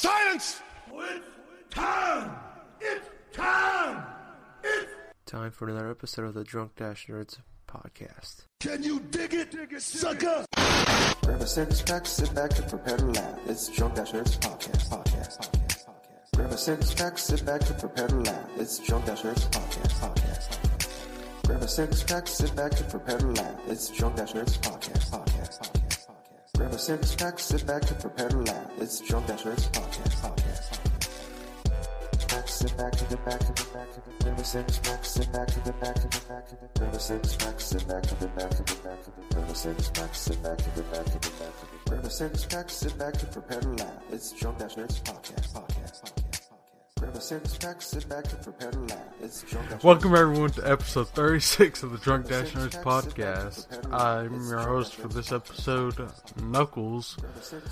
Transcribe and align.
Silence! 0.00 0.62
It's 0.94 1.26
time! 1.68 2.30
It's 2.80 3.06
time! 3.34 4.02
It's 4.64 4.90
Time 5.26 5.50
for 5.50 5.68
another 5.68 5.90
episode 5.90 6.24
of 6.24 6.32
the 6.32 6.42
Drunk 6.42 6.74
Dash 6.76 7.06
Nerds 7.06 7.36
podcast. 7.68 8.44
Can 8.60 8.82
you 8.82 9.00
dig 9.00 9.34
it, 9.34 9.50
dig 9.50 9.74
it 9.74 9.82
sucker? 9.82 10.46
Grab 11.22 11.42
a 11.42 11.46
six 11.46 11.82
pack, 11.82 12.06
sit 12.06 12.34
back 12.34 12.58
and 12.58 12.66
prepare 12.70 12.96
to 12.96 13.04
laugh. 13.04 13.38
It's 13.46 13.68
Drunk 13.68 13.94
Dash 13.96 14.12
Nerds 14.12 14.38
podcast, 14.38 14.88
podcast, 14.88 15.38
podcast, 15.38 15.84
podcast. 15.84 16.34
Grab 16.34 16.50
a 16.50 16.56
six 16.56 16.94
pack, 16.94 17.18
sit 17.18 17.44
back 17.44 17.68
and 17.68 17.78
prepare 17.78 18.08
to 18.08 18.16
laugh. 18.16 18.50
It's 18.56 18.78
Drunk 18.78 19.04
Dash 19.04 19.20
Nerds 19.20 19.50
podcast, 19.50 20.00
podcast, 20.00 20.48
podcast. 20.48 21.46
Grab 21.46 21.62
a 21.62 21.68
six 21.68 22.02
pack, 22.04 22.26
sit 22.26 22.56
back 22.56 22.80
and 22.80 22.88
prepare 22.88 23.18
to 23.18 23.26
laugh. 23.26 23.60
It's 23.68 23.90
Drunk 23.90 24.16
Dash 24.16 24.32
Nerds 24.32 24.58
podcast, 24.60 25.10
podcast, 25.10 25.10
podcast, 25.10 25.10
podcast. 25.10 25.29
A 26.80 26.82
six 26.82 27.14
sit 27.42 27.66
back 27.66 27.90
and 27.90 28.00
prepare 28.00 28.30
to 28.30 28.38
laugh. 28.38 28.70
It's 28.78 29.00
Drunk 29.00 29.26
Dash 29.26 29.42
Nerds 29.42 29.68
podcast, 29.70 30.14
podcast. 30.22 30.78
Back, 32.30 32.48
sit 32.48 32.74
back, 32.78 32.92
to 32.92 33.04
the 33.10 33.16
back, 33.18 33.38
to 33.40 33.52
the 33.52 33.66
back, 33.74 33.92
to 33.92 34.00
the 34.24 34.32
a 34.32 34.44
six 34.44 34.78
pack, 34.78 35.04
sit 35.04 35.30
back, 35.30 35.46
to 35.48 35.60
the 35.60 35.72
back, 35.72 35.94
to 35.96 36.08
the 36.08 36.24
back, 36.26 36.48
to 36.48 36.56
the 36.56 36.86
a 36.86 36.98
six 36.98 37.36
pack, 37.36 37.60
sit 37.60 37.86
back, 37.86 38.02
to 38.04 38.14
the 38.14 38.28
back, 38.28 38.48
to 38.48 38.62
the 38.62 38.76
back, 38.82 39.04
to 39.04 39.10
the 39.36 39.42
a 39.42 39.54
six 39.54 39.90
pack, 39.90 40.14
sit 40.14 40.42
back, 40.42 40.56
to 40.56 40.70
the 40.70 40.82
back, 40.84 41.04
to 41.04 41.12
the 41.12 41.30
back, 41.36 41.52
to 41.84 41.90
the 41.90 42.06
a 42.06 42.10
six 42.10 42.46
pack, 42.46 42.70
sit 42.70 42.98
back 42.98 43.22
and 43.22 43.30
prepare 43.30 43.60
to 43.60 43.68
laugh. 43.68 44.02
It's 44.10 44.32
podcast, 44.32 44.78
podcast, 44.78 45.02
podcast, 45.04 45.52
podcast. 45.52 45.79
Welcome 49.82 50.14
everyone 50.14 50.50
to 50.50 50.70
episode 50.70 51.08
36 51.08 51.82
of 51.82 51.92
the 51.92 51.98
Drunk 51.98 52.28
Dash 52.28 52.52
Nerds 52.52 52.82
podcast. 52.82 53.66
I'm 53.90 54.46
your 54.46 54.58
host 54.58 54.96
for 54.96 55.08
this 55.08 55.32
episode, 55.32 56.10
Knuckles, 56.42 57.16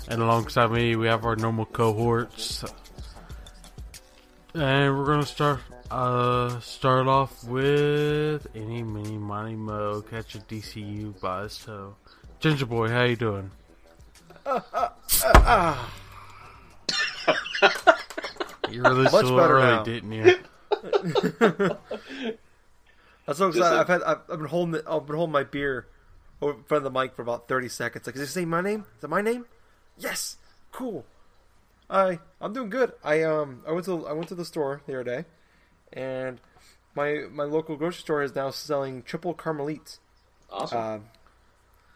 and 0.07 0.23
alongside 0.23 0.71
me 0.71 0.95
we 0.95 1.05
have 1.05 1.25
our 1.25 1.35
normal 1.35 1.65
cohorts. 1.65 2.65
And 4.55 4.97
we're 4.97 5.05
gonna 5.05 5.27
start 5.27 5.59
uh 5.91 6.59
start 6.59 7.07
off 7.07 7.43
with 7.43 8.47
any 8.55 8.81
mini 8.81 9.19
money 9.19 9.55
mo 9.55 10.01
catch 10.01 10.33
a 10.33 10.39
DCU 10.39 11.21
buzz. 11.21 11.53
So, 11.53 11.95
Ginger 12.39 12.65
Boy, 12.65 12.89
how 12.89 13.03
you 13.03 13.15
doing? 13.15 13.51
you 18.71 18.81
really 18.83 19.03
Much 19.03 19.11
so 19.11 19.37
better 19.37 19.55
early, 19.57 19.65
now. 19.65 19.83
didn't 19.83 20.11
you? 20.11 20.35
I'm 23.27 23.35
so 23.35 23.47
excited. 23.47 23.53
Just 23.53 23.71
a- 23.73 23.79
I've 23.79 23.87
had 23.87 24.03
I've, 24.03 24.17
I've 24.31 24.39
been 24.39 24.47
holding 24.47 24.75
it- 24.75 24.85
I've 24.87 25.05
been 25.05 25.15
holding 25.15 25.33
my 25.33 25.43
beer 25.43 25.87
over 26.41 26.57
in 26.57 26.63
front 26.63 26.85
of 26.85 26.91
the 26.93 26.99
mic 26.99 27.15
for 27.15 27.21
about 27.21 27.47
30 27.47 27.67
seconds. 27.69 28.05
Like, 28.07 28.15
is 28.15 28.21
it 28.21 28.27
saying 28.27 28.49
my 28.49 28.61
name? 28.61 28.85
Is 28.97 29.03
it 29.03 29.09
my 29.09 29.21
name? 29.21 29.45
Yes. 29.97 30.37
Cool. 30.71 31.05
I 31.89 32.19
I'm 32.39 32.53
doing 32.53 32.69
good. 32.69 32.93
I 33.03 33.23
um 33.23 33.61
I 33.67 33.71
went 33.71 33.85
to 33.85 34.05
I 34.07 34.13
went 34.13 34.27
to 34.29 34.35
the 34.35 34.45
store 34.45 34.81
the 34.85 34.93
other 34.93 35.03
day, 35.03 35.25
and 35.91 36.39
my 36.95 37.23
my 37.31 37.43
local 37.45 37.75
grocery 37.75 38.01
store 38.01 38.21
is 38.21 38.35
now 38.35 38.51
selling 38.51 39.01
Tripel 39.03 39.35
Karmeliets. 39.35 39.97
Awesome. 40.51 40.77
Um, 40.79 41.03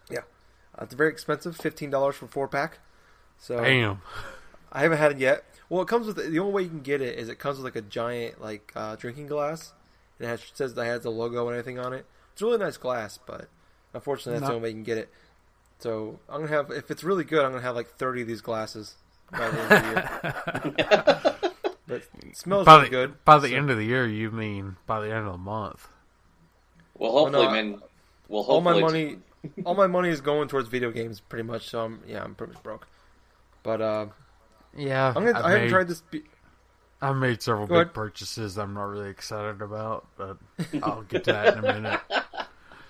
yeah, 0.10 0.20
uh, 0.78 0.84
it's 0.84 0.96
very 0.96 1.10
expensive, 1.12 1.56
fifteen 1.56 1.92
dollars 1.92 2.16
for 2.16 2.26
four 2.28 2.48
pack. 2.48 2.80
So 3.38 3.64
Damn. 3.64 4.02
I 4.72 4.82
haven't 4.82 4.98
had 4.98 5.12
it 5.14 5.18
yet. 5.20 5.44
Well, 5.70 5.82
it 5.82 5.88
comes 5.88 6.08
with 6.08 6.18
the 6.18 6.40
only 6.40 6.54
way 6.54 6.62
you 6.64 6.70
can 6.70 6.82
get 6.82 7.02
it 7.02 7.18
is 7.18 7.30
it 7.30 7.40
comes 7.40 7.58
with 7.58 7.66
like 7.66 7.76
a 7.76 7.82
giant 7.82 8.42
like 8.42 8.72
uh, 8.76 8.96
drinking 8.96 9.28
glass. 9.28 9.74
and 10.20 10.28
It 10.28 10.30
has 10.30 10.42
says 10.54 10.74
that 10.76 10.82
it 10.84 10.86
has 10.86 11.02
the 11.04 11.10
logo 11.12 11.48
and 11.48 11.58
everything 11.58 11.80
on 11.80 11.94
it. 11.94 12.06
It's 12.34 12.42
a 12.42 12.46
really 12.46 12.58
nice 12.60 12.78
glass, 12.78 13.18
but 13.26 13.48
unfortunately 13.94 14.34
that's 14.40 14.42
No. 14.44 14.48
the 14.48 14.54
only 14.56 14.64
way 14.64 14.70
you 14.70 14.76
can 14.76 14.84
get 14.84 14.98
it. 14.98 15.10
So 15.80 16.20
I'm 16.30 16.42
gonna 16.42 16.52
have 16.56 16.72
if 16.72 16.90
it's 16.92 17.04
really 17.04 17.24
good, 17.24 17.44
I'm 17.46 17.52
gonna 17.52 17.62
have 17.64 17.76
like 17.76 17.96
30 17.98 18.22
of 18.24 18.28
these 18.28 18.42
glasses 18.42 18.96
by 19.32 19.50
the 19.50 19.60
end 19.62 19.98
of 19.98 20.64
the 20.64 20.70
year. 20.78 21.52
but 21.88 22.04
it 22.26 22.38
smells 22.38 22.66
by 22.66 22.76
really 22.76 22.86
the, 22.86 22.90
good. 22.92 23.26
By 23.26 23.40
the 23.40 23.50
so- 23.50 23.56
end 23.56 23.70
of 23.70 23.78
the 23.78 23.84
year, 23.86 24.06
you 24.08 24.32
mean 24.32 24.76
by 24.86 25.00
the 25.02 25.08
end 25.14 25.26
of 25.26 25.32
the 25.34 25.38
month? 25.38 25.88
well, 26.96 27.12
hopefully, 27.12 27.44
no, 27.44 27.50
I- 27.50 27.54
man. 27.62 27.82
Well, 28.30 28.44
all 28.44 28.62
my 28.62 28.74
hopefully, 28.74 29.06
money, 29.46 29.64
all 29.66 29.76
my 29.76 29.88
money 29.88 30.10
is 30.10 30.22
going 30.22 30.48
towards 30.48 30.70
video 30.70 30.90
games, 30.92 31.20
pretty 31.20 31.44
much. 31.44 31.70
So 31.70 31.82
I'm 31.84 32.00
yeah, 32.08 32.24
I'm 32.24 32.34
pretty 32.36 32.54
much 32.54 32.64
broke. 32.64 32.88
But 33.64 33.82
uh, 33.82 34.06
Yeah, 34.76 35.14
I'm 35.16 35.26
gonna, 35.26 35.40
I, 35.40 35.44
I 35.44 35.50
haven't 35.52 35.64
made, 35.66 35.70
tried 35.70 35.88
this. 35.88 36.02
Be- 36.02 36.24
I 37.02 37.12
made 37.14 37.42
several 37.42 37.68
Go 37.68 37.76
big 37.76 37.82
ahead. 37.88 37.94
purchases 37.94 38.58
I'm 38.58 38.74
not 38.74 38.86
really 38.86 39.10
excited 39.10 39.62
about, 39.62 40.08
but 40.18 40.38
I'll 40.84 41.04
get 41.04 41.26
to 41.26 41.34
that 41.34 41.58
in 41.58 41.66
a 41.66 41.74
minute. 41.74 42.00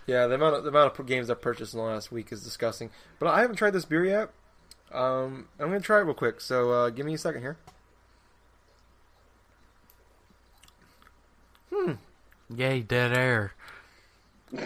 Yeah, 0.06 0.28
the 0.28 0.36
amount 0.36 0.56
of 0.56 0.64
the 0.64 0.70
amount 0.70 0.98
of 1.00 1.06
games 1.06 1.30
I've 1.30 1.42
purchased 1.42 1.74
in 1.74 1.80
the 1.80 1.86
last 1.86 2.12
week 2.12 2.32
is 2.32 2.44
disgusting. 2.44 2.90
But 3.20 3.28
I 3.30 3.42
haven't 3.42 3.56
tried 3.58 3.72
this 3.72 3.86
beer 3.86 4.06
yet. 4.06 4.30
Um, 4.92 5.48
I'm 5.60 5.68
gonna 5.68 5.80
try 5.80 6.00
it 6.00 6.04
real 6.04 6.14
quick. 6.14 6.40
So 6.42 6.72
uh, 6.72 6.90
give 6.90 7.06
me 7.06 7.16
a 7.16 7.18
second 7.18 7.42
here. 7.42 7.58
Hmm. 11.74 11.94
Yay, 12.56 12.82
dead 12.82 13.18
air. 13.18 13.54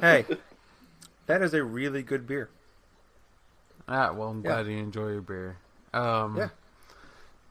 Hey, 0.00 0.24
that 1.26 1.40
is 1.42 1.54
a 1.54 1.62
really 1.62 2.02
good 2.02 2.26
beer. 2.26 2.50
Ah, 3.88 4.12
well, 4.12 4.30
I'm 4.30 4.38
Yeah. 4.44 4.62
glad 4.62 4.66
you 4.66 4.78
enjoy 4.78 5.10
your 5.12 5.20
beer. 5.20 5.56
Um, 5.96 6.36
Yeah. 6.36 6.48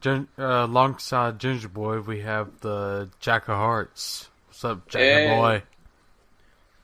Gin, 0.02 0.28
uh, 0.38 0.66
alongside 0.70 1.40
Ginger 1.40 1.68
Boy, 1.70 2.00
we 2.00 2.22
have 2.22 2.60
the 2.62 3.10
Jack 3.20 3.48
of 3.48 3.56
Hearts. 3.56 4.30
What's 4.48 4.64
up, 4.64 4.88
Jack 4.88 5.02
Hey. 5.02 5.36
Boy? 5.36 5.64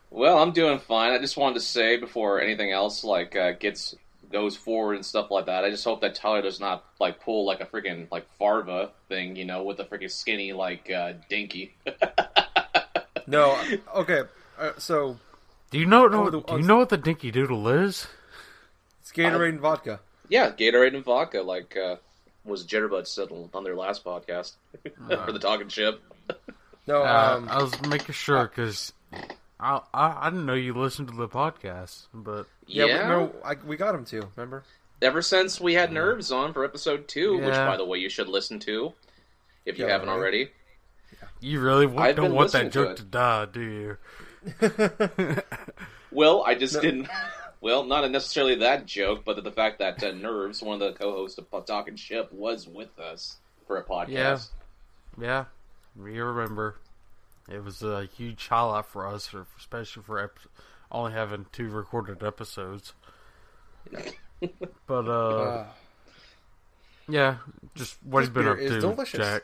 well, 0.10 0.40
I'm 0.40 0.52
doing 0.52 0.80
fine. 0.80 1.12
I 1.14 1.20
just 1.20 1.38
wanted 1.38 1.56
to 1.56 1.62
say 1.62 1.98
before 1.98 2.42
anything 2.42 2.72
else 2.72 3.04
like 3.04 3.36
uh, 3.36 3.52
gets 3.54 3.96
goes 4.32 4.56
forward 4.56 4.96
and 4.96 5.06
stuff 5.06 5.30
like 5.30 5.46
that. 5.48 5.64
I 5.66 5.70
just 5.70 5.84
hope 5.84 6.02
that 6.02 6.16
Tyler 6.16 6.42
does 6.42 6.60
not 6.60 6.86
like 7.00 7.20
pull 7.22 7.46
like 7.46 7.60
a 7.62 7.66
freaking 7.66 8.10
like 8.12 8.26
Farva 8.40 8.90
thing, 9.10 9.36
you 9.36 9.44
know, 9.46 9.64
with 9.64 9.80
a 9.82 9.84
freaking 9.86 10.10
skinny 10.10 10.54
like 10.54 10.90
uh, 10.90 11.14
dinky. 11.30 11.76
No, 13.28 13.58
okay. 13.96 14.24
Uh, 14.60 14.72
so 14.78 15.18
Do 15.70 15.78
you 15.80 15.86
know? 15.86 16.08
know 16.08 16.28
Oh, 16.28 16.30
the- 16.32 16.42
do 16.42 16.56
you 16.58 16.64
know 16.64 16.78
what 16.78 16.90
the 16.90 16.98
Dinky 16.98 17.32
Doodle 17.32 17.68
is? 17.70 18.08
it's 19.00 19.12
Gatorade 19.12 19.50
and 19.50 19.60
vodka. 19.60 20.00
Yeah, 20.32 20.50
Gatorade 20.52 20.96
and 20.96 21.04
vodka, 21.06 21.42
like 21.44 21.78
uh, 21.78 21.98
was 22.44 22.66
Jitterbug 22.66 23.06
said 23.06 23.28
on 23.54 23.64
their 23.64 23.76
last 23.76 24.04
podcast 24.04 24.54
for 25.26 25.32
the 25.32 25.38
talking 25.40 25.68
ship. 25.70 26.02
No, 26.88 27.04
Uh, 27.04 27.36
um, 27.38 27.48
I 27.48 27.62
was 27.62 27.80
making 27.84 28.14
sure 28.16 28.44
because 28.48 28.92
I, 29.60 29.82
I 29.94 30.18
I 30.28 30.30
didn't 30.32 30.48
know 30.48 30.56
you 30.56 30.74
listened 30.74 31.10
to 31.10 31.14
the 31.16 31.28
podcast, 31.28 32.08
but 32.12 32.48
yeah, 32.66 32.86
yeah. 32.86 33.04
We, 33.04 33.10
no, 33.26 33.36
I, 33.46 33.54
we 33.68 33.78
got 33.78 33.94
him 33.94 34.04
too. 34.04 34.28
Remember? 34.36 34.64
Ever 35.00 35.22
since 35.22 35.62
we 35.62 35.76
had 35.76 35.92
Nerves 35.92 36.32
on 36.32 36.54
for 36.54 36.66
episode 36.66 37.08
two, 37.08 37.38
which 37.38 37.54
by 37.54 37.78
the 37.78 37.86
way 37.86 38.00
you 38.00 38.10
should 38.10 38.28
listen 38.28 38.58
to 38.62 38.94
if 39.64 39.78
you 39.78 39.86
Yeah, 39.86 39.92
haven't 39.92 40.08
right. 40.10 40.16
already. 40.16 40.50
you 41.40 41.60
really 41.62 41.86
w- 41.86 42.02
I've 42.04 42.16
don't 42.16 42.34
want 42.34 42.52
that 42.54 42.72
joke 42.72 42.90
it. 42.92 42.98
to 42.98 43.04
die, 43.04 43.46
do 43.46 43.62
you? 43.62 43.98
Well, 46.12 46.44
I 46.46 46.56
just 46.56 46.82
didn't. 46.82 47.08
Well, 47.62 47.84
not 47.84 48.10
necessarily 48.10 48.56
that 48.56 48.88
joke, 48.88 49.24
but 49.24 49.42
the 49.44 49.52
fact 49.52 49.80
that 49.80 50.04
uh, 50.04 50.12
Nerves, 50.12 50.62
one 50.64 50.82
of 50.82 50.94
the 50.94 50.98
co-hosts 51.00 51.38
of 51.38 51.66
Talking 51.66 51.96
Ship, 51.96 52.32
was 52.34 52.68
with 52.68 52.98
us 53.00 53.38
for 53.68 53.78
a 53.78 53.84
podcast. 53.84 54.10
Yeah. 54.10 54.38
Yeah, 55.20 55.46
we 55.96 56.20
remember. 56.20 56.78
It 57.50 57.64
was 57.64 57.84
a 57.84 58.06
huge 58.18 58.48
highlight 58.48 58.86
for 58.86 59.06
us, 59.06 59.30
especially 59.60 60.04
for 60.04 60.20
ep- 60.20 60.40
only 60.92 61.12
having 61.12 61.46
two 61.52 61.70
recorded 61.70 62.24
episodes. 62.24 62.94
but 64.88 65.08
uh, 65.08 65.30
Uh, 65.30 65.66
yeah, 67.08 67.38
just 67.76 67.98
what 68.04 68.22
This 68.22 68.30
have 68.30 68.38
you 68.38 68.42
been 68.44 68.52
up 68.52 68.58
to, 68.58 68.80
delicious. 68.80 69.20
Jack? 69.20 69.44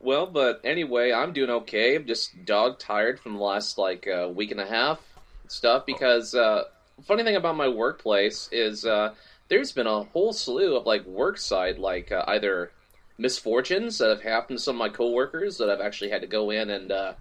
Well, 0.00 0.26
but 0.26 0.60
anyway, 0.64 1.12
I'm 1.12 1.32
doing 1.32 1.50
okay. 1.50 1.96
I'm 1.96 2.06
just 2.06 2.44
dog 2.44 2.78
tired 2.78 3.18
from 3.20 3.34
the 3.34 3.42
last 3.42 3.78
like 3.78 4.06
uh, 4.06 4.28
week 4.32 4.50
and 4.50 4.60
a 4.60 4.66
half 4.66 5.00
stuff 5.48 5.86
because 5.86 6.34
uh, 6.34 6.64
funny 7.04 7.24
thing 7.24 7.36
about 7.36 7.56
my 7.56 7.68
workplace 7.68 8.48
is 8.52 8.84
uh, 8.84 9.14
there's 9.48 9.72
been 9.72 9.86
a 9.86 10.04
whole 10.04 10.32
slew 10.32 10.76
of 10.76 10.86
like 10.86 11.04
work 11.06 11.38
side 11.38 11.78
like 11.78 12.12
uh, 12.12 12.24
either 12.28 12.70
misfortunes 13.18 13.98
that 13.98 14.10
have 14.10 14.22
happened 14.22 14.58
to 14.58 14.64
some 14.64 14.76
of 14.76 14.78
my 14.78 14.88
coworkers 14.88 15.58
that 15.58 15.68
I've 15.68 15.80
actually 15.80 16.10
had 16.10 16.20
to 16.20 16.26
go 16.26 16.50
in 16.50 16.70
and 16.70 16.92
uh, 16.92 17.12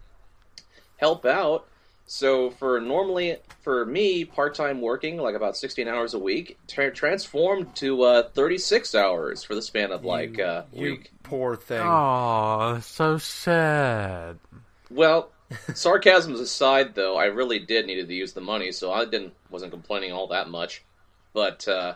help 0.97 1.25
out. 1.25 1.68
So 2.06 2.51
for 2.51 2.79
normally 2.79 3.38
for 3.63 3.85
me 3.85 4.24
part 4.24 4.56
time 4.56 4.79
working 4.79 5.18
like 5.18 5.35
about 5.35 5.57
16 5.57 5.88
hours 5.88 6.13
a 6.13 6.19
week 6.19 6.57
tra- 6.68 6.94
transformed 6.94 7.75
to 7.77 8.01
uh, 8.03 8.29
36 8.29 8.95
hours 8.95 9.44
for 9.44 9.56
the 9.56 9.62
span 9.62 9.91
of 9.91 10.06
like 10.06 10.39
uh, 10.39 10.63
you 10.71 10.91
week. 10.91 11.12
poor 11.24 11.57
thing. 11.57 11.81
Oh, 11.83 12.79
so 12.81 13.18
sad. 13.18 14.38
Well, 14.89 15.31
sarcasms 15.73 16.39
aside, 16.39 16.95
though, 16.95 17.17
I 17.17 17.25
really 17.25 17.59
did 17.59 17.85
needed 17.85 18.07
to 18.07 18.13
use 18.13 18.33
the 18.33 18.41
money, 18.41 18.71
so 18.71 18.91
I 18.91 19.05
didn't 19.05 19.33
wasn't 19.49 19.71
complaining 19.71 20.11
all 20.11 20.27
that 20.27 20.49
much. 20.49 20.83
But 21.33 21.67
uh, 21.67 21.95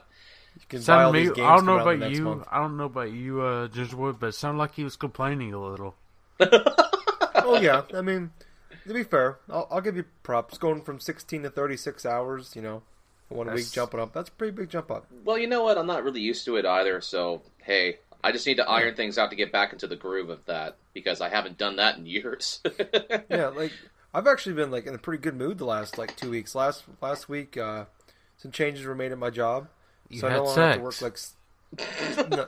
you 0.56 0.62
can 0.70 0.80
buy 0.80 0.84
Sound 0.84 1.04
all 1.06 1.14
me, 1.14 1.20
these 1.24 1.32
games 1.32 1.48
I 1.48 1.56
don't 1.56 1.66
know 1.66 1.78
come 1.78 1.88
out 1.88 2.00
the 2.00 2.06
about 2.06 2.12
you. 2.12 2.24
month. 2.24 2.44
I 2.52 2.60
don't 2.60 2.78
know 2.78 2.86
about 2.86 3.12
you, 3.12 3.42
uh, 3.42 3.68
Gingerwood, 3.68 4.20
but 4.20 4.28
it 4.28 4.36
sounded 4.36 4.60
like 4.60 4.76
he 4.76 4.84
was 4.84 4.96
complaining 4.96 5.54
a 5.54 5.60
little. 5.64 5.96
Oh 7.44 7.60
yeah, 7.60 7.84
I 7.94 8.02
mean, 8.02 8.32
to 8.88 8.94
be 8.94 9.04
fair, 9.04 9.40
I'll, 9.50 9.68
I'll 9.72 9.82
give 9.82 9.96
you 9.98 10.06
props. 10.24 10.58
Going 10.58 10.82
from 10.82 11.00
16 11.00 11.44
to 11.44 11.50
36 11.50 12.06
hours, 12.06 12.56
you 12.56 12.62
know, 12.62 12.84
one 13.30 13.52
week 13.52 13.72
jumping 13.72 14.00
up. 14.00 14.14
That's 14.14 14.30
a 14.30 14.32
pretty 14.34 14.52
big 14.56 14.70
jump 14.70 14.92
up. 14.92 15.08
well, 15.24 15.38
you 15.38 15.48
know 15.48 15.64
what? 15.64 15.78
I'm 15.78 15.88
not 15.88 16.04
really 16.04 16.22
used 16.22 16.46
to 16.46 16.58
it 16.58 16.66
either. 16.66 17.02
So 17.02 17.42
hey, 17.64 18.00
I 18.24 18.32
just 18.32 18.46
need 18.46 18.58
to 18.58 18.68
iron 18.70 18.96
things 18.96 19.18
out 19.18 19.30
to 19.32 19.36
get 19.36 19.52
back 19.52 19.74
into 19.74 19.88
the 19.88 19.96
groove 19.96 20.30
of 20.30 20.46
that 20.46 20.78
because 20.94 21.22
I 21.22 21.30
haven't 21.30 21.58
done 21.58 21.78
that 21.78 21.98
in 21.98 22.06
years. 22.06 22.60
yeah, 23.30 23.48
like 23.48 23.72
I've 24.14 24.28
actually 24.28 24.54
been 24.56 24.72
like 24.72 24.86
in 24.86 24.94
a 24.96 24.98
pretty 24.98 25.22
good 25.22 25.36
mood 25.36 25.58
the 25.58 25.66
last 25.66 25.98
like 25.98 26.16
two 26.16 26.30
weeks. 26.30 26.54
Last 26.56 26.84
last 27.02 27.30
week, 27.30 27.58
uh, 27.58 27.86
some 28.38 28.52
changes 28.52 28.86
were 28.86 28.96
made 28.96 29.12
at 29.12 29.18
my 29.18 29.30
job, 29.30 29.68
You 30.10 30.20
so 30.20 30.28
I 30.28 30.32
had 30.32 30.38
no 30.38 30.44
longer 30.46 30.62
have 30.62 30.76
to 30.78 30.82
work 30.82 31.02
like. 31.02 31.14
s- 31.14 31.34
no, 32.30 32.46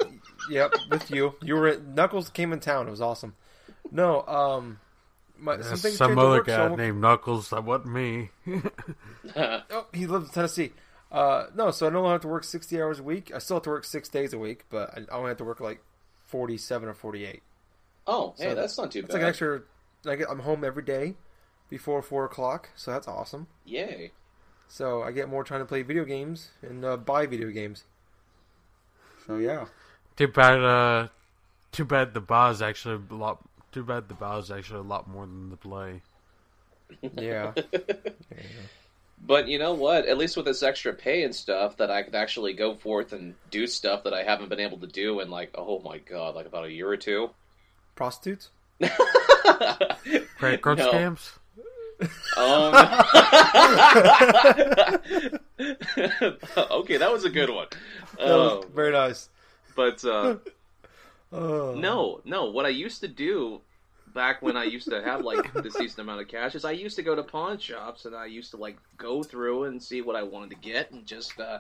yep, 0.49 0.73
with 0.89 1.09
you. 1.09 1.35
You 1.41 1.55
were 1.55 1.77
Knuckles 1.77 2.29
came 2.29 2.51
in 2.53 2.59
town. 2.59 2.87
It 2.87 2.91
was 2.91 2.99
awesome. 3.01 3.35
No, 3.91 4.25
um, 4.27 4.79
my, 5.39 5.61
some 5.61 5.77
some 5.77 6.17
other 6.19 6.29
work, 6.29 6.45
so 6.47 6.55
guy 6.57 6.63
I'm- 6.63 6.75
named 6.75 6.99
Knuckles. 7.01 7.49
That 7.51 7.63
wasn't 7.63 7.93
me. 7.93 8.29
Oh, 9.35 9.85
he 9.93 10.05
lives 10.05 10.27
in 10.27 10.33
Tennessee. 10.33 10.73
Uh, 11.13 11.45
no, 11.55 11.69
so 11.71 11.85
I 11.87 11.91
don't 11.91 12.09
have 12.09 12.21
to 12.21 12.27
work 12.27 12.43
sixty 12.43 12.81
hours 12.81 12.99
a 12.99 13.03
week. 13.03 13.31
I 13.33 13.37
still 13.37 13.57
have 13.57 13.63
to 13.63 13.69
work 13.69 13.85
six 13.85 14.09
days 14.09 14.33
a 14.33 14.39
week, 14.39 14.65
but 14.69 14.97
I 14.97 15.15
only 15.15 15.29
have 15.29 15.37
to 15.37 15.43
work 15.43 15.59
like 15.59 15.81
forty-seven 16.25 16.89
or 16.89 16.95
forty-eight. 16.95 17.43
oh, 18.07 18.33
hey, 18.37 18.53
that's 18.55 18.77
not 18.77 18.91
too 18.91 18.99
It's 18.99 19.07
bad. 19.09 19.09
It's 19.09 19.13
like 19.13 19.21
an 19.21 19.29
extra. 19.29 19.61
I 20.05 20.15
get, 20.15 20.29
I'm 20.29 20.39
home 20.39 20.63
every 20.63 20.83
day 20.83 21.13
before 21.69 22.01
four 22.01 22.25
o'clock, 22.25 22.69
so 22.75 22.91
that's 22.91 23.07
awesome. 23.07 23.47
Yay. 23.63 24.11
So 24.67 25.03
I 25.03 25.11
get 25.11 25.29
more 25.29 25.43
time 25.43 25.59
to 25.59 25.65
play 25.65 25.83
video 25.83 26.03
games 26.03 26.49
and 26.63 26.83
uh, 26.83 26.97
buy 26.97 27.27
video 27.27 27.51
games. 27.51 27.83
So 29.27 29.37
yeah, 29.37 29.67
too 30.17 30.27
bad. 30.27 30.59
Uh, 30.63 31.07
too 31.71 31.85
bad 31.85 32.13
the 32.15 32.21
buy 32.21 32.49
is 32.49 32.61
actually 32.61 32.99
a 33.09 33.13
lot. 33.13 33.37
Too 33.71 33.83
bad 33.83 34.07
the 34.09 34.15
buy 34.15 34.39
is 34.39 34.49
actually 34.49 34.79
a 34.79 34.83
lot 34.83 35.07
more 35.07 35.25
than 35.27 35.51
the 35.51 35.57
play. 35.57 36.01
yeah, 37.15 37.53
But 39.25 39.47
you 39.47 39.57
know 39.57 39.73
what? 39.73 40.05
At 40.05 40.17
least 40.17 40.35
with 40.35 40.45
this 40.45 40.63
extra 40.63 40.91
pay 40.93 41.23
and 41.23 41.33
stuff, 41.33 41.77
that 41.77 41.89
I 41.89 42.03
could 42.03 42.13
actually 42.15 42.53
go 42.53 42.75
forth 42.75 43.13
and 43.13 43.35
do 43.51 43.67
stuff 43.67 44.03
that 44.03 44.13
I 44.13 44.23
haven't 44.23 44.49
been 44.49 44.59
able 44.59 44.79
to 44.79 44.87
do 44.87 45.21
in 45.21 45.29
like, 45.29 45.51
oh 45.55 45.79
my 45.79 45.99
god, 45.99 46.35
like 46.35 46.45
about 46.45 46.65
a 46.65 46.71
year 46.71 46.89
or 46.89 46.97
two. 46.97 47.29
prostitutes. 47.95 48.49
Credit 50.37 50.61
card 50.61 50.77
No. 50.79 50.91
scams. 50.91 51.31
Um, 52.35 52.73
okay, 56.71 56.97
that 56.97 57.11
was 57.11 57.23
a 57.23 57.29
good 57.29 57.49
one. 57.49 57.67
That 58.17 58.25
was 58.27 58.65
Um, 58.65 58.71
very 58.73 58.91
nice. 58.91 59.29
but 59.75 60.03
uh, 60.03 60.37
Oh. 61.31 61.73
no, 61.75 62.21
no. 62.25 62.45
What 62.51 62.65
I 62.65 62.69
used 62.69 63.01
to 63.01 63.07
do 63.07 63.61
back 64.13 64.41
when 64.41 64.55
I 64.57 64.63
used 64.65 64.89
to 64.89 65.01
have 65.03 65.21
like 65.21 65.53
this 65.63 65.75
decent 65.75 65.99
amount 65.99 66.21
of 66.21 66.27
cash 66.27 66.55
is 66.55 66.65
I 66.65 66.71
used 66.71 66.95
to 66.97 67.03
go 67.03 67.15
to 67.15 67.23
pawn 67.23 67.57
shops 67.57 68.05
and 68.05 68.15
I 68.15 68.25
used 68.25 68.51
to 68.51 68.57
like 68.57 68.77
go 68.97 69.23
through 69.23 69.65
and 69.65 69.81
see 69.81 70.01
what 70.01 70.15
I 70.15 70.23
wanted 70.23 70.51
to 70.51 70.55
get 70.57 70.91
and 70.91 71.05
just 71.05 71.39
uh, 71.39 71.59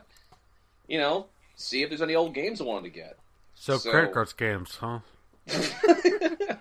you 0.87 0.99
know 0.99 1.27
see 1.55 1.81
if 1.83 1.89
there's 1.89 2.01
any 2.01 2.15
old 2.15 2.33
games 2.33 2.61
I 2.61 2.63
wanted 2.65 2.85
to 2.93 2.99
get. 2.99 3.17
So, 3.55 3.77
So- 3.77 3.91
credit 3.91 4.13
card 4.13 4.27
scams, 4.27 4.77
huh? 4.77 4.99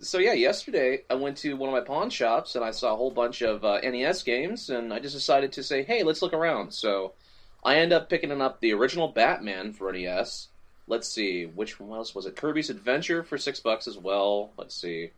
So 0.00 0.18
yeah, 0.18 0.34
yesterday 0.34 1.02
I 1.08 1.14
went 1.14 1.38
to 1.38 1.54
one 1.54 1.70
of 1.70 1.72
my 1.72 1.80
pawn 1.80 2.10
shops 2.10 2.56
and 2.56 2.64
I 2.64 2.72
saw 2.72 2.92
a 2.92 2.96
whole 2.96 3.10
bunch 3.10 3.40
of 3.40 3.64
uh, 3.64 3.80
NES 3.80 4.22
games, 4.22 4.68
and 4.68 4.92
I 4.92 4.98
just 4.98 5.14
decided 5.14 5.52
to 5.52 5.62
say, 5.62 5.82
"Hey, 5.82 6.02
let's 6.02 6.20
look 6.20 6.34
around." 6.34 6.72
So 6.74 7.14
I 7.64 7.76
end 7.76 7.92
up 7.92 8.10
picking 8.10 8.30
up 8.42 8.60
the 8.60 8.74
original 8.74 9.08
Batman 9.08 9.72
for 9.72 9.90
NES. 9.90 10.48
Let's 10.86 11.08
see, 11.08 11.46
which 11.46 11.80
one 11.80 11.96
else 11.98 12.14
was 12.14 12.26
it? 12.26 12.36
Kirby's 12.36 12.68
Adventure 12.70 13.22
for 13.22 13.38
six 13.38 13.58
bucks 13.60 13.86
as 13.88 13.96
well. 13.96 14.50
Let's 14.58 14.74
see. 14.74 15.10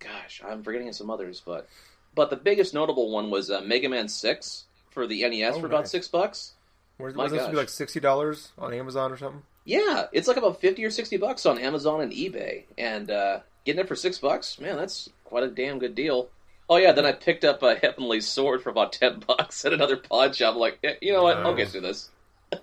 Gosh, 0.00 0.42
I'm 0.46 0.62
forgetting 0.62 0.92
some 0.92 1.10
others, 1.10 1.40
but 1.44 1.68
but 2.14 2.30
the 2.30 2.36
biggest 2.36 2.74
notable 2.74 3.10
one 3.10 3.30
was 3.30 3.50
uh, 3.50 3.60
Mega 3.60 3.88
Man 3.88 4.08
Six 4.08 4.64
for 4.90 5.06
the 5.06 5.28
NES 5.28 5.54
Oh, 5.56 5.60
for 5.60 5.66
about 5.66 5.88
six 5.88 6.08
bucks. 6.08 6.54
Was, 6.98 7.14
My 7.14 7.28
this 7.28 7.44
to 7.44 7.50
be 7.50 7.56
like 7.56 7.68
sixty 7.68 8.00
dollars 8.00 8.50
on 8.58 8.72
Amazon 8.74 9.12
or 9.12 9.16
something? 9.16 9.42
Yeah, 9.64 10.06
it's 10.12 10.26
like 10.26 10.36
about 10.36 10.60
fifty 10.60 10.84
or 10.84 10.90
sixty 10.90 11.16
bucks 11.16 11.46
on 11.46 11.58
Amazon 11.58 12.00
and 12.00 12.12
eBay, 12.12 12.64
and 12.76 13.08
uh, 13.10 13.40
getting 13.64 13.80
it 13.80 13.86
for 13.88 13.94
six 13.96 14.18
bucks, 14.18 14.58
man, 14.58 14.76
that's 14.76 15.08
quite 15.24 15.44
a 15.44 15.48
damn 15.48 15.78
good 15.78 15.94
deal. 15.94 16.28
Oh 16.68 16.76
yeah, 16.76 16.92
then 16.92 17.06
I 17.06 17.12
picked 17.12 17.44
up 17.44 17.62
a 17.62 17.76
Heavenly 17.76 18.20
Sword 18.20 18.62
for 18.62 18.70
about 18.70 18.92
ten 18.94 19.22
bucks 19.26 19.64
at 19.64 19.72
another 19.72 19.96
pawn 19.96 20.32
shop. 20.32 20.54
I'm 20.54 20.60
like, 20.60 20.78
"Yeah, 20.82 20.94
you 21.00 21.12
know 21.12 21.22
what? 21.22 21.36
I'll 21.38 21.54
get 21.54 21.64
Nice. 21.64 21.72
through 21.72 21.80
this. 21.82 22.10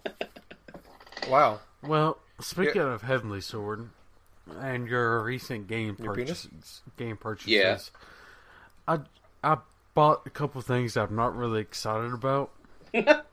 Wow. 1.30 1.60
Well, 1.82 2.18
speaking 2.40 2.82
of 2.82 3.02
Heavenly 3.02 3.42
Sword 3.42 3.90
and 4.60 4.88
your 4.88 5.22
recent 5.24 5.68
game 5.68 5.96
Your 6.02 6.14
penis? 6.16 6.46
purchases, 6.46 6.82
game 6.98 7.18
purchases, 7.18 7.52
Yeah. 7.52 7.78
I 8.88 9.00
I 9.44 9.58
bought 9.94 10.22
a 10.26 10.30
couple 10.30 10.62
things 10.62 10.96
I'm 10.98 11.16
not 11.16 11.36
really 11.36 11.62
excited 11.62 12.14
about. 12.14 12.52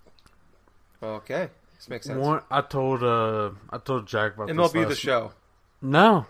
Okay, 1.02 1.48
this 1.76 1.88
makes 1.88 2.06
sense. 2.06 2.20
One, 2.24 2.42
I 2.48 2.60
told 2.60 3.02
uh 3.02 3.50
I 3.70 3.78
told 3.78 4.06
Jack 4.06 4.34
about 4.36 4.46
this 4.48 4.56
MLB 4.56 4.72
the 4.72 4.88
last- 4.90 4.98
show. 5.00 5.32
No, 5.80 6.26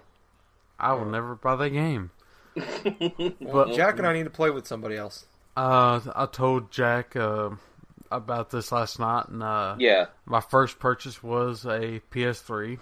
I 0.81 0.95
will 0.95 1.05
never 1.05 1.35
buy 1.35 1.57
that 1.57 1.71
game. 1.71 2.11
but 2.55 3.75
Jack 3.75 3.99
and 3.99 4.07
I 4.07 4.15
need 4.15 4.25
to 4.25 4.31
play 4.31 4.49
with 4.51 4.67
somebody 4.67 4.97
else. 4.97 5.27
Uh, 5.55 6.01
I 6.17 6.25
told 6.25 6.71
Jack 6.71 7.15
uh, 7.17 7.51
about 8.17 8.51
this 8.51 8.71
last 8.73 8.99
night, 8.99 9.29
and 9.29 9.43
uh, 9.43 9.77
Yeah, 9.79 10.07
my 10.27 10.41
first 10.41 10.79
purchase 10.79 11.23
was 11.23 11.65
a 11.65 12.01
PS3. 12.11 12.79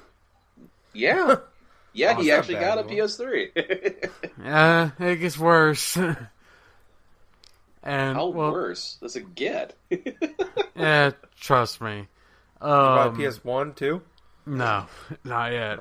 yeah, 0.92 1.36
yeah. 1.92 2.14
Oh, 2.16 2.22
he 2.22 2.30
actually 2.32 2.54
got 2.54 2.78
a. 2.78 2.82
PS3. 2.84 4.10
Uh, 4.44 4.90
it 5.04 5.16
gets 5.16 5.38
worse. 5.38 5.96
and 7.82 8.16
How 8.16 8.28
well, 8.28 8.52
worse 8.52 8.98
does 9.00 9.16
it 9.16 9.34
get? 9.34 9.74
yeah, 10.76 11.10
trust 11.40 11.80
me. 11.80 12.08
Buy 12.60 13.06
Um, 13.06 13.16
PS 13.16 13.42
One 13.44 13.72
too. 13.74 14.02
no, 14.46 14.86
not 15.24 15.52
yet. 15.52 15.80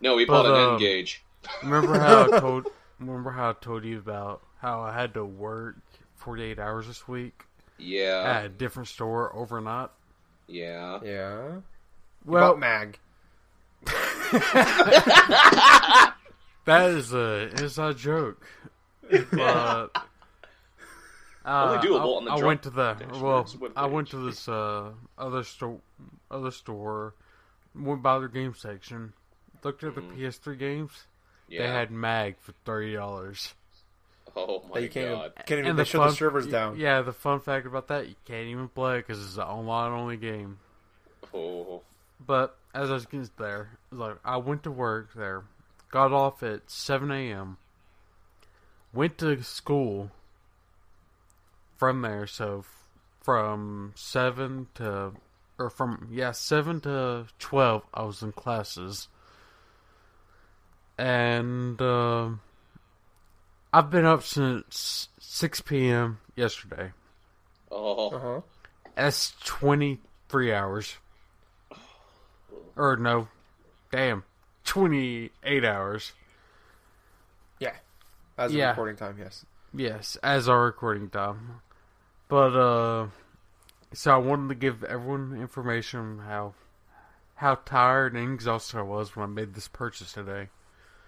no, 0.00 0.16
we 0.16 0.24
bought 0.26 0.46
an 0.46 0.52
um, 0.52 0.72
Engage. 0.74 1.24
Remember 1.62 1.98
how 1.98 2.24
I 2.32 2.40
told? 2.40 2.66
Remember 2.98 3.30
how 3.30 3.50
I 3.50 3.52
told 3.54 3.84
you 3.84 3.98
about 3.98 4.42
how 4.60 4.80
I 4.82 4.92
had 4.94 5.14
to 5.14 5.24
work 5.24 5.76
48 6.16 6.58
hours 6.58 6.86
this 6.86 7.06
week 7.08 7.42
Yeah, 7.78 8.22
at 8.38 8.44
a 8.46 8.48
different 8.48 8.88
store 8.88 9.34
overnight? 9.34 9.90
yeah. 10.46 11.00
Yeah. 11.04 11.60
Well, 12.24 12.52
About 12.52 12.58
Mag. 12.58 12.98
that 16.64 16.90
is 16.90 17.12
a 17.12 17.50
inside 17.60 17.96
joke. 17.98 18.46
But 19.10 19.30
uh, 19.40 19.88
Only 21.46 21.86
doable 21.88 22.14
I, 22.14 22.16
on 22.16 22.24
the 22.24 22.30
I 22.30 22.44
went 22.44 22.62
to 22.62 22.70
the 22.70 22.96
well. 23.20 23.46
I 23.76 23.86
went 23.86 24.08
to 24.10 24.16
this 24.16 24.48
uh, 24.48 24.92
other 25.18 25.44
store. 25.44 25.80
Other 26.30 26.50
store. 26.50 27.14
Went 27.74 28.02
by 28.02 28.18
their 28.18 28.28
game 28.28 28.54
section. 28.54 29.12
Looked 29.62 29.84
at 29.84 29.94
the 29.94 30.00
PS3 30.00 30.58
games. 30.58 30.90
Mm-hmm. 30.90 31.52
Yeah. 31.52 31.66
They 31.66 31.68
had 31.72 31.90
Mag 31.90 32.36
for 32.40 32.52
thirty 32.64 32.94
dollars. 32.94 33.54
oh 34.36 34.62
my 34.72 34.80
you 34.80 34.88
can't 34.88 35.10
god. 35.10 35.20
even, 35.20 35.32
can't 35.46 35.58
even 35.58 35.66
And 35.70 35.78
they 35.78 35.82
the 35.82 35.86
shut 35.86 36.00
fun, 36.00 36.10
the 36.10 36.16
servers 36.16 36.46
down. 36.46 36.78
Yeah, 36.78 37.02
the 37.02 37.12
fun 37.12 37.40
fact 37.40 37.66
about 37.66 37.88
that, 37.88 38.08
you 38.08 38.14
can't 38.24 38.48
even 38.48 38.68
play 38.68 38.98
because 38.98 39.24
it's 39.24 39.36
an 39.36 39.42
online 39.44 39.92
only 39.92 40.16
game. 40.16 40.58
Oh. 41.32 41.82
But 42.24 42.56
as 42.74 42.90
I 42.90 42.94
was 42.94 43.06
getting 43.06 43.28
there, 43.38 43.78
like 43.90 44.16
I 44.24 44.36
went 44.38 44.62
to 44.64 44.70
work 44.70 45.14
there, 45.14 45.44
got 45.90 46.12
off 46.12 46.42
at 46.42 46.70
seven 46.70 47.10
a.m., 47.10 47.58
went 48.92 49.18
to 49.18 49.42
school 49.42 50.10
from 51.76 52.02
there. 52.02 52.26
So 52.26 52.60
f- 52.60 52.84
from 53.20 53.92
seven 53.94 54.68
to 54.74 55.12
or 55.58 55.70
from 55.70 56.08
yeah 56.10 56.32
seven 56.32 56.80
to 56.82 57.26
twelve, 57.38 57.82
I 57.92 58.02
was 58.04 58.22
in 58.22 58.32
classes, 58.32 59.08
and 60.98 61.80
um 61.82 62.40
I've 63.74 63.90
been 63.90 64.04
up 64.04 64.22
since 64.22 65.08
six 65.18 65.60
p.m. 65.60 66.18
yesterday. 66.36 66.92
Oh. 67.72 68.10
Uh 68.10 68.18
huh. 68.20 68.40
That's 68.94 69.34
23 69.44 70.52
hours. 70.54 70.96
Or 72.76 72.96
no. 72.96 73.26
Damn. 73.90 74.22
28 74.64 75.64
hours. 75.64 76.12
Yeah. 77.58 77.74
As 78.38 78.52
of 78.52 78.56
Yeah. 78.56 78.68
recording 78.70 78.94
time, 78.96 79.16
yes. 79.18 79.44
Yes, 79.74 80.16
as 80.22 80.48
our 80.48 80.62
recording 80.66 81.10
time. 81.10 81.60
But 82.28 82.54
uh 82.56 83.08
so 83.92 84.14
I 84.14 84.18
wanted 84.18 84.50
to 84.50 84.54
give 84.54 84.84
everyone 84.84 85.36
information 85.40 85.98
on 86.00 86.18
how 86.20 86.54
how 87.34 87.56
tired 87.56 88.14
and 88.14 88.32
exhausted 88.32 88.78
I 88.78 88.82
was 88.82 89.16
when 89.16 89.24
I 89.24 89.26
made 89.26 89.54
this 89.54 89.66
purchase 89.66 90.12
today. 90.12 90.48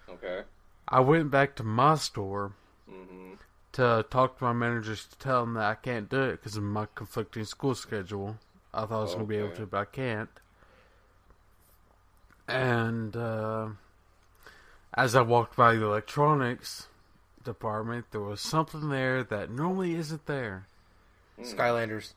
Okay. 0.09 0.41
I 0.87 0.99
went 1.01 1.31
back 1.31 1.55
to 1.57 1.63
my 1.63 1.95
store 1.95 2.53
hmm 2.89 3.33
to 3.73 4.03
talk 4.09 4.39
to 4.39 4.43
my 4.43 4.53
managers 4.53 5.05
to 5.05 5.17
tell 5.19 5.41
them 5.41 5.53
that 5.53 5.65
I 5.65 5.75
can't 5.75 6.09
do 6.09 6.21
it 6.23 6.31
because 6.41 6.57
of 6.57 6.63
my 6.63 6.87
conflicting 6.95 7.43
school 7.43 7.75
schedule. 7.75 8.37
I 8.73 8.85
thought 8.87 8.99
I 8.99 9.01
was 9.01 9.13
going 9.13 9.25
to 9.25 9.29
be 9.29 9.37
able 9.37 9.55
to, 9.57 9.67
but 9.67 9.77
I 9.77 9.85
can't. 9.85 10.29
And 12.47 13.15
uh, 13.15 13.67
as 14.95 15.15
I 15.15 15.21
walked 15.21 15.55
by 15.55 15.75
the 15.75 15.83
electronics 15.83 16.87
department, 17.43 18.05
there 18.11 18.21
was 18.21 18.41
something 18.41 18.89
there 18.89 19.23
that 19.23 19.51
normally 19.51 19.93
isn't 19.95 20.25
there. 20.25 20.65
Skylanders. 21.41 22.13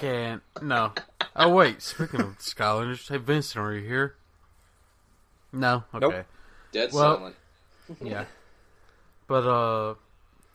Can't. 0.00 0.42
No. 0.62 0.92
Oh 1.34 1.48
wait, 1.52 1.82
speaking 1.82 2.20
of 2.20 2.38
Skylanders, 2.38 3.08
hey 3.08 3.16
Vincent, 3.16 3.64
are 3.64 3.74
you 3.74 3.86
here? 3.86 4.14
No. 5.52 5.84
Okay. 5.92 6.06
Nope. 6.06 6.26
Dead 6.72 6.92
Well- 6.92 7.16
silent. 7.16 7.36
Yeah. 8.02 8.24
But 9.26 9.46
uh, 9.46 9.94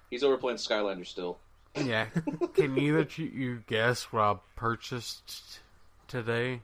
He's 0.10 0.24
over 0.24 0.38
playing 0.38 0.58
Skylander 0.58 1.06
still. 1.06 1.38
yeah. 1.76 2.06
Can 2.54 2.78
either 2.78 3.08
you, 3.16 3.26
you 3.26 3.64
guess 3.68 4.12
what 4.12 4.22
I 4.22 4.36
purchased 4.56 5.60
today? 6.08 6.62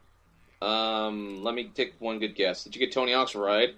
Um, 0.62 1.44
let 1.44 1.54
me 1.56 1.70
take 1.74 1.94
one 2.00 2.20
good 2.20 2.36
guess. 2.36 2.64
Did 2.64 2.76
you 2.76 2.80
get 2.80 2.92
Tony 2.94 3.14
Hawk's 3.14 3.36
Ride? 3.36 3.76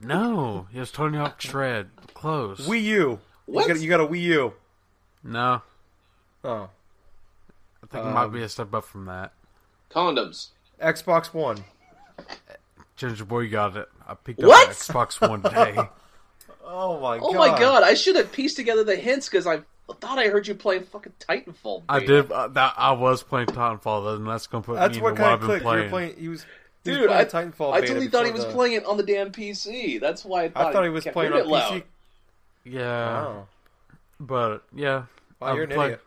No, 0.00 0.66
it 0.72 0.78
was 0.78 0.90
Tony 0.92 1.18
Hawk 1.18 1.40
Shred. 1.40 1.88
Close. 2.14 2.66
Wii 2.66 2.82
U. 2.84 3.20
What? 3.46 3.66
You 3.68 3.74
got, 3.74 3.82
you 3.82 3.88
got 3.88 4.00
a 4.00 4.06
Wii 4.06 4.20
U. 4.22 4.52
no, 5.24 5.62
Oh. 6.44 6.70
I 7.82 7.86
think 7.86 8.04
it 8.04 8.10
might 8.10 8.24
Um, 8.24 8.32
be 8.32 8.42
a 8.42 8.48
step 8.48 8.72
up 8.74 8.84
from 8.84 9.06
that. 9.06 9.32
Condoms. 9.90 10.48
Xbox 10.80 11.32
One. 11.34 11.64
Ginger 12.98 13.24
Boy 13.24 13.48
got 13.48 13.76
it. 13.76 13.88
I 14.06 14.14
picked 14.14 14.40
What? 14.42 14.68
up 14.68 14.74
the 14.76 14.92
Xbox 14.92 15.26
One 15.28 15.40
day. 15.42 15.76
Oh 16.70 17.00
my 17.00 17.16
Oh 17.18 17.32
god. 17.32 17.38
my 17.52 17.58
god! 17.58 17.82
I 17.82 17.94
should 17.94 18.16
have 18.16 18.30
pieced 18.30 18.56
together 18.56 18.84
the 18.84 18.94
hints 18.94 19.26
because 19.26 19.46
I 19.46 19.60
thought 20.00 20.18
I 20.18 20.28
heard 20.28 20.46
you 20.46 20.54
playing 20.54 20.82
fucking 20.84 21.14
Titanfall. 21.18 21.84
I 21.88 22.00
did. 22.00 22.30
Uh, 22.30 22.48
that 22.48 22.74
I 22.76 22.92
was 22.92 23.22
playing 23.22 23.46
Titanfall, 23.46 24.16
and 24.16 24.26
that's 24.28 24.46
gonna 24.48 24.62
put 24.62 24.74
That's 24.76 24.96
me 24.96 25.00
what 25.02 25.10
into 25.12 25.22
what 25.22 25.30
kind 25.30 25.32
I've 25.32 25.34
of 25.34 25.48
been 25.48 25.60
clicked. 25.60 25.64
You 25.64 25.68
were 25.70 25.88
playing. 25.88 26.12
playing. 26.12 26.16
He 26.20 26.28
was. 26.28 26.44
He 26.84 26.90
was 26.90 26.98
Dude, 26.98 27.10
I, 27.10 27.24
Titanfall. 27.24 27.72
I 27.72 27.80
totally 27.80 28.08
thought 28.08 28.26
he 28.26 28.32
was 28.32 28.44
the- 28.44 28.52
playing 28.52 28.74
it 28.74 28.84
on 28.84 28.98
the 28.98 29.02
damn 29.02 29.32
PC. 29.32 29.98
That's 29.98 30.26
why 30.26 30.44
I 30.44 30.48
thought, 30.50 30.66
I 30.66 30.72
thought 30.74 30.84
he 30.84 30.90
was 30.90 31.04
playing 31.06 31.32
hearing 31.32 31.46
on 31.50 31.58
it 31.58 31.62
PC. 31.62 31.70
loud. 31.70 31.82
Yeah, 32.64 33.24
Oh. 33.26 33.46
but 34.20 34.62
yeah. 34.74 35.04
Wow, 35.40 35.54
you're 35.54 35.64
I'm 35.64 35.70
an 35.70 35.74
play- 35.76 35.84
idiot. 35.86 36.00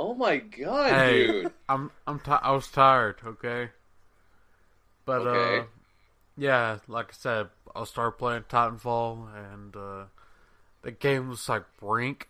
Oh 0.00 0.14
my 0.14 0.36
god, 0.38 0.90
Hey, 0.90 1.26
dude! 1.28 1.52
I'm 1.68 1.92
I'm 2.08 2.18
ti 2.18 2.32
I 2.32 2.50
was 2.50 2.66
tired. 2.68 3.16
Okay, 3.24 3.68
but 5.04 5.20
Okay. 5.26 5.60
uh, 5.60 5.64
yeah, 6.38 6.78
like 6.88 7.06
I 7.10 7.12
said, 7.12 7.48
I'll 7.74 7.84
start 7.86 8.18
playing 8.18 8.42
Titanfall, 8.44 9.28
and 9.52 9.76
uh, 9.76 10.04
the 10.82 10.90
game 10.92 11.28
was 11.28 11.48
like 11.48 11.64
Brink 11.80 12.28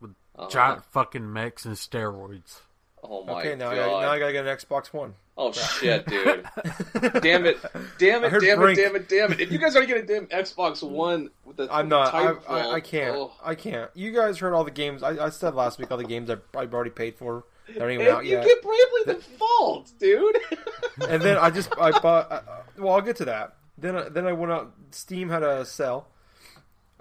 with 0.00 0.12
Uh-huh. 0.36 0.48
giant 0.48 0.84
fucking 0.86 1.32
mechs 1.32 1.64
and 1.64 1.74
steroids. 1.76 2.60
Oh 3.02 3.22
my 3.24 3.40
Okay, 3.40 3.54
now 3.54 3.70
I, 3.70 3.74
god! 3.76 3.86
gotta, 3.90 4.06
now 4.06 4.12
I 4.12 4.18
gotta 4.18 4.32
get 4.32 4.46
an 4.46 4.56
Xbox 4.56 4.86
One. 4.94 5.14
Oh 5.36 5.52
shit, 5.52 6.06
dude! 6.06 6.46
damn 7.22 7.44
it! 7.44 7.58
Damn 7.98 8.24
it! 8.24 8.30
Damn 8.40 8.58
Brink. 8.58 8.78
it! 8.78 8.82
Damn 8.82 8.96
it! 8.96 9.08
Damn 9.08 9.32
it! 9.32 9.40
If 9.40 9.52
you 9.52 9.58
guys 9.58 9.76
are 9.76 9.84
getting 9.84 10.04
a 10.04 10.06
damn 10.06 10.26
Xbox 10.28 10.82
One 10.82 11.28
with 11.44 11.56
the 11.56 11.68
I'm 11.70 11.88
not. 11.88 12.14
I, 12.14 12.30
I, 12.48 12.72
I 12.74 12.80
can't. 12.80 13.14
oh. 13.16 13.32
I 13.44 13.54
can't. 13.56 13.90
You 13.94 14.12
guys 14.12 14.38
heard 14.38 14.54
all 14.54 14.64
the 14.64 14.70
games. 14.70 15.02
I, 15.02 15.26
I 15.26 15.28
said 15.30 15.54
last 15.54 15.78
week 15.78 15.90
all 15.90 15.98
the 15.98 16.04
games 16.04 16.30
I've 16.30 16.72
already 16.72 16.90
paid 16.90 17.16
for. 17.16 17.44
They're 17.68 17.90
even 17.90 18.06
And 18.06 18.16
out 18.16 18.24
you 18.24 18.32
yet. 18.32 18.44
get 18.44 18.62
Bravely 18.62 19.14
Default, 19.14 19.92
dude. 19.98 20.36
and 21.08 21.22
then 21.22 21.36
I 21.38 21.50
just 21.50 21.72
I 21.78 21.90
bought. 22.00 22.30
Uh, 22.30 22.42
well, 22.78 22.94
I'll 22.94 23.00
get 23.00 23.16
to 23.16 23.24
that. 23.26 23.56
Then 23.78 23.96
I, 23.96 24.08
then 24.08 24.26
I 24.26 24.32
went 24.32 24.52
out. 24.52 24.72
Steam 24.90 25.30
had 25.30 25.42
a 25.42 25.64
sale, 25.64 26.06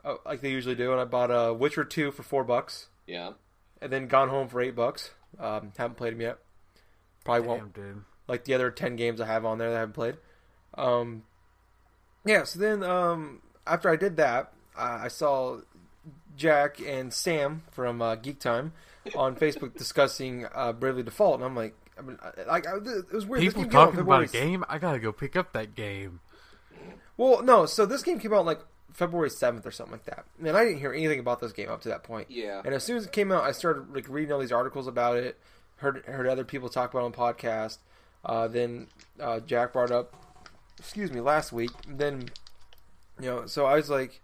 uh, 0.04 0.16
like 0.26 0.42
they 0.42 0.50
usually 0.52 0.76
do, 0.76 0.92
and 0.92 1.02
I 1.02 1.06
bought 1.06 1.32
uh, 1.32 1.54
Witcher 1.54 1.84
Two 1.84 2.12
for 2.12 2.24
four 2.24 2.44
bucks, 2.44 2.88
yeah. 3.08 3.32
and 3.82 3.92
then 3.92 4.08
Gone 4.08 4.30
Home 4.30 4.48
for 4.48 4.62
eight 4.62 4.76
bucks. 4.76 5.12
Um, 5.40 5.72
haven't 5.78 5.98
played 5.98 6.14
them 6.14 6.22
yet. 6.22 6.38
Probably 7.26 7.48
won't 7.48 7.74
dude. 7.74 8.04
like 8.28 8.44
the 8.46 8.54
other 8.54 8.70
10 8.70 8.96
games 8.98 9.20
I 9.22 9.26
have 9.26 9.46
on 9.46 9.58
there 9.58 9.70
that 9.70 9.78
I 9.78 9.80
haven't 9.80 9.94
played. 9.96 10.18
Um, 10.76 11.24
yeah, 12.26 12.44
so 12.44 12.60
then 12.60 12.84
um, 12.84 13.42
after 13.66 13.90
I 13.90 13.96
did 13.96 14.18
that, 14.18 14.54
uh, 14.78 15.00
I 15.04 15.08
saw 15.08 15.60
Jack 16.36 16.80
and 16.86 17.14
Sam 17.14 17.64
from 17.72 18.02
uh, 18.02 18.16
Geek 18.16 18.40
Time 18.40 18.74
on 19.16 19.36
Facebook 19.36 19.76
discussing 19.78 20.46
uh, 20.54 20.74
Bravely 20.74 21.04
Default, 21.04 21.36
and 21.36 21.44
I'm 21.44 21.56
like, 21.56 21.76
I 21.98 22.02
mean, 22.02 22.18
I- 22.24 22.44
like 22.44 22.68
I, 22.68 22.76
it 22.78 23.12
was 23.14 23.26
weird. 23.26 23.44
This 23.44 23.50
People 23.54 23.64
game 23.64 23.72
talking 23.72 24.00
about 24.00 24.24
a 24.24 24.28
game. 24.28 24.64
I 24.70 24.78
gotta 24.78 25.00
go 25.00 25.12
pick 25.12 25.36
up 25.36 25.54
that 25.54 25.76
game. 25.76 26.20
Well, 27.18 27.44
no, 27.44 27.66
so 27.66 27.86
this 27.86 28.02
game 28.02 28.20
came 28.20 28.34
out 28.34 28.46
like 28.46 28.60
February 28.92 29.30
7th 29.30 29.66
or 29.66 29.72
something 29.72 29.92
like 29.94 30.06
that, 30.06 30.26
and 30.40 30.56
I 30.58 30.64
didn't 30.66 30.80
hear 30.80 30.94
anything 30.94 31.20
about 31.20 31.40
this 31.40 31.52
game 31.52 31.70
up 31.70 31.82
to 31.82 31.90
that 31.90 32.04
point. 32.04 32.30
Yeah. 32.32 32.62
And 32.66 32.74
as 32.74 32.84
soon 32.84 32.98
as 32.98 33.06
it 33.06 33.12
came 33.12 33.32
out, 33.32 33.44
I 33.44 33.52
started 33.52 33.94
like 33.94 34.08
reading 34.10 34.32
all 34.32 34.40
these 34.40 34.52
articles 34.52 34.88
about 34.88 35.18
it. 35.18 35.38
Heard 35.78 36.04
heard 36.06 36.28
other 36.28 36.44
people 36.46 36.70
talk 36.70 36.92
about 36.94 37.02
it 37.02 37.06
on 37.06 37.14
podcast. 37.14 37.78
Uh, 38.26 38.48
then 38.48 38.88
uh, 39.20 39.40
Jack 39.42 39.74
brought 39.74 39.92
up, 39.92 40.14
excuse 40.80 41.12
me, 41.12 41.20
last 41.20 41.52
week. 41.52 41.72
Then, 41.88 42.30
you 43.20 43.28
know, 43.28 43.46
so 43.48 43.66
I 43.66 43.76
was 43.76 43.90
like, 43.90 44.22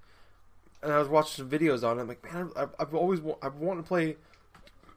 and 0.82 0.94
I 0.94 0.98
was 1.00 1.10
watching 1.10 1.46
some 1.46 1.50
videos 1.50 1.84
on 1.88 1.98
it. 2.00 2.02
I'm 2.04 2.08
like, 2.08 2.24
man, 2.24 2.50
I've, 2.56 2.70
I've 2.80 2.94
always 2.96 3.20
wa- 3.20 3.36
I've 3.42 3.56
wanted 3.56 3.82
to 3.82 3.88
play 3.88 4.16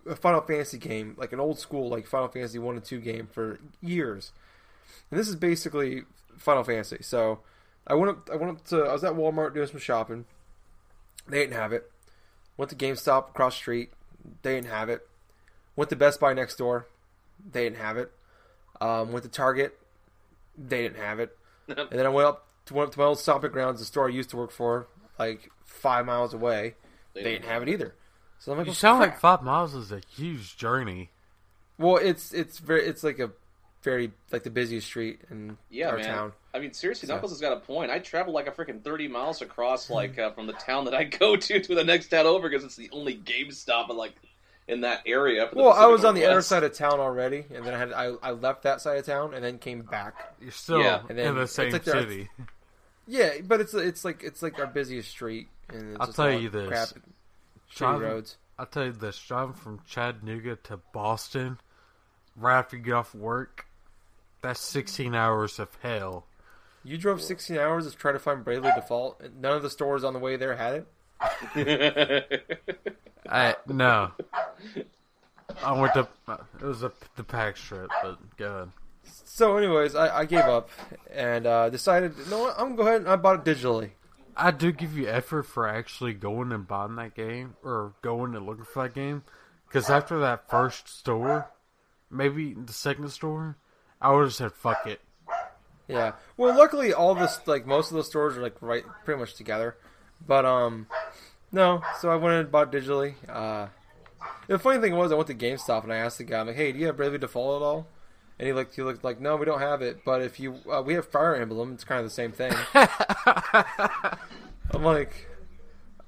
a 0.07 0.17
Final 0.17 0.41
Fantasy 0.41 0.79
game, 0.79 1.15
like 1.17 1.33
an 1.33 1.41
old 1.41 1.59
school 1.59 1.89
like 1.89 2.07
Final 2.07 2.29
Fantasy 2.29 2.59
one 2.59 2.77
and 2.77 2.85
two 2.85 3.01
game 3.01 3.29
for 3.31 3.61
years. 3.81 4.33
And 5.11 5.19
this 5.19 5.29
is 5.29 5.37
basically 5.37 6.03
Final 6.39 6.65
Fantasy. 6.65 6.99
So 7.01 7.41
I 7.87 7.95
went 7.95 8.11
up, 8.11 8.31
I 8.33 8.37
went 8.37 8.59
up 8.59 8.65
to 8.67 8.83
I 8.85 8.93
was 8.93 9.05
at 9.05 9.13
Walmart 9.13 9.55
doing 9.55 9.69
some 9.69 9.81
shopping. 9.81 10.25
They 11.29 11.39
didn't 11.41 11.55
have 11.55 11.73
it. 11.73 11.91
Went 12.57 12.71
to 12.71 12.77
GameStop 12.77 13.31
across 13.31 13.55
the 13.55 13.59
street. 13.59 13.93
They 14.43 14.57
didn't 14.57 14.71
have 14.71 14.89
it. 14.89 15.07
Went 15.77 15.91
to 15.91 15.97
Best 15.97 16.21
Buy 16.21 16.35
next 16.35 16.57
door. 16.57 16.87
They 17.51 17.65
didn't 17.65 17.79
have 17.79 17.97
it. 17.97 18.13
Um, 18.81 19.13
went 19.13 19.25
to 19.25 19.31
Target. 19.31 19.79
They 20.57 20.83
didn't 20.83 20.99
have 20.99 21.19
it. 21.21 21.37
and 21.69 21.89
then 21.91 22.07
I 22.07 22.09
went 22.09 22.29
up 22.29 22.47
to, 22.67 22.75
went 22.75 22.89
up 22.89 22.95
to 22.95 23.01
my 23.01 23.07
old 23.07 23.19
stomping 23.19 23.53
grounds, 23.53 23.81
the 23.81 23.87
store 23.87 24.09
I 24.09 24.13
used 24.13 24.31
to 24.31 24.37
work 24.37 24.51
for, 24.51 24.89
like 25.19 25.51
five 25.65 26.05
miles 26.05 26.35
away. 26.35 26.75
They, 27.15 27.23
didn't 27.23 27.45
have 27.45 27.63
it 27.63 27.69
either. 27.69 27.95
So 28.43 28.51
I'm 28.51 28.59
like, 28.59 28.67
You 28.67 28.71
well, 28.71 28.75
sound 28.75 28.99
like 28.99 29.21
five 29.21 29.43
miles 29.45 29.73
is 29.77 29.93
a 29.93 30.01
huge 30.17 30.57
journey. 30.57 31.11
Well, 31.79 31.97
it's 31.99 32.33
it's 32.35 32.59
very 32.59 32.85
it's 32.85 33.05
like 33.05 33.21
a 33.21 33.31
very 33.83 34.11
like 34.33 34.43
the 34.43 34.51
busiest 34.51 34.89
street 34.89 35.21
in 35.31 35.57
Yeah, 35.71 35.91
our 35.91 35.97
man. 35.99 36.05
town. 36.07 36.33
I 36.53 36.59
mean, 36.59 36.73
seriously, 36.73 37.07
So- 37.07 37.15
Knuckles 37.15 37.31
has 37.31 37.41
got 37.41 37.53
a 37.53 37.61
point. 37.61 37.93
I 37.93 38.01
travel 38.01 38.33
like 38.35 38.49
a 38.49 38.51
freaking 38.51 38.83
thirty 38.83 39.07
miles 39.07 39.43
across, 39.43 39.91
like 39.91 40.19
uh, 40.19 40.33
from 40.33 40.49
the 40.49 40.55
town 40.55 40.87
that 40.87 40.95
I 40.95 41.05
go 41.21 41.37
to 41.37 41.61
to 41.61 41.75
the 41.77 41.85
next 41.85 42.09
town 42.09 42.27
over, 42.27 42.49
because 42.49 42.65
it's 42.65 42.75
the 42.75 42.91
only 42.93 43.15
GameStop 43.17 43.89
in 43.91 43.97
like 43.97 44.15
in 44.67 44.81
that 44.81 45.03
area. 45.07 45.47
For 45.49 45.55
the 45.55 45.61
Well, 45.61 45.71
I 45.71 45.75
Pacific 45.75 45.93
was 45.93 46.05
on 46.05 46.15
the 46.17 46.25
other 46.27 46.43
side 46.43 46.65
of 46.65 46.73
town 46.75 46.99
already, 46.99 47.45
and 47.55 47.65
then 47.65 47.75
I 47.75 47.79
had 47.79 47.93
I, 47.93 48.07
I 48.25 48.31
left 48.33 48.65
that 48.65 48.81
side 48.81 48.99
of 48.99 49.07
town 49.07 49.35
and 49.35 49.45
then 49.45 49.59
came 49.59 49.83
back. 49.83 50.35
You're 50.41 50.51
still 50.51 50.81
Yeah, 50.81 51.03
and 51.09 51.17
then 51.17 51.29
in 51.29 51.35
the 51.37 51.47
same 51.47 51.71
like 51.73 51.85
they're- 51.85 52.01
city. 52.03 52.29
Yeah, 53.07 53.35
but 53.45 53.61
it's 53.61 53.73
it's 53.75 54.05
like 54.05 54.25
it's 54.25 54.43
like 54.43 54.59
our 54.59 54.67
busiest 54.67 55.11
street, 55.11 55.47
and 55.69 55.93
it's 55.93 56.01
I'll 56.01 56.13
tell 56.13 56.33
you 56.33 56.47
of 56.49 56.53
this. 56.53 56.95
Crap, 57.77 57.91
shitty 57.91 57.99
Driving- 57.99 58.09
roads. 58.09 58.37
I'll 58.59 58.67
tell 58.67 58.85
you 58.85 58.93
this: 58.93 59.19
driving 59.19 59.55
from 59.55 59.81
Chattanooga 59.89 60.57
to 60.57 60.77
Boston, 60.93 61.59
right 62.37 62.59
after 62.59 62.77
you 62.77 62.83
get 62.83 62.93
off 62.95 63.15
work, 63.15 63.67
that's 64.41 64.61
16 64.61 65.15
hours 65.15 65.59
of 65.59 65.69
hell. 65.83 66.27
You 66.85 66.99
drove 66.99 67.23
16 67.23 67.57
hours 67.59 67.91
to 67.91 67.97
try 67.97 68.13
to 68.13 68.19
find 68.19 68.45
Bravely 68.45 68.71
Default, 68.75 69.21
and 69.21 69.41
none 69.41 69.57
of 69.57 69.63
the 69.63 69.71
stores 69.71 70.05
on 70.05 70.13
the 70.13 70.19
way 70.19 70.37
there 70.37 70.57
had 70.57 70.85
it. 71.55 72.67
I 73.29 73.57
no. 73.69 74.11
I 75.65 75.73
went 75.81 75.95
to 75.95 76.09
it 76.61 76.63
was 76.65 76.83
a, 76.83 76.93
the 77.17 77.25
pack 77.25 77.57
strip, 77.57 77.91
but 78.03 78.19
good. 78.37 78.71
So, 79.05 79.57
anyways, 79.57 79.95
I, 79.95 80.19
I 80.21 80.25
gave 80.25 80.41
up 80.41 80.71
and 81.11 81.47
uh, 81.47 81.69
decided, 81.71 82.15
you 82.19 82.31
know 82.31 82.39
what, 82.41 82.55
I'm 82.59 82.71
gonna 82.71 82.77
go 82.77 82.83
ahead 82.83 83.01
and 83.03 83.09
I 83.11 83.17
bought 83.17 83.47
it 83.47 83.51
digitally. 83.57 83.91
I 84.37 84.51
do 84.51 84.73
give 84.73 84.97
you 84.97 85.09
effort 85.09 85.45
for 85.45 85.69
actually 85.69 86.15
going 86.15 86.53
and 86.53 86.67
buying 86.67 86.97
that 86.97 87.15
game 87.15 87.57
or 87.63 87.95
going 88.03 88.35
and 88.35 88.47
looking 88.47 88.65
for 88.65 88.85
that 88.85 88.95
game, 88.95 89.25
because 89.67 89.91
after 89.91 90.19
that 90.21 90.49
first 90.49 90.89
store, 90.89 91.51
maybe 92.11 92.55
the 92.55 92.73
second 92.73 93.11
store, 93.11 93.57
I 94.01 94.13
would 94.13 94.25
have 94.25 94.35
said 94.35 94.53
fuck 94.53 94.87
it. 94.87 95.01
Yeah. 95.89 96.13
Well, 96.37 96.57
luckily, 96.57 96.93
all 96.93 97.15
this 97.15 97.41
like 97.47 97.67
most 97.67 97.91
of 97.91 97.97
the 97.97 98.05
stores 98.05 98.37
are 98.37 98.43
like 98.43 98.57
right 98.61 98.85
pretty 99.05 99.21
much 99.21 99.35
together. 99.35 99.77
But 100.27 100.45
um, 100.45 100.87
no. 101.51 101.83
So 102.01 102.11
I 102.11 102.17
went 102.17 102.37
and 102.37 102.51
bought 102.51 102.73
digitally. 102.73 103.15
Uh, 103.29 103.69
the 104.47 104.59
funny 104.59 104.81
thing 104.81 104.97
was, 104.97 105.13
I 105.13 105.17
went 105.17 105.27
to 105.29 105.35
GameStop 105.35 105.83
and 105.85 105.93
I 105.93 105.97
asked 105.97 106.19
the 106.19 106.25
guy, 106.25 106.41
I'm 106.41 106.47
like, 106.47 106.57
"Hey, 106.57 106.73
do 106.73 106.79
you 106.79 106.87
have 106.87 106.97
Bravely 106.97 107.19
Default 107.19 107.63
at 107.63 107.65
all?" 107.65 107.87
And 108.43 108.49
he 108.49 108.53
looked, 108.55 108.75
he 108.75 108.83
looked 108.83 109.05
like, 109.05 109.21
"No, 109.21 109.37
we 109.37 109.47
don't 109.47 109.61
have 109.61 109.83
it. 109.83 110.05
But 110.05 110.21
if 110.21 110.41
you, 110.41 110.57
uh, 110.69 110.83
we 110.85 110.95
have 110.95 111.07
Fire 111.07 111.37
Emblem. 111.37 111.75
It's 111.75 111.85
kind 111.85 112.01
of 112.01 112.07
the 112.07 112.11
same 112.11 112.33
thing." 112.33 112.53
I'm 114.75 114.83
like, 114.83 115.29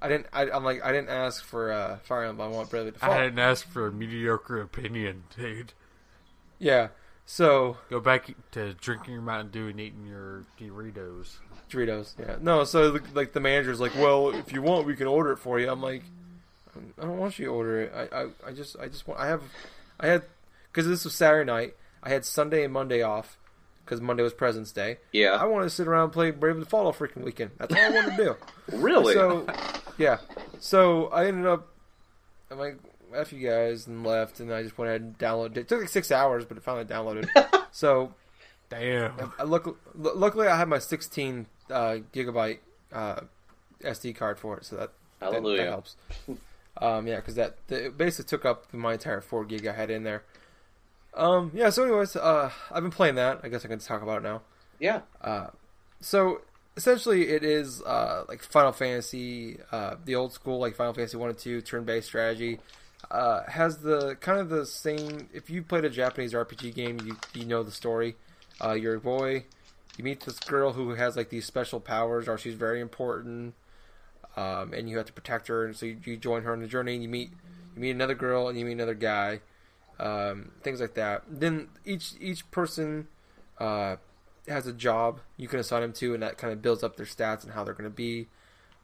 I 0.03 0.09
didn't. 0.09 0.26
I, 0.33 0.50
I'm 0.50 0.64
like, 0.64 0.85
I 0.85 0.91
didn't 0.91 1.11
ask 1.11 1.45
for 1.45 1.71
uh, 1.71 1.99
Fire 1.99 2.25
Emblem. 2.25 2.53
I 2.53 2.57
want 2.57 2.71
Bravely 2.71 2.91
Default. 2.91 3.12
I 3.12 3.23
didn't 3.23 3.38
ask 3.38 3.69
for 3.69 3.87
a 3.87 3.93
mediocre 3.93 4.61
opinion, 4.61 5.23
dude. 5.37 5.75
Yeah. 6.59 6.88
So 7.25 7.76
Go 7.88 8.00
back 8.00 8.35
to 8.50 8.75
drinking 8.75 9.12
your 9.12 9.23
Mountain 9.23 9.53
Dew 9.53 9.69
and 9.69 9.79
eating 9.79 10.05
your 10.05 10.45
Doritos. 10.61 11.37
Doritos. 11.71 12.19
Yeah. 12.19 12.38
No, 12.41 12.64
so 12.64 12.99
like 13.12 13.33
the 13.33 13.38
manager's 13.38 13.79
like, 13.79 13.95
well, 13.95 14.31
if 14.31 14.53
you 14.53 14.61
want, 14.61 14.88
we 14.88 14.97
can 14.97 15.07
order 15.07 15.31
it 15.31 15.37
for 15.37 15.61
you. 15.61 15.71
I'm 15.71 15.81
like, 15.81 16.03
I 16.99 17.03
don't 17.03 17.17
want 17.17 17.38
you 17.38 17.45
to 17.45 17.53
order 17.53 17.83
it. 17.83 17.93
I, 17.95 18.23
I, 18.23 18.26
I 18.49 18.53
just, 18.53 18.76
I 18.81 18.88
just 18.88 19.07
want. 19.07 19.21
I 19.21 19.29
have, 19.29 19.43
I 20.00 20.09
had, 20.09 20.23
because 20.73 20.88
this 20.88 21.05
was 21.05 21.14
Saturday 21.14 21.47
night. 21.47 21.76
I 22.04 22.11
had 22.11 22.25
Sunday 22.25 22.64
and 22.64 22.73
Monday 22.73 23.02
off 23.02 23.38
because 23.84 24.00
Monday 24.00 24.23
was 24.23 24.34
President's 24.34 24.73
Day. 24.73 24.99
Yeah. 25.12 25.30
I 25.30 25.46
wanted 25.46 25.64
to 25.64 25.70
sit 25.70 25.88
around 25.88 26.04
and 26.04 26.12
play 26.12 26.30
Bravely 26.30 26.64
Default 26.64 26.87
all 26.87 26.92
freaking 26.92 27.25
weekend. 27.25 27.52
That's 27.58 27.75
all 27.75 27.80
I 27.80 27.90
wanted 27.90 28.16
to 28.16 28.16
do. 28.16 28.37
really? 28.76 29.14
So, 29.14 29.46
yeah. 29.99 30.18
So 30.61 31.06
I 31.08 31.26
ended 31.26 31.46
up. 31.46 31.68
I'm 32.50 32.58
like, 32.58 32.78
F 33.14 33.32
you 33.32 33.49
guys, 33.49 33.87
and 33.87 34.04
left, 34.04 34.40
and 34.40 34.52
I 34.52 34.62
just 34.62 34.76
went 34.76 34.90
ahead 34.90 35.00
and 35.00 35.18
downloaded 35.18 35.52
it. 35.52 35.58
It 35.58 35.68
took 35.68 35.80
like 35.80 35.88
six 35.88 36.12
hours, 36.12 36.44
but 36.44 36.56
it 36.56 36.62
finally 36.62 36.84
downloaded. 36.84 37.28
so, 37.73 38.12
Damn. 38.68 39.32
I 39.38 39.44
look, 39.44 39.78
luckily, 39.94 40.49
I 40.49 40.58
had 40.58 40.68
my 40.68 40.78
16 40.78 41.46
uh, 41.70 41.96
gigabyte 42.12 42.58
uh, 42.92 43.20
SD 43.82 44.16
card 44.16 44.38
for 44.38 44.58
it, 44.58 44.64
so 44.64 44.76
that, 44.76 44.90
that, 45.20 45.32
Hallelujah. 45.32 45.58
that 45.58 45.68
helps. 45.68 45.96
Um, 46.80 47.06
yeah, 47.06 47.16
because 47.16 47.37
that 47.37 47.56
it 47.68 47.96
basically 47.96 48.28
took 48.28 48.44
up 48.44 48.73
my 48.75 48.94
entire 48.94 49.20
4 49.20 49.44
gig 49.44 49.66
I 49.66 49.73
had 49.73 49.90
in 49.90 50.02
there. 50.02 50.25
Um, 51.14 51.52
yeah, 51.54 51.71
so, 51.71 51.85
anyways, 51.85 52.16
uh, 52.16 52.50
I've 52.71 52.83
been 52.83 52.90
playing 52.90 53.14
that. 53.16 53.40
I 53.42 53.49
guess 53.49 53.64
I 53.64 53.68
can 53.68 53.78
talk 53.78 54.02
about 54.02 54.18
it 54.18 54.23
now. 54.25 54.42
Yeah. 54.78 55.02
Uh, 55.21 55.49
So 56.00 56.42
essentially, 56.76 57.28
it 57.30 57.44
is 57.44 57.83
uh, 57.83 58.25
like 58.28 58.42
Final 58.42 58.73
Fantasy, 58.73 59.59
uh, 59.73 59.97
the 60.04 60.14
old 60.16 60.33
school 60.33 60.59
like 60.59 60.75
Final 60.76 60.92
Fantasy 60.94 61.16
one 61.16 61.30
and 61.30 61.38
two 61.38 61.61
turn-based 61.62 62.06
strategy. 62.06 62.61
Uh, 63.11 63.42
has 63.49 63.78
the 63.78 64.16
kind 64.16 64.38
of 64.40 64.49
the 64.49 64.66
same. 64.66 65.28
If 65.33 65.50
you 65.50 65.62
played 65.62 65.85
a 65.85 65.90
Japanese 65.90 66.33
RPG 66.35 66.75
game, 66.75 66.99
you 67.04 67.16
you 67.35 67.44
know 67.47 67.62
the 67.62 67.71
story. 67.71 68.16
Uh, 68.62 68.73
you're 68.73 68.97
a 68.97 69.00
boy. 69.00 69.44
You 69.97 70.04
meet 70.04 70.21
this 70.23 70.38
girl 70.40 70.73
who 70.73 70.94
has 70.94 71.16
like 71.16 71.28
these 71.30 71.44
special 71.47 71.80
powers, 71.80 72.28
or 72.28 72.38
she's 72.38 72.54
very 72.54 72.80
important, 72.80 73.54
um, 74.37 74.73
and 74.73 74.88
you 74.88 74.97
have 74.97 75.06
to 75.06 75.12
protect 75.12 75.49
her. 75.49 75.64
And 75.66 75.76
so 75.76 75.87
you, 75.87 75.99
you 76.04 76.16
join 76.16 76.42
her 76.42 76.52
on 76.52 76.61
the 76.61 76.66
journey. 76.66 76.94
And 76.94 77.02
you 77.02 77.09
meet 77.09 77.30
you 77.76 77.80
meet 77.83 77.90
another 77.90 78.14
girl, 78.14 78.49
and 78.49 78.59
you 78.59 78.64
meet 78.64 78.73
another 78.73 78.94
guy, 78.94 79.40
um, 79.99 80.53
things 80.63 80.81
like 80.81 80.95
that. 80.95 81.23
Then 81.29 81.69
each 81.85 82.13
each 82.21 82.51
person 82.51 83.09
uh, 83.59 83.97
has 84.49 84.67
a 84.67 84.73
job 84.73 85.21
you 85.37 85.49
can 85.49 85.59
assign 85.59 85.83
them 85.83 85.93
to, 85.95 86.15
and 86.15 86.23
that 86.23 86.39
kind 86.39 86.53
of 86.53 86.63
builds 86.63 86.83
up 86.83 86.97
their 86.97 87.07
stats 87.07 87.45
and 87.45 87.53
how 87.53 87.65
they're 87.65 87.75
going 87.75 87.91
to 87.91 87.95
be. 87.95 88.29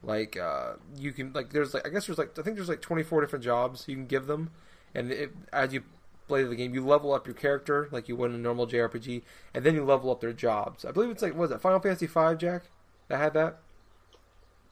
Like 0.03 0.37
uh, 0.37 0.75
you 0.97 1.13
can 1.13 1.33
like 1.33 1.51
there's 1.51 1.75
like 1.75 1.87
I 1.87 1.91
guess 1.91 2.07
there's 2.07 2.19
like 2.19 2.39
I 2.39 2.43
think 2.43 2.57
there's 2.57 2.69
like 2.69 2.81
24 2.81 3.21
different 3.21 3.45
jobs 3.45 3.85
you 3.87 3.97
can 3.97 4.07
give 4.07 4.27
them, 4.27 4.51
and 4.95 5.11
it, 5.11 5.33
as 5.53 5.75
you 5.75 5.83
play 6.27 6.43
the 6.45 6.57
game, 6.57 6.73
you 6.73 6.85
level 6.87 7.13
up 7.13 7.27
your 7.27 7.35
character 7.35 7.89
like 7.91 8.09
you 8.09 8.17
would 8.17 8.31
in 8.31 8.37
a 8.37 8.39
normal 8.39 8.67
JRPG, 8.67 9.23
and 9.53 9.65
then 9.65 9.75
you 9.75 9.85
level 9.85 10.11
up 10.11 10.21
their 10.21 10.33
jobs. 10.33 10.85
I 10.85 10.93
believe 10.93 11.11
it's 11.11 11.23
like 11.23 11.37
was 11.37 11.51
it 11.51 11.61
Final 11.61 11.81
Fantasy 11.81 12.07
V, 12.07 12.37
Jack? 12.39 12.63
That 13.09 13.19
had 13.19 13.35
that. 13.35 13.59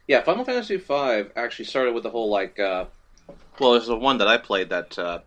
Yeah, 0.07 0.23
Final 0.23 0.45
Fantasy 0.47 0.77
V 0.77 1.25
actually 1.37 1.67
started 1.67 1.93
with 1.93 2.05
the 2.05 2.11
whole 2.11 2.31
like. 2.31 2.59
Uh, 2.59 2.87
well, 3.61 3.73
there's 3.73 3.89
the 3.89 3.97
one 3.97 4.19
that 4.19 4.29
I 4.29 4.39
played 4.39 4.71
that 4.71 4.99
uh, 4.99 5.19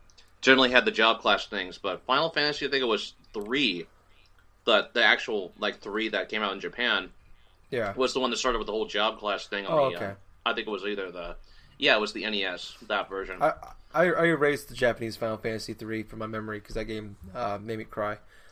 generally 0.42 0.72
had 0.72 0.86
the 0.86 0.92
job 0.92 1.22
class 1.22 1.46
things, 1.48 1.78
but 1.78 2.06
Final 2.06 2.30
Fantasy, 2.30 2.66
I 2.68 2.70
think 2.70 2.82
it 2.82 2.88
was 2.88 3.14
three, 3.34 3.88
the 4.66 4.90
the 4.94 5.04
actual 5.04 5.54
like 5.60 5.80
three 5.80 6.10
that 6.10 6.30
came 6.30 6.42
out 6.44 6.54
in 6.54 6.60
Japan 6.60 7.10
Yeah. 7.70 7.94
was 7.96 8.14
the 8.14 8.20
one 8.20 8.30
that 8.32 8.38
started 8.38 8.58
with 8.60 8.68
the 8.68 8.74
whole 8.74 8.86
job 8.88 9.20
class 9.20 9.48
thing. 9.48 9.66
On 9.66 9.74
Oh, 9.74 9.90
the, 9.92 9.96
okay. 9.96 10.06
Uh, 10.06 10.14
I 10.46 10.54
think 10.54 10.68
it 10.68 10.72
was 10.72 10.84
either 10.86 11.12
the. 11.12 11.36
Yeah, 11.78 11.96
it 11.96 12.02
was 12.02 12.14
the 12.14 12.26
NES 12.26 12.76
that 12.88 13.10
version. 13.10 13.42
I, 13.42 13.54
I 13.94 14.06
I 14.12 14.26
erased 14.26 14.68
the 14.70 14.76
Japanese 14.76 15.16
Final 15.18 15.38
Fantasy 15.38 15.74
three 15.74 16.04
from 16.04 16.20
my 16.20 16.28
memory 16.28 16.60
because 16.60 16.76
that 16.76 16.86
game 16.86 17.18
uh, 17.34 17.58
made 17.62 17.78
me 17.80 17.86
cry. 17.86 18.18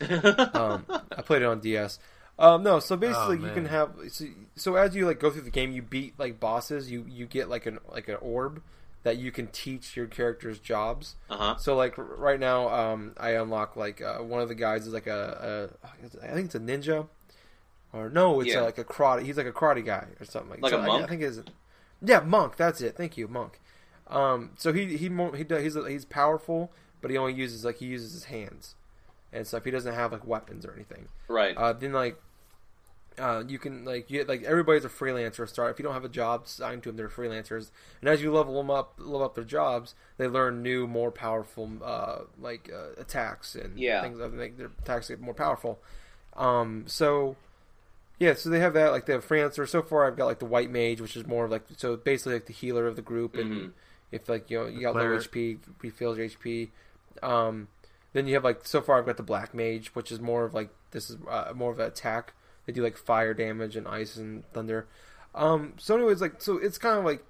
um, 0.54 0.84
I 1.16 1.22
played 1.22 1.42
it 1.42 1.46
on 1.46 1.60
DS. 1.60 1.98
Um, 2.38 2.62
no, 2.62 2.80
so 2.80 2.96
basically 2.96 3.36
Oh, 3.38 3.44
you 3.44 3.50
can 3.50 3.66
have 3.66 3.90
so, 4.08 4.24
so 4.56 4.74
as 4.76 4.96
you 4.96 5.06
like 5.06 5.20
go 5.20 5.30
through 5.30 5.42
the 5.42 5.50
game, 5.50 5.72
you 5.72 5.82
beat 5.82 6.18
like 6.18 6.40
bosses. 6.40 6.90
You 6.90 7.04
you 7.08 7.26
get 7.26 7.48
like 7.48 7.66
an 7.66 7.78
like 7.92 8.08
an 8.08 8.16
orb 8.20 8.62
that 9.02 9.16
you 9.16 9.32
can 9.32 9.46
teach 9.48 9.96
your 9.96 10.06
characters 10.06 10.58
jobs. 10.58 11.16
Uh 11.30 11.36
huh. 11.36 11.56
So 11.56 11.74
like 11.76 11.98
r- 11.98 12.04
right 12.04 12.38
now, 12.40 12.68
um, 12.68 13.12
I 13.16 13.30
unlock 13.30 13.76
like 13.76 14.00
uh, 14.02 14.18
one 14.18 14.40
of 14.40 14.48
the 14.48 14.54
guys 14.54 14.86
is 14.86 14.92
like 14.92 15.06
a, 15.06 15.70
a 15.82 15.88
I 16.22 16.34
think 16.34 16.46
it's 16.46 16.54
a 16.54 16.60
ninja, 16.60 17.08
or 17.92 18.10
no, 18.10 18.40
it's 18.40 18.50
Yeah. 18.52 18.60
uh 18.60 18.64
like 18.64 18.78
a 18.78 18.84
karate. 18.84 19.24
He's 19.24 19.36
like 19.36 19.46
a 19.46 19.52
karate 19.52 19.84
guy 19.84 20.06
or 20.20 20.24
something 20.26 20.50
like. 20.50 20.62
Like 20.62 20.72
so 20.72 20.78
a 20.78 20.82
I- 20.82 20.86
monk? 20.86 21.04
I, 21.04 21.06
think 21.08 21.22
is 21.22 21.42
yeah 22.02 22.20
monk. 22.20 22.56
That's 22.56 22.80
it. 22.80 22.96
Thank 22.96 23.16
you, 23.16 23.26
monk. 23.28 23.60
Um, 24.08 24.50
so 24.56 24.72
he 24.72 24.96
he 24.96 25.08
he 25.08 25.44
does, 25.44 25.62
he's 25.62 25.74
he's 25.86 26.04
powerful, 26.04 26.72
but 27.00 27.10
he 27.10 27.16
only 27.16 27.32
uses 27.34 27.64
like 27.64 27.76
he 27.78 27.86
uses 27.86 28.12
his 28.12 28.24
hands 28.24 28.74
and 29.32 29.46
stuff. 29.46 29.64
He 29.64 29.70
doesn't 29.70 29.94
have 29.94 30.12
like 30.12 30.26
weapons 30.26 30.66
or 30.66 30.72
anything. 30.74 31.08
Right. 31.28 31.56
Uh, 31.56 31.72
then 31.72 31.92
like. 31.92 32.20
Uh, 33.20 33.44
you 33.46 33.58
can 33.58 33.84
like 33.84 34.10
you 34.10 34.24
like 34.24 34.42
everybody's 34.44 34.84
a 34.84 34.88
freelancer. 34.88 35.46
Start 35.48 35.70
if 35.72 35.78
you 35.78 35.82
don't 35.84 35.92
have 35.94 36.04
a 36.04 36.08
job 36.08 36.44
assigned 36.46 36.82
to 36.84 36.88
them, 36.88 36.96
they're 36.96 37.08
freelancers. 37.08 37.70
And 38.00 38.08
as 38.08 38.22
you 38.22 38.32
level 38.32 38.54
them 38.56 38.70
up, 38.70 38.94
level 38.98 39.22
up 39.22 39.34
their 39.34 39.44
jobs, 39.44 39.94
they 40.16 40.26
learn 40.26 40.62
new, 40.62 40.86
more 40.86 41.10
powerful 41.10 41.70
uh, 41.84 42.20
like 42.40 42.70
uh, 42.72 43.00
attacks 43.00 43.54
and 43.54 43.78
Yeah. 43.78 44.00
things 44.02 44.18
that 44.18 44.32
make 44.32 44.56
their 44.56 44.70
attacks 44.82 45.08
get 45.08 45.20
more 45.20 45.34
powerful. 45.34 45.78
Um, 46.36 46.84
so 46.86 47.36
yeah, 48.18 48.34
so 48.34 48.48
they 48.50 48.60
have 48.60 48.74
that 48.74 48.90
like 48.92 49.06
they 49.06 49.12
have 49.12 49.26
freelancer. 49.26 49.68
So 49.68 49.82
far, 49.82 50.06
I've 50.06 50.16
got 50.16 50.26
like 50.26 50.38
the 50.38 50.44
white 50.46 50.70
mage, 50.70 51.00
which 51.00 51.16
is 51.16 51.26
more 51.26 51.44
of 51.44 51.50
like 51.50 51.62
so 51.76 51.96
basically 51.96 52.34
like 52.34 52.46
the 52.46 52.52
healer 52.52 52.86
of 52.86 52.96
the 52.96 53.02
group, 53.02 53.34
and 53.34 53.50
Mhm. 53.52 53.72
if 54.12 54.28
like 54.28 54.50
you 54.50 54.58
know 54.58 54.66
you 54.66 54.80
got 54.82 54.94
low 54.94 55.02
HP, 55.18 55.58
refills 55.82 56.16
your 56.18 56.26
HP. 56.26 56.70
Um, 57.22 57.68
then 58.12 58.26
you 58.26 58.34
have 58.34 58.44
like 58.44 58.66
so 58.66 58.80
far 58.80 58.98
I've 58.98 59.06
got 59.06 59.16
the 59.16 59.22
black 59.22 59.54
mage, 59.54 59.94
which 59.94 60.10
is 60.12 60.20
more 60.20 60.44
of 60.44 60.54
like 60.54 60.70
this 60.90 61.10
is 61.10 61.16
uh, 61.28 61.52
more 61.54 61.72
of 61.72 61.78
an 61.78 61.86
attack. 61.86 62.32
They 62.70 62.74
do 62.74 62.84
like 62.84 62.96
fire 62.96 63.34
damage 63.34 63.74
and 63.74 63.88
ice 63.88 64.14
and 64.14 64.44
thunder. 64.52 64.86
Um, 65.34 65.74
so 65.76 65.96
anyways, 65.96 66.20
like 66.20 66.40
so 66.40 66.56
it's 66.56 66.78
kind 66.78 66.96
of 66.96 67.04
like 67.04 67.24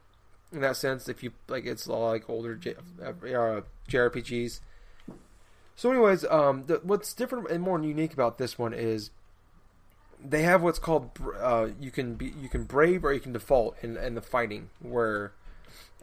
in 0.53 0.61
that 0.61 0.77
sense 0.77 1.09
if 1.09 1.23
you 1.23 1.33
like 1.49 1.65
it's 1.65 1.89
all 1.89 2.11
like 2.11 2.29
older 2.29 2.57
J, 2.57 2.75
uh, 3.03 3.63
JRPGs. 3.89 4.61
So 5.77 5.91
anyways, 5.91 6.27
um, 6.27 6.65
the, 6.65 6.81
what's 6.83 7.15
different 7.15 7.51
and 7.51 7.63
more 7.63 7.83
unique 7.83 8.13
about 8.13 8.37
this 8.37 8.59
one 8.59 8.75
is 8.75 9.13
they 10.23 10.43
have 10.43 10.61
what's 10.61 10.79
called 10.79 11.11
uh, 11.39 11.69
you 11.81 11.91
can 11.91 12.17
be 12.17 12.35
you 12.39 12.51
can 12.51 12.65
brave 12.65 13.03
or 13.03 13.15
you 13.15 13.21
can 13.21 13.33
default 13.33 13.83
in, 13.83 13.97
in 13.97 14.17
the 14.17 14.21
fighting 14.21 14.69
where 14.81 15.33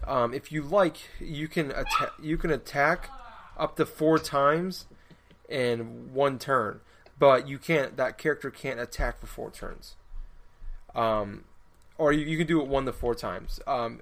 um, 0.03 0.33
if 0.33 0.51
you 0.51 0.63
like 0.63 0.97
you 1.19 1.47
can 1.47 1.69
attack 1.69 2.09
you 2.19 2.39
can 2.39 2.49
attack 2.49 3.11
up 3.55 3.75
to 3.75 3.85
four 3.85 4.17
times 4.17 4.87
in 5.47 6.11
one 6.11 6.39
turn 6.39 6.79
but 7.19 7.47
you 7.47 7.57
can't 7.57 7.97
that 7.97 8.17
character 8.17 8.49
can't 8.49 8.79
attack 8.79 9.19
for 9.19 9.27
four 9.27 9.51
turns 9.51 9.95
um, 10.95 11.43
or 11.97 12.11
you, 12.11 12.25
you 12.25 12.37
can 12.37 12.47
do 12.47 12.61
it 12.61 12.67
one 12.67 12.85
to 12.85 12.93
four 12.93 13.15
times 13.15 13.59
um, 13.67 14.01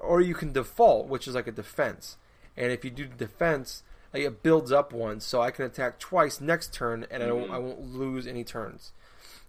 or 0.00 0.20
you 0.20 0.34
can 0.34 0.52
default 0.52 1.08
which 1.08 1.28
is 1.28 1.34
like 1.34 1.46
a 1.46 1.52
defense 1.52 2.16
and 2.56 2.72
if 2.72 2.84
you 2.84 2.90
do 2.90 3.06
defense 3.06 3.82
like 4.12 4.22
it 4.22 4.42
builds 4.42 4.70
up 4.70 4.92
one 4.92 5.20
so 5.20 5.40
i 5.40 5.50
can 5.50 5.64
attack 5.64 5.98
twice 5.98 6.40
next 6.40 6.72
turn 6.72 7.06
and 7.10 7.22
I, 7.22 7.26
don't, 7.26 7.50
I 7.50 7.58
won't 7.58 7.94
lose 7.94 8.26
any 8.26 8.44
turns 8.44 8.92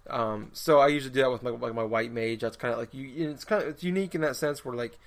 um, 0.10 0.50
so 0.52 0.80
I 0.80 0.88
usually 0.88 1.14
do 1.14 1.22
that 1.22 1.32
with 1.32 1.44
my 1.44 1.52
like 1.52 1.74
my 1.74 1.84
white 1.84 2.12
mage. 2.12 2.42
That's 2.42 2.58
kind 2.58 2.74
of 2.74 2.78
like 2.78 2.94
you. 2.94 3.30
It's 3.30 3.46
kind 3.46 3.64
of 3.64 3.70
it's 3.70 3.84
unique 3.84 4.14
in 4.14 4.20
that 4.20 4.36
sense 4.36 4.66
where 4.66 4.76
like 4.76 5.00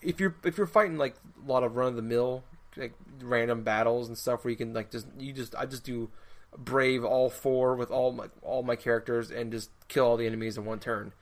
if 0.00 0.20
you're 0.20 0.34
if 0.44 0.56
you're 0.56 0.66
fighting 0.66 0.96
like 0.96 1.14
a 1.44 1.50
lot 1.50 1.62
of 1.62 1.76
run 1.76 1.88
of 1.88 1.96
the 1.96 2.02
mill 2.02 2.44
like 2.76 2.94
random 3.20 3.62
battles 3.62 4.08
and 4.08 4.16
stuff 4.16 4.44
where 4.44 4.50
you 4.50 4.56
can 4.56 4.72
like 4.72 4.90
just 4.90 5.06
you 5.18 5.32
just 5.32 5.54
I 5.56 5.66
just 5.66 5.84
do 5.84 6.08
brave 6.56 7.04
all 7.04 7.30
four 7.30 7.74
with 7.74 7.90
all 7.90 8.12
my 8.12 8.26
all 8.42 8.62
my 8.62 8.76
characters 8.76 9.30
and 9.30 9.52
just 9.52 9.70
kill 9.88 10.06
all 10.06 10.16
the 10.16 10.26
enemies 10.26 10.56
in 10.56 10.64
one 10.64 10.78
turn. 10.78 11.12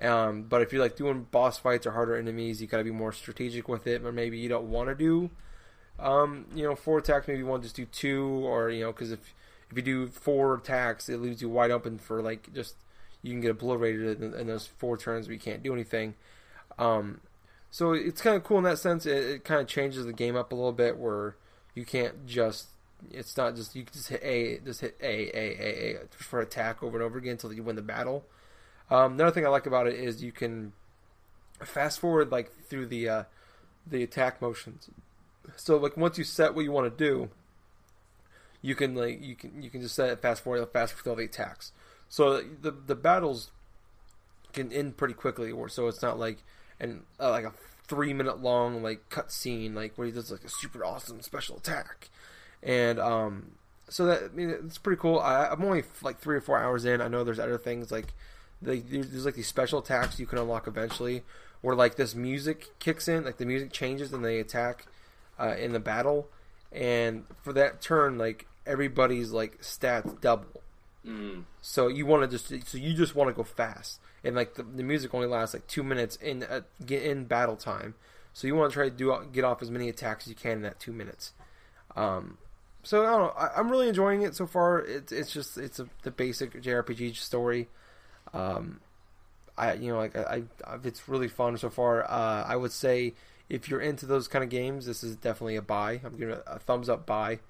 Um, 0.00 0.44
but 0.44 0.62
if 0.62 0.72
you're 0.72 0.82
like 0.82 0.96
doing 0.96 1.26
boss 1.30 1.58
fights 1.58 1.86
or 1.86 1.92
harder 1.92 2.16
enemies, 2.16 2.60
you 2.60 2.66
gotta 2.66 2.84
be 2.84 2.90
more 2.90 3.12
strategic 3.12 3.68
with 3.68 3.86
it, 3.86 4.04
or 4.04 4.12
maybe 4.12 4.38
you 4.38 4.48
don't 4.48 4.70
want 4.70 4.88
to 4.88 4.94
do 4.94 5.30
um, 5.98 6.46
you 6.54 6.64
know, 6.64 6.74
four 6.74 6.98
attacks. 6.98 7.28
Maybe 7.28 7.38
you 7.38 7.46
want 7.46 7.62
to 7.62 7.66
just 7.66 7.76
do 7.76 7.86
two, 7.86 8.24
or 8.24 8.70
you 8.70 8.84
know, 8.84 8.92
because 8.92 9.12
if 9.12 9.34
if 9.70 9.76
you 9.76 9.82
do 9.82 10.06
four 10.08 10.54
attacks, 10.54 11.08
it 11.08 11.20
leaves 11.20 11.40
you 11.40 11.48
wide 11.48 11.70
open 11.70 11.98
for 11.98 12.22
like 12.22 12.52
just 12.52 12.76
you 13.22 13.30
can 13.30 13.40
get 13.40 13.52
obliterated 13.52 14.20
in, 14.20 14.34
in 14.34 14.46
those 14.48 14.66
four 14.66 14.96
turns, 14.96 15.28
you 15.28 15.38
can't 15.38 15.62
do 15.62 15.72
anything. 15.72 16.14
Um, 16.78 17.20
so 17.70 17.92
it's 17.92 18.20
kind 18.20 18.36
of 18.36 18.44
cool 18.44 18.58
in 18.58 18.64
that 18.64 18.78
sense. 18.78 19.06
It, 19.06 19.24
it 19.24 19.44
kind 19.44 19.60
of 19.60 19.68
changes 19.68 20.04
the 20.04 20.12
game 20.12 20.36
up 20.36 20.52
a 20.52 20.54
little 20.54 20.72
bit, 20.72 20.98
where 20.98 21.36
you 21.74 21.84
can't 21.84 22.26
just 22.26 22.68
it's 23.10 23.36
not 23.36 23.56
just 23.56 23.74
you 23.74 23.84
can 23.84 23.92
just 23.92 24.08
hit 24.08 24.22
A, 24.22 24.58
just 24.58 24.80
hit 24.80 24.96
A, 25.00 25.06
A, 25.06 25.60
A, 25.60 25.96
A 25.96 25.98
for 26.10 26.40
attack 26.40 26.82
over 26.82 26.96
and 26.96 27.04
over 27.04 27.18
again 27.18 27.32
until 27.32 27.52
you 27.52 27.62
win 27.62 27.76
the 27.76 27.82
battle. 27.82 28.24
Um, 28.90 29.14
another 29.14 29.30
thing 29.30 29.46
I 29.46 29.48
like 29.48 29.66
about 29.66 29.86
it 29.86 29.94
is 29.94 30.22
you 30.22 30.32
can 30.32 30.72
fast 31.60 31.98
forward 32.00 32.30
like 32.30 32.52
through 32.68 32.86
the 32.86 33.08
uh, 33.08 33.24
the 33.86 34.02
attack 34.02 34.40
motions. 34.40 34.88
So 35.56 35.76
like 35.76 35.96
once 35.96 36.18
you 36.18 36.24
set 36.24 36.54
what 36.54 36.64
you 36.64 36.72
want 36.72 36.96
to 36.96 37.04
do, 37.04 37.30
you 38.60 38.74
can 38.74 38.94
like 38.94 39.22
you 39.22 39.34
can 39.34 39.62
you 39.62 39.70
can 39.70 39.80
just 39.80 39.94
set 39.94 40.10
it 40.10 40.20
fast 40.20 40.42
forward 40.42 40.66
fast 40.72 40.94
through 40.94 41.12
all 41.12 41.16
the 41.16 41.24
attacks. 41.24 41.72
So 42.08 42.42
the 42.42 42.70
the 42.70 42.94
battles 42.94 43.50
can 44.52 44.72
end 44.72 44.96
pretty 44.96 45.14
quickly, 45.14 45.50
or 45.50 45.68
so 45.68 45.88
it's 45.88 46.02
not 46.02 46.18
like 46.18 46.42
and 46.78 47.02
uh, 47.18 47.30
like 47.30 47.44
a 47.44 47.52
three 47.86 48.12
minute 48.12 48.40
long 48.40 48.82
like 48.82 49.08
cut 49.10 49.32
scene 49.32 49.74
like 49.74 49.96
where 49.96 50.06
he 50.06 50.12
does 50.12 50.30
like 50.30 50.44
a 50.44 50.48
super 50.48 50.84
awesome 50.84 51.20
special 51.22 51.56
attack, 51.56 52.08
and 52.62 52.98
um 52.98 53.52
so 53.88 54.06
that 54.06 54.22
I 54.24 54.28
mean 54.28 54.50
it's 54.50 54.78
pretty 54.78 55.00
cool. 55.00 55.18
I, 55.18 55.48
I'm 55.48 55.62
only 55.62 55.84
like 56.02 56.18
three 56.18 56.36
or 56.36 56.40
four 56.40 56.58
hours 56.58 56.84
in. 56.84 57.00
I 57.00 57.08
know 57.08 57.24
there's 57.24 57.38
other 57.38 57.58
things 57.58 57.90
like 57.90 58.14
they, 58.60 58.78
there's, 58.78 59.10
there's 59.10 59.24
like 59.24 59.34
these 59.34 59.48
special 59.48 59.80
attacks 59.80 60.18
you 60.18 60.26
can 60.26 60.38
unlock 60.38 60.66
eventually, 60.66 61.22
where 61.60 61.74
like 61.74 61.96
this 61.96 62.14
music 62.14 62.78
kicks 62.78 63.08
in, 63.08 63.24
like 63.24 63.38
the 63.38 63.46
music 63.46 63.72
changes 63.72 64.12
and 64.12 64.24
they 64.24 64.38
attack 64.38 64.86
uh, 65.38 65.54
in 65.58 65.72
the 65.72 65.80
battle, 65.80 66.28
and 66.70 67.24
for 67.42 67.52
that 67.52 67.82
turn 67.82 68.18
like 68.18 68.46
everybody's 68.66 69.32
like 69.32 69.60
stats 69.60 70.20
double. 70.20 70.62
Mm. 71.04 71.44
So 71.60 71.88
you 71.88 72.06
want 72.06 72.22
to 72.22 72.28
just 72.28 72.68
so 72.68 72.78
you 72.78 72.94
just 72.94 73.14
want 73.14 73.28
to 73.28 73.34
go 73.34 73.42
fast, 73.42 73.98
and 74.22 74.36
like 74.36 74.54
the, 74.54 74.62
the 74.62 74.84
music 74.84 75.12
only 75.12 75.26
lasts 75.26 75.54
like 75.54 75.66
two 75.66 75.82
minutes 75.82 76.16
in 76.16 76.44
uh, 76.44 76.60
in 76.88 77.24
battle 77.24 77.56
time. 77.56 77.94
So 78.32 78.46
you 78.46 78.54
want 78.54 78.70
to 78.70 78.74
try 78.74 78.88
to 78.88 78.90
do 78.90 79.14
get 79.32 79.44
off 79.44 79.60
as 79.60 79.70
many 79.70 79.88
attacks 79.88 80.24
as 80.24 80.30
you 80.30 80.36
can 80.36 80.52
in 80.52 80.62
that 80.62 80.78
two 80.78 80.92
minutes. 80.92 81.32
Um, 81.96 82.38
so 82.82 83.02
I 83.02 83.10
don't 83.10 83.20
know. 83.20 83.32
I, 83.36 83.58
I'm 83.58 83.70
really 83.70 83.88
enjoying 83.88 84.22
it 84.22 84.34
so 84.34 84.46
far. 84.46 84.80
It's 84.80 85.12
it's 85.12 85.32
just 85.32 85.56
it's 85.58 85.78
a, 85.78 85.88
the 86.02 86.10
basic 86.10 86.60
JRPG 86.62 87.16
story. 87.16 87.68
Um, 88.34 88.80
I 89.56 89.74
you 89.74 89.92
know 89.92 89.98
like 89.98 90.16
I, 90.16 90.42
I 90.66 90.78
it's 90.82 91.08
really 91.08 91.28
fun 91.28 91.56
so 91.58 91.70
far. 91.70 92.04
Uh, 92.04 92.44
I 92.46 92.56
would 92.56 92.72
say 92.72 93.14
if 93.48 93.68
you're 93.68 93.80
into 93.80 94.06
those 94.06 94.28
kind 94.28 94.42
of 94.42 94.50
games, 94.50 94.86
this 94.86 95.04
is 95.04 95.16
definitely 95.16 95.56
a 95.56 95.62
buy. 95.62 96.00
I'm 96.04 96.16
giving 96.16 96.34
it 96.34 96.42
a 96.46 96.58
thumbs 96.58 96.88
up 96.88 97.06
buy. 97.06 97.40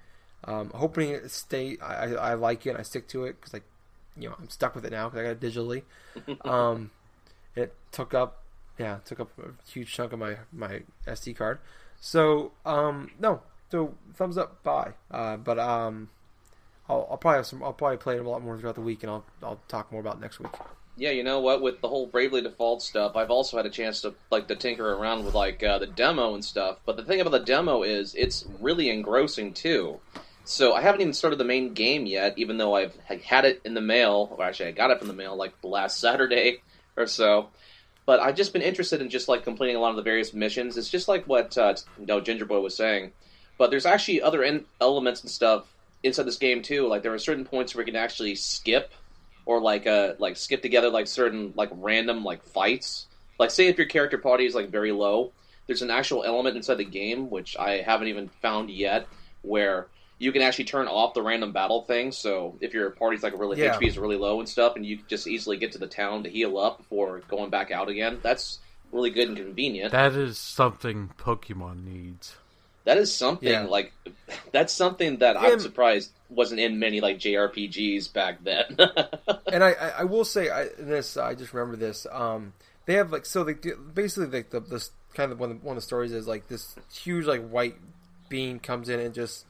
Um, 0.44 0.70
hoping 0.74 1.10
it 1.10 1.30
stay. 1.30 1.78
I, 1.80 1.94
I, 1.94 2.08
I 2.12 2.34
like 2.34 2.66
it. 2.66 2.70
and 2.70 2.78
I 2.78 2.82
stick 2.82 3.08
to 3.08 3.24
it 3.24 3.40
because 3.40 3.52
like 3.52 3.64
you 4.18 4.28
know 4.28 4.34
I'm 4.38 4.50
stuck 4.50 4.74
with 4.74 4.84
it 4.84 4.92
now 4.92 5.08
because 5.08 5.20
I 5.20 5.34
got 5.34 5.42
it 5.42 5.52
digitally. 5.52 5.82
Um, 6.48 6.90
it 7.54 7.74
took 7.90 8.14
up 8.14 8.42
yeah 8.78 8.98
took 9.04 9.20
up 9.20 9.30
a 9.38 9.70
huge 9.70 9.92
chunk 9.92 10.12
of 10.12 10.18
my 10.18 10.36
my 10.52 10.82
SD 11.06 11.36
card. 11.36 11.58
So 12.00 12.52
um, 12.66 13.12
no, 13.18 13.42
so 13.72 13.94
thumbs 14.14 14.38
up 14.38 14.62
bye. 14.62 14.92
Uh, 15.10 15.38
but 15.38 15.58
um, 15.58 16.10
I'll, 16.88 17.08
I'll 17.10 17.16
probably 17.16 17.38
have 17.38 17.46
some. 17.46 17.62
I'll 17.64 17.72
probably 17.72 17.96
play 17.96 18.16
it 18.16 18.24
a 18.24 18.28
lot 18.28 18.42
more 18.42 18.56
throughout 18.58 18.76
the 18.76 18.82
week, 18.82 19.02
and 19.02 19.10
I'll 19.10 19.24
I'll 19.42 19.60
talk 19.66 19.90
more 19.90 20.00
about 20.00 20.20
next 20.20 20.38
week. 20.38 20.52
Yeah, 20.96 21.10
you 21.10 21.24
know 21.24 21.40
what? 21.40 21.62
With 21.62 21.80
the 21.80 21.88
whole 21.88 22.06
Bravely 22.06 22.42
Default 22.42 22.82
stuff, 22.82 23.16
I've 23.16 23.30
also 23.30 23.56
had 23.56 23.64
a 23.64 23.70
chance 23.70 24.02
to 24.02 24.14
like 24.30 24.46
to 24.48 24.56
tinker 24.56 24.92
around 24.92 25.24
with 25.24 25.34
like 25.34 25.62
uh, 25.62 25.78
the 25.78 25.86
demo 25.86 26.34
and 26.34 26.44
stuff. 26.44 26.78
But 26.84 26.96
the 26.96 27.04
thing 27.04 27.20
about 27.20 27.30
the 27.30 27.40
demo 27.40 27.82
is 27.82 28.14
it's 28.14 28.44
really 28.60 28.90
engrossing 28.90 29.54
too. 29.54 30.00
So 30.44 30.74
I 30.74 30.82
haven't 30.82 31.00
even 31.00 31.14
started 31.14 31.38
the 31.38 31.44
main 31.44 31.72
game 31.72 32.04
yet, 32.04 32.34
even 32.36 32.58
though 32.58 32.74
I've 32.74 32.94
had 33.24 33.46
it 33.46 33.62
in 33.64 33.72
the 33.72 33.80
mail. 33.80 34.34
Or 34.36 34.44
actually, 34.44 34.68
I 34.68 34.72
got 34.72 34.90
it 34.90 34.98
from 34.98 35.08
the 35.08 35.14
mail 35.14 35.34
like 35.34 35.54
last 35.62 35.98
Saturday 35.98 36.60
or 36.96 37.06
so. 37.06 37.48
But 38.04 38.20
I've 38.20 38.36
just 38.36 38.52
been 38.52 38.62
interested 38.62 39.00
in 39.00 39.08
just 39.08 39.28
like 39.28 39.44
completing 39.44 39.76
a 39.76 39.80
lot 39.80 39.90
of 39.90 39.96
the 39.96 40.02
various 40.02 40.34
missions. 40.34 40.76
It's 40.76 40.90
just 40.90 41.08
like 41.08 41.24
what 41.26 41.56
uh, 41.56 41.74
know, 41.98 42.20
Ginger 42.20 42.44
Boy 42.44 42.60
was 42.60 42.76
saying. 42.76 43.12
But 43.58 43.70
there's 43.70 43.86
actually 43.86 44.22
other 44.22 44.42
in- 44.42 44.64
elements 44.80 45.22
and 45.22 45.30
stuff 45.30 45.66
inside 46.02 46.24
this 46.24 46.36
game 46.36 46.62
too. 46.62 46.88
Like 46.88 47.02
there 47.02 47.14
are 47.14 47.18
certain 47.18 47.44
points 47.44 47.74
where 47.74 47.82
you 47.82 47.92
can 47.92 48.00
actually 48.00 48.34
skip 48.34 48.92
or 49.44 49.60
like 49.60 49.86
uh 49.86 50.14
like 50.18 50.36
skip 50.36 50.62
together 50.62 50.88
like 50.90 51.06
certain 51.06 51.52
like 51.56 51.70
random 51.72 52.24
like 52.24 52.42
fights. 52.44 53.06
Like 53.38 53.50
say 53.50 53.66
if 53.66 53.78
your 53.78 53.86
character 53.86 54.18
party 54.18 54.46
is 54.46 54.54
like 54.54 54.70
very 54.70 54.92
low, 54.92 55.32
there's 55.66 55.82
an 55.82 55.90
actual 55.90 56.24
element 56.24 56.56
inside 56.56 56.76
the 56.76 56.84
game 56.84 57.30
which 57.30 57.56
I 57.56 57.82
haven't 57.82 58.08
even 58.08 58.28
found 58.28 58.70
yet 58.70 59.06
where 59.42 59.88
you 60.18 60.30
can 60.30 60.42
actually 60.42 60.66
turn 60.66 60.86
off 60.86 61.14
the 61.14 61.22
random 61.22 61.52
battle 61.52 61.82
thing. 61.82 62.12
So 62.12 62.56
if 62.60 62.72
your 62.72 62.90
party's 62.90 63.24
like 63.24 63.36
really 63.38 63.58
Yeah. 63.58 63.76
HP 63.76 63.88
is 63.88 63.98
really 63.98 64.16
low 64.16 64.38
and 64.38 64.48
stuff, 64.48 64.76
and 64.76 64.86
you 64.86 64.98
can 64.98 65.06
just 65.08 65.26
easily 65.26 65.56
get 65.56 65.72
to 65.72 65.78
the 65.78 65.88
town 65.88 66.22
to 66.22 66.30
heal 66.30 66.58
up 66.58 66.78
before 66.78 67.20
going 67.28 67.50
back 67.50 67.72
out 67.72 67.88
again, 67.88 68.20
that's 68.22 68.60
really 68.92 69.10
good 69.10 69.28
and 69.28 69.36
convenient. 69.36 69.90
That 69.90 70.12
is 70.12 70.38
something 70.38 71.10
Pokemon 71.18 71.84
needs. 71.84 72.36
That 72.84 72.98
is 72.98 73.14
something 73.14 73.48
Yeah. 73.48 73.62
like 73.64 73.92
that's 74.50 74.72
something 74.72 75.18
that 75.18 75.36
I'm 75.36 75.60
surprised 75.60 76.10
wasn't 76.28 76.60
in 76.60 76.78
many 76.78 77.00
like 77.00 77.18
JRPGs 77.18 78.12
back 78.12 78.42
then. 78.42 78.64
and 79.52 79.62
I, 79.62 79.72
I, 79.72 79.88
I 79.98 80.04
will 80.04 80.24
say 80.24 80.50
I, 80.50 80.68
this 80.78 81.16
I 81.16 81.34
just 81.34 81.52
remember 81.54 81.76
this. 81.76 82.06
Um, 82.10 82.54
they 82.86 82.94
have 82.94 83.12
like 83.12 83.26
so 83.26 83.44
they 83.44 83.54
do, 83.54 83.76
basically 83.94 84.26
like 84.26 84.50
the 84.50 84.60
this 84.60 84.90
kind 85.14 85.30
of 85.30 85.38
one 85.38 85.50
of, 85.50 85.60
the, 85.60 85.66
one 85.66 85.76
of 85.76 85.82
the 85.82 85.86
stories 85.86 86.12
is 86.12 86.26
like 86.26 86.48
this 86.48 86.74
huge 86.92 87.26
like 87.26 87.46
white 87.48 87.76
beam 88.28 88.58
comes 88.58 88.88
in 88.88 88.98
and 88.98 89.14
just 89.14 89.44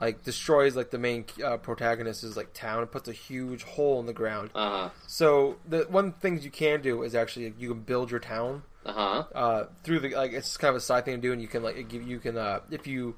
like 0.00 0.22
destroys 0.24 0.76
like 0.76 0.90
the 0.90 0.98
main 0.98 1.24
uh, 1.44 1.56
protagonist's 1.56 2.36
like 2.36 2.52
town 2.52 2.80
and 2.80 2.90
puts 2.90 3.08
a 3.08 3.12
huge 3.12 3.62
hole 3.64 3.98
in 4.00 4.06
the 4.06 4.12
ground. 4.12 4.50
uh 4.54 4.90
So 5.06 5.56
the 5.68 5.86
one 5.88 6.12
things 6.12 6.44
you 6.44 6.50
can 6.50 6.82
do 6.82 7.02
is 7.02 7.14
actually 7.14 7.54
you 7.58 7.68
can 7.70 7.80
build 7.80 8.10
your 8.10 8.20
town 8.20 8.62
huh. 8.92 9.24
Uh 9.34 9.40
huh. 9.40 9.64
through 9.84 10.00
the 10.00 10.14
like 10.14 10.32
it's 10.32 10.56
kind 10.56 10.70
of 10.70 10.76
a 10.76 10.80
side 10.80 11.04
thing 11.04 11.14
to 11.16 11.20
do, 11.20 11.32
and 11.32 11.40
you 11.42 11.48
can 11.48 11.62
like 11.62 11.88
give 11.88 12.02
you 12.06 12.18
can 12.18 12.36
uh, 12.36 12.60
if 12.70 12.86
you 12.86 13.16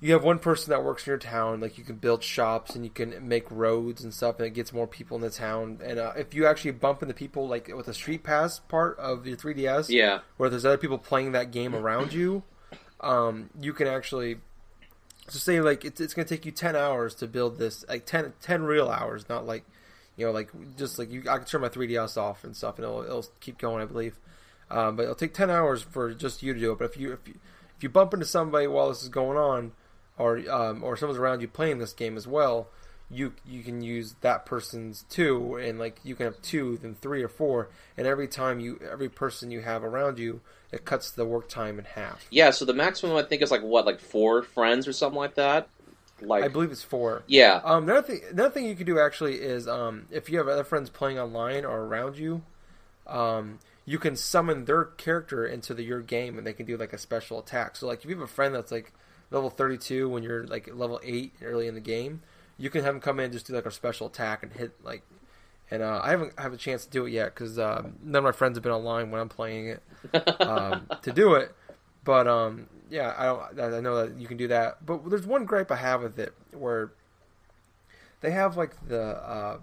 you 0.00 0.12
have 0.14 0.24
one 0.24 0.40
person 0.40 0.70
that 0.70 0.82
works 0.82 1.06
in 1.06 1.12
your 1.12 1.18
town, 1.18 1.60
like 1.60 1.78
you 1.78 1.84
can 1.84 1.94
build 1.96 2.24
shops 2.24 2.74
and 2.74 2.84
you 2.84 2.90
can 2.90 3.28
make 3.28 3.48
roads 3.50 4.02
and 4.02 4.12
stuff, 4.12 4.38
and 4.38 4.46
it 4.46 4.50
gets 4.50 4.72
more 4.72 4.86
people 4.88 5.16
in 5.16 5.20
the 5.22 5.30
town. 5.30 5.78
And 5.84 5.98
uh, 6.00 6.12
if 6.16 6.34
you 6.34 6.46
actually 6.46 6.72
bump 6.72 7.02
into 7.02 7.14
people 7.14 7.46
like 7.46 7.68
with 7.68 7.86
the 7.86 7.94
street 7.94 8.24
pass 8.24 8.58
part 8.58 8.98
of 8.98 9.26
your 9.28 9.36
3ds, 9.36 9.90
Yeah. 9.90 10.18
where 10.38 10.50
there's 10.50 10.64
other 10.64 10.76
people 10.76 10.98
playing 10.98 11.32
that 11.32 11.52
game 11.52 11.72
around 11.74 12.12
you, 12.12 12.42
um, 13.00 13.50
you 13.60 13.72
can 13.72 13.86
actually 13.86 14.38
so 15.28 15.38
say 15.38 15.60
like 15.60 15.84
it's 15.84 16.00
it's 16.00 16.14
gonna 16.14 16.26
take 16.26 16.44
you 16.44 16.50
ten 16.52 16.74
hours 16.74 17.14
to 17.16 17.28
build 17.28 17.58
this, 17.58 17.84
like 17.88 18.04
10, 18.04 18.32
10 18.42 18.62
real 18.64 18.88
hours, 18.90 19.28
not 19.28 19.46
like 19.46 19.64
you 20.16 20.26
know 20.26 20.32
like 20.32 20.50
just 20.76 20.98
like 20.98 21.12
you 21.12 21.20
I 21.30 21.36
can 21.38 21.46
turn 21.46 21.60
my 21.60 21.68
3ds 21.68 22.16
off 22.16 22.42
and 22.42 22.56
stuff, 22.56 22.74
and 22.76 22.84
it'll, 22.84 23.02
it'll 23.04 23.26
keep 23.38 23.56
going, 23.56 23.80
I 23.82 23.86
believe. 23.86 24.18
Um, 24.72 24.96
but 24.96 25.02
it'll 25.02 25.14
take 25.14 25.34
ten 25.34 25.50
hours 25.50 25.82
for 25.82 26.14
just 26.14 26.42
you 26.42 26.54
to 26.54 26.58
do 26.60 26.72
it. 26.72 26.78
But 26.78 26.86
if 26.86 26.96
you 26.96 27.12
if 27.12 27.28
you 27.28 27.34
if 27.76 27.82
you 27.82 27.88
bump 27.88 28.14
into 28.14 28.26
somebody 28.26 28.66
while 28.66 28.88
this 28.88 29.02
is 29.02 29.08
going 29.08 29.36
on, 29.36 29.72
or 30.18 30.38
um, 30.50 30.82
or 30.82 30.96
someone's 30.96 31.18
around 31.18 31.42
you 31.42 31.48
playing 31.48 31.78
this 31.78 31.92
game 31.92 32.16
as 32.16 32.26
well, 32.26 32.68
you 33.10 33.34
you 33.46 33.62
can 33.62 33.82
use 33.82 34.14
that 34.22 34.46
person's 34.46 35.04
two, 35.10 35.56
and 35.56 35.78
like 35.78 36.00
you 36.02 36.14
can 36.14 36.24
have 36.26 36.40
two, 36.42 36.78
then 36.78 36.94
three 36.94 37.22
or 37.22 37.28
four, 37.28 37.68
and 37.96 38.06
every 38.06 38.26
time 38.26 38.60
you 38.60 38.80
every 38.90 39.08
person 39.08 39.50
you 39.50 39.60
have 39.60 39.84
around 39.84 40.18
you, 40.18 40.40
it 40.70 40.84
cuts 40.84 41.10
the 41.10 41.26
work 41.26 41.48
time 41.48 41.78
in 41.78 41.84
half. 41.84 42.26
Yeah. 42.30 42.50
So 42.50 42.64
the 42.64 42.74
maximum 42.74 43.16
I 43.16 43.22
think 43.22 43.42
is 43.42 43.50
like 43.50 43.62
what, 43.62 43.84
like 43.84 44.00
four 44.00 44.42
friends 44.42 44.88
or 44.88 44.92
something 44.92 45.18
like 45.18 45.34
that. 45.34 45.68
Like 46.22 46.44
I 46.44 46.48
believe 46.48 46.70
it's 46.70 46.82
four. 46.82 47.24
yeah. 47.26 47.60
Um, 47.64 47.82
another 47.84 48.02
thing, 48.02 48.20
another 48.30 48.50
thing 48.50 48.66
you 48.66 48.76
could 48.76 48.86
do 48.86 49.00
actually 49.00 49.34
is 49.34 49.66
um, 49.66 50.06
if 50.10 50.30
you 50.30 50.38
have 50.38 50.46
other 50.48 50.64
friends 50.64 50.88
playing 50.88 51.18
online 51.18 51.64
or 51.64 51.80
around 51.80 52.16
you, 52.16 52.42
um, 53.08 53.58
you 53.84 53.98
can 53.98 54.16
summon 54.16 54.64
their 54.64 54.84
character 54.84 55.46
into 55.46 55.74
the, 55.74 55.82
your 55.82 56.00
game, 56.00 56.38
and 56.38 56.46
they 56.46 56.52
can 56.52 56.66
do 56.66 56.76
like 56.76 56.92
a 56.92 56.98
special 56.98 57.38
attack. 57.38 57.76
So, 57.76 57.86
like 57.86 58.00
if 58.00 58.10
you 58.10 58.16
have 58.16 58.24
a 58.24 58.26
friend 58.26 58.54
that's 58.54 58.72
like 58.72 58.92
level 59.30 59.50
thirty-two 59.50 60.08
when 60.08 60.22
you're 60.22 60.46
like 60.46 60.68
level 60.74 61.00
eight 61.02 61.34
early 61.42 61.66
in 61.66 61.74
the 61.74 61.80
game, 61.80 62.22
you 62.58 62.70
can 62.70 62.84
have 62.84 62.94
them 62.94 63.00
come 63.00 63.18
in 63.18 63.24
and 63.24 63.32
just 63.32 63.46
do 63.46 63.54
like 63.54 63.66
a 63.66 63.70
special 63.70 64.06
attack 64.06 64.42
and 64.42 64.52
hit 64.52 64.72
like. 64.82 65.02
And 65.70 65.82
uh, 65.82 66.00
I 66.02 66.10
haven't 66.10 66.38
have 66.38 66.52
a 66.52 66.58
chance 66.58 66.84
to 66.84 66.90
do 66.90 67.06
it 67.06 67.12
yet 67.12 67.34
because 67.34 67.58
um, 67.58 67.94
none 68.02 68.18
of 68.18 68.24
my 68.24 68.32
friends 68.32 68.56
have 68.58 68.62
been 68.62 68.72
online 68.72 69.10
when 69.10 69.22
I'm 69.22 69.30
playing 69.30 69.68
it 69.68 69.82
um, 70.42 70.86
to 71.02 71.12
do 71.12 71.34
it. 71.34 71.54
But 72.04 72.26
um, 72.26 72.66
yeah, 72.90 73.14
I 73.16 73.24
don't. 73.56 73.74
I 73.74 73.80
know 73.80 74.06
that 74.06 74.20
you 74.20 74.26
can 74.26 74.36
do 74.36 74.48
that. 74.48 74.84
But 74.84 75.08
there's 75.08 75.26
one 75.26 75.46
gripe 75.46 75.72
I 75.72 75.76
have 75.76 76.02
with 76.02 76.18
it 76.18 76.34
where 76.52 76.92
they 78.20 78.32
have 78.32 78.56
like 78.56 78.72
the 78.86 79.02
uh, 79.02 79.58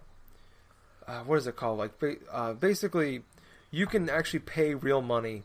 uh, 1.08 1.23
what 1.23 1.38
is 1.38 1.47
it 1.47 1.55
called? 1.55 1.79
Like 1.79 1.91
uh, 2.32 2.53
basically, 2.53 3.21
you 3.71 3.86
can 3.86 4.10
actually 4.10 4.39
pay 4.39 4.73
real 4.73 5.01
money 5.01 5.43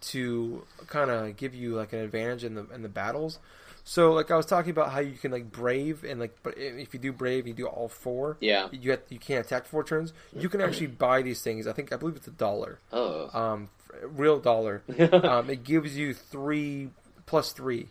to 0.00 0.64
kind 0.86 1.10
of 1.10 1.36
give 1.36 1.54
you 1.54 1.74
like 1.74 1.92
an 1.92 2.00
advantage 2.00 2.44
in 2.44 2.54
the 2.54 2.66
in 2.74 2.82
the 2.82 2.88
battles. 2.88 3.38
So 3.84 4.12
like 4.12 4.30
I 4.30 4.36
was 4.36 4.46
talking 4.46 4.70
about 4.70 4.90
how 4.90 4.98
you 5.00 5.16
can 5.16 5.30
like 5.32 5.50
brave 5.50 6.04
and 6.04 6.18
like 6.18 6.36
but 6.42 6.54
if 6.58 6.92
you 6.92 7.00
do 7.00 7.12
brave 7.12 7.46
you 7.46 7.54
do 7.54 7.66
all 7.66 7.88
four. 7.88 8.36
Yeah. 8.40 8.68
You 8.72 8.90
have, 8.92 9.02
you 9.08 9.18
can't 9.18 9.46
attack 9.46 9.66
four 9.66 9.84
turns. 9.84 10.12
You 10.34 10.48
can 10.48 10.60
actually 10.60 10.88
buy 10.88 11.22
these 11.22 11.40
things. 11.42 11.66
I 11.66 11.72
think 11.72 11.92
I 11.92 11.96
believe 11.96 12.16
it's 12.16 12.26
a 12.26 12.32
dollar. 12.32 12.78
Oh. 12.92 13.30
Um, 13.38 13.68
real 14.02 14.38
dollar. 14.38 14.82
um, 15.12 15.50
it 15.50 15.64
gives 15.64 15.96
you 15.96 16.14
three 16.14 16.90
plus 17.26 17.52
three. 17.52 17.88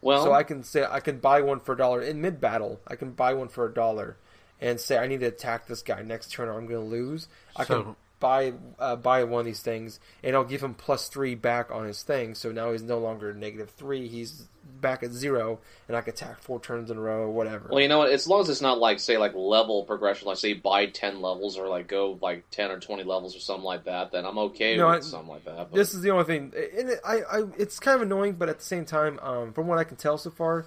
well. 0.00 0.24
So 0.24 0.32
I 0.32 0.42
can 0.42 0.64
say 0.64 0.84
I 0.88 1.00
can 1.00 1.18
buy 1.18 1.40
one 1.40 1.60
for 1.60 1.72
a 1.72 1.76
dollar 1.76 2.02
in 2.02 2.20
mid 2.20 2.40
battle. 2.40 2.80
I 2.86 2.96
can 2.96 3.12
buy 3.12 3.32
one 3.34 3.48
for 3.48 3.64
a 3.64 3.72
dollar, 3.72 4.16
and 4.60 4.80
say 4.80 4.98
I 4.98 5.06
need 5.06 5.20
to 5.20 5.26
attack 5.26 5.66
this 5.66 5.82
guy 5.82 6.02
next 6.02 6.32
turn, 6.32 6.48
or 6.48 6.58
I'm 6.58 6.66
going 6.66 6.80
to 6.80 6.86
lose. 6.86 7.28
I 7.56 7.64
can 7.64 7.76
So- 7.84 7.96
buy 8.20 8.52
uh, 8.78 8.96
buy 8.96 9.24
one 9.24 9.40
of 9.40 9.46
these 9.46 9.62
things, 9.62 10.00
and 10.22 10.34
I'll 10.34 10.44
give 10.44 10.62
him 10.62 10.74
plus 10.74 11.08
three 11.08 11.34
back 11.34 11.70
on 11.70 11.86
his 11.86 12.02
thing. 12.02 12.34
So 12.34 12.52
now 12.52 12.72
he's 12.72 12.82
no 12.82 12.98
longer 12.98 13.32
negative 13.34 13.70
three. 13.70 14.08
He's 14.08 14.48
back 14.80 15.02
at 15.02 15.10
zero, 15.12 15.58
and 15.88 15.96
I 15.96 16.02
can 16.02 16.12
attack 16.12 16.40
four 16.40 16.60
turns 16.60 16.90
in 16.90 16.98
a 16.98 17.00
row, 17.00 17.20
or 17.22 17.30
whatever. 17.30 17.68
Well, 17.70 17.80
you 17.80 17.88
know 17.88 17.98
what? 17.98 18.10
As 18.10 18.28
long 18.28 18.42
as 18.42 18.48
it's 18.48 18.60
not 18.60 18.78
like 18.78 19.00
say 19.00 19.16
like 19.18 19.34
level 19.34 19.84
progression, 19.84 20.28
like 20.28 20.36
say 20.38 20.52
buy 20.52 20.86
ten 20.86 21.20
levels 21.22 21.56
or 21.58 21.68
like 21.68 21.88
go 21.88 22.18
like 22.20 22.44
ten 22.50 22.70
or 22.70 22.78
twenty 22.78 23.02
levels 23.04 23.34
or 23.36 23.40
something 23.40 23.64
like 23.64 23.84
that, 23.84 24.12
then 24.12 24.24
I'm 24.26 24.38
okay 24.38 24.76
No, 24.76 24.88
with 24.88 24.96
I- 24.96 25.00
something 25.00 25.28
like 25.30 25.44
that. 25.44 25.56
But, 25.70 25.72
This 25.72 25.94
is 25.94 26.02
the 26.02 26.10
only 26.10 26.24
thing, 26.24 26.52
and 26.78 26.90
it, 26.90 27.00
I, 27.04 27.20
I, 27.22 27.42
it's 27.56 27.78
kind 27.80 27.96
of 27.96 28.02
annoying, 28.02 28.34
but 28.34 28.48
at 28.48 28.58
the 28.58 28.64
same 28.64 28.84
time, 28.84 29.18
um, 29.22 29.52
from 29.52 29.66
what 29.66 29.78
I 29.78 29.84
can 29.84 29.96
tell 29.96 30.18
so 30.18 30.30
far, 30.30 30.66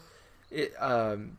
it, 0.49 0.73
um, 0.79 1.37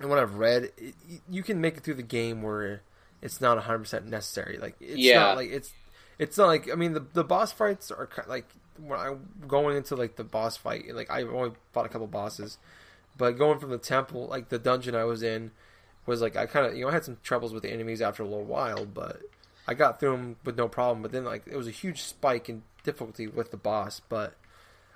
and 0.00 0.10
what 0.10 0.18
I've 0.18 0.34
read, 0.34 0.72
it, 0.76 0.94
you 1.30 1.42
can 1.42 1.60
make 1.60 1.76
it 1.78 1.82
through 1.84 1.94
the 1.94 2.02
game 2.02 2.42
where 2.42 2.82
it's 3.22 3.40
not 3.40 3.56
100 3.56 3.78
percent 3.80 4.06
necessary. 4.06 4.58
Like, 4.58 4.76
it's 4.80 5.10
Yeah. 5.12 5.20
not 5.20 5.36
like 5.36 5.50
it's, 5.50 5.74
it's 6.18 6.38
not 6.38 6.46
like 6.46 6.70
I 6.70 6.74
mean 6.74 6.92
the 6.94 7.00
the 7.12 7.24
boss 7.24 7.52
fights 7.52 7.90
are 7.90 8.06
kind 8.06 8.28
like 8.28 8.48
when 8.78 8.98
I'm 8.98 9.28
going 9.48 9.76
into 9.76 9.96
like 9.96 10.16
the 10.16 10.24
boss 10.24 10.56
fight, 10.56 10.94
like 10.94 11.10
I've 11.10 11.28
only 11.32 11.52
fought 11.72 11.86
a 11.86 11.88
couple 11.88 12.06
bosses, 12.06 12.58
but 13.16 13.32
going 13.38 13.58
from 13.58 13.70
the 13.70 13.78
temple, 13.78 14.26
like 14.28 14.48
the 14.50 14.58
dungeon 14.58 14.94
I 14.94 15.04
was 15.04 15.22
in, 15.22 15.50
was 16.06 16.20
like 16.22 16.36
I 16.36 16.46
kind 16.46 16.66
of 16.66 16.74
you 16.76 16.82
know 16.84 16.90
I 16.90 16.92
had 16.92 17.04
some 17.04 17.18
troubles 17.22 17.52
with 17.52 17.62
the 17.62 17.70
enemies 17.72 18.02
after 18.02 18.22
a 18.22 18.26
little 18.26 18.44
while, 18.44 18.84
but 18.86 19.22
I 19.66 19.74
got 19.74 19.98
through 20.00 20.12
them 20.12 20.36
with 20.44 20.56
no 20.56 20.68
problem. 20.68 21.02
But 21.02 21.12
then 21.12 21.24
like 21.24 21.44
it 21.46 21.56
was 21.56 21.66
a 21.66 21.72
huge 21.72 22.02
spike 22.02 22.48
in 22.48 22.62
difficulty 22.84 23.26
with 23.26 23.50
the 23.50 23.56
boss. 23.56 24.00
But 24.08 24.34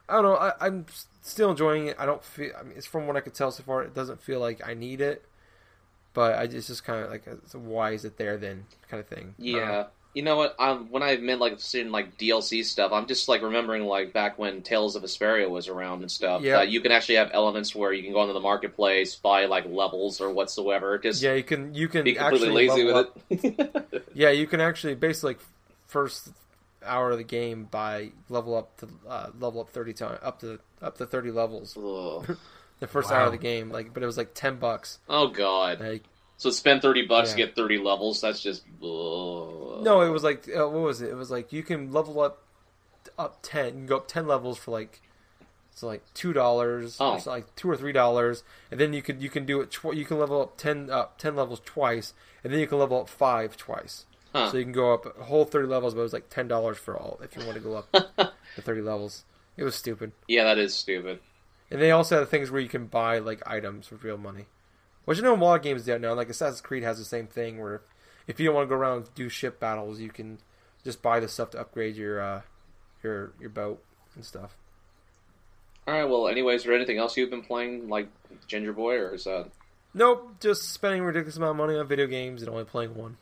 I 0.09 0.15
don't 0.15 0.25
know. 0.25 0.37
I, 0.37 0.53
I'm 0.61 0.87
still 1.23 1.51
enjoying 1.51 1.89
it. 1.89 1.97
I 1.99 2.07
don't 2.07 2.25
feel. 2.25 2.53
I 2.59 2.63
mean, 2.63 2.75
it's 2.77 2.87
from 2.87 3.07
what 3.07 3.17
I 3.17 3.21
could 3.21 3.35
tell 3.35 3.51
so 3.51 3.63
far. 3.63 3.83
It 3.83 3.95
doesn't 3.95 4.21
feel 4.23 4.41
like 4.41 4.67
I 4.67 4.75
need 4.75 5.01
it. 5.01 5.25
But 6.13 6.39
I 6.39 6.47
just, 6.47 6.57
it's 6.57 6.67
just 6.69 6.85
kind 6.85 7.05
of 7.05 7.11
like, 7.11 7.27
a 7.27 7.59
why 7.59 7.93
is 7.93 8.05
it 8.05 8.17
there 8.17 8.37
then 8.37 8.65
kind 8.89 9.01
of 9.01 9.07
thing. 9.07 9.35
yeah, 9.39 9.87
You 10.13 10.23
know 10.23 10.37
what? 10.37 10.57
Um, 10.59 10.89
when 10.91 11.05
I 11.05 11.17
meant 11.19 11.41
like 11.41 11.61
seeing 11.61 11.91
like 11.93 12.19
DLC 12.19 12.65
stuff, 12.65 12.91
I'm 12.93 13.07
just 13.07 13.29
like 13.29 13.43
remembering 13.43 13.85
like 13.85 14.13
back 14.13 14.37
when 14.39 14.63
Tales 14.63 14.97
of 14.97 15.05
Vesperia 15.05 15.49
was 15.49 15.69
around 15.69 16.01
and 16.03 16.11
stuff. 16.11 16.43
Yeah. 16.43 16.63
You 16.63 16.81
can 16.81 16.91
actually 16.91 17.15
have 17.17 17.31
elements 17.33 17.77
where 17.77 17.93
you 17.93 18.03
can 18.03 18.13
go 18.13 18.23
into 18.23 18.33
the 18.33 18.41
marketplace, 18.41 19.15
buy 19.15 19.45
like 19.45 19.67
levels 19.67 20.21
or 20.21 20.33
whatsoever. 20.33 20.99
Just 20.99 21.23
Yeah, 21.23 21.35
you 21.35 21.45
can 21.45 21.75
you 21.75 21.87
can 21.87 22.03
be 22.03 22.15
completely 22.15 22.49
actually 22.49 22.69
lazy 22.69 22.85
with 22.85 22.97
up. 22.97 23.19
it. 23.31 24.05
Yeah, 24.15 24.31
you 24.31 24.49
can 24.49 24.61
actually 24.61 24.97
basically 24.97 25.35
like 25.35 25.41
first 25.87 26.31
hour 26.85 27.13
of 27.13 27.19
the 27.19 27.25
game 27.25 27.65
by 27.71 28.11
level 28.29 28.57
up 28.57 28.77
to 28.79 28.89
uh, 29.09 29.29
level 29.39 29.61
up 29.61 29.71
thirty 29.71 29.93
times 29.93 30.19
up 30.23 30.41
to 30.41 30.59
up 30.83 30.99
to 30.99 31.07
thirty 31.07 31.31
levels. 31.31 31.77
The 32.81 32.87
first 32.87 33.11
Wow. 33.11 33.17
hour 33.19 33.27
of 33.27 33.33
the 33.33 33.39
game, 33.39 33.71
like, 33.71 33.93
but 33.95 34.03
it 34.03 34.07
was 34.07 34.17
like 34.17 34.33
ten 34.35 34.57
bucks. 34.57 34.99
oh 35.09 35.29
god! 35.29 35.81
Like, 35.81 36.05
So 36.39 36.51
spend 36.51 36.81
thirty 36.83 37.07
bucks 37.07 37.33
to 37.35 37.39
Yeah. 37.39 37.47
get 37.47 37.57
thirty 37.57 37.79
levels. 37.79 38.21
That's 38.23 38.41
just 38.41 38.63
ugh. 38.83 39.83
no, 39.83 40.01
it 40.03 40.09
was 40.11 40.23
like 40.25 40.49
uh, 40.49 40.67
what 40.69 40.83
was 40.83 41.03
it? 41.03 41.11
It 41.11 41.15
was 41.17 41.31
like 41.31 41.53
you 41.53 41.63
can 41.63 41.93
level 41.93 42.21
up 42.21 42.43
up 43.19 43.39
ten. 43.43 43.67
You 43.67 43.73
can 43.73 43.87
go 43.87 43.97
up 43.99 44.09
ten 44.09 44.27
levels 44.27 44.59
for 44.59 44.71
like 44.71 45.01
so 45.73 45.87
like 45.87 46.03
two 46.15 46.33
dollars, 46.33 46.97
Oh. 47.01 47.13
or 47.13 47.21
so 47.21 47.31
like 47.31 47.55
two 47.57 47.71
or 47.71 47.77
three 47.77 47.93
dollars, 47.93 48.43
and 48.71 48.81
then 48.81 48.93
you 48.93 49.03
could 49.03 49.21
you 49.23 49.29
can 49.31 49.45
do 49.47 49.61
it. 49.61 49.71
Tw- 49.71 49.95
you 49.95 50.05
can 50.05 50.19
level 50.19 50.41
up 50.41 50.57
ten 50.57 50.91
up 50.91 51.19
ten 51.19 51.37
levels 51.37 51.61
twice, 51.65 52.15
and 52.43 52.53
then 52.53 52.61
you 52.61 52.67
can 52.67 52.79
level 52.79 53.01
up 53.01 53.09
five 53.09 53.57
twice. 53.57 54.07
Huh. 54.35 54.51
So 54.51 54.57
you 54.59 54.63
can 54.65 54.73
go 54.73 54.95
up 54.95 55.19
a 55.21 55.25
whole 55.25 55.45
thirty 55.45 55.67
levels, 55.69 55.93
but 55.95 56.01
it 56.01 56.05
was 56.05 56.13
like 56.15 56.31
ten 56.31 56.49
dollars 56.49 56.79
for 56.79 56.97
all 56.97 57.21
if 57.23 57.37
you 57.37 57.43
want 57.45 57.55
to 57.57 57.61
go 57.61 57.77
up 57.77 57.93
to 58.57 58.63
thirty 58.63 58.81
levels. 58.81 59.25
It 59.57 59.65
was 59.65 59.75
stupid. 59.75 60.13
Yeah, 60.29 60.45
that 60.45 60.57
is 60.59 60.75
stupid. 60.75 61.21
And 61.71 61.81
they 61.81 61.91
also 61.91 62.19
have 62.19 62.29
things 62.29 62.51
where 62.51 62.61
you 62.61 62.69
can 62.69 62.87
buy 62.87 63.19
like 63.19 63.43
items 63.47 63.91
with 63.91 64.03
real 64.05 64.19
money, 64.19 64.47
which 65.05 65.19
I 65.19 65.23
know 65.23 65.35
a 65.35 65.37
lot 65.37 65.57
of 65.57 65.63
games 65.63 65.85
do 65.85 65.99
now. 65.99 66.15
Like 66.15 66.29
Assassin's 66.29 66.61
Creed 66.61 66.83
has 66.83 66.99
the 66.99 67.05
same 67.05 67.27
thing 67.27 67.61
where 67.61 67.83
if 68.27 68.41
you 68.41 68.47
don't 68.47 68.55
want 68.57 68.69
to 68.69 68.75
go 68.75 68.81
around 68.81 68.97
and 68.99 69.15
do 69.15 69.29
ship 69.29 69.61
battles, 69.61 70.01
you 70.01 70.09
can 70.11 70.39
just 70.85 71.01
buy 71.03 71.21
the 71.21 71.29
stuff 71.29 71.51
to 71.51 71.61
upgrade 71.61 71.97
your 71.97 72.21
uh, 72.21 72.41
your 73.03 73.33
your 73.41 73.51
boat 73.51 73.83
and 74.17 74.25
stuff. 74.25 74.57
All 75.87 75.95
right. 75.95 76.05
Well, 76.09 76.29
anyways, 76.29 76.61
is 76.61 76.67
there 76.67 76.75
anything 76.75 76.99
else 76.99 77.17
you've 77.17 77.31
been 77.31 77.43
playing, 77.43 77.89
like 77.89 78.09
Ginger 78.47 78.73
Boy, 78.73 78.97
or 78.97 79.15
is 79.15 79.25
that? 79.25 79.47
Nope, 79.93 80.37
just 80.41 80.71
spending 80.73 81.01
a 81.01 81.05
ridiculous 81.05 81.37
amount 81.37 81.51
of 81.53 81.57
money 81.57 81.77
on 81.77 81.87
video 81.89 82.07
games 82.07 82.43
and 82.43 82.51
only 82.51 82.63
playing 82.65 82.95
one, 82.95 83.17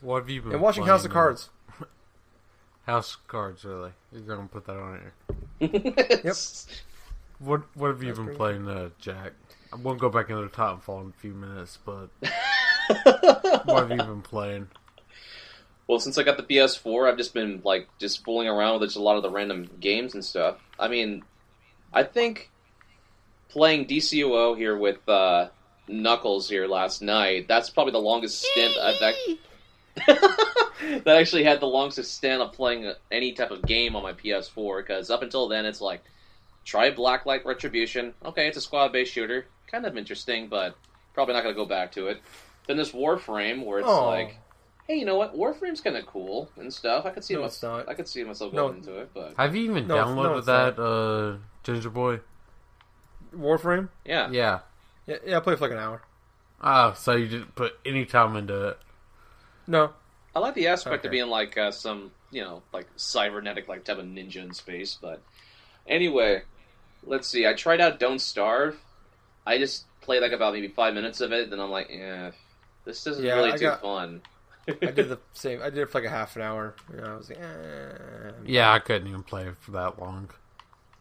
What 0.00 0.20
have 0.20 0.30
you 0.30 0.40
been? 0.40 0.52
and 0.52 0.60
watching 0.62 0.84
playing, 0.84 0.92
House 0.96 1.04
of 1.04 1.10
Cards. 1.10 1.50
House 2.86 3.14
of 3.16 3.28
Cards, 3.28 3.64
really? 3.66 3.92
You're 4.10 4.22
gonna 4.22 4.48
put 4.48 4.64
that 4.66 4.76
on 4.76 5.00
here. 5.60 5.70
Yep. 6.24 6.36
What 7.40 7.62
What 7.74 7.88
have 7.88 8.02
you 8.02 8.08
That's 8.08 8.18
been 8.18 8.26
pretty 8.26 8.38
playing, 8.38 8.68
uh, 8.68 8.90
Jack? 9.00 9.32
I 9.72 9.76
won't 9.76 9.98
go 9.98 10.10
back 10.10 10.30
into 10.30 10.42
the 10.42 10.48
Titanfall 10.48 11.02
in 11.02 11.08
a 11.08 11.20
few 11.20 11.32
minutes, 11.32 11.78
but 11.84 12.08
what 13.64 13.88
have 13.88 13.90
you 13.90 13.96
been 13.96 14.22
playing? 14.22 14.68
Well, 15.86 15.98
since 15.98 16.18
I 16.18 16.22
got 16.22 16.36
the 16.36 16.42
PS4, 16.42 17.08
I've 17.10 17.16
just 17.16 17.34
been 17.34 17.62
like 17.64 17.88
just 17.98 18.24
fooling 18.24 18.48
around 18.48 18.80
with 18.80 18.90
just 18.90 18.96
a 18.96 19.02
lot 19.02 19.16
of 19.16 19.22
the 19.22 19.30
random 19.30 19.70
games 19.80 20.14
and 20.14 20.24
stuff. 20.24 20.58
I 20.78 20.88
mean, 20.88 21.22
I 21.92 22.02
think 22.02 22.50
playing 23.48 23.86
DCUO 23.86 24.56
here 24.56 24.76
with 24.76 25.08
uh, 25.08 25.48
Knuckles 25.88 26.48
here 26.48 26.66
last 26.66 27.02
night. 27.02 27.48
That's 27.48 27.70
probably 27.70 27.92
the 27.92 27.98
longest 27.98 28.42
stint 28.42 28.76
I've 28.76 29.02
ac- 29.02 29.40
that 31.04 31.16
actually 31.16 31.44
had 31.44 31.60
the 31.60 31.66
longest 31.66 32.14
stint 32.14 32.42
of 32.42 32.52
playing 32.52 32.92
any 33.10 33.32
type 33.32 33.50
of 33.50 33.62
game 33.62 33.96
on 33.96 34.02
my 34.02 34.12
PS4. 34.12 34.86
Because 34.86 35.10
up 35.10 35.22
until 35.22 35.48
then, 35.48 35.64
it's 35.64 35.80
like 35.80 36.04
try 36.64 36.90
Blacklight 36.90 37.44
Retribution. 37.44 38.14
Okay, 38.24 38.46
it's 38.48 38.56
a 38.56 38.60
squad-based 38.60 39.12
shooter, 39.12 39.46
kind 39.70 39.86
of 39.86 39.96
interesting, 39.96 40.48
but 40.48 40.76
probably 41.14 41.34
not 41.34 41.42
going 41.42 41.54
to 41.54 41.60
go 41.60 41.66
back 41.66 41.92
to 41.92 42.08
it. 42.08 42.20
Then 42.66 42.76
this 42.76 42.92
Warframe, 42.92 43.64
where 43.64 43.78
it's 43.80 43.88
Oh. 43.88 44.06
like 44.06 44.36
hey, 44.86 44.96
you 44.96 45.04
know 45.04 45.16
what? 45.16 45.36
Warframe's 45.36 45.80
kind 45.80 45.96
of 45.96 46.04
cool 46.04 46.50
and 46.56 46.74
stuff. 46.74 47.06
I 47.06 47.10
could 47.10 47.22
see 47.22 47.34
No, 47.34 47.40
my- 47.42 47.46
it's 47.46 47.62
not. 47.62 47.88
I 47.88 47.94
could 47.94 48.08
see 48.08 48.24
myself 48.24 48.52
No. 48.52 48.66
going 48.66 48.78
into 48.78 48.98
it, 48.98 49.10
but 49.14 49.34
Have 49.36 49.54
you 49.54 49.70
even 49.70 49.86
No, 49.86 49.94
downloaded 49.96 50.22
no, 50.24 50.36
it's 50.38 50.46
that, 50.48 50.78
uh, 50.80 51.36
Ginger 51.62 51.90
Boy? 51.90 52.18
Warframe. 53.36 53.88
yeah. 54.04 54.28
Yeah. 54.30 54.60
Yeah, 55.06 55.16
yeah, 55.24 55.36
I 55.36 55.40
played 55.40 55.58
for 55.58 55.64
like 55.64 55.72
an 55.72 55.78
hour. 55.78 56.02
Oh, 56.60 56.92
so 56.94 57.12
you 57.14 57.28
didn't 57.28 57.54
put 57.54 57.78
any 57.86 58.04
time 58.04 58.34
into 58.36 58.68
it. 58.68 58.78
No, 59.66 59.92
I 60.34 60.40
like 60.40 60.54
the 60.54 60.66
aspect 60.68 60.98
Okay. 61.00 61.08
of 61.08 61.12
being 61.12 61.28
like 61.28 61.56
uh, 61.56 61.70
some, 61.70 62.10
you 62.32 62.42
know, 62.42 62.62
like 62.72 62.86
cybernetic, 62.96 63.68
like 63.68 63.84
type 63.84 63.98
of 63.98 64.04
ninja 64.04 64.36
in 64.42 64.52
space. 64.52 64.98
But 65.00 65.22
anyway, 65.90 66.42
let's 67.04 67.28
see. 67.28 67.46
I 67.46 67.52
tried 67.54 67.80
out 67.80 67.98
Don't 68.00 68.20
Starve. 68.20 68.78
I 69.46 69.58
just 69.58 69.84
played 70.00 70.22
like 70.22 70.32
about 70.32 70.54
maybe 70.54 70.68
five 70.68 70.94
minutes 70.94 71.20
of 71.20 71.32
it, 71.32 71.50
then 71.50 71.60
I'm 71.60 71.70
like, 71.70 71.88
yeah, 71.90 72.30
this 72.84 73.06
isn't 73.06 73.24
Yeah, 73.24 73.34
really 73.36 73.52
I 73.52 73.56
too 73.56 73.64
got- 73.64 73.82
fun. 73.82 74.22
I 74.68 74.72
did 74.90 75.08
the 75.08 75.18
same. 75.32 75.60
I 75.62 75.70
did 75.70 75.78
it 75.80 75.90
for 75.90 75.98
like 76.00 76.06
a 76.06 76.10
half 76.10 76.36
an 76.36 76.42
hour. 76.42 76.74
And 76.92 77.04
I 77.04 77.16
was 77.16 77.28
like, 77.28 77.38
eh. 77.40 78.30
Yeah, 78.46 78.72
I 78.72 78.78
couldn't 78.78 79.08
even 79.08 79.22
play 79.22 79.48
for 79.60 79.72
that 79.72 79.98
long. 79.98 80.30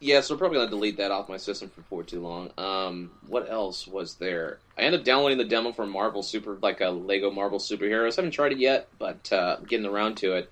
Yeah, 0.02 0.22
so 0.22 0.34
I'm 0.34 0.40
probably 0.40 0.60
gonna 0.60 0.70
delete 0.70 0.96
that 0.98 1.12
off 1.12 1.28
my 1.28 1.36
system 1.36 1.70
for 1.70 1.82
for 1.84 2.04
too 2.04 2.22
long. 2.22 2.52
Um, 2.58 3.12
what 3.28 3.52
else 3.52 3.86
was 3.86 4.16
there? 4.16 4.60
I 4.78 4.84
ended 4.84 5.02
up 5.02 5.06
downloading 5.06 5.38
the 5.38 5.44
demo 5.44 5.74
for 5.74 5.86
Marvel 5.86 6.24
Super, 6.24 6.58
like 6.62 6.80
a 6.80 6.88
Lego 6.90 7.30
Marvel 7.32 7.60
superheroes. 7.60 8.14
I 8.18 8.22
haven't 8.22 8.32
tried 8.32 8.54
it 8.54 8.60
yet, 8.60 8.88
but 8.98 9.32
uh, 9.34 9.58
getting 9.68 9.86
around 9.86 10.16
to 10.18 10.34
it. 10.36 10.50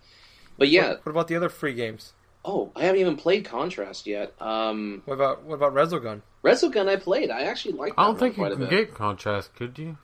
But 0.58 0.68
yeah, 0.68 0.90
What, 0.90 1.06
what 1.06 1.12
about 1.14 1.28
the 1.30 1.38
other 1.38 1.48
free 1.50 1.74
games? 1.74 2.12
Oh, 2.48 2.72
I 2.76 2.84
haven't 2.86 3.02
even 3.02 3.18
played 3.18 3.46
Contrast 3.46 4.08
yet. 4.08 4.34
Um, 4.42 5.02
What 5.06 5.14
about 5.16 5.44
what 5.44 5.56
about 5.56 5.74
Resogun? 5.74 6.22
Resogun 6.44 6.88
I 6.88 6.96
played. 6.96 7.30
I 7.30 7.42
actually 7.44 7.74
liked. 7.76 7.96
That 7.96 8.02
I 8.02 8.06
don't 8.06 8.14
one 8.14 8.20
think 8.20 8.38
you 8.38 8.44
quite 8.44 8.52
a 8.54 8.56
can 8.56 8.70
get 8.70 8.94
contrast, 8.96 9.54
could 9.56 9.78
you? 9.78 9.98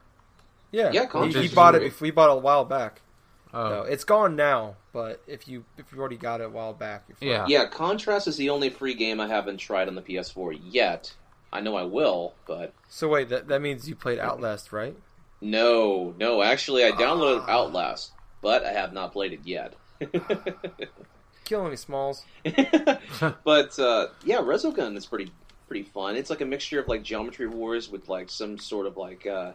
Yeah, 0.71 0.91
Yeah, 0.91 1.05
he, 1.29 1.47
he 1.47 1.55
bought 1.55 1.75
it. 1.75 1.83
If 1.83 2.01
we 2.01 2.11
bought 2.11 2.29
it 2.29 2.37
a 2.37 2.41
while 2.41 2.65
back, 2.65 3.01
Oh, 3.53 3.69
no, 3.69 3.81
it's 3.83 4.03
gone 4.03 4.35
now. 4.35 4.75
But 4.91 5.21
if 5.27 5.47
you 5.47 5.63
if 5.77 5.85
you 5.93 5.99
already 5.99 6.17
got 6.17 6.41
it 6.41 6.45
a 6.45 6.49
while 6.49 6.73
back, 6.73 7.05
you're 7.07 7.15
fine. 7.17 7.29
yeah. 7.29 7.45
Yeah, 7.47 7.65
Contrast 7.67 8.27
is 8.27 8.37
the 8.37 8.49
only 8.49 8.69
free 8.69 8.95
game 8.95 9.19
I 9.19 9.27
haven't 9.27 9.57
tried 9.57 9.87
on 9.87 9.95
the 9.95 10.01
PS4 10.01 10.59
yet. 10.63 11.13
I 11.51 11.61
know 11.61 11.75
I 11.75 11.83
will, 11.83 12.33
but 12.47 12.73
So 12.89 13.07
wait, 13.07 13.29
that 13.29 13.47
that 13.47 13.61
means 13.61 13.87
you 13.87 13.95
played 13.95 14.17
Outlast, 14.19 14.73
right? 14.73 14.95
no, 15.39 16.15
no. 16.17 16.41
Actually, 16.41 16.83
I 16.85 16.91
downloaded 16.91 17.45
Ah. 17.47 17.51
Outlast, 17.59 18.11
but 18.41 18.65
I 18.65 18.71
have 18.73 18.91
not 18.93 19.13
played 19.13 19.33
it 19.33 19.41
yet. 19.45 19.75
Killing 21.45 21.71
me, 21.71 21.75
Smalls. 21.75 22.23
but 22.45 23.77
uh, 23.79 24.07
yeah, 24.23 24.37
Resogun 24.37 24.95
is 24.97 25.05
pretty 25.05 25.31
pretty 25.67 25.83
fun. 25.83 26.15
It's 26.15 26.29
like 26.29 26.41
a 26.41 26.45
mixture 26.45 26.79
of 26.79 26.87
like 26.87 27.03
Geometry 27.03 27.47
Wars 27.47 27.89
with 27.89 28.09
like 28.09 28.29
some 28.29 28.57
sort 28.57 28.85
of 28.85 28.97
like 28.97 29.25
uh, 29.25 29.53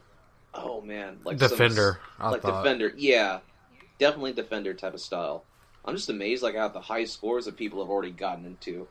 oh 0.55 0.81
man, 0.81 1.18
like 1.24 1.38
some- 1.38 1.48
Defender, 1.51 1.98
I 2.18 2.31
like 2.31 2.42
thought. 2.42 2.62
Defender. 2.62 2.92
Yeah, 2.96 3.40
definitely 3.98 4.33
Defender 4.33 4.74
type 4.74 4.94
of 4.94 5.01
style. 5.01 5.44
I'm 5.85 5.94
just 5.96 6.11
amazed 6.11 6.42
like 6.42 6.57
how 6.57 6.68
the 6.68 6.81
high 6.81 7.05
scores 7.05 7.46
that 7.46 7.57
people 7.57 7.81
have 7.83 7.90
already 7.90 8.11
gotten 8.11 8.44
into. 8.44 8.87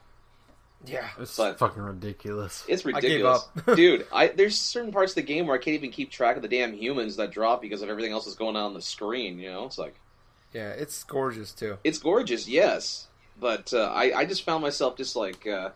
Yeah. 0.85 1.07
It's 1.19 1.35
But- 1.35 1.57
fucking 1.59 1.81
ridiculous. 1.81 2.63
It's 2.67 2.85
I 2.85 2.91
gave 2.91 2.95
ridiculous, 3.03 3.47
up. 3.67 3.75
dude. 3.75 4.07
I 4.11 4.27
there's 4.27 4.57
certain 4.59 4.91
parts 4.91 5.11
of 5.11 5.15
the 5.15 5.21
game 5.23 5.47
where 5.47 5.55
I 5.55 5.59
can't 5.59 5.75
even 5.75 5.91
keep 5.91 6.11
track 6.11 6.35
of 6.35 6.41
the 6.41 6.47
damn 6.47 6.73
humans 6.73 7.15
that 7.17 7.31
drop 7.31 7.61
because 7.61 7.81
of 7.81 7.89
everything 7.89 8.11
else 8.11 8.25
that's 8.25 8.37
going 8.37 8.55
on 8.55 8.63
on 8.63 8.73
the 8.73 8.81
screen. 8.81 9.39
You 9.39 9.49
know, 9.51 9.65
it's 9.65 9.77
like 9.77 9.95
Yeah, 10.57 10.69
it's 10.69 11.03
gorgeous 11.03 11.51
too. 11.51 11.77
it's 11.83 11.99
gorgeous, 11.99 12.47
yes, 12.47 13.09
but 13.39 13.71
uh, 13.73 13.91
I 13.93 14.11
I 14.21 14.25
just 14.25 14.41
found 14.41 14.63
myself 14.63 14.97
just 14.97 15.15
like 15.15 15.45
uh, 15.45 15.69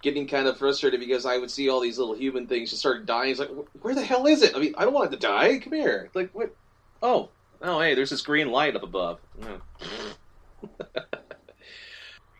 getting 0.00 0.28
kind 0.28 0.46
of 0.46 0.56
frustrated 0.56 1.00
because 1.00 1.26
I 1.26 1.38
would 1.38 1.50
see 1.50 1.68
all 1.68 1.80
these 1.80 1.98
little 1.98 2.14
human 2.14 2.46
things 2.46 2.70
just 2.70 2.78
start 2.78 3.04
dying. 3.04 3.32
It's 3.32 3.40
like 3.40 3.50
where 3.82 3.96
the 3.96 4.04
hell 4.04 4.28
is 4.28 4.42
it? 4.42 4.54
I 4.54 4.60
mean, 4.60 4.74
I 4.78 4.84
don't 4.84 4.94
want 4.94 5.12
it 5.12 5.16
to 5.16 5.20
die. 5.20 5.58
Come 5.58 5.72
here. 5.72 6.08
Like 6.14 6.30
what? 6.34 6.54
Oh, 7.02 7.30
oh, 7.62 7.80
hey, 7.80 7.96
there's 7.96 8.10
this 8.10 8.22
green 8.22 8.52
light 8.52 8.76
up 8.76 8.84
above. 8.84 9.18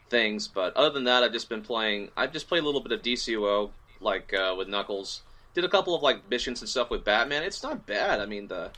Things, 0.09 0.47
but 0.47 0.77
other 0.77 0.91
than 0.91 1.05
that, 1.05 1.25
I've 1.25 1.33
just 1.33 1.49
been 1.49 1.63
playing. 1.63 2.11
I've 2.17 2.33
just 2.33 2.47
played 2.47 2.63
a 2.63 2.67
little 2.67 2.81
bit 2.81 2.93
of 2.93 3.03
DCUO, 3.03 3.71
like 4.01 4.33
uh, 4.33 4.55
with 4.57 4.69
Knuckles. 4.69 5.23
Did 5.53 5.65
a 5.65 5.69
couple 5.69 5.97
of 5.97 6.03
like 6.03 6.31
missions 6.31 6.61
and 6.61 6.69
stuff 6.69 6.91
with 6.91 7.03
Batman. 7.05 7.43
It's 7.43 7.65
not 7.65 7.87
bad. 7.87 8.21
I 8.21 8.27
mean, 8.27 8.47
the 8.47 8.71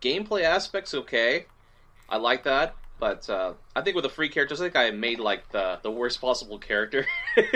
gameplay 0.00 0.44
aspect's 0.44 0.94
okay. 0.94 1.44
I 2.08 2.18
like 2.18 2.44
that, 2.44 2.74
but 2.98 3.28
uh, 3.28 3.54
I 3.74 3.82
think 3.82 3.96
with 3.96 4.04
the 4.04 4.10
free 4.10 4.28
characters, 4.28 4.60
I 4.60 4.64
think 4.64 4.76
I 4.76 4.90
made 4.90 5.20
like 5.20 5.50
the 5.50 5.78
the 5.82 5.90
worst 5.90 6.20
possible 6.20 6.58
character. 6.58 7.06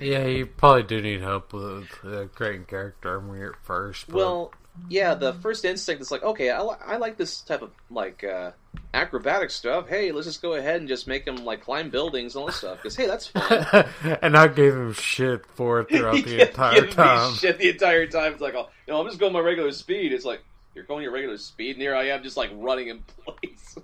Yeah, 0.00 0.26
you 0.26 0.46
probably 0.46 0.84
do 0.84 1.02
need 1.02 1.20
help 1.20 1.52
with 1.52 1.88
uh, 2.04 2.26
creating 2.34 2.64
character 2.64 3.22
you're 3.36 3.52
at 3.52 3.64
first. 3.64 4.06
But 4.06 4.16
well, 4.16 4.52
yeah, 4.88 5.14
the 5.14 5.34
first 5.34 5.64
instinct 5.64 6.02
is 6.02 6.10
like, 6.10 6.22
okay, 6.22 6.50
I, 6.50 6.62
li- 6.62 6.76
I 6.84 6.96
like 6.96 7.16
this 7.16 7.40
type 7.40 7.62
of 7.62 7.70
like 7.90 8.24
uh, 8.24 8.52
acrobatic 8.94 9.50
stuff. 9.50 9.88
Hey, 9.88 10.12
let's 10.12 10.26
just 10.26 10.40
go 10.40 10.54
ahead 10.54 10.76
and 10.76 10.88
just 10.88 11.06
make 11.06 11.26
him 11.26 11.36
like 11.44 11.62
climb 11.62 11.90
buildings 11.90 12.34
and 12.34 12.40
all 12.40 12.46
this 12.46 12.56
stuff. 12.56 12.78
Because 12.78 12.96
hey, 12.96 13.06
that's 13.06 13.26
fun. 13.26 13.86
and 14.22 14.36
I 14.36 14.48
gave 14.48 14.74
him 14.74 14.92
shit 14.92 15.44
for 15.46 15.80
it 15.80 15.90
throughout 15.90 16.14
the 16.24 16.48
entire 16.48 16.86
time. 16.86 17.34
shit 17.34 17.58
the 17.58 17.70
entire 17.70 18.06
time. 18.06 18.32
It's 18.32 18.42
like, 18.42 18.54
oh, 18.54 18.68
you 18.86 18.92
know, 18.92 19.00
I'm 19.00 19.06
just 19.06 19.18
going 19.18 19.32
my 19.32 19.40
regular 19.40 19.72
speed. 19.72 20.12
It's 20.12 20.24
like 20.24 20.42
you're 20.74 20.84
going 20.84 21.02
your 21.02 21.12
regular 21.12 21.38
speed, 21.38 21.72
and 21.72 21.82
here 21.82 21.94
I 21.94 22.08
am 22.08 22.22
just 22.22 22.36
like 22.36 22.50
running 22.54 22.88
in 22.88 23.02
place. 23.24 23.76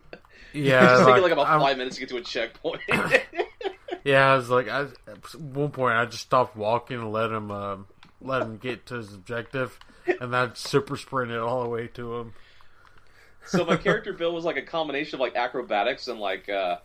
Yeah, 0.55 0.81
just 0.83 1.07
taking 1.07 1.23
like 1.23 1.33
about 1.33 1.47
I'm- 1.49 1.61
5 1.61 1.77
minutes 1.79 1.97
to 1.97 2.01
get 2.01 2.09
to 2.11 2.17
a 2.17 2.23
checkpoint. 2.23 2.81
Yeah, 4.05 4.33
I 4.33 4.37
was 4.37 4.51
like, 4.51 4.69
I, 4.69 4.83
at 5.07 5.35
one 5.40 5.71
point 5.71 5.95
I 5.97 6.05
just 6.05 6.25
stopped 6.25 6.57
walking 6.59 6.99
and 6.99 7.11
let 7.11 7.31
him, 7.33 7.51
uh, 7.51 7.77
let 8.21 8.43
him 8.43 8.59
get 8.59 8.85
to 8.87 8.97
his 8.97 9.14
objective, 9.14 9.79
and 10.21 10.31
then 10.31 10.55
super 10.55 10.99
sprinted 10.99 11.38
all 11.38 11.62
the 11.62 11.71
way 11.71 11.87
to 11.95 12.17
him. 12.17 12.35
so 13.47 13.64
my 13.64 13.77
character 13.79 14.12
build 14.12 14.35
was 14.35 14.45
like 14.45 14.59
a 14.59 14.62
combination 14.62 15.14
of 15.14 15.21
like 15.21 15.35
acrobatics 15.37 16.07
and 16.09 16.21
like 16.21 16.51
uh 16.51 16.77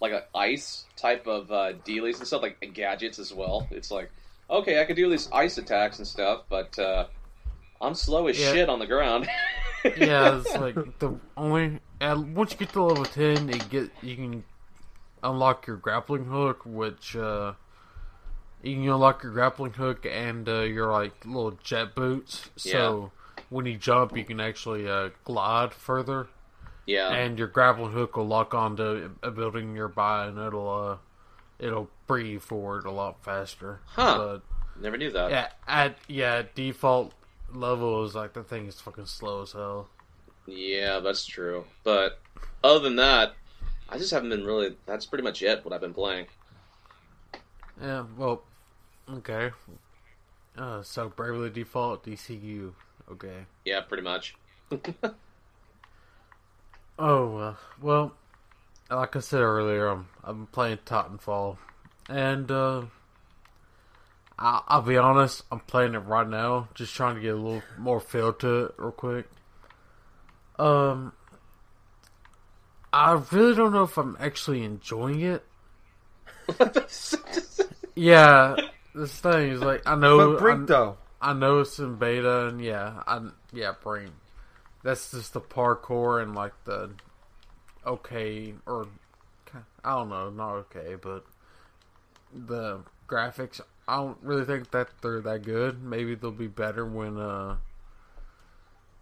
like 0.00 0.10
a 0.10 0.24
ice 0.36 0.84
type 0.96 1.28
of 1.28 1.52
uh 1.52 1.74
dealies 1.86 2.18
and 2.18 2.26
stuff, 2.26 2.42
like 2.42 2.58
gadgets 2.74 3.20
as 3.20 3.32
well. 3.32 3.68
It's 3.70 3.92
like 3.92 4.10
okay, 4.50 4.80
I 4.80 4.84
could 4.84 4.96
do 4.96 5.08
these 5.08 5.28
ice 5.32 5.58
attacks 5.58 5.98
and 5.98 6.06
stuff, 6.08 6.42
but 6.48 6.76
uh 6.80 7.06
I'm 7.80 7.94
slow 7.94 8.26
as 8.26 8.36
Yeah. 8.40 8.52
shit 8.52 8.68
on 8.68 8.80
the 8.80 8.86
ground. 8.86 9.28
yeah, 9.96 10.38
it's 10.40 10.52
like 10.56 10.74
the 10.98 11.20
only. 11.36 11.78
And 12.04 12.36
once 12.36 12.52
you 12.52 12.58
get 12.58 12.68
to 12.74 12.82
level 12.82 13.06
ten, 13.06 13.48
you 13.48 13.58
get 13.70 13.90
you 14.02 14.14
can 14.14 14.44
unlock 15.22 15.66
your 15.66 15.76
grappling 15.76 16.26
hook, 16.26 16.60
which 16.66 17.16
uh, 17.16 17.54
you 18.62 18.74
can 18.74 18.88
unlock 18.90 19.22
your 19.22 19.32
grappling 19.32 19.72
hook 19.72 20.04
and 20.04 20.46
uh, 20.46 20.60
your 20.60 20.92
like 20.92 21.24
little 21.24 21.58
jet 21.62 21.94
boots. 21.94 22.50
So 22.56 23.10
when 23.48 23.64
you 23.64 23.78
jump, 23.78 24.14
you 24.18 24.24
can 24.24 24.38
actually 24.38 24.86
uh, 24.86 25.10
glide 25.24 25.72
further, 25.72 26.28
yeah. 26.84 27.08
and 27.10 27.38
your 27.38 27.48
grappling 27.48 27.92
hook 27.92 28.18
will 28.18 28.26
lock 28.26 28.52
onto 28.52 29.10
a 29.22 29.30
building 29.30 29.72
nearby, 29.72 30.26
and 30.26 30.38
it'll 30.38 30.68
uh, 30.68 30.96
it'll 31.58 31.88
breathe 32.06 32.42
forward 32.42 32.84
a 32.84 32.90
lot 32.90 33.24
faster. 33.24 33.80
Huh. 33.86 34.18
But 34.18 34.82
Never 34.82 34.98
knew 34.98 35.10
that. 35.12 35.30
yeah, 35.30 35.48
at 35.66 35.96
yeah 36.06 36.42
default 36.54 37.14
level 37.50 38.04
is 38.04 38.14
like 38.14 38.34
the 38.34 38.42
thing 38.42 38.66
is 38.66 38.78
fucking 38.78 39.06
slow 39.06 39.40
as 39.40 39.52
hell. 39.52 39.88
Yeah, 40.46 41.00
that's 41.00 41.26
true. 41.26 41.64
But 41.82 42.18
other 42.62 42.80
than 42.80 42.96
that, 42.96 43.34
I 43.88 43.98
just 43.98 44.10
haven't 44.10 44.30
been 44.30 44.44
really. 44.44 44.76
That's 44.86 45.06
pretty 45.06 45.24
much 45.24 45.42
it. 45.42 45.64
What 45.64 45.72
I've 45.72 45.80
been 45.80 45.94
playing. 45.94 46.26
Yeah, 47.80 48.04
well, 48.16 48.42
okay. 49.10 49.50
Uh, 50.56 50.82
so 50.82 51.08
Bravely 51.08 51.50
Default 51.50 52.04
DCU, 52.06 52.72
okay. 53.10 53.46
Yeah, 53.64 53.80
pretty 53.80 54.04
much. 54.04 54.36
Oh, 56.98 57.36
uh, 57.38 57.54
well, 57.82 58.14
like 58.88 59.16
I 59.16 59.20
said 59.20 59.40
earlier, 59.40 59.88
I'm 59.88 60.06
I'm 60.22 60.46
playing 60.46 60.78
Titanfall, 60.86 61.56
and 62.08 62.48
uh, 62.50 62.82
I, 64.38 64.62
I'll 64.68 64.82
be 64.82 64.96
honest, 64.96 65.42
I'm 65.50 65.60
playing 65.60 65.94
it 65.94 65.98
right 65.98 66.28
now, 66.28 66.68
just 66.74 66.94
trying 66.94 67.16
to 67.16 67.20
get 67.20 67.34
a 67.34 67.36
little 67.36 67.62
more 67.76 68.00
feel 68.00 68.32
to 68.34 68.66
it 68.66 68.74
real 68.76 68.92
quick. 68.92 69.26
Um, 70.58 71.12
I 72.92 73.20
really 73.32 73.54
don't 73.54 73.72
know 73.72 73.82
if 73.82 73.96
I'm 73.98 74.16
actually 74.20 74.62
enjoying 74.62 75.20
it. 75.20 75.44
Yeah, 77.96 78.56
this 78.94 79.20
thing 79.20 79.50
is 79.50 79.60
like 79.60 79.82
I 79.86 79.94
know 79.94 80.32
But 80.32 80.40
Brink 80.40 80.68
though, 80.68 80.98
I 81.20 81.32
know 81.32 81.60
it's 81.60 81.78
in 81.78 81.96
beta, 81.96 82.48
and 82.48 82.60
yeah, 82.60 83.02
I 83.06 83.20
yeah, 83.52 83.72
brain. 83.80 84.10
That's 84.82 85.12
just 85.12 85.32
the 85.32 85.40
parkour 85.40 86.22
and 86.22 86.34
like 86.34 86.52
the 86.64 86.90
okay 87.86 88.54
or 88.66 88.88
I 89.84 89.90
don't 89.90 90.08
know, 90.08 90.30
not 90.30 90.54
okay, 90.54 90.96
but 91.00 91.24
the 92.32 92.80
graphics. 93.08 93.60
I 93.86 93.96
don't 93.96 94.18
really 94.22 94.44
think 94.44 94.70
that 94.72 94.88
they're 95.02 95.20
that 95.20 95.42
good. 95.42 95.82
Maybe 95.82 96.14
they'll 96.14 96.30
be 96.32 96.48
better 96.48 96.84
when 96.84 97.18
uh 97.18 97.56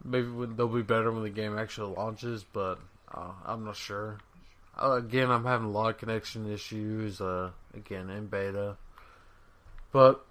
maybe 0.04 0.28
they'll 0.56 0.68
be 0.68 0.82
better 0.82 1.10
when 1.10 1.22
the 1.22 1.30
game 1.30 1.58
actually 1.58 1.94
launches, 1.94 2.44
but 2.44 2.78
uh, 3.12 3.32
I'm 3.44 3.64
not 3.64 3.76
sure. 3.76 4.18
Uh, 4.80 4.92
again, 4.92 5.30
I'm 5.30 5.44
having 5.44 5.66
a 5.66 5.70
lot 5.70 5.90
of 5.90 5.98
connection 5.98 6.50
issues. 6.50 7.20
Uh, 7.20 7.50
again 7.74 8.10
in 8.10 8.26
beta, 8.26 8.76
but 9.92 10.24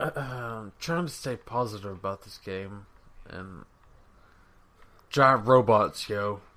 I'm 0.00 0.72
trying 0.80 1.06
to 1.06 1.12
stay 1.12 1.36
positive 1.36 1.92
about 1.92 2.22
this 2.22 2.38
game 2.38 2.86
and 3.28 3.64
giant 5.10 5.46
robots, 5.46 6.08
yo. 6.08 6.40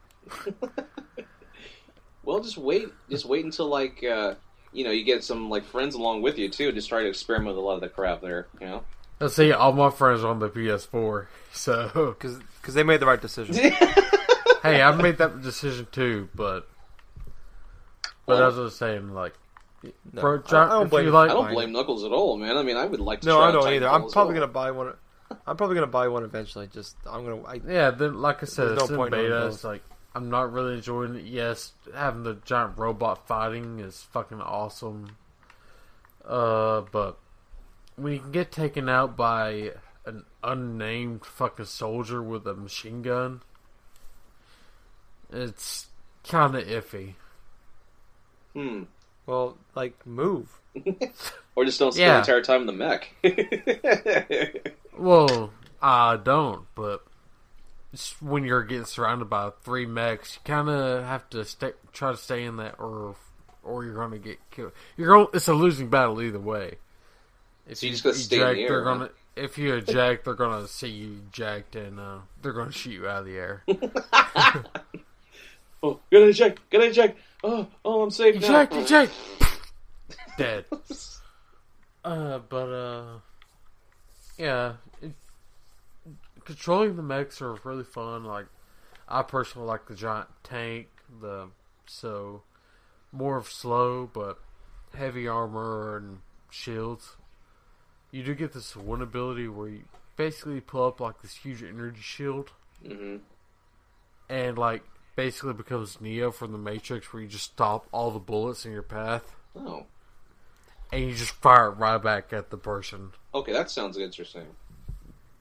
Well, 2.29 2.41
just 2.41 2.59
wait. 2.59 2.89
Just 3.09 3.25
wait 3.25 3.43
until 3.43 3.65
like 3.69 4.03
uh, 4.03 4.35
you 4.71 4.83
know 4.83 4.91
you 4.91 5.03
get 5.03 5.23
some 5.23 5.49
like 5.49 5.65
friends 5.65 5.95
along 5.95 6.21
with 6.21 6.37
you 6.37 6.47
too. 6.47 6.71
Just 6.71 6.87
try 6.87 7.01
to 7.01 7.09
experiment 7.09 7.55
with 7.55 7.57
a 7.57 7.65
lot 7.65 7.73
of 7.73 7.81
the 7.81 7.89
crap 7.89 8.21
there. 8.21 8.45
You 8.61 8.67
know. 8.67 8.83
Let's 9.19 9.35
see, 9.35 9.51
all 9.51 9.73
my 9.73 9.89
friends 9.89 10.23
are 10.23 10.29
on 10.29 10.39
the 10.39 10.49
PS4, 10.49 11.27
so 11.51 12.15
because 12.17 12.73
they 12.73 12.83
made 12.83 13.01
the 13.01 13.05
right 13.05 13.21
decision. 13.21 13.55
hey, 14.63 14.81
I 14.81 14.95
made 14.95 15.17
that 15.17 15.41
decision 15.41 15.87
too, 15.91 16.29
but 16.35 16.67
but 18.25 18.37
Well- 18.39 18.47
as 18.47 18.57
I 18.57 18.61
was 18.61 18.75
saying, 18.77 19.13
like, 19.13 19.33
No, 19.83 19.91
bro, 20.21 20.41
I- 20.51 20.55
I 20.65 20.69
don't 20.69 20.89
blame 20.89 21.03
you 21.05 21.09
you. 21.09 21.13
like, 21.13 21.31
I 21.31 21.33
don't 21.33 21.51
blame 21.53 21.71
Knuckles 21.71 22.03
at 22.05 22.11
all, 22.11 22.37
man. 22.37 22.57
I 22.57 22.63
mean, 22.63 22.77
I 22.77 22.85
would 22.85 22.99
like 22.99 23.21
to. 23.21 23.27
No, 23.27 23.37
try 23.37 23.49
I 23.49 23.51
don't 23.51 23.73
either. 23.73 23.89
I'm 23.89 24.09
probably 24.09 24.33
well. 24.35 24.41
gonna 24.47 24.53
buy 24.53 24.71
one. 24.71 24.93
I'm 25.45 25.57
probably 25.57 25.75
gonna 25.75 25.87
buy 25.87 26.07
one 26.07 26.23
eventually. 26.23 26.67
Just 26.67 26.95
I'm 27.05 27.23
gonna. 27.25 27.43
I, 27.43 27.61
Yeah, 27.67 27.91
then 27.91 28.19
like 28.21 28.41
I 28.41 28.45
said, 28.45 28.69
There's 28.77 28.89
no 28.89 28.95
in 28.95 28.95
point 28.95 29.11
beta. 29.11 29.47
It's 29.47 29.63
like 29.63 29.83
I'm 30.15 30.29
not 30.29 30.51
really 30.53 30.75
enjoying 30.75 31.15
it. 31.15 31.25
Yes, 31.25 31.73
having 31.93 32.23
the 32.23 32.35
giant 32.45 32.77
robot 32.77 33.27
fighting 33.27 33.79
is 33.79 34.01
fucking 34.11 34.41
awesome. 34.41 35.15
Uh, 36.27 36.81
but 36.91 37.17
when 38.01 38.13
you 38.13 38.19
can 38.19 38.31
get 38.31 38.51
taken 38.51 38.87
out 38.89 39.15
by 39.17 39.71
an 40.05 40.25
unnamed 40.43 41.25
fucking 41.25 41.65
soldier 41.65 42.21
with 42.23 42.47
a 42.47 42.53
machine 42.53 43.01
gun, 43.01 43.41
it's 45.31 45.87
kind 46.27 46.55
of 46.55 46.63
iffy. 46.65 47.13
Hmm. 48.53 48.83
well, 49.25 49.57
like 49.75 50.05
move. 50.05 50.59
Or 51.55 51.65
just 51.65 51.77
don't 51.79 51.91
spend 51.91 52.07
Yeah. 52.07 52.13
the 52.13 52.19
entire 52.19 52.41
time 52.41 52.61
in 52.61 52.67
the 52.67 52.73
mech. 52.73 53.13
Well, 54.97 55.51
I 55.81 56.17
don't, 56.17 56.65
but 56.75 57.03
when 58.21 58.43
you're 58.43 58.63
getting 58.63 58.85
surrounded 58.85 59.29
by 59.29 59.51
three 59.61 59.85
mechs, 59.85 60.35
you 60.35 60.41
kind 60.45 60.69
of 60.69 61.03
have 61.05 61.29
to 61.31 61.43
stay, 61.45 61.71
try 61.93 62.11
to 62.11 62.17
stay 62.17 62.43
in 62.43 62.57
that, 62.57 62.75
or 62.79 63.15
or 63.63 63.83
you're 63.83 63.93
going 63.95 64.11
to 64.11 64.17
get 64.19 64.37
killed. 64.51 64.71
You're 64.97 65.07
going. 65.07 65.27
It's 65.33 65.47
a 65.47 65.53
losing 65.53 65.89
battle 65.89 66.21
either 66.21 66.39
way. 66.39 66.75
If 67.69 67.77
So 67.77 67.85
you 67.85 67.91
just 67.91 68.03
gotta 68.03 68.17
stay 68.17 68.37
in 68.37 68.41
the 68.41 68.49
eject, 68.49 68.59
air, 68.59 68.69
they're 68.69 68.83
gonna. 68.83 69.09
If 69.35 69.57
you 69.57 69.75
eject, 69.75 70.25
they're 70.25 70.33
gonna 70.33 70.67
see 70.67 70.89
you 70.89 71.21
eject, 71.29 71.75
and 71.75 71.99
uh, 71.99 72.17
they're 72.41 72.51
gonna 72.51 72.71
shoot 72.71 72.91
you 72.91 73.07
out 73.07 73.19
of 73.19 73.25
the 73.25 73.37
air. 73.37 73.63
oh, 75.83 75.99
gotta 76.11 76.27
eject, 76.27 76.67
gotta 76.71 76.87
eject. 76.87 77.19
Oh, 77.43 77.67
oh, 77.85 78.01
I'm 78.01 78.09
safe 78.09 78.35
eject, 78.35 78.73
now. 78.73 78.79
eject. 78.81 79.13
Dead. 80.37 80.65
Uh, 82.01 82.39
but 82.39 82.69
uh, 82.71 83.19
yeah, 84.37 84.75
it, 85.01 85.11
controlling 86.45 86.95
the 86.95 87.03
mechs 87.03 87.41
are 87.41 87.55
really 87.65 87.83
fun. 87.83 88.23
Like, 88.23 88.45
I 89.07 89.21
personally 89.21 89.67
like 89.67 89.85
the 89.85 89.95
giant 89.95 90.29
tank. 90.41 90.87
The 91.21 91.49
so 91.85 92.43
more 93.11 93.35
of 93.35 93.49
slow 93.49 94.09
but 94.11 94.39
heavy 94.95 95.27
armor 95.27 95.97
and 95.97 96.19
shields. 96.49 97.17
You 98.11 98.23
do 98.23 98.33
get 98.35 98.53
this 98.53 98.75
one 98.75 99.01
ability 99.01 99.47
where 99.47 99.69
you 99.69 99.83
basically 100.15 100.61
pull 100.61 100.85
up 100.85 100.99
like 100.99 101.21
this 101.21 101.35
huge 101.35 101.63
energy 101.63 102.01
shield 102.01 102.51
hmm 102.85 103.17
and 104.29 104.57
like 104.57 104.83
basically 105.15 105.53
becomes 105.53 105.99
Neo 105.99 106.31
from 106.31 106.51
the 106.51 106.57
Matrix, 106.57 107.11
where 107.11 107.21
you 107.21 107.27
just 107.27 107.45
stop 107.45 107.87
all 107.91 108.11
the 108.11 108.19
bullets 108.19 108.65
in 108.65 108.71
your 108.71 108.83
path 108.83 109.35
Oh, 109.55 109.85
and 110.91 111.03
you 111.03 111.13
just 111.13 111.31
fire 111.31 111.67
it 111.69 111.71
right 111.71 111.97
back 112.01 112.31
at 112.31 112.49
the 112.51 112.57
person. 112.57 113.11
okay, 113.33 113.51
that 113.53 113.69
sounds 113.69 113.97
interesting. 113.97 114.45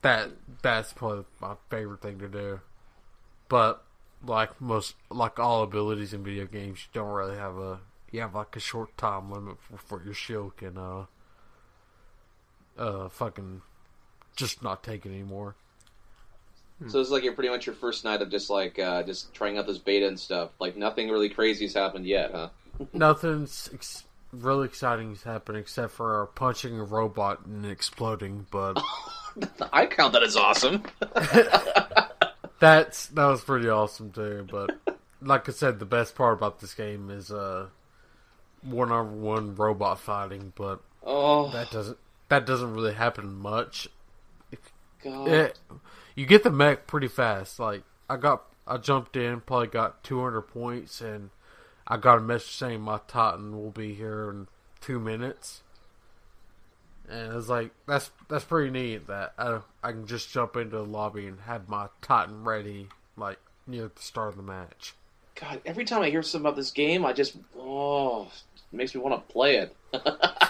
That 0.02 0.30
that's 0.62 0.92
probably 0.92 1.24
my 1.40 1.54
favorite 1.70 2.00
thing 2.02 2.18
to 2.20 2.28
do. 2.28 2.60
But 3.48 3.84
like 4.24 4.60
most, 4.60 4.94
like 5.10 5.38
all 5.38 5.62
abilities 5.62 6.12
in 6.14 6.24
video 6.24 6.46
games, 6.46 6.80
you 6.80 7.00
don't 7.00 7.12
really 7.12 7.36
have 7.36 7.56
a 7.56 7.80
you 8.10 8.20
have 8.20 8.34
like 8.34 8.56
a 8.56 8.60
short 8.60 8.96
time 8.96 9.30
limit 9.30 9.56
before 9.70 10.02
your 10.04 10.14
shield 10.14 10.56
can 10.56 10.78
uh 10.78 11.04
uh 12.78 13.08
fucking 13.08 13.62
just 14.36 14.62
not 14.62 14.82
take 14.82 15.04
it 15.04 15.10
anymore. 15.10 15.54
So 16.86 17.00
it's 17.00 17.10
like 17.10 17.24
you're 17.24 17.32
pretty 17.32 17.50
much 17.50 17.66
your 17.66 17.74
first 17.74 18.04
night 18.04 18.22
of 18.22 18.30
just 18.30 18.50
like 18.50 18.78
uh, 18.78 19.02
just 19.02 19.34
trying 19.34 19.58
out 19.58 19.66
this 19.66 19.78
beta 19.78 20.06
and 20.06 20.18
stuff. 20.18 20.50
Like 20.60 20.76
nothing 20.76 21.08
really 21.08 21.28
crazy's 21.28 21.74
happened 21.74 22.06
yet, 22.06 22.30
huh? 22.30 22.50
Nothing's 22.92 23.68
ex- 23.74 24.04
really 24.32 24.66
exciting 24.66 25.10
has 25.10 25.24
happened 25.24 25.58
except 25.58 25.92
for 25.92 26.26
punching 26.36 26.78
a 26.78 26.84
robot 26.84 27.44
and 27.46 27.66
exploding. 27.66 28.46
But 28.52 28.80
I 29.72 29.86
count 29.86 30.12
that 30.12 30.22
as 30.22 30.36
awesome. 30.36 30.84
That's 32.60 33.08
that 33.08 33.26
was 33.26 33.42
pretty 33.42 33.68
awesome 33.68 34.12
too. 34.12 34.46
But 34.48 34.78
like 35.20 35.48
I 35.48 35.52
said, 35.52 35.80
the 35.80 35.84
best 35.84 36.14
part 36.14 36.34
about 36.34 36.60
this 36.60 36.74
game 36.74 37.10
is 37.10 37.32
uh 37.32 37.66
one 38.62 38.92
on 38.92 39.20
one 39.20 39.56
robot 39.56 39.98
fighting, 39.98 40.52
but 40.54 40.80
oh 41.02 41.50
that 41.50 41.72
doesn't 41.72 41.98
that 42.28 42.46
doesn't 42.46 42.74
really 42.74 42.94
happen 42.94 43.34
much. 43.34 43.88
god. 45.02 45.28
It, 45.28 45.58
you 46.14 46.26
get 46.26 46.42
the 46.42 46.50
mech 46.50 46.86
pretty 46.86 47.08
fast. 47.08 47.58
Like 47.58 47.82
I 48.08 48.16
got 48.16 48.44
I 48.66 48.76
jumped 48.76 49.16
in, 49.16 49.40
probably 49.40 49.68
got 49.68 50.02
two 50.04 50.20
hundred 50.20 50.42
points, 50.42 51.00
and 51.00 51.30
I 51.86 51.96
got 51.96 52.18
a 52.18 52.20
message 52.20 52.54
saying 52.54 52.80
my 52.80 53.00
Titan 53.08 53.56
will 53.56 53.70
be 53.70 53.94
here 53.94 54.30
in 54.30 54.48
two 54.80 55.00
minutes. 55.00 55.62
And 57.08 57.34
it's 57.34 57.48
like 57.48 57.70
that's 57.86 58.10
that's 58.28 58.44
pretty 58.44 58.70
neat 58.70 59.06
that 59.06 59.32
I 59.38 59.60
I 59.82 59.92
can 59.92 60.06
just 60.06 60.30
jump 60.30 60.56
into 60.56 60.76
the 60.76 60.84
lobby 60.84 61.26
and 61.26 61.40
have 61.40 61.68
my 61.68 61.88
Titan 62.02 62.44
ready 62.44 62.88
like 63.16 63.38
near 63.66 63.90
the 63.94 64.02
start 64.02 64.28
of 64.30 64.36
the 64.36 64.42
match. 64.42 64.94
God, 65.40 65.60
every 65.64 65.84
time 65.84 66.02
I 66.02 66.10
hear 66.10 66.22
something 66.22 66.46
about 66.46 66.56
this 66.56 66.70
game, 66.70 67.06
I 67.06 67.12
just 67.12 67.36
oh, 67.56 68.24
it 68.24 68.76
makes 68.76 68.94
me 68.94 69.00
want 69.00 69.14
to 69.14 69.32
play 69.32 69.56
it. 69.56 69.76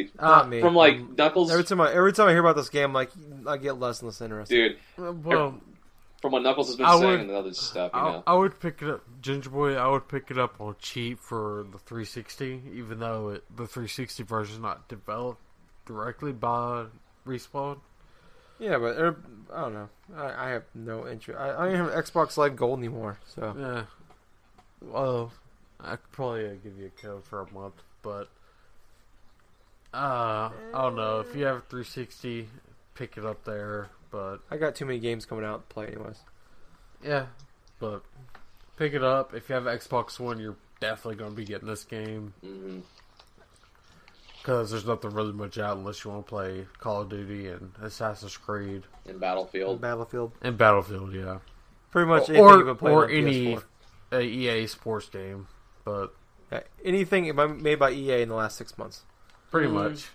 It- 0.00 0.20
Not 0.20 0.48
me. 0.48 0.60
From 0.60 0.74
like 0.74 0.94
Um, 0.96 1.14
Knuckles, 1.16 1.50
Every 1.50 1.64
time 1.64 1.80
I 1.80 1.92
every 1.92 2.12
time 2.12 2.28
I 2.28 2.30
hear 2.32 2.40
about 2.40 2.56
this 2.56 2.68
game, 2.68 2.92
like 2.92 3.10
I 3.46 3.56
get 3.56 3.78
less 3.78 4.00
and 4.00 4.08
less 4.08 4.20
interested. 4.20 4.76
dude. 4.96 5.24
Well, 5.24 5.60
From 6.20 6.32
what 6.32 6.42
Knuckles 6.42 6.66
has 6.68 6.76
been 6.76 6.86
I 6.86 6.98
saying 6.98 7.04
would- 7.10 7.20
and 7.20 7.30
other 7.30 7.52
stuff, 7.52 7.92
you 7.94 8.00
I, 8.00 8.12
know. 8.12 8.22
I 8.26 8.34
would 8.34 8.58
pick 8.60 8.82
it 8.82 8.88
up, 8.90 9.02
Ginger 9.22 9.50
Boy. 9.50 9.74
I 9.76 9.86
would 9.88 10.08
pick 10.08 10.30
it 10.30 10.38
up 10.38 10.60
on 10.60 10.74
cheap 10.80 11.18
for 11.20 11.64
the 11.70 11.78
360, 11.78 12.62
even 12.74 12.98
though 12.98 13.28
it, 13.30 13.44
the 13.56 13.66
360 13.66 14.22
version 14.24 14.56
is 14.56 14.60
not 14.60 14.88
developed 14.88 15.40
directly 15.86 16.32
by 16.32 16.86
Respawn. 17.26 17.78
Yeah, 18.58 18.78
but 18.78 18.98
er, 18.98 19.16
I 19.54 19.60
don't 19.60 19.72
know. 19.74 19.88
I, 20.16 20.46
I 20.46 20.48
have 20.50 20.64
no 20.74 21.06
interest. 21.06 21.38
I, 21.38 21.50
I 21.50 21.70
don't 21.70 21.88
have 21.88 22.04
Xbox 22.04 22.36
Live 22.36 22.56
Gold 22.56 22.80
anymore, 22.80 23.18
so 23.24 23.54
Yeah. 23.56 23.82
Well, 24.80 25.32
I 25.80 25.90
could 25.96 26.10
probably 26.12 26.46
uh, 26.46 26.54
give 26.62 26.76
you 26.78 26.86
a 26.86 27.00
code 27.00 27.24
for 27.24 27.40
a 27.42 27.52
month, 27.52 27.74
but 28.02 28.28
uh, 29.94 30.50
I 30.50 30.50
don't 30.72 30.96
know. 30.96 31.20
If 31.20 31.34
you 31.36 31.44
have 31.44 31.56
a 31.56 31.60
360, 31.60 32.48
pick 32.94 33.16
it 33.16 33.24
up 33.24 33.44
there. 33.44 33.88
But 34.10 34.38
I 34.50 34.56
got 34.56 34.74
too 34.74 34.86
many 34.86 34.98
games 34.98 35.26
coming 35.26 35.44
out 35.44 35.68
to 35.68 35.74
play 35.74 35.86
anyways. 35.88 36.18
yeah, 37.04 37.26
but 37.78 38.02
pick 38.76 38.94
it 38.94 39.04
up. 39.04 39.34
If 39.34 39.48
you 39.48 39.54
have 39.54 39.64
Xbox 39.64 40.18
One, 40.18 40.38
you're 40.40 40.56
definitely 40.80 41.16
going 41.16 41.30
to 41.30 41.36
be 41.36 41.44
getting 41.44 41.68
this 41.68 41.84
game 41.84 42.32
Mhm. 42.44 42.82
because 44.38 44.70
there's 44.70 44.86
nothing 44.86 45.10
really 45.10 45.32
much 45.32 45.58
out 45.58 45.76
unless 45.76 46.04
you 46.04 46.10
want 46.10 46.24
to 46.26 46.28
play 46.30 46.66
Call 46.78 47.02
of 47.02 47.08
Duty 47.10 47.48
and 47.48 47.72
Assassin's 47.82 48.36
Creed 48.36 48.84
And 49.06 49.20
Battlefield, 49.20 49.80
Battlefield, 49.80 50.32
and 50.40 50.56
Battlefield. 50.56 51.12
Yeah, 51.12 51.38
pretty 51.90 52.08
much 52.08 52.28
anything 52.30 52.44
or 52.44 52.56
you've 52.58 52.66
been 52.66 52.76
playing 52.76 52.96
or 52.96 53.04
on 53.04 53.10
any 53.10 53.56
PS4. 53.56 53.64
uh, 54.12 54.18
EA 54.20 54.66
sports 54.66 55.08
game, 55.08 55.48
but 55.84 56.14
Yeah, 56.50 56.60
anything 56.82 57.34
made 57.62 57.78
by 57.78 57.90
EA 57.90 58.22
in 58.22 58.30
the 58.30 58.34
last 58.34 58.56
six 58.56 58.78
months. 58.78 59.02
Pretty 59.50 59.68
Mm. 59.68 59.72
much. 59.74 60.08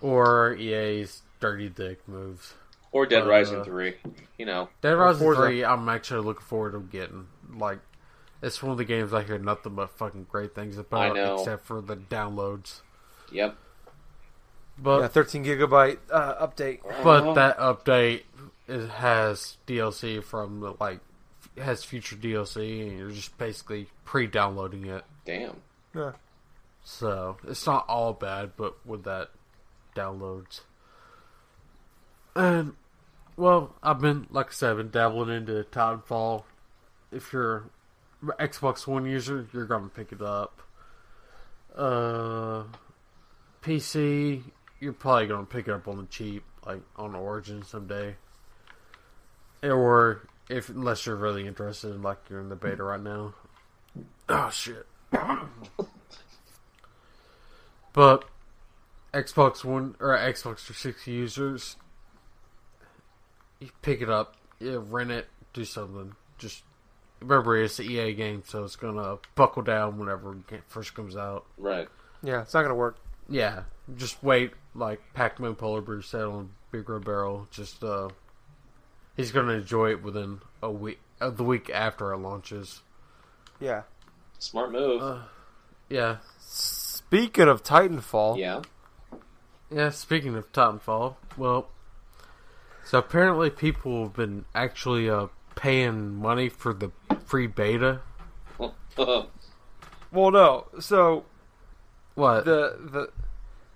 Or 0.00 0.54
EA's 0.54 1.22
dirty 1.40 1.68
dick 1.68 2.06
moves. 2.08 2.54
or 2.92 3.04
Dead 3.04 3.24
Uh, 3.24 3.28
Rising 3.28 3.62
Three, 3.64 3.96
you 4.38 4.46
know. 4.46 4.70
Dead 4.80 4.92
Rising 4.92 5.20
Forza. 5.20 5.40
3, 5.42 5.64
I'm 5.64 5.86
actually 5.88 6.24
looking 6.24 6.44
forward 6.46 6.72
to 6.72 6.80
getting. 6.80 7.26
Like, 7.54 7.80
it's 8.40 8.62
one 8.62 8.72
of 8.72 8.78
the 8.78 8.84
games 8.86 9.12
I 9.12 9.22
hear 9.22 9.38
nothing 9.38 9.74
but 9.74 9.90
fucking 9.90 10.26
great 10.30 10.54
things 10.54 10.78
I 10.78 10.80
about, 10.82 11.14
know. 11.14 11.38
except 11.38 11.66
for 11.66 11.82
the 11.82 11.96
downloads. 11.96 12.80
Yep. 13.32 13.54
But 14.78 15.00
yeah, 15.00 15.08
13 15.08 15.44
gigabyte 15.44 15.98
uh, 16.10 16.46
update. 16.46 16.80
but 17.02 17.34
that 17.34 17.58
update 17.58 18.22
it 18.66 18.88
has 18.88 19.56
DLC 19.66 20.22
from 20.24 20.60
the 20.60 20.74
like 20.80 21.00
has 21.58 21.84
future 21.84 22.16
DLC, 22.16 22.86
and 22.88 22.98
you're 22.98 23.10
just 23.10 23.36
basically 23.36 23.88
pre-downloading 24.06 24.86
it. 24.86 25.04
Damn. 25.26 25.60
Yeah. 25.94 26.12
So 26.88 27.36
it's 27.48 27.66
not 27.66 27.84
all 27.88 28.12
bad, 28.12 28.52
but 28.56 28.86
with 28.86 29.02
that 29.04 29.30
downloads. 29.96 30.60
And 32.36 32.74
well, 33.36 33.74
I've 33.82 34.00
been 34.00 34.28
like 34.30 34.46
I 34.46 34.52
said, 34.52 34.70
I've 34.70 34.76
been 34.76 34.90
dabbling 34.90 35.30
into 35.36 35.64
Titanfall. 35.64 36.44
If 37.10 37.32
you're 37.32 37.64
Xbox 38.22 38.86
One 38.86 39.04
user, 39.04 39.48
you're 39.52 39.66
gonna 39.66 39.88
pick 39.88 40.12
it 40.12 40.22
up. 40.22 40.62
Uh, 41.74 42.62
PC, 43.62 44.44
you're 44.78 44.92
probably 44.92 45.26
gonna 45.26 45.44
pick 45.44 45.66
it 45.66 45.72
up 45.72 45.88
on 45.88 45.96
the 45.96 46.06
cheap, 46.06 46.44
like 46.64 46.82
on 46.94 47.16
Origin 47.16 47.64
someday. 47.64 48.14
Or 49.64 50.28
if 50.48 50.68
unless 50.68 51.04
you're 51.04 51.16
really 51.16 51.48
interested, 51.48 52.00
like 52.00 52.18
you're 52.30 52.40
in 52.40 52.48
the 52.48 52.54
beta 52.54 52.84
right 52.84 53.02
now. 53.02 53.34
Oh 54.28 54.50
shit. 54.50 54.86
But 57.96 58.26
Xbox 59.14 59.64
One 59.64 59.96
or 60.00 60.08
Xbox 60.10 60.60
360 60.66 61.10
users, 61.10 61.76
you 63.58 63.70
pick 63.80 64.02
it 64.02 64.10
up, 64.10 64.36
you 64.60 64.78
rent 64.78 65.10
it, 65.10 65.28
do 65.54 65.64
something. 65.64 66.14
Just 66.36 66.62
remember, 67.20 67.56
it's 67.56 67.78
the 67.78 67.84
EA 67.84 68.12
game, 68.12 68.42
so 68.46 68.64
it's 68.64 68.76
gonna 68.76 69.16
buckle 69.34 69.62
down 69.62 69.98
whenever 69.98 70.36
it 70.52 70.62
first 70.68 70.94
comes 70.94 71.16
out. 71.16 71.46
Right. 71.56 71.88
Yeah, 72.22 72.42
it's 72.42 72.52
not 72.52 72.62
gonna 72.62 72.74
work. 72.74 72.98
Yeah, 73.30 73.62
just 73.96 74.22
wait. 74.22 74.52
Like 74.74 75.00
Pac-Man 75.14 75.54
Polar 75.54 75.80
Bear 75.80 76.02
said 76.02 76.24
on 76.24 76.50
Big 76.70 76.86
Red 76.90 77.02
Barrel, 77.02 77.48
just 77.50 77.82
uh, 77.82 78.10
he's 79.16 79.32
gonna 79.32 79.54
enjoy 79.54 79.92
it 79.92 80.02
within 80.02 80.40
a 80.62 80.70
week, 80.70 81.00
uh, 81.18 81.30
the 81.30 81.44
week 81.44 81.70
after 81.70 82.12
it 82.12 82.18
launches. 82.18 82.82
Yeah. 83.58 83.84
Smart 84.38 84.70
move. 84.70 85.00
Uh, 85.00 85.20
Yeah, 85.88 86.16
Speaking 87.08 87.48
of 87.48 87.62
Titanfall, 87.62 88.38
yeah. 88.38 88.62
Yeah, 89.70 89.90
speaking 89.90 90.34
of 90.36 90.50
Titanfall, 90.52 91.16
well, 91.36 91.68
so 92.84 92.98
apparently 92.98 93.50
people 93.50 94.04
have 94.04 94.14
been 94.14 94.44
actually 94.54 95.08
uh, 95.10 95.26
paying 95.54 96.16
money 96.16 96.48
for 96.48 96.72
the 96.72 96.90
free 97.24 97.46
beta. 97.46 98.00
well, 98.96 99.28
no. 100.12 100.66
So 100.80 101.24
What? 102.14 102.44
the 102.44 102.76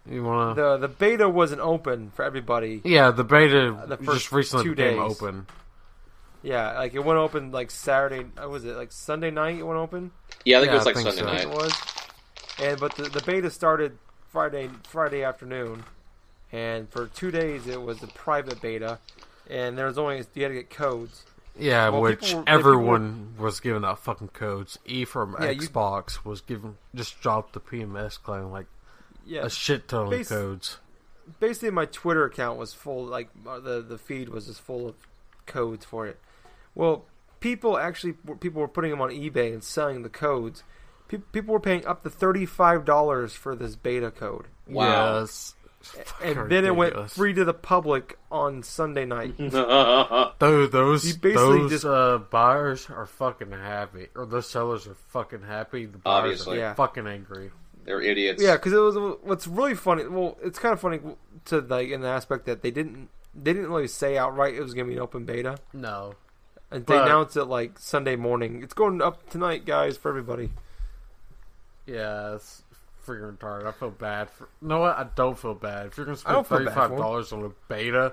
the 0.07 0.12
you 0.12 0.24
wanna? 0.24 0.55
the 0.55 0.76
the 0.78 0.89
beta 0.89 1.28
wasn't 1.28 1.61
open 1.61 2.11
for 2.11 2.24
everybody. 2.24 2.81
yeah, 2.85 3.11
the 3.11 3.24
beta 3.24 3.76
the 3.87 3.97
just 3.97 4.07
first 4.28 4.33
recently 4.33 4.64
two 4.64 4.74
became 4.74 4.99
days. 4.99 5.16
open. 5.22 5.47
Yeah, 6.43 6.72
like 6.78 6.95
it 6.95 7.05
went 7.05 7.18
open 7.18 7.53
like 7.53 7.70
Saturday. 7.70 8.26
uh, 8.43 8.49
Was 8.49 8.64
it 8.64 8.74
like 8.76 8.93
Sunday 8.93 9.31
night? 9.31 9.59
It 9.59 9.62
went 9.66 9.78
open. 9.78 10.11
Yeah, 10.45 10.59
I 10.59 10.61
think 10.62 10.68
Yeah, 10.70 10.74
it 10.74 10.78
was 10.78 10.87
like 10.87 10.97
Sunday 10.97 11.11
so. 11.20 11.28
It 11.28 11.47
night. 11.47 11.51
was. 11.51 11.72
And 12.61 12.78
but 12.78 12.94
the 12.96 13.04
the 13.04 13.22
beta 13.22 13.50
started 13.50 13.96
Friday 14.30 14.70
Friday 14.88 15.22
afternoon, 15.24 15.84
and 16.52 16.88
for 16.90 17.06
two 17.06 17.30
days 17.30 17.66
it 17.66 17.80
was 17.80 18.02
a 18.02 18.06
private 18.08 18.61
beta, 18.61 18.98
and 19.48 19.76
there 19.78 19.86
was 19.86 19.98
only 19.98 20.24
you 20.34 20.42
had 20.42 20.48
to 20.48 20.54
get 20.54 20.70
codes. 20.70 21.24
Yeah, 21.58 21.88
Well, 21.88 22.02
which 22.02 22.32
were- 22.32 22.44
everyone 22.46 23.34
was 23.38 23.61
giving 23.61 23.84
out 23.84 23.98
fucking 23.98 24.28
codes. 24.28 24.78
E 24.84 25.04
from 25.04 25.36
Yeah, 25.40 25.50
you- 25.50 25.61
Xbox 25.62 26.24
was 26.24 26.40
giving 26.40 26.76
just 26.94 27.20
dropped 27.20 27.54
the 27.54 27.61
PMS 27.61 28.16
claim 28.22 28.50
like 28.50 28.66
Yeah, 29.26 29.44
a 29.44 29.50
shit 29.50 29.88
ton 29.88 30.12
of 30.12 30.28
codes. 30.28 30.78
basically 31.40 31.70
my 31.70 31.86
Twitter 31.86 32.24
account 32.24 32.58
was 32.58 32.72
full. 32.74 33.04
Like 33.04 33.28
uh, 33.46 33.58
the 33.61 33.80
the 33.82 33.98
feed 33.98 34.28
was 34.28 34.46
just 34.46 34.61
full 34.61 34.88
of 34.88 34.94
codes 35.46 35.84
for 35.84 36.06
it. 36.06 36.18
Well, 36.74 37.04
people 37.40 37.76
actually 37.78 38.12
people 38.40 38.61
were 38.61 38.68
putting 38.68 38.90
them 38.90 39.00
on 39.00 39.11
eBay 39.11 39.52
and 39.52 39.64
selling 39.64 40.02
the 40.02 40.08
codes. 40.11 40.62
Pe- 41.11 41.18
people 41.32 41.52
were 41.52 41.61
paying 41.61 41.84
up 41.86 42.02
to 42.04 42.11
thirty 42.11 42.46
five 42.46 42.84
dollars 42.84 43.34
for 43.34 43.54
this 43.56 43.74
beta 43.76 44.11
code, 44.11 44.46
Wow. 44.68 44.84
Yeah, 45.16 45.22
it's 45.22 45.54
fucking 45.82 46.38
and 46.38 46.50
then 46.50 46.64
it 46.64 46.76
went 46.76 46.92
ridiculous. 46.92 47.14
free 47.16 47.32
to 47.34 47.44
the 47.44 47.54
public 47.54 48.18
on 48.30 48.62
Sunday 48.62 49.04
night. 49.04 49.34
Though 49.38 50.66
those 50.66 51.04
You 51.06 51.14
those 51.32 51.70
just- 51.70 51.84
uh, 51.84 52.18
buyers 52.30 52.88
are 52.90 53.06
fucking 53.06 53.50
happy, 53.50 54.08
or 54.14 54.26
those 54.26 54.48
sellers 54.48 54.86
are 54.86 54.94
fucking 55.08 55.42
happy. 55.42 55.86
The 55.86 55.98
buyers 55.98 56.22
Obviously. 56.24 56.56
are 56.58 56.61
Yeah. 56.61 56.74
fucking 56.74 57.06
angry. 57.06 57.50
They're 57.84 58.00
idiots. 58.02 58.42
Yeah, 58.42 58.56
because 58.56 58.72
it 58.72 58.78
was 58.78 59.18
what's 59.22 59.46
really 59.46 59.74
funny. 59.74 60.06
Well, 60.06 60.36
it's 60.42 60.58
kind 60.58 60.72
of 60.72 60.80
funny 60.80 61.00
to 61.46 61.61
like 61.61 61.88
in 61.88 62.02
the 62.02 62.08
aspect 62.08 62.44
that 62.46 62.62
they 62.62 62.70
didn't 62.70 63.08
they 63.34 63.52
didn't 63.52 63.70
really 63.70 63.88
say 63.88 64.16
outright 64.18 64.54
it 64.54 64.62
was 64.62 64.74
going 64.74 64.86
to 64.86 64.90
be 64.90 64.96
an 64.96 65.02
open 65.02 65.24
beta, 65.24 65.58
No, 65.72 66.14
and 66.70 66.84
they 66.86 66.94
But- 66.94 67.06
announced 67.06 67.36
it 67.36 67.44
like 67.46 67.78
Sunday 67.78 68.16
morning. 68.16 68.62
It's 68.62 68.74
going 68.74 69.00
up 69.02 69.28
tonight, 69.30 69.64
guys, 69.64 69.96
for 69.96 70.08
everybody. 70.11 70.52
Yeah, 71.91 72.34
it's 72.34 72.62
freaking 73.07 73.36
retarded. 73.36 73.66
I 73.66 73.72
feel 73.72 73.91
bad 73.91 74.30
for. 74.30 74.49
You 74.62 74.68
know 74.68 74.80
what? 74.80 74.97
I 74.97 75.07
don't 75.14 75.38
feel 75.38 75.55
bad. 75.55 75.86
If 75.86 75.97
you're 75.97 76.07
gonna 76.07 76.16
spend 76.16 76.34
don't 76.34 76.47
feel 76.47 76.59
thirty 76.59 76.66
bad 76.70 76.74
for 76.74 76.82
'em. 76.84 76.88
five 76.91 76.99
dollars 76.99 77.32
on 77.32 77.45
a 77.45 77.51
beta, 77.68 78.12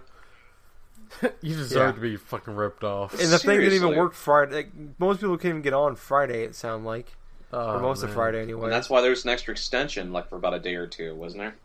you 1.41 1.55
deserve 1.55 1.87
Yeah. 1.89 1.91
to 1.93 1.99
be 2.01 2.15
fucking 2.17 2.55
ripped 2.55 2.83
off. 2.83 3.13
And 3.19 3.31
the 3.31 3.39
thing 3.39 3.59
didn't 3.59 3.73
even 3.73 3.95
work 3.95 4.13
Friday. 4.13 4.55
Like, 4.55 4.71
most 4.99 5.19
people 5.21 5.37
can't 5.37 5.51
even 5.51 5.61
get 5.61 5.73
on 5.73 5.95
Friday. 5.95 6.43
It 6.43 6.55
sounded 6.55 6.85
like 6.87 7.15
Oh, 7.53 7.75
for 7.77 7.81
most 7.81 8.03
of. 8.03 8.11
Friday 8.13 8.41
anyway. 8.41 8.65
And 8.65 8.73
that's 8.73 8.89
why 8.89 8.99
there's 9.01 9.23
an 9.23 9.29
extra 9.29 9.53
extension, 9.53 10.11
like 10.11 10.27
for 10.29 10.35
about 10.35 10.53
a 10.53 10.59
day 10.59 10.75
or 10.75 10.87
two, 10.87 11.15
wasn't 11.15 11.43
there? 11.43 11.55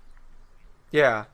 yeah, 0.92 1.24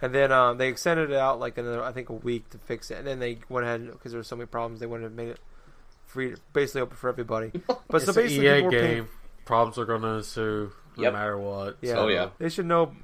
and 0.00 0.12
then 0.14 0.32
um, 0.32 0.56
they 0.58 0.68
extended 0.68 1.10
it 1.10 1.16
out 1.16 1.38
like 1.38 1.56
another 1.58 1.82
I 1.84 1.92
think 1.92 2.08
a 2.08 2.12
week 2.14 2.48
to 2.50 2.58
fix 2.58 2.90
it, 2.90 2.98
and 2.98 3.06
then 3.06 3.20
they 3.20 3.38
went 3.48 3.66
ahead 3.66 3.86
because 3.92 4.10
there 4.12 4.18
were 4.18 4.24
so 4.24 4.34
many 4.36 4.46
problems. 4.46 4.80
They 4.80 4.86
went 4.86 5.04
and 5.04 5.14
made 5.14 5.28
it 5.28 5.38
free, 6.06 6.34
basically 6.52 6.80
open 6.80 6.96
for 6.96 7.08
everybody. 7.10 7.52
But 7.66 7.82
It's 7.92 8.06
so 8.06 8.10
an 8.12 8.16
basically, 8.16 8.46
EA 8.48 8.54
people 8.54 8.64
were 8.64 8.70
game. 8.70 8.80
paying- 8.80 9.08
Problems 9.44 9.78
are 9.78 9.84
gonna 9.84 10.16
ensue 10.18 10.72
no 10.96 11.02
Yep. 11.04 11.12
matter 11.12 11.38
what. 11.38 11.76
Yeah. 11.80 11.94
Oh, 11.98 12.08
yeah. 12.08 12.30
They 12.38 12.48
should 12.48 12.66
know, 12.66 12.94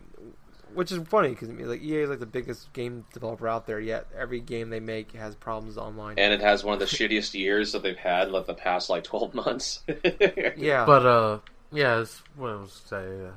which 0.75 0.93
is 0.93 0.99
funny 1.09 1.31
because 1.31 1.49
like 1.49 1.83
EA 1.83 2.03
is 2.03 2.11
like 2.11 2.21
the 2.21 2.27
biggest 2.27 2.73
game 2.73 3.05
developer 3.13 3.49
out 3.49 3.67
there. 3.67 3.81
Yet 3.81 4.07
every 4.17 4.41
game 4.41 4.71
they 4.71 4.81
make 4.81 5.13
has 5.13 5.35
problems 5.35 5.77
online. 5.79 6.19
And 6.19 6.33
it 6.33 6.41
has 6.41 6.63
one 6.63 6.75
of 6.75 6.81
the 6.81 6.87
shittiest 6.87 7.35
years 7.35 7.73
that 7.73 7.83
they've 7.83 7.97
had, 7.97 8.31
like 8.31 8.47
the 8.47 8.55
past 8.55 8.89
like 8.91 9.05
twelve 9.05 9.35
months. 9.35 9.81
yeah, 10.57 10.85
But 10.85 11.07
uh, 11.07 11.39
yeah, 11.73 12.01
it's 12.01 12.23
what 12.37 12.51
I 12.51 12.57
was 12.57 12.83
saying. 12.87 13.27
Uh, 13.27 13.33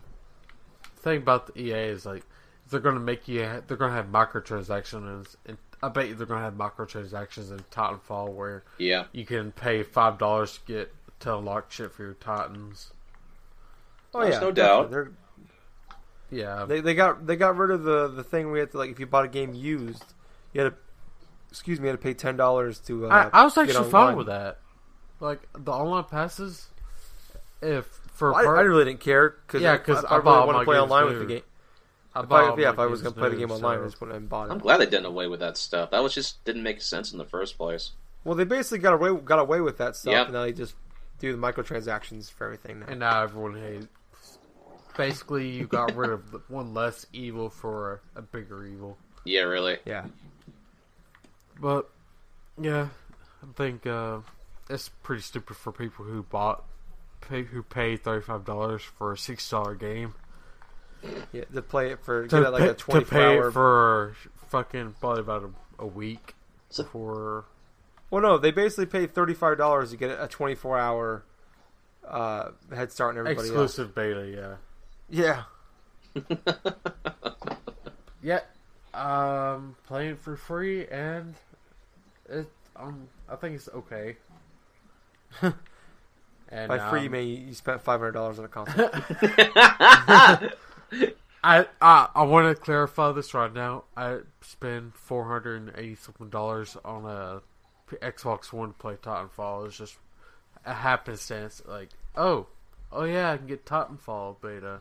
the 0.96 1.02
thing 1.02 1.18
about 1.18 1.48
the 1.54 1.60
EA 1.62 1.90
is 1.90 2.06
like 2.06 2.24
they're 2.70 2.80
gonna 2.80 3.00
make 3.00 3.28
you. 3.28 3.44
Ha- 3.46 3.62
they're 3.68 3.78
gonna 3.78 3.94
have 3.94 4.08
microtransactions 4.08 5.36
in, 5.46 5.58
I 5.84 5.90
bet 5.90 6.08
you 6.10 6.16
they're 6.16 6.28
gonna 6.28 6.42
have 6.42 6.54
microtransactions 6.54 7.52
in 7.52 7.60
Titanfall 7.72 8.34
where 8.34 8.64
Yeah. 8.78 9.06
you 9.12 9.26
can 9.26 9.52
pay 9.52 9.84
five 9.84 10.18
dollars 10.18 10.58
to 10.58 10.60
get 10.74 10.94
to 11.22 11.36
unlock 11.38 11.72
shit 11.72 11.92
for 11.92 12.04
your 12.04 12.14
Titans. 12.14 12.92
Oh 14.14 14.22
There's 14.22 14.36
yeah, 14.36 14.40
no 14.42 14.52
doubt. 14.52 14.92
They're, 14.92 15.12
Yeah, 16.30 16.66
They 16.66 16.82
they 16.82 16.94
got 16.94 17.26
they 17.26 17.36
got 17.36 17.58
rid 17.58 17.72
of 17.72 17.84
the 17.84 18.08
the 18.10 18.24
thing 18.24 18.52
we 18.52 18.60
had 18.60 18.72
to 18.72 18.78
like 18.78 18.90
if 18.90 19.00
you 19.00 19.06
bought 19.06 19.26
a 19.26 19.30
game 19.30 19.54
used, 19.54 20.04
you 20.54 20.62
had 20.62 20.72
to 20.72 20.78
excuse 21.50 21.80
me, 21.80 21.86
you 21.88 21.92
had 21.92 22.00
to 22.00 22.04
pay 22.04 22.14
ten 22.14 22.36
dollars 22.38 22.80
to. 22.82 23.08
Uh, 23.08 23.30
I, 23.34 23.42
I 23.42 23.44
was 23.44 23.58
actually 23.58 23.90
fine 23.90 24.16
with 24.16 24.28
that. 24.28 24.60
Like 25.20 25.40
the 25.58 25.72
online 25.72 26.06
passes, 26.06 26.68
if 27.62 27.86
for 28.14 28.34
I, 28.34 28.44
per- 28.44 28.58
I 28.58 28.62
really 28.62 28.86
didn't 28.86 29.02
care 29.02 29.30
because 29.46 29.62
Yeah, 29.62 29.74
yeah, 29.74 29.78
'cause 29.78 29.86
because 30.02 30.06
I 30.06 30.16
I, 30.18 30.20
bought 30.20 30.42
really 30.48 30.54
want 30.54 30.60
to 30.60 30.66
play 30.66 30.76
games 30.78 30.84
online 30.92 31.06
with 31.06 31.20
the 31.20 31.26
game. 31.26 31.42
I 32.14 32.20
If 32.22 32.30
bought 32.30 32.58
I, 32.60 32.62
yeah, 32.62 32.70
if 32.72 32.80
I 32.80 32.86
was 32.88 33.02
gonna 33.02 33.16
play 33.16 33.30
the 33.30 33.36
game 33.38 33.52
online, 33.52 33.78
so- 33.78 33.84
I 33.84 33.88
just 33.88 34.02
wouldn't 34.02 34.20
have 34.20 34.30
bought 34.30 34.50
it. 34.50 34.52
I'm 34.52 34.60
glad 34.60 34.78
they 34.78 34.86
did 34.88 35.06
away 35.06 35.28
with 35.28 35.40
that 35.42 35.58
stuff. 35.58 35.92
That 35.92 36.02
was 36.04 36.14
just 36.14 36.44
didn't 36.44 36.64
make 36.64 36.82
sense 36.82 37.12
in 37.12 37.18
the 37.18 37.26
first 37.26 37.58
place. 37.58 37.92
Well, 38.24 38.36
they 38.36 38.44
basically 38.44 38.80
got 38.80 38.94
away 38.94 39.16
got 39.24 39.40
away 39.40 39.62
with 39.62 39.78
that 39.78 39.96
stuff, 39.96 40.12
Yep. 40.12 40.26
and 40.28 40.34
now 40.34 40.42
they 40.44 40.54
just 40.54 40.76
do 41.22 41.32
the 41.32 41.38
microtransactions 41.38 42.32
for 42.32 42.46
everything 42.46 42.80
now. 42.82 42.88
and 42.90 43.00
now 43.00 43.24
everyone 43.24 43.56
hates. 43.56 43.88
Basically, 44.98 45.48
you 45.50 45.68
got 45.68 45.96
rid 45.96 46.10
of 46.10 46.22
one 46.50 46.74
less 46.74 47.06
evil 47.14 47.50
for 47.50 48.02
a, 48.16 48.20
a 48.20 48.22
bigger 48.22 48.66
evil. 48.66 48.98
Yeah, 49.24 49.44
really. 49.44 49.78
yeah, 49.86 50.06
But 51.60 51.90
yeah, 52.60 52.90
I 53.42 53.54
think 53.56 53.86
uh, 53.88 54.20
it's 54.70 54.90
pretty 54.90 55.22
stupid 55.22 55.56
for 55.56 55.72
people 55.72 56.04
who 56.04 56.24
bought, 56.24 56.64
pay, 57.22 57.44
who 57.44 57.64
paid 57.64 58.04
thirty 58.04 58.26
five 58.26 58.44
dollars 58.44 58.82
for 58.82 59.14
a 59.14 59.18
six 59.18 59.48
dollar 59.50 59.76
game 59.76 60.14
yeah, 61.32 61.46
to 61.54 61.62
play 61.62 61.92
it 61.92 62.04
for 62.04 62.28
to 62.28 62.28
get 62.28 62.44
it 62.48 62.50
like 62.50 62.62
pay, 62.64 62.70
a 62.70 62.74
twenty 62.74 63.06
to 63.06 63.10
four 63.10 63.20
pay 63.20 63.38
hour. 63.38 63.52
for 63.52 64.16
fucking 64.50 64.96
probably 65.00 65.22
about 65.22 65.44
a, 65.80 65.84
a 65.84 65.88
week 65.88 66.36
before. 66.76 67.46
Well, 68.12 68.22
no, 68.22 68.38
they 68.38 68.52
basically 68.52 68.86
pay 68.86 69.08
thirty 69.08 69.34
five 69.34 69.58
dollars 69.58 69.90
to 69.92 69.98
get 69.98 70.12
a 70.22 70.28
twenty 70.28 70.54
four 70.54 70.78
hour 70.78 71.24
uh, 72.08 72.52
head 72.76 72.92
start 72.92 73.16
on 73.16 73.20
everybody 73.20 73.48
else. 73.50 73.78
Exclusive 73.78 73.96
beta, 73.96 74.28
yeah. 74.28 74.56
Yeah, 75.10 75.44
Yeah, 78.22 78.42
um, 78.94 79.76
playing 79.88 80.18
for 80.18 80.36
free 80.36 80.88
and 80.88 81.36
it 82.30 82.48
um 82.76 83.08
I 83.30 83.36
think 83.36 83.56
it's 83.56 83.70
okay. 83.70 84.18
and 85.42 86.68
by 86.68 86.90
free 86.90 87.08
um, 87.08 87.16
you 87.16 87.22
you 87.22 87.54
spent 87.54 87.82
five 87.82 88.00
hundred 88.00 88.12
dollars 88.14 88.40
on 88.40 88.46
a 88.46 88.48
console. 88.48 88.90
I 91.44 91.66
I, 91.82 92.10
I 92.14 92.24
want 92.24 92.56
to 92.56 92.62
clarify 92.62 93.12
this 93.12 93.34
right 93.34 93.52
now. 93.54 93.86
I 93.98 94.20
spent 94.42 94.96
four 94.96 95.26
hundred 95.26 95.62
and 95.62 95.72
eighty 95.76 95.96
something 95.96 96.30
dollars 96.30 96.78
on 96.86 97.06
a 97.06 97.40
P- 97.40 97.46
Xbox 97.98 98.52
One 98.54 98.70
to 98.70 98.74
play 98.74 98.96
Titanfall. 98.96 99.68
It's 99.68 99.78
just 99.78 99.98
a 100.66 100.74
happenstance. 100.74 101.62
Like, 101.66 101.90
oh, 102.16 102.48
oh 102.92 103.04
yeah, 103.04 103.32
I 103.32 103.38
can 103.38 103.48
get 103.48 103.66
Titanfall 103.66 104.42
beta. 104.42 104.80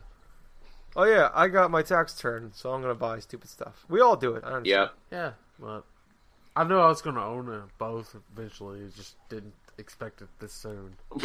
oh 0.95 1.03
yeah, 1.03 1.29
I 1.33 1.47
got 1.47 1.71
my 1.71 1.81
tax 1.81 2.17
turn, 2.17 2.51
so 2.53 2.71
I'm 2.73 2.81
gonna 2.81 2.95
buy 2.95 3.19
stupid 3.19 3.49
stuff. 3.49 3.85
We 3.89 4.01
all 4.01 4.15
do 4.15 4.35
it. 4.35 4.43
I 4.43 4.49
Yeah. 4.49 4.55
understand. 4.55 4.89
Yeah, 5.11 5.31
but 5.59 5.83
I 6.55 6.63
knew 6.65 6.77
I 6.77 6.87
was 6.87 7.01
gonna 7.01 7.25
own 7.25 7.49
it 7.51 7.61
both 7.77 8.15
eventually. 8.33 8.81
Just 8.95 9.15
didn't 9.29 9.53
expect 9.77 10.21
it 10.21 10.27
this 10.39 10.53
soon. 10.53 10.95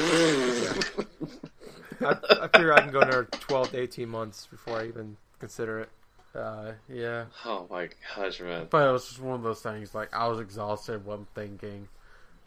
I, 2.01 2.17
I 2.43 2.49
figure 2.49 2.73
I 2.73 2.81
can 2.83 2.93
go 2.93 3.01
another 3.01 3.25
twelve 3.25 3.71
to 3.71 3.79
eighteen 3.81 4.09
months 4.09 4.47
before 4.47 4.81
I 4.81 4.87
even 4.87 5.17
consider 5.39 5.81
it. 5.81 5.89
Uh, 6.37 6.73
yeah. 6.89 7.25
Oh 7.45 7.67
my 7.71 7.89
gosh, 8.15 8.41
man. 8.41 8.67
But 8.71 8.89
it 8.89 8.93
was 8.93 9.09
just 9.09 9.21
one 9.21 9.37
of 9.37 9.43
those 9.43 9.61
things. 9.61 9.95
Like 9.95 10.15
I 10.15 10.29
was 10.29 10.41
exhausted, 10.41 11.05
wasn't 11.05 11.29
thinking. 11.35 11.89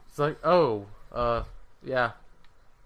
It's 0.07 0.19
like, 0.19 0.37
oh, 0.45 0.85
uh, 1.11 1.43
yeah, 1.83 2.11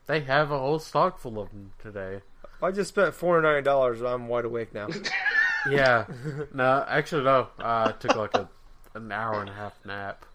they 0.08 0.22
have 0.22 0.51
a 0.51 0.60
whole 0.60 0.80
stock 0.80 1.20
full 1.20 1.39
of 1.39 1.49
them 1.49 1.72
today. 1.82 2.22
I 2.62 2.72
just 2.72 2.89
spent 2.89 3.14
four 3.14 3.36
hundred 3.36 3.51
ninety 3.51 3.66
dollars. 3.66 3.99
And 3.99 4.08
I'm 4.08 4.28
wide 4.28 4.45
awake 4.45 4.74
now. 4.74 4.88
Yeah, 5.70 6.06
no, 6.54 6.86
actually 6.88 7.24
no. 7.24 7.47
I 7.60 7.91
took 7.93 8.16
like 8.16 8.34
a 8.34 8.49
an 8.95 9.12
hour 9.12 9.39
and 9.39 9.49
a 9.49 9.54
half 9.54 9.74
nap. 9.86 10.26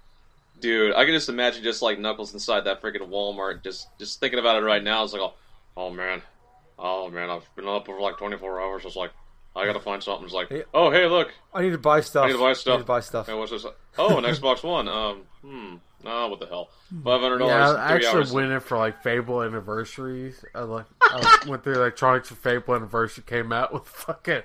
Dude, 0.61 0.95
I 0.95 1.05
can 1.05 1.15
just 1.15 1.29
imagine 1.29 1.63
just 1.63 1.83
like 1.83 1.99
Knuckles 1.99 2.33
inside 2.33 2.63
that 2.63 2.83
freaking 2.83 3.09
Walmart, 3.09 3.63
just 3.63 3.89
just 3.99 4.21
thinking 4.21 4.39
about 4.39 4.57
it 4.57 4.65
right 4.65 4.83
now. 4.83 5.05
It's 5.05 5.13
like, 5.13 5.23
oh, 5.23 5.35
oh 5.77 5.91
man, 5.91 6.23
oh 6.79 7.11
man, 7.11 7.31
I've 7.31 7.49
been 7.55 7.69
up 7.69 7.87
for 7.87 8.01
like 8.01 8.19
24 8.19 8.61
hours. 8.61 8.85
It's 8.85 8.97
like, 8.97 9.11
I 9.57 9.67
gotta 9.67 9.81
find 9.81 10.03
something. 10.03 10.25
It's 10.25 10.35
like, 10.35 10.51
Yeah. 10.51 10.63
oh 10.73 10.91
hey, 10.91 11.07
look, 11.07 11.33
I 11.53 11.63
need 11.63 11.71
to 11.73 11.79
buy 11.79 12.01
stuff. 12.01 12.25
I 12.25 12.29
need 12.29 12.35
to 12.35 12.39
buy 12.39 12.53
stuff. 12.53 12.59
I 12.59 12.61
stuff. 12.61 12.73
need 12.79 12.83
to 12.83 12.87
buy 12.87 13.01
stuff. 13.01 13.27
Hey, 13.27 13.35
what's 13.35 13.51
this? 13.51 13.67
Oh, 13.99 14.17
an 14.19 14.25
Xbox 14.25 14.63
One. 14.63 14.87
Um, 14.89 15.23
hmm. 15.43 15.75
Oh, 16.05 16.29
what 16.29 16.39
the 16.39 16.47
hell? 16.47 16.71
Five 17.03 17.21
hundred 17.21 17.39
dollars. 17.39 17.75
Yeah. 17.77 17.83
I 17.83 17.95
actually 17.95 18.19
hours. 18.21 18.33
went 18.33 18.53
in 18.53 18.61
for 18.61 18.79
like 18.79 19.03
Fable 19.03 19.43
anniversaries. 19.43 20.45
I 20.55 20.61
like 20.61 20.87
I 21.03 21.39
went 21.49 21.65
through 21.65 21.75
electronics 21.75 22.29
for 22.29 22.37
Fable 22.37 22.75
anniversary. 22.77 23.25
Came 23.27 23.51
out 23.53 23.73
with 23.75 23.85
fucking 23.85 24.43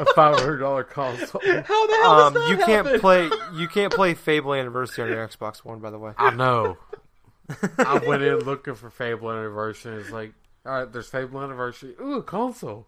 a 0.00 0.04
five 0.16 0.40
hundred 0.40 0.58
dollar 0.58 0.82
console. 0.82 1.40
How 1.44 1.86
the 1.86 1.94
hell 2.02 2.10
Um, 2.10 2.34
does 2.34 2.42
that 2.42 2.50
you 2.50 2.56
can't 2.64 2.86
happen? 2.86 3.00
play. 3.00 3.30
You 3.54 3.68
can't 3.68 3.92
play 3.92 4.14
Fable 4.14 4.54
Anniversary 4.54 5.04
on 5.04 5.10
your 5.16 5.26
Xbox 5.28 5.58
One, 5.64 5.78
by 5.78 5.90
the 5.90 5.98
way. 6.00 6.12
I 6.18 6.30
know. 6.34 6.76
I 7.78 7.98
went 8.04 8.22
in 8.22 8.40
looking 8.40 8.74
for 8.74 8.90
Fable 8.90 9.30
anniversary. 9.30 10.00
It's 10.02 10.10
like, 10.10 10.32
all 10.66 10.72
right, 10.72 10.92
there's 10.92 11.08
Fable 11.08 11.40
anniversary. 11.42 11.94
Ooh, 12.00 12.14
a 12.14 12.22
console. 12.24 12.86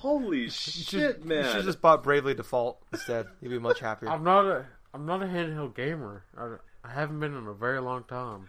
Holy 0.00 0.48
shit, 0.48 0.86
should, 0.86 1.24
man! 1.26 1.44
You 1.44 1.50
should 1.52 1.64
just 1.66 1.82
bought 1.82 2.02
Bravely 2.02 2.32
Default 2.32 2.82
instead. 2.90 3.26
You'd 3.42 3.50
be 3.50 3.58
much 3.58 3.80
happier. 3.80 4.08
I'm 4.08 4.24
not 4.24 4.46
a 4.46 4.64
I'm 4.94 5.04
not 5.04 5.22
a 5.22 5.26
handheld 5.26 5.76
gamer. 5.76 6.24
I, 6.38 6.54
I 6.82 6.92
haven't 6.94 7.20
been 7.20 7.36
in 7.36 7.46
a 7.46 7.52
very 7.52 7.82
long 7.82 8.04
time. 8.04 8.48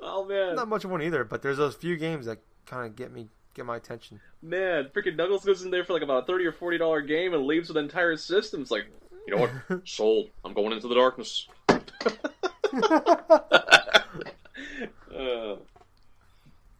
Oh 0.00 0.24
man, 0.24 0.56
not 0.56 0.66
much 0.66 0.84
of 0.84 0.90
one 0.90 1.00
either, 1.00 1.22
but 1.22 1.42
there's 1.42 1.58
those 1.58 1.76
few 1.76 1.96
games 1.96 2.26
that 2.26 2.38
kind 2.66 2.86
of 2.86 2.96
get 2.96 3.12
me 3.12 3.28
get 3.54 3.66
my 3.66 3.76
attention. 3.76 4.20
man, 4.42 4.90
freaking 4.92 5.14
Knuckles 5.14 5.44
goes 5.44 5.62
in 5.62 5.70
there 5.70 5.84
for 5.84 5.92
like 5.92 6.02
about 6.02 6.24
a 6.24 6.26
thirty 6.26 6.44
or 6.44 6.50
forty 6.50 6.76
dollar 6.76 7.02
game 7.02 7.34
and 7.34 7.46
leaves 7.46 7.68
with 7.68 7.76
an 7.76 7.84
entire 7.84 8.16
system. 8.16 8.60
It's 8.60 8.72
like, 8.72 8.86
you 9.28 9.36
know 9.36 9.42
what? 9.42 9.52
Sold. 9.88 10.30
I'm 10.44 10.54
going 10.54 10.72
into 10.72 10.88
the 10.88 10.96
darkness. 10.96 11.46
uh, 11.68 11.78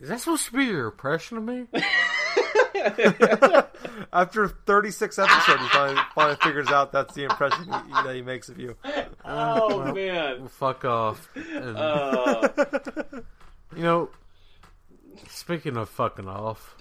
Is 0.00 0.08
that 0.08 0.18
supposed 0.18 0.46
to 0.46 0.52
be 0.52 0.64
your 0.64 0.88
impression 0.88 1.36
of 1.38 1.44
me? 1.44 1.66
After 4.12 4.48
36 4.48 5.18
episodes, 5.18 5.60
he 5.62 5.68
finally, 5.68 6.00
finally 6.14 6.36
figures 6.42 6.68
out 6.68 6.92
that's 6.92 7.14
the 7.14 7.24
impression 7.24 7.64
he, 7.64 7.70
that 7.70 8.14
he 8.14 8.22
makes 8.22 8.48
of 8.48 8.58
you. 8.58 8.76
oh 9.24 9.92
man. 9.92 10.48
Fuck 10.48 10.84
off. 10.84 11.28
And, 11.34 11.76
Uh, 11.76 12.48
you 13.76 13.82
know, 13.82 14.10
speaking 15.28 15.76
of 15.76 15.88
fucking 15.88 16.28
off, 16.28 16.74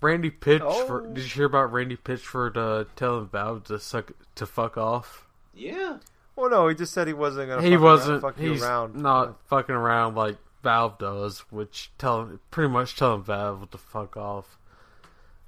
Randy 0.00 0.30
Pitchford. 0.30 1.06
Oh. 1.06 1.14
Did 1.14 1.24
you 1.24 1.30
hear 1.30 1.46
about 1.46 1.72
Randy 1.72 1.96
Pitchford 1.96 2.56
uh, 2.56 2.84
telling 2.96 3.28
Valve 3.28 3.64
to 3.64 3.78
suck 3.78 4.12
to 4.34 4.46
fuck 4.46 4.76
off? 4.76 5.26
yeah. 5.54 5.98
Well, 6.34 6.50
no, 6.50 6.68
he 6.68 6.74
just 6.74 6.92
said 6.92 7.06
he 7.06 7.14
wasn't 7.14 7.48
going 7.48 7.62
to. 7.62 7.66
he 7.66 7.78
wasn't. 7.78 8.20
fuck 8.20 8.38
you 8.38 8.52
he's 8.52 8.62
around. 8.62 8.94
not 8.94 9.40
fucking 9.46 9.74
around 9.74 10.16
like 10.16 10.36
Valve 10.66 10.98
does, 10.98 11.38
which 11.50 11.92
tell 11.96 12.40
pretty 12.50 12.68
much 12.72 12.96
telling 12.96 13.22
Valve 13.22 13.70
to 13.70 13.78
fuck 13.78 14.16
off. 14.16 14.58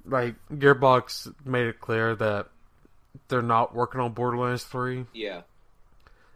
Like 0.05 0.35
Gearbox 0.49 1.33
made 1.45 1.67
it 1.67 1.81
clear 1.81 2.15
that 2.15 2.47
they're 3.27 3.41
not 3.41 3.75
working 3.75 3.99
on 3.99 4.13
Borderlands 4.13 4.63
three, 4.63 5.07
Yeah. 5.13 5.41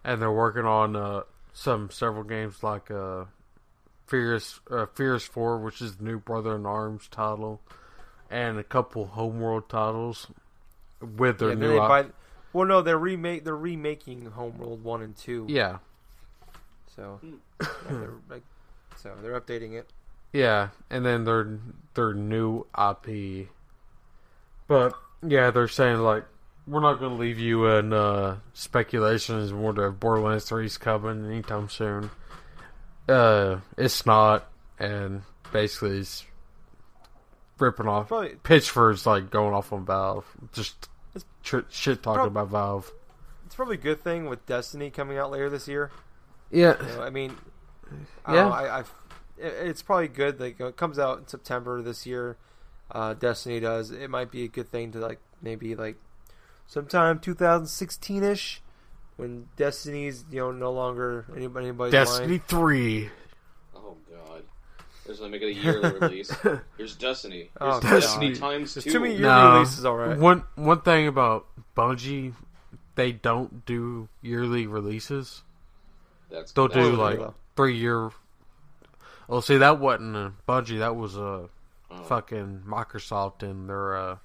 and 0.03 0.21
they're 0.21 0.29
working 0.33 0.65
on 0.65 0.97
uh, 0.97 1.21
some 1.53 1.89
several 1.91 2.23
games 2.25 2.61
like 2.61 2.91
uh, 2.91 3.23
Furious 4.07 4.59
uh, 4.69 4.85
Furious 4.93 5.23
Four, 5.23 5.59
which 5.59 5.81
is 5.81 5.95
the 5.95 6.03
new 6.03 6.19
Brother 6.19 6.53
in 6.57 6.65
Arms 6.65 7.07
title, 7.09 7.61
and 8.29 8.59
a 8.59 8.63
couple 8.65 9.05
Homeworld 9.05 9.69
titles 9.69 10.27
with 10.99 11.39
their 11.39 11.49
Yeah, 11.49 11.55
new. 11.55 11.69
they 11.69 11.77
op- 11.77 11.87
buy, 11.89 12.05
well, 12.51 12.67
no, 12.67 12.81
they're 12.81 12.97
remake. 12.97 13.45
They're 13.45 13.55
remaking 13.55 14.25
Homeworld 14.25 14.83
one 14.83 15.01
and 15.01 15.15
two. 15.15 15.45
yeah, 15.47 15.77
So, 16.97 17.19
yeah, 17.21 18.07
like, 18.29 18.43
so 19.03 19.13
they're 19.21 19.39
updating 19.39 19.73
it. 19.73 19.89
Yeah, 20.31 20.69
and 20.89 21.05
then 21.05 21.25
their 21.25 21.59
their 21.93 22.13
new 22.13 22.65
IP. 22.75 23.49
But 24.67 24.93
yeah, 25.25 25.51
they're 25.51 25.67
saying 25.67 25.99
like 25.99 26.23
we're 26.65 26.79
not 26.79 26.99
going 26.99 27.11
to 27.11 27.17
leave 27.17 27.37
you 27.39 27.67
in 27.67 27.91
uh, 27.93 28.37
speculations 28.53 29.51
whether 29.53 29.91
Borderlands 29.91 30.45
3 30.45 30.65
is 30.65 30.77
coming 30.77 31.25
anytime 31.29 31.67
soon. 31.69 32.09
Uh, 33.07 33.57
it's 33.77 34.05
not, 34.05 34.49
and 34.79 35.23
basically 35.51 35.97
it's 35.99 36.25
ripping 37.59 37.87
off. 37.89 38.07
Probably, 38.07 38.35
Pitchford's 38.43 39.05
like 39.05 39.29
going 39.29 39.53
off 39.53 39.73
on 39.73 39.85
Valve, 39.85 40.25
just 40.53 40.87
It's- 41.13 41.25
tr- 41.43 41.59
shit 41.69 42.01
talking 42.01 42.27
about 42.27 42.47
Valve. 42.47 42.89
it's 43.45 43.55
probably 43.55 43.75
a 43.75 43.79
good 43.79 44.01
thing 44.01 44.29
with 44.29 44.45
Destiny 44.45 44.89
coming 44.89 45.17
out 45.17 45.31
later 45.31 45.49
this 45.49 45.67
year. 45.67 45.91
Yeah, 46.49 46.81
You 46.81 46.95
know, 46.95 47.03
I 47.03 47.09
mean, 47.09 47.35
Yeah. 48.27 48.33
don't 48.35 48.51
I, 48.51 48.79
I, 48.79 48.83
it's 49.37 49.81
probably 49.81 50.07
good. 50.07 50.39
Like 50.39 50.59
it 50.59 50.77
comes 50.77 50.97
out 50.99 51.19
in 51.19 51.27
September 51.27 51.81
this 51.81 52.05
year. 52.05 52.37
Uh, 52.91 53.13
Destiny 53.13 53.59
does. 53.59 53.91
It 53.91 54.09
might 54.09 54.31
be 54.31 54.43
a 54.43 54.47
good 54.47 54.69
thing 54.69 54.91
to 54.91 54.99
like 54.99 55.19
maybe 55.41 55.75
like 55.75 55.95
sometime 56.67 57.19
2016 57.19 58.23
ish. 58.23 58.61
when 59.17 59.47
Destiny's 59.57 60.25
you 60.31 60.39
know 60.39 60.51
no 60.51 60.71
longer 60.71 61.25
anybody 61.35 61.67
anybody's 61.67 61.91
Destiny 61.93 62.27
mind. 62.27 62.47
three. 62.47 63.09
Oh 63.75 63.97
god. 64.11 64.43
There's 65.05 65.19
gonna 65.19 65.31
make 65.31 65.41
it 65.41 65.47
a 65.47 65.53
yearly 65.53 65.91
release. 65.99 66.31
Here's 66.77 66.95
Destiny. 66.95 67.49
Here's 67.59 67.75
Oh, 67.75 67.79
Destiny 67.81 68.29
God. 68.33 68.39
times 68.39 68.73
There's 68.75 68.83
two. 68.85 68.91
too 68.91 68.99
many 68.99 69.13
yearly 69.15 69.27
No. 69.27 69.53
releases, 69.53 69.85
all 69.85 69.95
right. 69.97 70.17
One 70.17 70.43
one 70.55 70.81
thing 70.81 71.07
about 71.07 71.47
Bungie, 71.75 72.33
they 72.95 73.11
don't 73.11 73.65
do 73.65 74.07
yearly 74.21 74.67
releases. 74.67 75.41
That's 76.29 76.51
They'll 76.51 76.67
that's 76.67 76.79
do 76.79 76.95
like 76.95 77.19
Well. 77.19 77.35
Three 77.55 77.77
year. 77.77 78.11
Well, 79.27 79.41
see, 79.41 79.57
that 79.57 79.79
wasn't 79.79 80.15
a 80.15 80.31
Bungie. 80.47 80.79
That 80.79 80.95
was 80.95 81.15
a 81.17 81.49
Oh. 81.91 82.03
fucking 82.05 82.63
Microsoft 82.67 83.43
and 83.43 83.69
their 83.69 83.95
uh, 83.95 84.17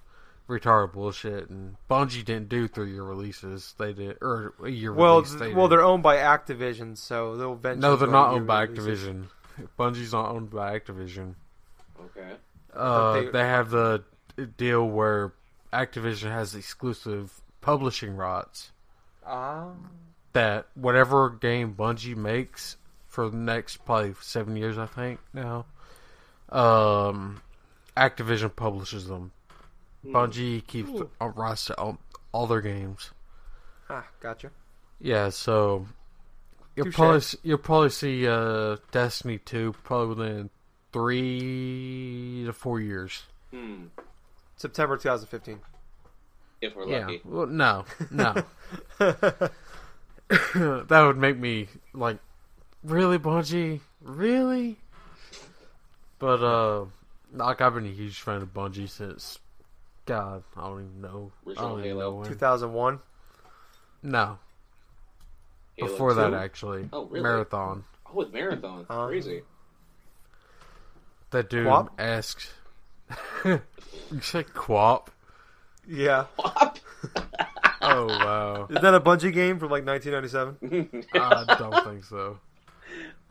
retarded 0.49 0.95
bullshit. 0.95 1.51
And 1.51 1.77
Bungie 1.91 2.25
didn't 2.25 2.49
do 2.49 2.67
three 2.67 2.93
year 2.93 3.03
releases. 3.03 3.75
They 3.79 3.93
did 3.93 4.17
or 4.23 4.55
a 4.65 4.71
year 4.71 4.93
Well, 4.93 5.17
release. 5.17 5.35
They 5.35 5.53
well, 5.53 5.69
did. 5.69 5.73
they're 5.79 5.85
owned 5.85 6.03
by 6.03 6.17
Activision, 6.17 6.97
so 6.97 7.37
they'll 7.37 7.53
eventually. 7.53 7.83
no, 7.83 7.97
they're 7.97 8.09
not 8.09 8.33
owned 8.33 8.47
by 8.47 8.63
releases. 8.63 9.07
Activision. 9.09 9.25
Bungie's 9.79 10.13
not 10.13 10.31
owned 10.31 10.49
by 10.51 10.79
Activision. 10.79 11.35
Okay. 12.01 12.37
Uh, 12.73 13.13
they- 13.15 13.29
they, 13.29 13.41
have 13.45 13.69
the 13.71 14.03
deal 14.57 14.89
where 14.89 15.33
Activision 15.73 16.31
has 16.31 16.55
exclusive 16.55 17.39
publishing 17.61 18.17
rights. 18.17 18.71
Ah, 19.27 19.73
That 20.33 20.69
whatever 20.75 21.29
game 21.29 21.75
Bungie 21.75 22.17
makes 22.17 22.78
for 23.19 23.29
the 23.31 23.37
next 23.37 23.79
probably 23.85 24.15
seven 24.21 24.55
years, 24.55 24.79
I 24.79 24.87
think 24.87 25.19
now, 25.35 25.67
um, 26.51 27.43
Activision 27.97 28.55
publishes 28.55 29.09
them. 29.09 29.33
Bungie 30.07 30.65
keeps 30.65 30.93
the 30.93 31.09
uh, 31.21 31.27
rights 31.31 31.65
to 31.65 31.77
all, 31.81 31.99
all 32.31 32.47
their 32.47 32.61
games. 32.61 33.11
ah, 33.91 34.07
gotcha. 34.21 34.53
Yeah, 35.01 35.31
so 35.31 35.89
you'll 36.77 36.87
Touche. 36.87 36.95
probably 36.95 37.17
s- 37.17 37.37
you'll 37.43 37.59
probably 37.59 37.91
see 37.91 38.29
uh, 38.29 38.77
Destiny 38.93 39.39
two 39.39 39.75
probably 39.83 40.15
within 40.15 40.51
three 40.93 42.45
to 42.47 42.53
four 42.53 42.79
years. 42.79 43.25
Hmm. 43.51 43.87
September 44.55 44.97
2015. 44.97 45.59
If 46.61 46.77
we're 46.77 46.87
Yeah. 46.87 47.01
lucky. 47.01 47.21
Well, 47.25 47.47
no, 47.49 47.85
no. 48.13 48.35
that 48.99 49.51
would 51.05 51.17
make 51.19 51.37
me 51.37 51.67
like, 51.93 52.19
really, 52.83 53.19
Bungie, 53.19 53.81
really. 54.03 54.77
But 56.19 56.43
uh, 56.43 56.85
like 57.33 57.61
I've 57.61 57.75
been 57.75 57.87
a 57.87 57.91
huge 57.91 58.21
fan 58.21 58.43
of 58.43 58.53
Bungie 58.53 58.89
since, 58.89 59.39
God, 60.07 60.43
I 60.57 60.61
don't 60.63 60.81
even 60.85 61.01
know. 61.01 61.33
Original 61.47 61.79
even 61.79 61.85
Halo. 61.91 62.01
know 62.11 62.17
when. 62.17 62.29
2001. 62.29 63.01
No, 64.03 64.39
Halo 65.77 65.91
before 65.91 66.15
that 66.15 66.35
actually. 66.35 66.89
Oh, 66.93 67.05
really? 67.07 67.23
Marathon. 67.23 67.85
Oh, 68.07 68.15
with 68.15 68.33
Marathon. 68.33 68.87
Uh, 68.89 69.07
Crazy. 69.07 69.43
That 71.31 71.51
dude 71.51 71.67
Quap? 71.67 71.91
asked. 71.99 72.49
you 73.45 73.61
said 74.23 74.47
Quap? 74.55 75.09
Yeah. 75.87 76.27
What? 76.37 76.81
Oh 77.81 78.07
wow. 78.07 78.67
Is 78.69 78.83
that 78.83 78.93
a 78.93 79.01
Bungie 79.01 79.33
game 79.33 79.59
from 79.61 79.71
like 79.71 79.87
1997? 79.87 81.07
I 81.15 81.57
don't 81.59 81.85
think 81.85 82.05
so. 82.05 82.39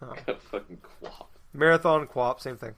Oh. 0.01 0.13
Fucking 0.51 0.77
quap. 0.77 1.29
Marathon 1.53 2.07
quap, 2.07 2.39
same 2.39 2.57
thing. 2.57 2.73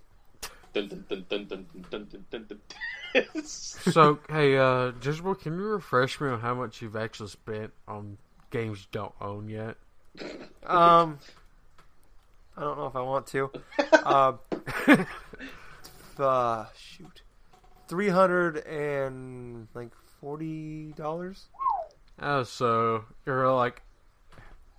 So 3.44 4.20
hey, 4.30 4.58
uh, 4.58 4.92
Jezebel, 5.02 5.36
can 5.36 5.54
you 5.54 5.64
refresh 5.64 6.22
me 6.22 6.30
on 6.30 6.40
how 6.40 6.54
much 6.54 6.82
you've 6.82 6.96
actually 6.96 7.30
spent 7.30 7.72
on 7.88 8.18
games 8.52 8.82
you 8.82 8.88
don't 8.92 9.14
own 9.22 9.50
yet? 9.50 9.76
Um, 10.66 11.18
I 12.56 12.62
don't 12.62 12.78
know 12.78 12.86
if 12.86 12.96
I 12.96 13.02
want 13.02 13.26
to. 13.28 13.50
uh, 13.94 14.34
uh, 16.20 16.66
shoot, 16.78 17.22
three 17.88 18.10
hundred 18.10 18.58
and 18.68 19.68
like 19.74 19.90
forty 20.20 20.92
dollars. 20.92 21.48
Oh, 22.22 22.44
so 22.44 23.06
you're 23.26 23.52
like 23.54 23.82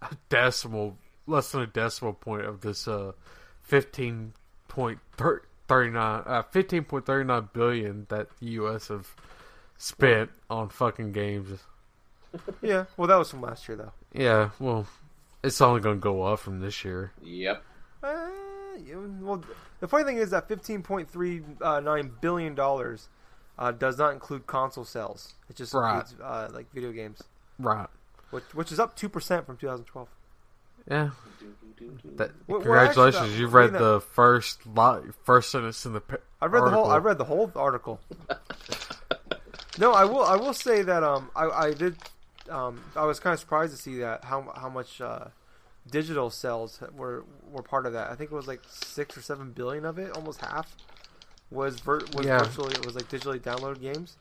a 0.03 0.15
decimal 0.29 0.97
less 1.31 1.53
than 1.53 1.63
a 1.63 1.67
decimal 1.67 2.13
point 2.15 2.45
of 2.45 2.61
this, 2.61 2.87
uh, 2.89 3.13
fifteen 3.63 4.33
point 4.69 4.99
thirty-nine, 5.69 6.23
uh, 6.27 6.43
fifteen 6.51 6.85
point 6.85 7.07
thirty-nine 7.07 7.49
billion 7.53 8.07
that 8.09 8.29
the 8.41 8.47
U.S. 8.53 8.89
have 8.89 9.15
spent 9.79 10.31
on 10.49 10.69
fucking 10.69 11.13
games. 11.13 11.61
Yeah, 12.63 12.85
well, 12.97 13.09
that 13.09 13.17
was 13.17 13.29
from 13.31 13.41
last 13.41 13.67
year 13.69 13.77
though. 13.77 13.93
Yeah, 14.13 14.51
well, 14.61 14.87
it's 15.43 15.61
only 15.61 15.81
gonna 15.81 15.97
go 15.97 16.23
up 16.23 16.39
from 16.39 16.61
this 16.61 16.85
year. 16.85 17.11
Yep. 17.25 17.61
Uh, 18.05 18.29
yeah, 18.87 18.95
well, 19.21 19.43
the 19.81 19.89
funny 19.89 20.05
thing 20.05 20.19
is 20.19 20.31
that 20.31 20.47
fifteen 20.47 20.83
point 20.85 21.11
three 21.11 21.43
nine 21.61 22.13
billion 22.21 22.55
dollars 22.55 23.09
uh, 23.59 23.73
does 23.73 23.99
not 23.99 24.13
include 24.13 24.47
console 24.47 24.85
sales. 24.85 25.35
It 25.49 25.57
just 25.57 25.75
Right. 25.75 25.97
includes 25.97 26.15
uh, 26.23 26.51
like 26.55 26.73
video 26.73 26.93
games, 26.93 27.21
Right. 27.59 27.89
which 28.31 28.45
which 28.55 28.71
is 28.71 28.79
up 28.79 28.95
two 28.95 29.09
percent 29.09 29.45
from 29.45 29.57
2012. 29.57 30.09
Yeah. 30.91 31.11
That, 32.17 32.31
Well, 32.47 32.59
well, 32.59 32.61
congratulations, 32.61 33.23
actually, 33.23 33.39
you've 33.39 33.55
I 33.55 33.59
read 33.59 33.73
mean, 33.73 33.83
the 33.83 34.01
first 34.01 34.67
li- 34.67 35.13
first 35.25 35.51
sentence 35.51 35.87
in 35.87 35.93
the. 35.95 36.03
I 36.43 36.47
read 36.47 36.65
the 36.65 36.71
whole. 36.71 36.87
I 36.87 36.95
article. 36.95 37.09
read 37.09 37.19
the 37.19 37.25
whole 37.25 37.53
article. 37.57 38.01
no, 39.79 39.93
I 39.93 40.05
will. 40.05 40.23
I 40.25 40.37
will 40.37 40.53
say 40.53 40.83
that 40.83 41.03
um, 41.03 41.31
I, 41.35 41.47
I 41.49 41.73
did. 41.73 41.97
Um, 42.51 42.81
I 42.97 43.05
was 43.07 43.21
kind 43.21 43.33
of 43.33 43.41
surprised 43.41 43.75
to 43.75 43.81
see 43.81 43.99
that 43.99 44.25
how 44.25 44.53
how 44.57 44.69
much 44.69 45.01
uh, 45.01 45.27
digital 45.91 46.29
sales 46.31 46.81
were 46.95 47.25
were 47.51 47.63
part 47.63 47.87
of 47.87 47.93
that. 47.95 48.11
I 48.11 48.15
think 48.15 48.31
it 48.33 48.35
was 48.35 48.47
like 48.49 48.61
six 48.69 49.17
or 49.17 49.23
seven 49.23 49.53
billion 49.53 49.85
of 49.85 49.99
it, 49.99 50.11
almost 50.17 50.41
half 50.41 50.75
was 51.51 51.81
vir- 51.81 52.03
was 52.15 52.27
Yeah. 52.27 52.39
virtually 52.43 52.73
it 52.75 52.85
was 52.85 52.95
like 52.95 53.09
digitally 53.09 53.41
downloaded 53.41 53.81
games. 53.81 54.17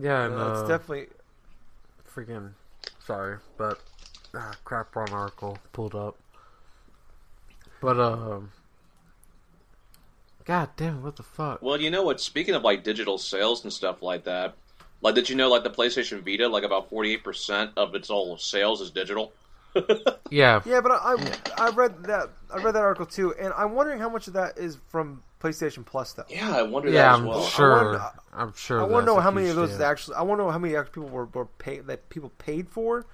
Yeah, 0.00 0.24
and 0.24 0.34
Uh, 0.34 0.50
it's 0.52 0.60
uh, 0.62 0.66
definitely 0.68 1.08
freaking 2.12 2.52
sorry, 3.06 3.38
but 3.56 3.78
ah, 4.34 4.54
crap 4.64 4.96
on 4.96 5.10
article 5.10 5.58
pulled 5.72 5.94
up. 5.94 6.16
But 7.80 7.98
um, 7.98 8.52
god 10.44 10.70
damn, 10.76 10.98
it, 10.98 11.00
what 11.00 11.16
the 11.16 11.22
fuck? 11.22 11.62
Well, 11.62 11.80
you 11.80 11.90
know 11.90 12.02
what? 12.02 12.20
Speaking 12.20 12.54
of 12.54 12.62
like 12.62 12.84
digital 12.84 13.18
sales 13.18 13.64
and 13.64 13.72
stuff 13.72 14.02
like 14.02 14.24
that, 14.24 14.54
like 15.00 15.14
did 15.14 15.28
you 15.28 15.36
know 15.36 15.48
like 15.48 15.64
the 15.64 15.70
PlayStation 15.70 16.24
Vita, 16.24 16.48
like 16.48 16.64
about 16.64 16.88
forty 16.90 17.12
eight 17.12 17.24
percent 17.24 17.72
of 17.76 17.94
its 17.94 18.10
all 18.10 18.36
sales 18.38 18.80
is 18.80 18.90
digital. 18.90 19.32
Yeah, 20.32 20.62
yeah. 20.64 20.80
But 20.80 20.92
I, 20.92 21.14
I 21.58 21.66
I 21.66 21.70
read 21.70 22.04
that 22.04 22.30
I 22.50 22.62
read 22.62 22.74
that 22.74 22.82
article 22.82 23.04
too, 23.04 23.34
and 23.38 23.52
I'm 23.52 23.74
wondering 23.74 24.00
how 24.00 24.08
much 24.08 24.28
of 24.28 24.32
that 24.32 24.56
is 24.56 24.78
from 24.88 25.22
PlayStation 25.42 25.84
Plus 25.84 26.14
though. 26.14 26.24
Yeah, 26.30 26.56
I 26.56 26.62
wonder 26.62 26.88
yeah, 26.88 27.02
that 27.02 27.14
I'm 27.16 27.26
well. 27.26 27.42
sure. 27.42 28.00
I'm 28.32 28.54
sure. 28.54 28.80
I 28.80 28.84
want 28.84 29.04
to 29.04 29.12
know 29.12 29.20
how 29.20 29.30
many 29.30 29.48
of 29.48 29.56
those 29.56 29.76
deal. 29.76 29.82
actually. 29.82 30.16
I 30.16 30.22
want 30.22 30.38
to 30.38 30.44
know 30.44 30.50
how 30.50 30.58
many 30.58 30.74
actual 30.74 31.02
people 31.04 31.10
were, 31.10 31.26
were 31.26 31.44
paid 31.44 31.86
that 31.88 32.08
people 32.08 32.30
paid 32.38 32.70
for, 32.70 33.04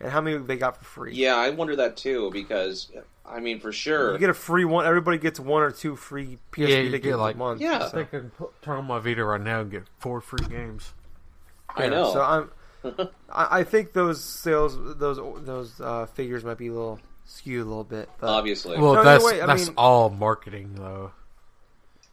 and 0.00 0.10
how 0.10 0.20
many 0.20 0.38
they 0.38 0.56
got 0.56 0.76
for 0.76 0.84
free. 0.84 1.14
Yeah, 1.14 1.36
I 1.36 1.50
wonder 1.50 1.76
that 1.76 1.96
too 1.96 2.30
because 2.32 2.90
I 3.24 3.40
mean 3.40 3.60
for 3.60 3.72
sure. 3.72 4.12
You 4.12 4.18
get 4.18 4.30
a 4.30 4.34
free 4.34 4.64
one. 4.64 4.86
Everybody 4.86 5.18
gets 5.18 5.40
one 5.40 5.62
or 5.62 5.70
two 5.70 5.96
free 5.96 6.38
PS 6.52 6.58
Yeah, 6.58 6.66
Vita 6.66 6.82
you 6.82 6.90
get, 6.90 7.02
games 7.02 7.16
like- 7.16 7.34
a 7.34 7.38
month. 7.38 7.60
Yeah. 7.60 7.76
I 7.76 7.88
so, 7.88 7.90
think 7.90 8.08
I 8.08 8.18
can 8.18 8.30
put, 8.30 8.62
turn 8.62 8.78
on 8.78 8.84
my 8.86 8.98
Vita 8.98 9.24
right 9.24 9.40
now 9.40 9.60
and 9.60 9.70
get 9.70 9.84
four 9.98 10.20
free 10.20 10.46
games. 10.48 10.92
I 11.74 11.88
know. 11.88 12.12
So 12.12 12.22
I'm. 12.22 12.50
I, 13.30 13.60
I 13.60 13.64
think 13.64 13.92
those 13.92 14.22
sales, 14.22 14.76
those 14.98 15.16
those 15.44 15.80
uh, 15.80 16.06
figures 16.06 16.44
might 16.44 16.58
be 16.58 16.68
a 16.68 16.72
little 16.72 17.00
skewed 17.24 17.62
a 17.62 17.68
little 17.68 17.82
bit. 17.84 18.08
But 18.20 18.28
obviously. 18.28 18.78
Well, 18.78 18.94
No, 18.94 19.00
either 19.00 19.10
that's 19.10 19.24
way, 19.24 19.40
I 19.40 19.46
that's 19.46 19.66
mean- 19.66 19.74
all 19.76 20.08
marketing 20.10 20.74
though. 20.76 21.10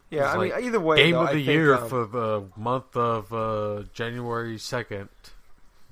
yeah, 0.09 0.25
it's 0.25 0.35
I 0.35 0.37
mean, 0.39 0.65
either 0.67 0.79
way, 0.79 0.97
Game 0.97 1.11
though, 1.11 1.21
of 1.21 1.27
the 1.27 1.33
think, 1.35 1.47
year 1.47 1.75
um, 1.75 1.87
for 1.89 2.05
the 2.07 2.43
month 2.57 2.95
of 2.97 3.31
uh, 3.33 3.83
January 3.93 4.57
second. 4.57 5.09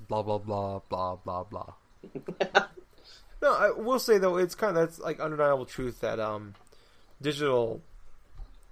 Blah 0.08 0.22
blah 0.22 0.38
blah 0.38 0.80
blah 0.88 1.16
blah 1.16 1.44
blah. 1.44 1.74
No, 3.42 3.52
I 3.54 3.70
will 3.70 3.98
say 3.98 4.18
though, 4.18 4.36
it's 4.36 4.54
kind 4.54 4.76
of 4.76 4.86
that's 4.88 5.00
like 5.00 5.18
undeniable 5.18 5.64
truth 5.66 6.00
that 6.00 6.20
um, 6.20 6.54
digital, 7.20 7.80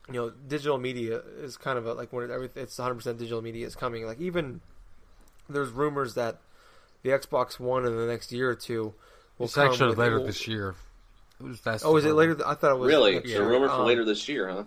you 0.06 0.14
know, 0.14 0.30
digital 0.30 0.78
media 0.78 1.22
is 1.40 1.56
kind 1.56 1.76
of 1.76 1.86
a, 1.86 1.94
like 1.94 2.12
when 2.12 2.30
everything 2.30 2.62
it's 2.62 2.78
100 2.78 2.94
percent 2.94 3.18
digital 3.18 3.42
media 3.42 3.66
is 3.66 3.74
coming. 3.74 4.06
Like 4.06 4.20
even 4.20 4.60
there's 5.48 5.70
rumors 5.70 6.14
that 6.14 6.38
the 7.02 7.10
Xbox 7.10 7.58
One 7.58 7.84
in 7.84 7.96
the 7.96 8.06
next 8.06 8.30
year 8.30 8.50
or 8.50 8.54
two 8.54 8.94
will 9.38 9.46
It's 9.46 9.54
come 9.56 9.72
actually 9.72 9.96
later 9.96 10.18
will- 10.20 10.26
this 10.26 10.46
year. 10.46 10.76
It 11.40 11.44
was 11.44 11.60
Oh, 11.82 11.96
is 11.96 12.04
it 12.04 12.08
rumor. 12.10 12.34
later? 12.34 12.46
I 12.46 12.54
thought 12.54 12.72
it 12.72 12.78
was 12.78 12.86
really, 12.88 13.12
next 13.14 13.24
the 13.24 13.30
year. 13.30 13.48
rumor 13.48 13.66
for 13.66 13.74
Um, 13.74 13.86
later 13.86 14.04
this 14.04 14.28
year, 14.28 14.50
huh? 14.50 14.64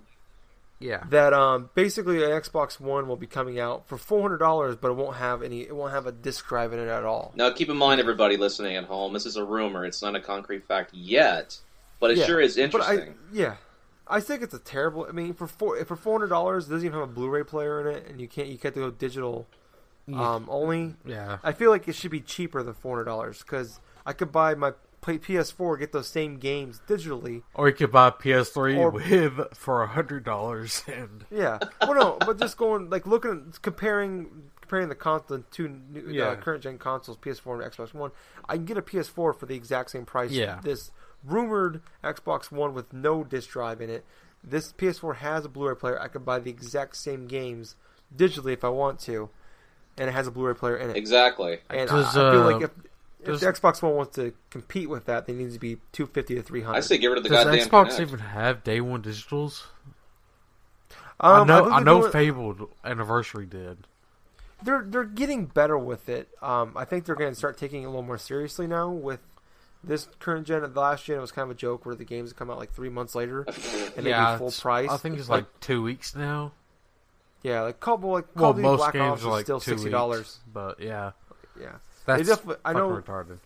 Yeah. 0.84 1.04
that 1.10 1.34
um 1.34 1.70
basically 1.74 2.24
an 2.24 2.30
Xbox 2.30 2.80
One 2.80 3.08
will 3.08 3.16
be 3.16 3.28
coming 3.28 3.60
out 3.60 3.88
for 3.88 3.98
four 3.98 4.22
hundred 4.22 4.40
dollars, 4.40 4.76
but 4.76 4.90
it 4.90 4.96
won't 4.96 5.16
have 5.18 5.42
any. 5.42 5.62
It 5.62 5.76
won't 5.76 5.94
have 5.94 6.06
a 6.06 6.12
disc 6.12 6.46
drive 6.48 6.74
in 6.74 6.80
it 6.80 6.90
at 6.90 7.06
all. 7.06 7.32
Now, 7.36 7.52
keep 7.52 7.70
in 7.70 7.78
mind, 7.78 8.00
everybody 8.02 8.36
listening 8.38 8.76
at 8.76 8.84
home, 8.84 9.14
this 9.14 9.26
is 9.26 9.38
a 9.38 9.46
rumor. 9.46 9.86
It's 9.86 10.02
not 10.02 10.16
a 10.16 10.20
concrete 10.20 10.66
fact 10.68 10.94
yet, 10.94 11.58
but 12.00 12.12
it 12.12 12.18
Yeah, 12.18 12.26
sure 12.26 12.42
is 12.42 12.56
But 12.56 12.64
interesting. 12.64 13.00
I 13.00 13.14
yeah, 13.32 13.56
I 14.08 14.20
think 14.20 14.42
it's 14.44 14.54
a 14.54 14.60
terrible. 14.60 15.06
I 15.08 15.14
mean, 15.14 15.34
for 15.34 15.48
four 15.48 15.84
for 15.86 15.96
four 15.96 16.20
hundred 16.20 16.30
dollars, 16.30 16.68
it 16.68 16.72
doesn't 16.72 16.86
even 16.86 17.00
have 17.00 17.10
a 17.10 17.12
Blu-ray 17.14 17.44
player 17.44 17.80
in 17.82 17.96
it, 17.96 18.08
and 18.10 18.20
you 18.20 18.28
can't 18.28 18.50
you 18.50 18.58
can't 18.58 18.76
go 18.76 18.92
digital 18.92 19.48
um, 20.14 20.48
only. 20.50 20.96
Yeah. 21.06 21.38
I 21.44 21.54
feel 21.54 21.72
like 21.72 21.88
it 21.88 21.96
should 21.96 22.12
be 22.12 22.20
cheaper 22.20 22.62
than 22.62 22.74
four 22.74 22.96
hundred 22.96 23.06
dollars 23.06 23.40
because 23.40 23.80
I 24.06 24.12
could 24.12 24.32
buy 24.34 24.54
my 24.56 24.74
play 25.04 25.18
PS4, 25.18 25.80
get 25.80 25.92
those 25.92 26.08
same 26.08 26.38
games 26.38 26.82
digitally. 26.88 27.44
Or 27.54 27.68
you 27.68 27.76
could 27.76 27.92
buy 27.92 28.08
a 28.08 28.12
PS3 28.12 28.78
Or- 28.78 28.90
with 28.92 29.56
for 29.56 29.84
a 29.84 29.88
hundred 29.88 30.24
dollars 30.24 30.84
and 30.88 31.26
Yeah, 31.32 31.60
well, 31.82 31.94
no, 31.94 32.18
but 32.26 32.40
just 32.40 32.58
going 32.58 32.90
like 32.90 33.06
looking 33.06 33.32
at 33.54 33.62
comparing 33.62 34.50
comparing 34.62 34.90
the 34.90 34.96
con 34.96 35.22
the 35.28 35.40
two 35.52 35.68
new, 35.68 36.06
Yeah. 36.10 36.30
uh, 36.30 36.36
current 36.38 36.64
gen 36.64 36.78
consoles, 36.78 37.18
PS4 37.18 37.62
and 37.64 37.72
Xbox 37.72 37.94
One. 37.94 38.12
I 38.48 38.56
can 38.56 38.66
get 38.66 38.78
a 38.78 38.82
PS4 38.82 39.38
for 39.38 39.46
the 39.46 39.56
exact 39.56 39.92
same 39.92 40.06
price. 40.06 40.32
Yeah. 40.32 40.60
This 40.64 40.92
rumored 41.24 41.82
Xbox 42.04 42.52
One 42.52 42.74
with 42.74 42.92
no 42.94 43.24
disc 43.24 43.50
drive 43.50 43.82
in 43.82 43.90
it. 43.90 44.06
This 44.44 44.74
PS4 44.74 45.18
has 45.18 45.46
a 45.46 45.50
Blu-ray 45.50 45.76
player. 45.76 46.00
I 46.02 46.08
could 46.10 46.26
buy 46.26 46.40
the 46.40 46.50
exact 46.50 46.98
same 46.98 47.28
games 47.28 47.76
digitally 48.16 48.52
if 48.54 48.64
I 48.66 48.70
want 48.70 49.00
to, 49.02 49.30
and 49.98 50.10
it 50.10 50.12
has 50.12 50.28
a 50.28 50.32
Blu-ray 50.32 50.54
player 50.56 50.76
in 50.78 50.90
it. 50.90 50.98
Exactly. 50.98 51.60
And 51.70 51.90
Does, 51.90 52.18
I, 52.18 52.30
I 52.30 52.32
feel 52.32 52.42
uh, 52.42 52.52
like 52.52 52.64
if, 52.64 52.72
if 53.24 53.40
does- 53.40 53.42
the 53.42 53.48
Xbox 53.48 53.82
One 53.82 53.96
wants 53.96 54.16
to 54.16 54.34
compete 54.50 54.90
with 54.90 55.06
that, 55.06 55.26
they 55.26 55.34
need 55.34 55.52
to 55.54 55.60
be 55.60 55.78
two 55.92 56.06
fifty 56.08 56.36
to 56.36 56.42
three 56.44 56.62
hundred. 56.62 56.78
I 56.78 56.82
say 56.82 56.98
get 56.98 57.08
rid 57.08 57.18
of 57.18 57.24
the 57.24 57.30
does 57.30 57.44
goddamn 57.46 57.68
Xbox 57.68 57.92
Kinect. 57.96 58.00
even 58.02 58.20
have 58.20 58.64
day 58.64 58.82
one 58.82 59.02
digitals? 59.04 59.64
Um, 61.20 61.42
I 61.42 61.44
know 61.46 61.60
believe 61.64 61.74
I, 61.74 61.80
know 61.82 62.00
doing- 62.02 62.12
Fable 62.12 62.70
Anniversary 62.84 63.46
did. 63.46 63.88
they're 64.64 64.84
they're 64.88 65.04
getting 65.04 65.46
better 65.46 65.78
with 65.78 66.10
it. 66.10 66.30
Um, 66.42 66.74
I 66.76 66.86
think 66.86 67.06
they're 67.06 67.16
going 67.16 67.32
to 67.32 67.36
start 67.38 67.58
taking 67.58 67.84
it 67.84 67.86
a 67.86 67.90
little 67.90 68.02
more 68.04 68.18
seriously 68.18 68.68
now. 68.68 68.90
With 68.90 69.20
this 69.84 70.08
current 70.20 70.48
gen, 70.48 70.62
the 70.62 70.80
last 70.80 71.06
gen, 71.06 71.18
it 71.18 71.22
was 71.22 71.32
kind 71.32 71.44
of 71.44 71.52
a 71.52 71.60
joke 71.60 71.86
where 71.86 71.96
the 71.96 72.06
games 72.06 72.34
come 72.34 72.50
out 72.50 72.58
like 72.58 72.74
three 72.74 72.90
months 72.90 73.16
later 73.16 73.42
and 73.98 74.06
yeah, 74.06 74.32
they 74.32 74.34
be 74.34 74.38
full 74.40 74.52
price. 74.52 74.90
I 74.90 74.98
think 74.98 75.18
it's 75.20 75.30
like 75.30 75.46
two 75.60 75.82
weeks 75.84 76.16
now. 76.16 76.52
yeah, 77.44 77.62
like 77.62 77.80
couple 77.80 78.12
like 78.12 78.34
Call 78.34 78.42
Well, 78.42 78.52
of 78.52 78.58
most 78.58 78.78
Black 78.80 78.94
games 78.94 79.12
Ops 79.12 79.22
are 79.24 79.28
is 79.28 79.32
like 79.32 79.46
still 79.46 79.60
sixty 79.60 79.90
dollars, 79.90 80.20
weeks, 80.20 80.40
but 80.54 80.80
yeah, 80.82 81.12
Yeah, 81.60 81.76
that's 82.06 82.28
definitely- 82.28 82.62
I 82.66 82.74
fucking 82.74 82.90
know- 82.90 82.96
retarded. 83.02 83.38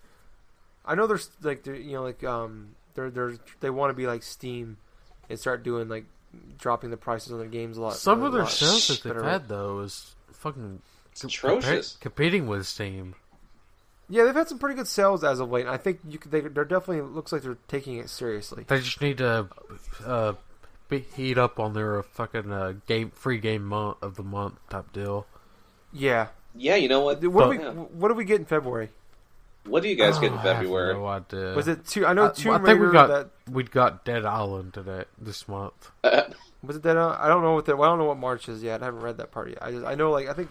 I 0.86 0.96
know 0.96 1.06
there's 1.08 1.30
like 1.42 1.64
they're, 1.64 1.76
you 1.76 1.94
know 1.94 2.04
like 2.04 2.24
um 2.24 2.70
they're 2.94 3.10
they're 3.10 3.34
they 3.60 3.70
want 3.70 3.90
to 3.90 3.94
be 3.94 4.08
like 4.08 4.24
Steam 4.24 4.78
and 5.30 5.38
start 5.40 5.64
doing 5.64 5.90
like 5.90 6.06
dropping 6.58 6.90
the 6.92 6.98
prices 6.98 7.32
on 7.34 7.40
their 7.40 7.48
games 7.48 7.78
a 7.78 7.82
lot. 7.82 7.94
Some 7.96 8.24
of 8.24 8.32
their 8.34 8.48
sales 8.48 8.88
that 8.88 9.04
they've 9.04 9.14
better. 9.14 9.28
had 9.28 9.48
though 9.50 9.80
is 9.80 10.16
fucking 10.32 10.82
It's 11.12 11.24
compa- 11.24 11.28
atrocious. 11.60 11.98
competing 12.00 12.48
with 12.48 12.66
Steam. 12.66 13.16
Yeah, 14.10 14.24
they've 14.24 14.34
had 14.36 14.48
some 14.48 14.60
pretty 14.60 14.76
good 14.76 14.88
sales 14.88 15.26
as 15.26 15.42
of 15.42 15.52
late. 15.52 15.62
and 15.66 15.70
I 15.70 15.76
think 15.76 16.00
you 16.08 16.18
could, 16.18 16.32
they, 16.32 16.40
they're 16.40 16.64
definitely 16.64 17.02
looks 17.02 17.34
like 17.34 17.42
they're 17.42 17.58
taking 17.68 17.98
it 17.98 18.10
seriously. 18.10 18.64
They 18.66 18.80
just 18.80 19.02
need 19.02 19.18
to 19.18 19.50
uh, 20.06 20.34
be, 20.88 21.00
heat 21.00 21.38
up 21.38 21.60
on 21.60 21.74
their 21.74 22.02
fucking 22.04 22.50
uh, 22.50 22.76
game 22.88 23.12
free 23.12 23.38
game 23.40 23.66
month 23.66 23.98
of 24.02 24.16
the 24.16 24.24
month 24.24 24.56
type 24.70 24.94
deal. 24.94 25.28
Yeah. 25.92 26.28
Yeah, 26.58 26.76
you 26.76 26.90
know 26.90 27.02
what? 27.02 27.24
What 27.24 27.44
do 27.46 27.50
we 27.50 27.60
Yeah. 27.64 27.72
what 27.72 28.08
do 28.10 28.14
we 28.16 28.26
get 28.26 28.40
in 28.40 28.46
February? 28.46 28.90
What 29.66 29.84
do 29.84 29.90
you 29.90 29.96
guys 29.96 30.18
get 30.18 30.32
in 30.32 30.34
Oh, 30.34 30.38
I 30.38 30.42
have 30.44 30.58
February? 30.58 30.94
No 30.94 31.06
idea. 31.08 31.54
Was 31.54 31.68
it 31.68 31.86
two? 31.86 32.06
I 32.06 32.14
know 32.14 32.26
I, 32.26 32.30
Tomb 32.30 32.54
I 32.54 32.58
think 32.58 32.68
Raider. 32.68 32.86
we 32.88 32.92
got 32.94 33.08
that 33.08 33.30
we 33.52 33.64
got 33.64 34.06
Dead 34.06 34.26
Island 34.26 34.74
today 34.74 35.04
this 35.20 35.48
month. 35.48 35.92
was 36.04 36.76
it 36.78 36.84
that. 36.84 36.98
Uh, 36.98 37.18
I 37.20 37.28
don't 37.28 37.44
know 37.44 37.54
what 37.54 37.66
the. 37.66 37.76
Well, 37.76 37.90
I 37.90 37.92
don't 37.92 38.00
know 38.00 38.06
what 38.06 38.18
March 38.18 38.48
is 38.50 38.64
yet. 38.64 38.82
I 38.82 38.86
haven't 38.86 39.02
read 39.02 39.18
that 39.18 39.32
part 39.32 39.50
yet. 39.50 39.60
I 39.62 39.72
just 39.72 39.86
I 39.86 39.96
know 39.96 40.10
like 40.12 40.28
I 40.30 40.34
think 40.34 40.50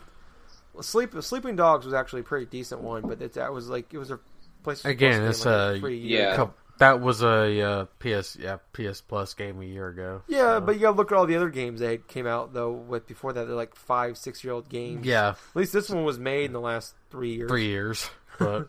Sleep 0.81 1.15
Sleeping 1.21 1.57
Dogs 1.57 1.85
was 1.87 1.95
actually 1.95 2.21
a 2.21 2.25
pretty 2.25 2.47
decent 2.47 2.83
one, 2.83 3.03
but 3.09 3.23
it 3.23 3.33
that 3.35 3.53
was 3.53 3.69
like 3.69 3.93
it 3.95 3.99
was 3.99 4.11
a 4.11 4.21
place 4.63 4.85
Again, 4.85 5.23
it's, 5.25 5.47
a 5.47 5.79
free 5.81 5.99
Yeah. 5.99 6.37
Couple- 6.37 6.55
that 6.79 7.01
was 7.01 7.23
a 7.23 7.61
uh, 7.63 7.85
PS 7.99 8.37
yeah 8.37 8.59
PS 8.73 9.01
Plus 9.01 9.35
game 9.35 9.61
a 9.61 9.65
year 9.65 9.89
ago. 9.89 10.23
Yeah, 10.29 10.57
so- 10.57 10.61
but 10.61 10.75
you 10.77 10.83
gotta 10.83 10.97
look 10.97 11.13
at 11.13 11.19
all 11.19 11.27
the 11.27 11.37
other 11.37 11.49
games 11.51 11.81
that 11.81 12.09
came 12.09 12.27
out 12.27 12.53
though. 12.53 12.73
With 12.73 13.07
before 13.07 13.33
that, 13.33 13.47
they're 13.47 13.57
like 13.57 13.75
five, 13.75 14.17
six 14.19 14.43
year 14.45 14.53
old 14.53 14.69
games. 14.69 15.07
yeah, 15.07 15.29
At 15.31 15.57
least 15.57 15.73
this 15.73 15.89
one 15.89 16.05
was 16.05 16.19
made 16.19 16.45
in 16.47 16.53
the 16.53 16.61
last 16.61 16.95
three 17.11 17.35
years. 17.37 17.49
three 17.51 17.67
years. 17.67 18.11
But 18.39 18.69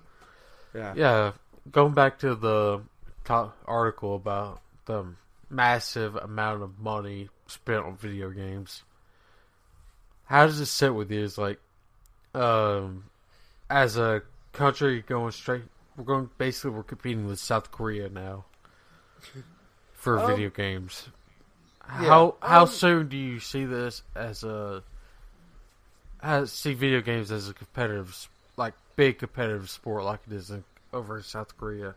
Yeah. 0.73 0.93
yeah, 0.95 1.31
going 1.71 1.93
back 1.93 2.19
to 2.19 2.35
the 2.35 2.81
top 3.25 3.57
article 3.65 4.15
about 4.15 4.61
the 4.85 5.05
massive 5.49 6.15
amount 6.15 6.63
of 6.63 6.79
money 6.79 7.29
spent 7.47 7.83
on 7.83 7.97
video 7.97 8.29
games. 8.29 8.83
How 10.25 10.45
does 10.45 10.59
it 10.61 10.65
sit 10.67 10.93
with 10.95 11.11
you? 11.11 11.21
Is 11.23 11.37
like, 11.37 11.59
um, 12.33 13.05
as 13.69 13.97
a 13.97 14.21
country 14.53 15.01
going 15.01 15.31
straight, 15.31 15.63
we're 15.97 16.03
going 16.03 16.29
basically 16.37 16.69
we're 16.71 16.83
competing 16.83 17.27
with 17.27 17.39
South 17.39 17.71
Korea 17.71 18.07
now 18.09 18.45
for 19.93 20.19
Um, 20.19 20.27
video 20.27 20.49
games. 20.49 21.09
yeah, 21.89 22.07
How 22.07 22.35
how 22.41 22.61
um, 22.63 22.67
soon 22.67 23.07
do 23.09 23.17
you 23.17 23.39
see 23.39 23.65
this 23.65 24.03
as 24.15 24.43
a 24.43 24.83
as 26.21 26.51
see 26.51 26.73
video 26.73 27.01
games 27.01 27.31
as 27.31 27.49
a 27.49 27.53
competitive 27.53 28.29
like 28.57 28.73
big 28.95 29.19
competitive 29.19 29.69
sport 29.69 30.03
like 30.03 30.19
it 30.27 30.33
is 30.33 30.49
in, 30.51 30.63
over 30.93 31.17
in 31.17 31.23
South 31.23 31.57
Korea? 31.57 31.95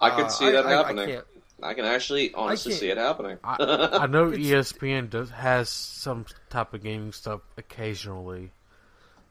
I 0.00 0.10
could 0.10 0.26
Uh, 0.26 0.28
see 0.28 0.50
that 0.50 0.66
I, 0.66 0.70
I, 0.70 0.76
happening. 0.76 1.04
I 1.04 1.12
can't. 1.12 1.26
I 1.62 1.74
can 1.74 1.84
actually 1.84 2.34
honestly 2.34 2.72
see 2.72 2.90
it 2.90 2.96
happening. 2.96 3.38
I, 3.44 3.56
I 4.02 4.06
know 4.06 4.30
ESPN 4.32 5.08
does 5.10 5.30
has 5.30 5.68
some 5.68 6.26
type 6.50 6.74
of 6.74 6.82
gaming 6.82 7.12
stuff 7.12 7.40
occasionally. 7.56 8.50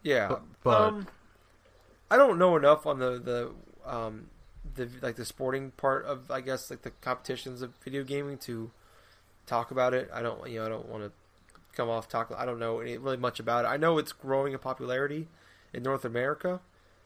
Yeah, 0.02 0.30
But- 0.30 0.42
but- 0.64 0.82
um, 0.82 1.08
I 2.12 2.18
don't 2.18 2.38
know 2.38 2.58
enough 2.58 2.86
on 2.86 3.00
the 3.00 3.20
the 3.20 3.90
um 3.90 4.28
the 4.76 4.90
like 5.02 5.16
the 5.16 5.24
sporting 5.24 5.72
part 5.72 6.06
of 6.06 6.30
I 6.30 6.42
guess 6.42 6.70
like 6.70 6.82
the 6.82 6.92
competitions 6.92 7.62
of 7.62 7.72
video 7.84 8.04
gaming 8.04 8.38
to 8.40 8.70
talk 9.46 9.72
about 9.72 9.94
it. 9.94 10.10
I 10.14 10.22
don't 10.22 10.48
you 10.50 10.60
know 10.60 10.66
I 10.66 10.70
don't 10.70 10.90
want 10.90 11.04
to 11.06 11.12
come 11.74 11.90
off 11.90 12.10
talk. 12.10 12.34
I 12.38 12.46
don't 12.46 12.60
know 12.60 12.82
any, 12.82 12.98
really 12.98 13.16
much 13.16 13.40
about 13.40 13.64
it. 13.64 13.70
I 13.70 13.78
know 13.78 13.98
it's 13.98 14.12
growing 14.12 14.52
in 14.52 14.60
popularity 14.60 15.30
in 15.74 15.84
North 15.84 16.04
America. 16.04 16.60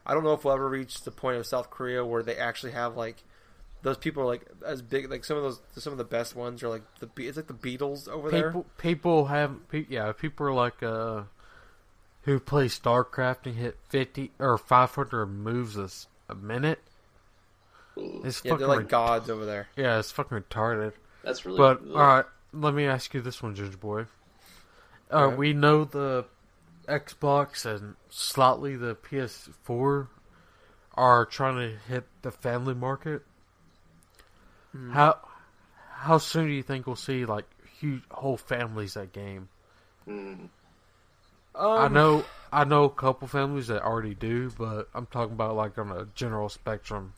I 0.04 0.12
don't 0.12 0.24
know 0.24 0.32
if 0.32 0.44
we'll 0.44 0.54
ever 0.54 0.68
reach 0.68 1.02
the 1.02 1.12
point 1.12 1.38
of 1.38 1.46
South 1.46 1.70
Korea 1.70 2.04
where 2.04 2.24
they 2.24 2.36
actually 2.36 2.72
have 2.72 2.96
like 2.96 3.22
those 3.82 3.98
people 3.98 4.24
are 4.24 4.26
like 4.26 4.44
as 4.66 4.82
big 4.82 5.08
like 5.08 5.24
some 5.24 5.36
of 5.36 5.44
those 5.44 5.60
some 5.76 5.92
of 5.92 5.98
the 5.98 6.04
best 6.04 6.34
ones 6.34 6.64
are 6.64 6.68
like 6.68 6.82
the 6.98 7.08
it's 7.18 7.36
like 7.36 7.46
the 7.46 7.54
Beatles 7.54 8.08
over 8.08 8.28
there. 8.28 8.48
People 8.48 8.66
people 8.76 9.26
have 9.26 9.54
yeah 9.88 10.10
people 10.10 10.46
are 10.46 10.52
like 10.52 10.82
uh 10.82 11.22
who 12.26 12.38
play 12.38 12.66
StarCraft 12.66 13.46
and 13.46 13.54
hit 13.56 13.78
fifty 13.88 14.30
or 14.38 14.58
five 14.58 14.94
hundred 14.94 15.26
moves 15.26 16.06
a 16.28 16.34
minute. 16.34 16.80
It's 17.96 18.44
Yeah, 18.44 18.56
they're 18.56 18.66
like 18.68 18.78
ret- 18.80 18.88
gods 18.88 19.30
over 19.30 19.46
there. 19.46 19.68
yeah, 19.76 19.98
it's 19.98 20.10
fucking 20.12 20.38
retarded. 20.38 20.92
That's 21.24 21.46
really. 21.46 21.56
But 21.56 21.80
ugh. 21.80 21.90
all 21.92 22.00
right, 22.06 22.24
let 22.52 22.74
me 22.74 22.84
ask 22.84 23.14
you 23.14 23.22
this 23.22 23.42
one, 23.42 23.54
Ginger 23.54 23.78
Boy. 23.78 24.02
Uh, 25.10 25.14
Alright. 25.14 25.38
We 25.38 25.52
know 25.54 25.84
the 25.84 26.26
Xbox 26.86 27.64
and 27.64 27.94
slightly 28.10 28.76
the 28.76 28.94
PS4 28.96 30.08
are 30.94 31.24
trying 31.26 31.56
to 31.56 31.76
hit 31.88 32.04
the 32.22 32.30
family 32.30 32.74
market. 32.74 33.22
Hmm. 34.72 34.90
How 34.90 35.18
how 35.92 36.18
soon 36.18 36.46
do 36.48 36.52
you 36.52 36.62
think 36.62 36.86
we'll 36.86 36.96
see 36.96 37.24
like 37.24 37.44
huge 37.80 38.02
whole 38.10 38.36
families 38.36 38.94
that 38.94 39.12
game? 39.12 39.48
Mm. 40.06 40.48
I 41.58 41.86
Um, 41.86 41.92
know 41.92 42.24
I 42.52 42.64
know 42.64 42.84
a 42.84 42.90
couple 42.90 43.26
families 43.28 43.66
that 43.68 43.82
already 43.82 44.14
do, 44.14 44.50
but 44.56 44.88
I'm 44.94 45.06
talking 45.06 45.34
about 45.34 45.56
like 45.56 45.76
on 45.78 45.90
a 45.90 46.06
general 46.14 46.48
spectrum, 46.48 47.14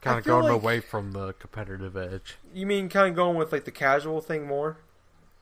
kind 0.00 0.16
I 0.16 0.18
of 0.20 0.24
going 0.24 0.44
like- 0.44 0.52
away 0.52 0.80
from 0.80 1.12
the 1.12 1.32
competitive 1.34 1.96
edge. 1.96 2.38
You 2.52 2.66
mean 2.66 2.88
kind 2.88 3.08
of 3.08 3.14
going 3.14 3.36
with 3.36 3.52
like 3.52 3.64
the 3.64 3.70
casual 3.70 4.20
thing 4.20 4.46
more? 4.46 4.78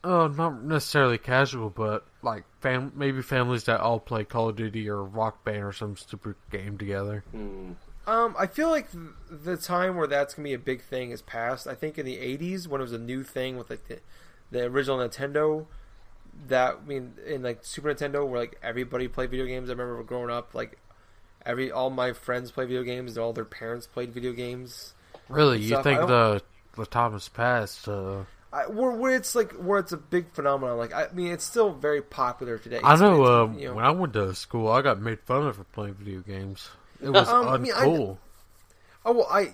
Oh, 0.05 0.27
not 0.27 0.61
necessarily 0.63 1.17
casual, 1.17 1.69
but 1.69 2.05
like 2.21 2.43
fam- 2.59 2.91
maybe 2.95 3.21
families 3.21 3.63
that 3.65 3.79
all 3.79 3.99
play 4.01 4.25
Call 4.25 4.49
of 4.49 4.57
Duty 4.57 4.89
or 4.89 5.01
Rock 5.01 5.45
Band 5.45 5.63
or 5.63 5.71
some 5.71 5.95
stupid 5.95 6.35
game 6.51 6.77
together. 6.77 7.23
Mm. 7.33 7.75
Um, 8.05 8.35
I 8.37 8.47
feel 8.47 8.69
like 8.69 8.91
th- 8.91 9.03
the 9.31 9.55
time 9.55 9.95
where 9.95 10.07
that's 10.07 10.33
gonna 10.33 10.43
be 10.43 10.53
a 10.53 10.59
big 10.59 10.81
thing 10.83 11.11
is 11.11 11.21
past. 11.21 11.67
I 11.67 11.73
think 11.75 11.97
in 11.97 12.05
the 12.05 12.17
'80s 12.17 12.67
when 12.67 12.81
it 12.81 12.83
was 12.83 12.91
a 12.91 12.97
new 12.99 13.23
thing 13.23 13.55
with 13.57 13.69
like 13.69 13.87
the, 13.87 13.99
the 14.51 14.65
original 14.65 14.97
Nintendo, 14.97 15.67
that 16.47 16.79
I 16.83 16.87
mean 16.87 17.13
in 17.25 17.43
like 17.43 17.59
Super 17.63 17.93
Nintendo 17.93 18.27
where 18.27 18.39
like 18.41 18.59
everybody 18.63 19.07
played 19.07 19.31
video 19.31 19.45
games. 19.45 19.69
I 19.69 19.73
remember 19.73 20.01
growing 20.03 20.29
up 20.29 20.53
like 20.53 20.77
every 21.45 21.71
all 21.71 21.89
my 21.89 22.13
friends 22.13 22.51
played 22.51 22.67
video 22.69 22.83
games. 22.83 23.17
and 23.17 23.23
All 23.23 23.33
their 23.33 23.45
parents 23.45 23.87
played 23.87 24.13
video 24.13 24.33
games. 24.33 24.93
Really, 25.29 25.59
you 25.59 25.67
stuff. 25.69 25.83
Think 25.83 25.99
the 26.07 26.41
the 26.75 26.85
time 26.85 27.13
has 27.13 27.29
passed? 27.29 27.87
Uh, 27.87 28.23
I, 28.51 28.67
where, 28.67 28.91
where 28.91 29.15
it's 29.15 29.33
like 29.35 29.51
where 29.53 29.79
it's 29.79 29.93
a 29.93 29.97
big 29.97 30.29
phenomenon. 30.31 30.77
Like 30.77 30.93
I 30.93 31.07
mean, 31.13 31.31
it's 31.31 31.43
still 31.45 31.71
very 31.71 32.01
popular 32.01 32.57
today. 32.57 32.79
I 32.83 32.95
know, 32.97 33.21
it's, 33.21 33.29
um, 33.29 33.59
you 33.59 33.67
know, 33.69 33.75
when 33.75 33.85
I 33.85 33.91
went 33.91 34.13
to 34.13 34.33
school, 34.35 34.69
I 34.69 34.81
got 34.81 35.01
made 35.01 35.19
fun 35.21 35.47
of 35.47 35.55
for 35.55 35.63
playing 35.65 35.95
video 35.95 36.19
games. 36.21 36.69
It 37.01 37.09
was 37.09 37.27
Um, 37.27 37.47
I 37.47 37.57
mean, 37.57 37.73
I- 37.73 37.85
uncool. 37.85 38.17
oh 39.05 39.11
well, 39.13 39.27
I, 39.31 39.49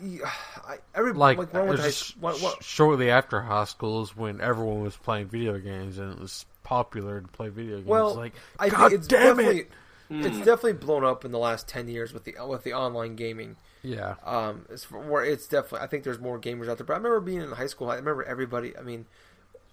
I 0.67 0.77
every 0.93 1.13
like, 1.13 1.37
like 1.37 1.53
when 1.53 1.61
I 1.61 1.65
it 1.65 1.69
went 1.69 1.77
to 1.77 1.81
high 1.83 1.87
was. 1.87 2.15
What, 2.19 2.41
what, 2.41 2.63
shortly 2.63 3.09
after 3.09 3.39
high 3.41 3.65
school 3.65 4.03
is 4.03 4.15
when 4.17 4.41
everyone 4.41 4.81
was 4.81 4.95
playing 4.97 5.27
video 5.27 5.57
games 5.59 5.97
and 5.97 6.11
it 6.13 6.19
was 6.19 6.45
popular 6.69 7.21
to 7.21 7.27
play 7.27 7.49
video 7.49 7.77
games. 7.77 7.87
Well, 7.87 8.13
like, 8.15 8.33
I 8.59 8.69
God 8.69 8.89
think 8.89 8.99
it's 8.99 9.07
damn 9.07 9.37
definitely 9.37 9.59
it! 9.61 9.71
it's 10.11 10.37
definitely 10.37 10.73
blown 10.73 11.03
up 11.03 11.25
in 11.25 11.31
the 11.31 11.39
last 11.39 11.67
ten 11.67 11.87
years 11.87 12.13
with 12.13 12.23
the 12.25 12.35
with 12.47 12.63
the 12.63 12.73
online 12.73 13.15
gaming. 13.15 13.55
Yeah, 13.81 14.15
Um, 14.25 14.65
it's 14.69 14.91
where 14.91 15.23
it's 15.23 15.47
definitely 15.47 15.79
I 15.79 15.87
think 15.87 16.03
there's 16.03 16.19
more 16.19 16.39
gamers 16.39 16.69
out 16.69 16.77
there. 16.77 16.85
But 16.85 16.93
I 16.93 16.97
remember 16.97 17.19
being 17.21 17.41
in 17.41 17.51
high 17.51 17.67
school. 17.67 17.89
I 17.89 17.95
remember 17.95 18.23
everybody. 18.23 18.77
I 18.77 18.81
mean, 18.81 19.05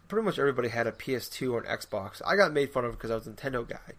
pretty 0.09 0.25
much 0.25 0.39
everybody 0.39 0.69
had 0.69 0.87
a 0.87 0.93
PS2 0.93 1.53
or 1.53 1.61
an 1.61 1.67
Xbox. 1.67 2.23
I 2.25 2.37
got 2.37 2.53
made 2.53 2.71
fun 2.71 2.85
of 2.85 2.93
because 2.93 3.11
I 3.11 3.15
was 3.15 3.27
a 3.27 3.31
Nintendo 3.31 3.69
guy. 3.69 3.95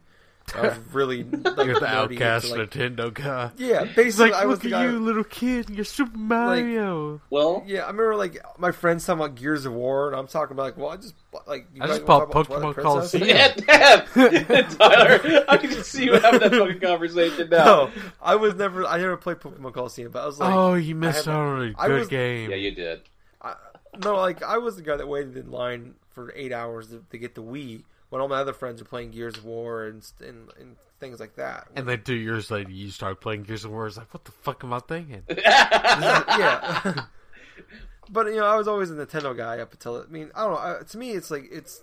I 0.56 0.62
was 0.62 0.78
really 0.94 1.24
like, 1.24 1.66
You're 1.68 1.80
the 1.80 1.88
outcast 1.88 2.52
like, 2.52 2.70
Nintendo 2.72 3.14
guy. 3.14 3.52
yeah, 3.58 3.84
basically 3.84 4.32
like, 4.32 4.42
I 4.42 4.46
was 4.46 4.64
look 4.64 4.70
the 4.72 4.78
at 4.78 4.86
guy. 4.86 4.92
you, 4.92 5.00
little 5.00 5.24
kid. 5.26 5.70
You're 5.70 5.84
Super 5.84 6.18
Mario. 6.18 7.20
Well, 7.30 7.64
Yeah, 7.68 7.80
I 7.84 7.88
remember 7.88 8.16
like 8.16 8.38
my 8.58 8.72
friends 8.72 9.06
talking 9.06 9.22
about 9.24 9.36
Gears 9.36 9.66
of 9.66 9.74
War, 9.74 10.08
and 10.08 10.16
I'm 10.16 10.28
talking 10.28 10.54
about 10.54 10.64
like, 10.64 10.78
well, 10.78 10.90
I 10.90 10.96
just 10.98 11.16
like 11.48 11.68
you 11.74 11.84
I 11.84 11.88
just 11.88 12.06
bought 12.06 12.32
talk 12.32 12.48
about 12.48 12.48
Pokemon 12.48 12.74
Twilight 12.76 12.76
Princess? 12.76 13.12
Colosseum. 13.12 13.28
yeah, 13.28 14.06
damn, 14.08 14.70
Tyler, 14.78 15.46
I 15.50 15.58
can 15.58 15.70
just 15.70 15.92
see 15.92 16.06
you 16.06 16.14
having 16.14 16.40
that 16.40 16.52
fucking 16.52 16.80
conversation 16.80 17.50
now. 17.50 17.66
No, 17.66 17.90
I 18.22 18.36
was 18.36 18.56
never. 18.56 18.86
I 18.86 18.98
never 19.00 19.18
played 19.18 19.38
Pokemon 19.38 19.74
Colosseum, 19.74 20.12
but 20.12 20.24
I 20.24 20.26
was 20.28 20.40
like, 20.40 20.54
oh, 20.54 20.76
you 20.76 20.96
missed 20.96 21.28
out 21.28 21.36
on 21.36 21.62
a 21.62 21.74
good 21.74 22.00
was- 22.00 22.08
game. 22.08 22.50
Yeah, 22.52 22.56
you 22.56 22.72
did. 22.72 23.02
I, 23.42 23.56
no, 24.04 24.16
like 24.16 24.42
I 24.44 24.58
was 24.60 24.78
the 24.78 24.82
guy 24.82 24.96
that 24.98 25.08
waited 25.08 25.36
in 25.38 25.52
line 25.52 25.96
for 26.12 26.32
eight 26.36 26.54
hours 26.54 26.88
to, 26.88 27.04
to 27.12 27.18
get 27.18 27.36
the 27.36 27.44
Wii 27.44 27.84
when 28.10 28.22
all 28.22 28.28
my 28.28 28.38
other 28.38 28.54
friends 28.54 28.82
are 28.82 28.86
playing 28.86 29.12
Gears 29.12 29.38
of 29.38 29.46
War 29.46 29.86
and 29.86 30.06
and, 30.20 30.50
and 30.60 30.76
things 31.00 31.20
like 31.20 31.36
that. 31.36 31.68
And 31.76 31.88
then 31.88 32.02
two 32.04 32.16
years 32.16 32.50
later, 32.50 32.72
you 32.72 32.90
start 32.90 33.22
playing 33.22 33.44
Gears 33.44 33.66
of 33.66 33.72
War. 33.72 33.88
It's 33.88 33.98
like, 33.98 34.14
what 34.14 34.26
the 34.26 34.32
fuck 34.32 34.64
am 34.64 34.74
I 34.74 34.80
thinking? 34.80 35.24
yeah. 35.38 37.02
but 38.10 38.28
you 38.28 38.38
know, 38.38 38.46
I 38.46 38.56
was 38.56 38.68
always 38.68 38.90
a 38.90 38.96
Nintendo 38.96 39.36
guy 39.36 39.60
up 39.60 39.74
until 39.74 40.02
I 40.02 40.12
mean, 40.12 40.32
I 40.36 40.44
don't 40.44 40.52
know. 40.54 40.80
I, 40.80 40.84
to 40.84 40.98
me, 40.98 41.12
it's 41.12 41.32
like 41.32 41.50
it's. 41.52 41.82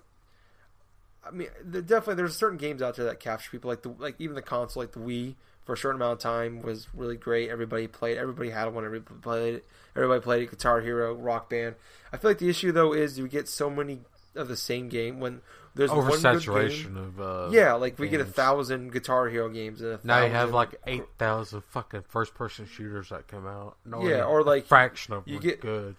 I 1.26 1.30
mean, 1.30 1.48
there 1.64 1.80
definitely 1.80 2.16
there's 2.16 2.36
certain 2.36 2.58
games 2.58 2.82
out 2.82 2.96
there 2.96 3.06
that 3.06 3.18
capture 3.18 3.50
people, 3.50 3.70
like 3.70 3.82
the 3.82 3.94
like 3.98 4.16
even 4.18 4.34
the 4.34 4.42
console, 4.42 4.82
like 4.82 4.92
the 4.92 5.00
Wii, 5.00 5.36
for 5.64 5.72
a 5.72 5.76
short 5.76 5.94
amount 5.94 6.12
of 6.12 6.18
time 6.18 6.60
was 6.60 6.88
really 6.92 7.16
great. 7.16 7.48
Everybody 7.48 7.86
played, 7.86 8.18
everybody 8.18 8.50
had 8.50 8.66
one, 8.74 8.84
everybody 8.84 9.20
played 9.20 9.54
it, 9.54 9.66
everybody 9.96 10.20
played 10.20 10.42
it. 10.42 10.50
Guitar 10.50 10.82
Hero, 10.82 11.14
Rock 11.14 11.48
Band. 11.48 11.76
I 12.12 12.18
feel 12.18 12.30
like 12.30 12.38
the 12.38 12.50
issue 12.50 12.72
though 12.72 12.92
is 12.92 13.18
you 13.18 13.26
get 13.26 13.48
so 13.48 13.70
many 13.70 14.00
of 14.34 14.48
the 14.48 14.56
same 14.56 14.88
game 14.88 15.20
when 15.20 15.40
there's 15.74 15.90
one 15.90 16.06
good 16.20 16.42
game. 16.44 16.96
Of 16.96 17.20
uh, 17.20 17.48
Yeah, 17.52 17.74
like 17.74 17.98
we 17.98 18.08
get 18.08 18.20
a 18.20 18.24
thousand 18.24 18.92
Guitar 18.92 19.28
Hero 19.28 19.48
games 19.48 19.80
and 19.80 19.92
a 19.92 20.00
Now 20.04 20.24
you 20.24 20.30
have 20.30 20.52
like 20.52 20.74
eight 20.86 21.04
thousand 21.18 21.62
fucking 21.70 22.04
first-person 22.08 22.66
shooters 22.66 23.08
that 23.10 23.26
come 23.28 23.46
out. 23.46 23.76
No, 23.84 24.06
Yeah, 24.06 24.24
or, 24.24 24.42
like, 24.44 24.66
fraction 24.66 25.14
of 25.14 25.26
you 25.26 25.38
get- 25.40 25.60
good. 25.60 25.96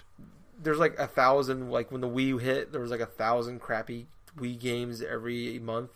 there's 0.62 0.78
like 0.80 0.98
a 0.98 1.08
thousand 1.08 1.70
like 1.70 1.92
when 1.92 2.02
the 2.02 2.08
Wii 2.10 2.40
hit, 2.42 2.72
there 2.72 2.82
was 2.82 2.92
like 2.92 3.02
a 3.02 3.06
thousand 3.06 3.60
crappy 3.60 4.08
Wii 4.40 4.60
games 4.60 5.02
every 5.02 5.60
month 5.60 5.92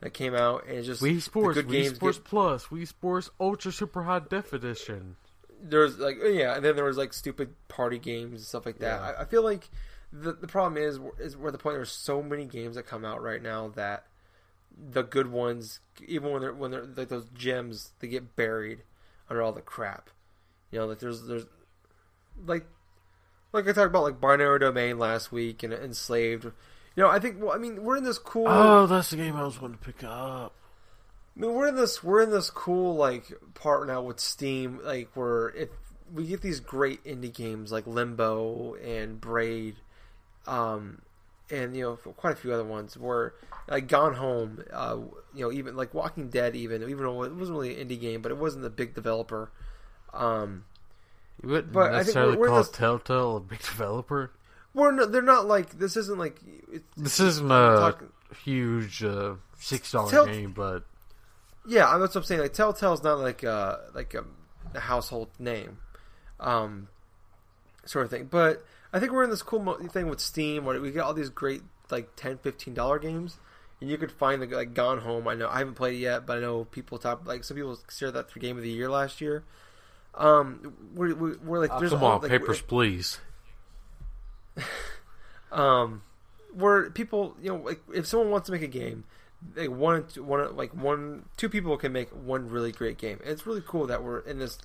that 0.00 0.12
came 0.12 0.34
out, 0.34 0.66
and 0.66 0.84
just 0.84 1.00
Wii 1.02 1.20
Sports, 1.22 1.54
good 1.56 1.68
Wii 1.68 1.72
games 1.72 1.96
Sports 1.96 2.18
get- 2.18 2.24
Plus, 2.26 2.66
Wii 2.66 2.86
Sports 2.88 3.30
Ultra 3.40 3.72
Super 3.72 4.02
High 4.02 4.18
Definition. 4.18 5.16
there's 5.62 5.98
like 5.98 6.18
yeah, 6.22 6.54
and 6.56 6.64
then 6.64 6.74
there 6.76 6.84
was 6.84 6.96
like 6.98 7.12
stupid 7.12 7.50
party 7.68 7.98
games 7.98 8.32
and 8.32 8.40
stuff 8.42 8.66
like 8.66 8.78
that. 8.80 9.00
Yeah. 9.00 9.14
I, 9.18 9.22
I 9.22 9.24
feel 9.24 9.42
like 9.44 9.70
the 10.12 10.32
the 10.32 10.46
problem 10.46 10.82
is 10.82 11.00
is 11.18 11.36
where 11.36 11.50
the 11.50 11.58
point 11.58 11.76
there's 11.76 11.90
so 11.90 12.22
many 12.22 12.44
games 12.44 12.76
that 12.76 12.86
come 12.86 13.04
out 13.04 13.22
right 13.22 13.42
now 13.42 13.68
that 13.76 14.06
the 14.76 15.02
good 15.02 15.30
ones, 15.30 15.80
even 16.06 16.32
when 16.32 16.42
they're 16.42 16.54
when 16.54 16.70
they're 16.70 16.86
like 16.96 17.08
those 17.08 17.28
gems, 17.34 17.92
they 18.00 18.08
get 18.08 18.36
buried 18.36 18.82
under 19.28 19.42
all 19.42 19.52
the 19.52 19.60
crap. 19.62 20.10
You 20.70 20.80
know, 20.80 20.86
like 20.86 20.98
there's 20.98 21.26
there's 21.26 21.46
like 22.44 22.66
like 23.52 23.64
I 23.64 23.72
talked 23.72 23.88
about 23.88 24.04
like 24.04 24.20
binary 24.20 24.58
domain 24.58 24.98
last 24.98 25.32
week 25.32 25.62
and 25.62 25.72
enslaved. 25.72 26.44
You 26.44 27.02
know, 27.02 27.08
I 27.08 27.18
think 27.18 27.40
well, 27.40 27.52
I 27.52 27.58
mean 27.58 27.82
we're 27.82 27.96
in 27.96 28.04
this 28.04 28.18
cool. 28.18 28.46
Oh, 28.48 28.86
that's 28.86 29.10
the 29.10 29.16
game 29.16 29.36
I 29.36 29.44
was 29.44 29.60
wanting 29.60 29.78
to 29.78 29.84
pick 29.84 30.04
up. 30.04 30.54
I 31.36 31.40
mean, 31.40 31.54
we're 31.54 31.68
in 31.68 31.76
this 31.76 32.02
we're 32.02 32.22
in 32.22 32.30
this 32.30 32.50
cool 32.50 32.96
like 32.96 33.32
part 33.54 33.86
now 33.86 34.02
with 34.02 34.20
Steam, 34.20 34.80
like 34.82 35.10
where 35.14 35.48
if 35.50 35.70
we 36.12 36.26
get 36.26 36.42
these 36.42 36.60
great 36.60 37.02
indie 37.04 37.32
games 37.32 37.72
like 37.72 37.86
Limbo 37.86 38.74
and 38.74 39.20
Braid, 39.20 39.76
um, 40.46 41.02
and 41.50 41.76
you 41.76 41.82
know 41.82 41.96
quite 42.14 42.32
a 42.32 42.36
few 42.36 42.52
other 42.52 42.64
ones 42.64 42.96
were 42.96 43.34
like 43.68 43.86
Gone 43.88 44.14
Home, 44.14 44.62
uh, 44.72 44.98
you 45.34 45.44
know 45.44 45.52
even 45.52 45.76
like 45.76 45.94
Walking 45.94 46.28
Dead, 46.28 46.56
even 46.56 46.82
even 46.82 46.98
though 46.98 47.22
it 47.24 47.32
wasn't 47.34 47.56
really 47.58 47.80
an 47.80 47.88
indie 47.88 48.00
game, 48.00 48.22
but 48.22 48.30
it 48.32 48.38
wasn't 48.38 48.64
a 48.64 48.70
big 48.70 48.94
developer. 48.94 49.50
Um, 50.12 50.64
You 51.42 51.48
wouldn't 51.50 51.72
But 51.72 51.86
I 51.94 51.98
think 51.98 51.98
necessarily 52.06 52.30
we're- 52.32 52.40
we're 52.40 52.48
call 52.48 52.58
this- 52.58 52.70
Telltale 52.70 53.36
a 53.36 53.40
big 53.40 53.58
developer. 53.62 54.30
we're 54.74 54.90
no, 54.92 55.06
they're 55.06 55.22
not 55.22 55.46
like 55.46 55.78
this 55.78 55.96
isn't 55.96 56.18
like 56.18 56.40
it's, 56.70 56.84
This 56.96 57.20
isn't 57.20 57.50
a 57.50 57.76
talking- 57.78 58.08
huge 58.44 59.02
uh, 59.04 59.34
six 59.58 59.90
dollar 59.92 60.10
Tell- 60.10 60.26
game, 60.26 60.52
but 60.52 60.84
Yeah, 61.66 61.96
that's 61.98 62.14
what 62.14 62.22
I'm 62.22 62.24
saying. 62.24 62.40
Like 62.40 62.52
Telltale's 62.54 63.02
not 63.02 63.18
like 63.20 63.42
a 63.42 63.80
like 63.94 64.14
a, 64.14 64.24
a 64.74 64.80
household 64.80 65.28
name, 65.38 65.78
um, 66.40 66.88
sort 67.84 68.04
of 68.04 68.10
thing. 68.10 68.24
But 68.26 68.64
I 68.92 69.00
think 69.00 69.12
we're 69.12 69.24
in 69.24 69.30
this 69.30 69.42
cool 69.42 69.60
mo- 69.60 69.78
thing 69.78 70.08
with 70.08 70.20
Steam 70.20 70.64
where 70.64 70.80
we 70.80 70.90
get 70.90 71.00
all 71.00 71.14
these 71.14 71.30
great 71.30 71.62
like 71.90 72.14
10 72.16 72.38
15 72.38 72.74
dollar 72.74 72.98
games, 72.98 73.38
and 73.80 73.90
you 73.90 73.96
could 73.98 74.12
find 74.12 74.42
the 74.42 74.46
like 74.46 74.74
Gone 74.74 74.98
Home. 74.98 75.26
I 75.28 75.34
know 75.34 75.48
I 75.48 75.58
haven't 75.58 75.74
played 75.74 75.94
it 75.94 75.98
yet, 75.98 76.26
but 76.26 76.38
I 76.38 76.40
know 76.40 76.64
people 76.64 76.98
talk 76.98 77.26
like 77.26 77.44
some 77.44 77.56
people 77.56 77.76
consider 77.76 78.10
that 78.12 78.30
for 78.30 78.40
game 78.40 78.56
of 78.56 78.62
the 78.62 78.70
year 78.70 78.90
last 78.90 79.20
year. 79.20 79.44
Um, 80.14 80.74
we're, 80.94 81.14
we're, 81.14 81.36
we're 81.38 81.58
like 81.58 81.78
there's 81.78 81.90
come 81.92 82.04
all, 82.04 82.12
on, 82.12 82.22
like, 82.22 82.30
papers, 82.30 82.60
please. 82.60 83.18
um, 85.52 86.02
where 86.52 86.90
people, 86.90 87.34
you 87.40 87.48
know, 87.48 87.56
like 87.56 87.80
if 87.94 88.06
someone 88.06 88.30
wants 88.30 88.46
to 88.46 88.52
make 88.52 88.62
a 88.62 88.66
game, 88.66 89.04
like 89.56 89.70
one, 89.70 90.02
one, 90.16 90.54
like 90.54 90.74
one, 90.74 91.24
two 91.36 91.48
people 91.48 91.76
can 91.76 91.92
make 91.92 92.10
one 92.10 92.50
really 92.50 92.72
great 92.72 92.98
game. 92.98 93.18
And 93.22 93.30
it's 93.30 93.46
really 93.46 93.62
cool 93.66 93.86
that 93.86 94.02
we're 94.02 94.20
in 94.20 94.38
this 94.38 94.58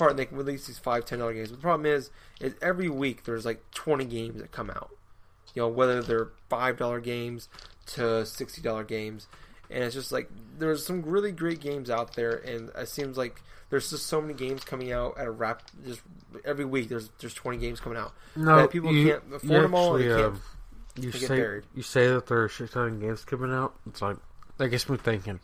part 0.00 0.10
and 0.10 0.18
they 0.18 0.24
can 0.24 0.36
release 0.36 0.66
these 0.66 0.78
five, 0.78 1.04
ten 1.04 1.20
dollar 1.20 1.34
games. 1.34 1.50
But 1.50 1.56
the 1.56 1.62
problem 1.62 1.86
is, 1.86 2.10
is 2.40 2.54
every 2.60 2.88
week 2.88 3.24
there's 3.24 3.44
like 3.44 3.62
twenty 3.70 4.04
games 4.04 4.40
that 4.40 4.50
come 4.50 4.70
out. 4.70 4.90
You 5.54 5.62
know, 5.62 5.68
whether 5.68 6.02
they're 6.02 6.30
five 6.48 6.76
dollar 6.78 7.00
games 7.00 7.48
to 7.94 8.24
sixty 8.26 8.62
dollar 8.62 8.82
games, 8.84 9.28
and 9.70 9.84
it's 9.84 9.94
just 9.94 10.10
like 10.10 10.28
there's 10.58 10.84
some 10.84 11.02
really 11.02 11.32
great 11.32 11.60
games 11.60 11.90
out 11.90 12.14
there, 12.14 12.32
and 12.36 12.70
it 12.76 12.88
seems 12.88 13.16
like 13.18 13.40
there's 13.68 13.90
just 13.90 14.06
so 14.06 14.20
many 14.20 14.34
games 14.34 14.64
coming 14.64 14.90
out 14.92 15.16
at 15.18 15.26
a 15.26 15.30
rap. 15.30 15.62
Just 15.84 16.00
every 16.44 16.64
week 16.64 16.88
there's 16.88 17.10
there's 17.20 17.34
twenty 17.34 17.58
games 17.58 17.78
coming 17.80 17.98
out. 17.98 18.12
No, 18.36 18.56
that 18.56 18.70
people 18.70 18.92
you- 18.92 19.08
can't 19.08 19.22
afford 19.34 19.42
you 19.44 19.60
them 19.62 19.74
all. 19.74 19.96
And 19.96 20.04
they 20.04 20.08
can't 20.08 20.24
um, 20.34 20.42
you 20.96 21.10
they 21.12 21.18
get 21.20 21.28
say 21.28 21.36
buried. 21.36 21.64
you 21.74 21.82
say 21.82 22.08
that 22.08 22.26
there 22.26 22.42
are 22.42 22.48
shit 22.48 22.72
ton 22.72 22.88
of 22.88 23.00
games 23.00 23.24
coming 23.24 23.52
out. 23.52 23.74
It's 23.86 24.02
like 24.02 24.16
that 24.56 24.68
gets 24.68 24.88
me 24.88 24.96
thinking: 24.96 25.40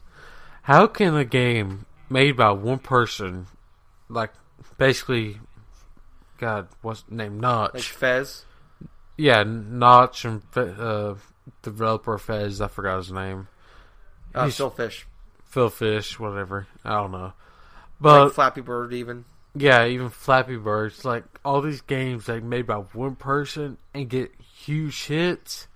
How 0.63 0.87
can 0.87 1.15
a 1.17 1.25
game 1.25 1.87
made 2.09 2.37
by 2.37 2.51
one 2.53 2.79
person, 2.79 3.47
like 4.09 4.33
basically, 4.79 5.39
God, 6.39 6.69
what's 6.83 7.03
the 7.03 7.15
name 7.15 7.41
Notch? 7.41 7.75
like 7.75 7.83
Fez. 7.83 8.45
yeah, 9.17 9.43
Notch 9.47 10.25
and 10.25 10.43
uh, 10.57 11.15
developer 11.63 12.19
Fez. 12.19 12.61
I 12.61 12.69
forgot 12.69 12.99
his 12.99 13.13
name. 13.13 13.49
Uh, 14.35 14.45
He's- 14.45 14.57
Phil 14.57 14.71
Fish, 14.71 15.07
Phil 15.45 15.71
Fish, 15.71 16.19
whatever. 16.19 16.67
I 16.85 16.91
don't 16.95 17.13
know. 17.13 17.23
like 17.23 17.33
But 18.01 18.31
Flappy 18.31 18.61
Bird, 18.61 18.93
even. 18.93 19.25
Yeah, 19.59 19.87
even 19.87 20.11
Flappy 20.11 20.57
Birds, 20.57 21.05
like 21.07 21.25
all 21.43 21.63
these 21.63 21.81
games 21.81 22.29
like 22.29 22.43
made 22.43 22.67
by 22.67 22.77
one 22.77 23.17
person 23.17 23.79
and 23.95 24.07
get 24.11 24.31
huge 24.39 25.07
hits, 25.07 25.67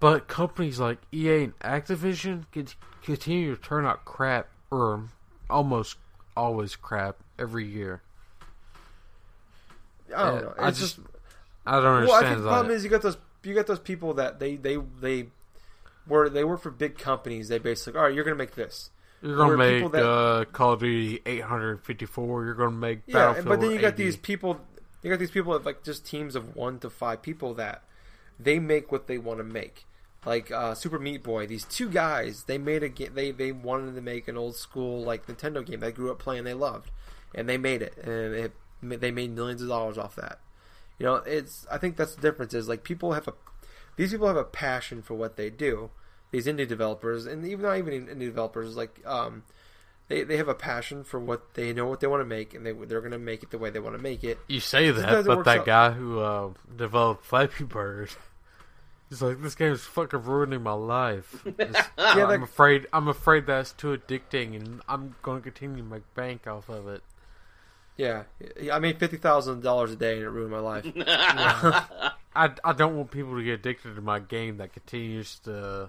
but 0.00 0.26
companies 0.26 0.80
like 0.80 0.98
EA 1.12 1.44
and 1.44 1.58
Activision 1.60 2.46
continue 3.04 3.54
to 3.54 3.62
turn 3.62 3.86
out 3.86 4.04
crap 4.04 4.48
or 4.72 5.04
almost 5.48 5.98
always 6.36 6.74
crap 6.74 7.18
every 7.38 7.66
year. 7.66 8.02
I 10.14 10.24
don't 10.30 10.42
know. 10.42 10.54
I 10.58 10.70
just- 10.70 10.96
just, 10.96 10.98
I 11.66 11.80
don't 11.80 11.82
well. 11.82 11.92
I 11.92 11.98
understand 11.98 12.26
think 12.26 12.42
the 12.44 12.48
problem 12.48 12.76
is 12.76 12.84
you 12.84 12.90
got 12.90 13.02
those 13.02 13.16
you 13.42 13.54
got 13.54 13.66
those 13.66 13.78
people 13.80 14.14
that 14.14 14.38
they 14.38 14.56
they 14.56 14.76
they 15.00 15.26
were 16.06 16.28
they 16.28 16.44
work 16.44 16.60
for 16.62 16.70
big 16.70 16.96
companies. 16.98 17.48
They 17.48 17.58
basically 17.58 17.98
all 17.98 18.04
right. 18.06 18.14
You're 18.14 18.24
gonna 18.24 18.36
make 18.36 18.54
this. 18.54 18.90
You're 19.22 19.36
gonna 19.36 19.56
where 19.56 19.80
make 19.80 19.92
that- 19.92 20.08
uh, 20.08 20.44
Call 20.46 20.74
of 20.74 20.80
Duty 20.80 21.22
854. 21.26 22.44
You're 22.44 22.54
gonna 22.54 22.70
make 22.70 23.00
Yeah, 23.06 23.14
Battlefield. 23.14 23.46
but 23.48 23.60
then 23.60 23.70
you 23.72 23.80
got 23.80 23.94
80. 23.94 24.02
these 24.04 24.16
people. 24.16 24.60
You 25.02 25.10
got 25.10 25.18
these 25.18 25.30
people 25.30 25.52
that 25.54 25.64
like 25.64 25.82
just 25.82 26.04
teams 26.06 26.34
of 26.36 26.54
one 26.56 26.78
to 26.80 26.90
five 26.90 27.22
people 27.22 27.54
that 27.54 27.82
they 28.38 28.58
make 28.58 28.90
what 28.92 29.06
they 29.06 29.18
want 29.18 29.38
to 29.38 29.44
make. 29.44 29.86
Like 30.24 30.50
uh, 30.50 30.74
Super 30.74 30.98
Meat 30.98 31.22
Boy, 31.22 31.46
these 31.46 31.64
two 31.64 31.88
guys, 31.88 32.44
they 32.44 32.58
made 32.58 32.82
a 32.82 32.88
game. 32.88 33.12
They 33.14 33.30
they 33.30 33.52
wanted 33.52 33.94
to 33.94 34.00
make 34.00 34.26
an 34.28 34.36
old 34.36 34.56
school 34.56 35.02
like 35.02 35.26
Nintendo 35.26 35.64
game 35.64 35.80
they 35.80 35.92
grew 35.92 36.10
up 36.10 36.18
playing, 36.18 36.42
they 36.44 36.54
loved, 36.54 36.90
and 37.34 37.48
they 37.48 37.58
made 37.58 37.82
it, 37.82 37.96
and 38.02 38.34
it, 38.34 38.52
they 39.00 39.10
made 39.10 39.34
millions 39.34 39.62
of 39.62 39.68
dollars 39.68 39.98
off 39.98 40.16
that. 40.16 40.38
You 40.98 41.06
know, 41.06 41.14
it's 41.16 41.66
I 41.70 41.78
think 41.78 41.96
that's 41.96 42.14
the 42.14 42.22
difference. 42.22 42.54
Is 42.54 42.68
like 42.68 42.82
people 42.84 43.12
have 43.12 43.28
a 43.28 43.34
these 43.96 44.12
people 44.12 44.26
have 44.28 44.36
a 44.36 44.44
passion 44.44 45.02
for 45.02 45.14
what 45.14 45.36
they 45.36 45.50
do. 45.50 45.90
These 46.30 46.46
indie 46.46 46.66
developers, 46.66 47.24
and 47.26 47.46
even 47.46 47.62
not 47.62 47.78
even 47.78 48.06
indie 48.06 48.20
developers, 48.26 48.76
like 48.76 49.00
um, 49.06 49.44
they 50.08 50.22
they 50.24 50.36
have 50.38 50.48
a 50.48 50.54
passion 50.54 51.04
for 51.04 51.20
what 51.20 51.54
they 51.54 51.72
know 51.72 51.86
what 51.86 52.00
they 52.00 52.06
want 52.06 52.20
to 52.20 52.24
make, 52.26 52.52
and 52.54 52.64
they 52.66 52.72
they're 52.72 53.00
going 53.00 53.12
to 53.12 53.18
make 53.18 53.42
it 53.42 53.50
the 53.50 53.58
way 53.58 53.70
they 53.70 53.78
want 53.78 53.96
to 53.96 54.02
make 54.02 54.24
it. 54.24 54.38
You 54.48 54.60
say 54.60 54.90
that, 54.90 55.00
Sometimes 55.02 55.26
but 55.26 55.44
that 55.44 55.58
out- 55.60 55.66
guy 55.66 55.90
who 55.92 56.20
uh, 56.20 56.50
developed 56.76 57.24
Flappy 57.24 57.64
Bird, 57.64 58.10
he's 59.08 59.22
like, 59.22 59.40
this 59.40 59.54
game's 59.54 59.82
fucking 59.82 60.22
ruining 60.22 60.62
my 60.62 60.72
life. 60.72 61.44
Yeah, 61.58 62.24
I'm 62.26 62.40
that- 62.40 62.42
afraid. 62.42 62.86
I'm 62.92 63.08
afraid 63.08 63.46
that's 63.46 63.72
too 63.72 63.96
addicting, 63.96 64.56
and 64.56 64.80
I'm 64.88 65.14
going 65.22 65.42
to 65.42 65.50
continue 65.50 65.82
to 65.82 65.88
make 65.88 66.14
bank 66.14 66.46
off 66.46 66.68
of 66.68 66.88
it. 66.88 67.02
Yeah, 67.96 68.24
I 68.72 68.78
made 68.78 68.98
fifty 68.98 69.16
thousand 69.16 69.62
dollars 69.62 69.90
a 69.92 69.96
day, 69.96 70.14
and 70.16 70.22
it 70.22 70.28
ruined 70.28 70.50
my 70.52 70.58
life. 70.58 70.84
I, 72.36 72.50
I 72.62 72.72
don't 72.74 72.94
want 72.96 73.10
people 73.10 73.34
to 73.36 73.42
get 73.42 73.54
addicted 73.60 73.94
to 73.94 74.02
my 74.02 74.18
game 74.18 74.58
that 74.58 74.74
continues 74.74 75.38
to 75.44 75.88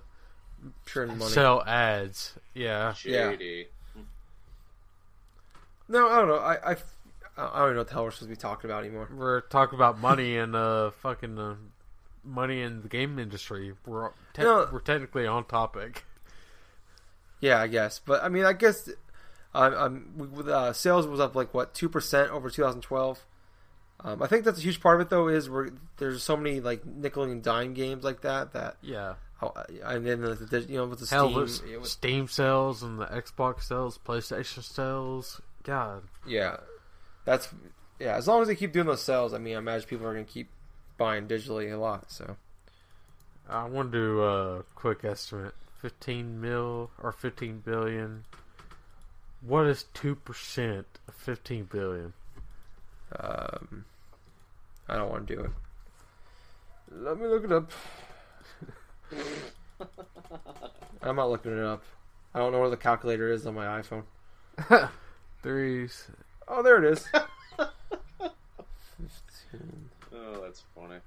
churn 0.86 1.10
money. 1.18 1.32
sell 1.32 1.62
ads. 1.66 2.36
Yeah. 2.54 2.94
Yeah. 3.04 3.32
Shady. 3.32 3.68
no, 5.90 6.08
I 6.10 6.16
don't 6.20 6.28
know. 6.30 6.38
I, 6.38 6.72
I, 6.72 6.76
I 7.38 7.60
don't 7.66 7.74
know 7.74 7.80
what 7.80 7.88
the 7.88 7.94
hell 7.94 8.04
we're 8.06 8.12
supposed 8.12 8.30
to 8.32 8.36
be 8.36 8.40
talking 8.40 8.70
about 8.70 8.84
anymore. 8.86 9.10
We're 9.14 9.42
talking 9.42 9.78
about 9.78 10.00
money 10.00 10.38
and 10.38 10.56
uh 10.56 10.92
fucking 10.92 11.38
uh, 11.38 11.56
money 12.24 12.62
in 12.62 12.82
the 12.82 12.88
game 12.90 13.20
industry. 13.20 13.74
We're 13.86 14.12
te- 14.34 14.44
No. 14.44 14.68
we're 14.72 14.80
technically 14.80 15.28
on 15.28 15.46
topic. 15.46 16.06
Yeah, 17.40 17.60
I 17.62 17.68
guess. 17.68 18.00
But 18.04 18.24
I 18.24 18.30
mean, 18.30 18.46
I 18.46 18.54
guess 18.54 18.90
um, 19.64 20.44
uh, 20.50 20.74
sales 20.74 21.08
was 21.08 21.20
up 21.20 21.36
like 21.36 21.54
what 21.54 21.74
two 21.74 21.90
percent 21.90 22.32
over 22.32 22.50
2012. 22.50 23.26
Um, 24.02 24.22
I 24.22 24.28
think 24.28 24.46
that's 24.46 24.60
a 24.60 24.62
huge 24.62 24.80
part 24.80 25.02
of 25.02 25.08
it, 25.08 25.10
though. 25.10 25.28
Is 25.28 25.50
where 25.50 25.70
there's 25.98 26.22
so 26.24 26.38
many 26.38 26.60
like 26.60 26.86
nickel 26.86 27.24
and 27.24 27.42
dime 27.42 27.74
games 27.74 28.04
like 28.04 28.22
that 28.22 28.54
that, 28.54 28.78
Yeah. 28.84 29.16
and 29.84 30.06
then 30.06 30.22
the, 30.22 30.36
the, 30.36 30.62
you 30.62 30.78
know 30.78 30.86
with 30.86 31.00
the 31.00 31.08
Hell, 31.08 31.48
Steam, 31.48 31.74
it 31.74 31.80
was- 31.82 31.92
Steam 31.92 32.28
sales 32.28 32.84
and 32.84 33.00
the 33.00 33.06
Xbox 33.08 33.64
sales, 33.64 33.98
PlayStation 34.06 34.62
sales. 34.64 35.42
God. 35.64 36.04
yeah, 36.28 36.58
that's 37.26 37.50
yeah. 38.00 38.16
As 38.16 38.28
long 38.28 38.42
as 38.44 38.48
they 38.48 38.56
keep 38.56 38.72
doing 38.72 38.86
those 38.88 39.02
sales, 39.02 39.34
I 39.34 39.38
mean, 39.40 39.56
I 39.56 39.60
imagine 39.60 39.88
people 39.90 40.06
are 40.08 40.14
gonna 40.14 40.24
keep 40.26 40.50
buying 40.98 41.28
digitally 41.28 41.74
a 41.74 41.78
lot. 41.78 42.12
So 42.12 42.38
I 43.50 43.66
want 43.66 43.92
to 43.92 43.98
do 43.98 44.22
a 44.24 44.64
quick 44.76 45.04
estimate. 45.04 45.54
15 45.82 46.40
mil 46.42 46.90
or 47.02 47.12
15 47.12 47.60
billion. 47.66 48.26
What 49.42 49.66
is 49.68 49.86
2% 49.94 50.84
of 51.08 51.14
15 51.14 51.66
billion? 51.66 52.14
um, 53.18 53.86
I 54.90 54.96
don't 54.96 55.10
want 55.10 55.28
to 55.28 55.36
do 55.36 55.42
it. 55.42 55.52
Let 56.92 57.20
me 57.20 57.28
look 57.28 57.44
it 57.44 57.52
up. 57.52 57.72
I'm 61.02 61.16
not 61.16 61.30
looking 61.30 61.58
it 61.58 61.64
up. 61.64 61.84
I 62.34 62.40
don't 62.40 62.52
know 62.52 62.60
where 62.60 62.70
the 62.70 62.78
calculator 62.78 63.32
is 63.32 63.46
on 63.46 63.56
my 63.56 63.82
iPhone. 63.82 64.04
Threes. 65.44 66.08
Oh, 66.48 66.64
there 66.64 66.84
it 66.84 66.94
is. 66.94 67.06
15. 67.12 67.70
Oh, 70.14 70.42
that's 70.42 70.64
funny. 70.76 70.98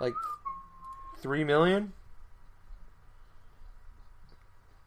Like 0.00 0.14
three 1.20 1.44
million? 1.44 1.92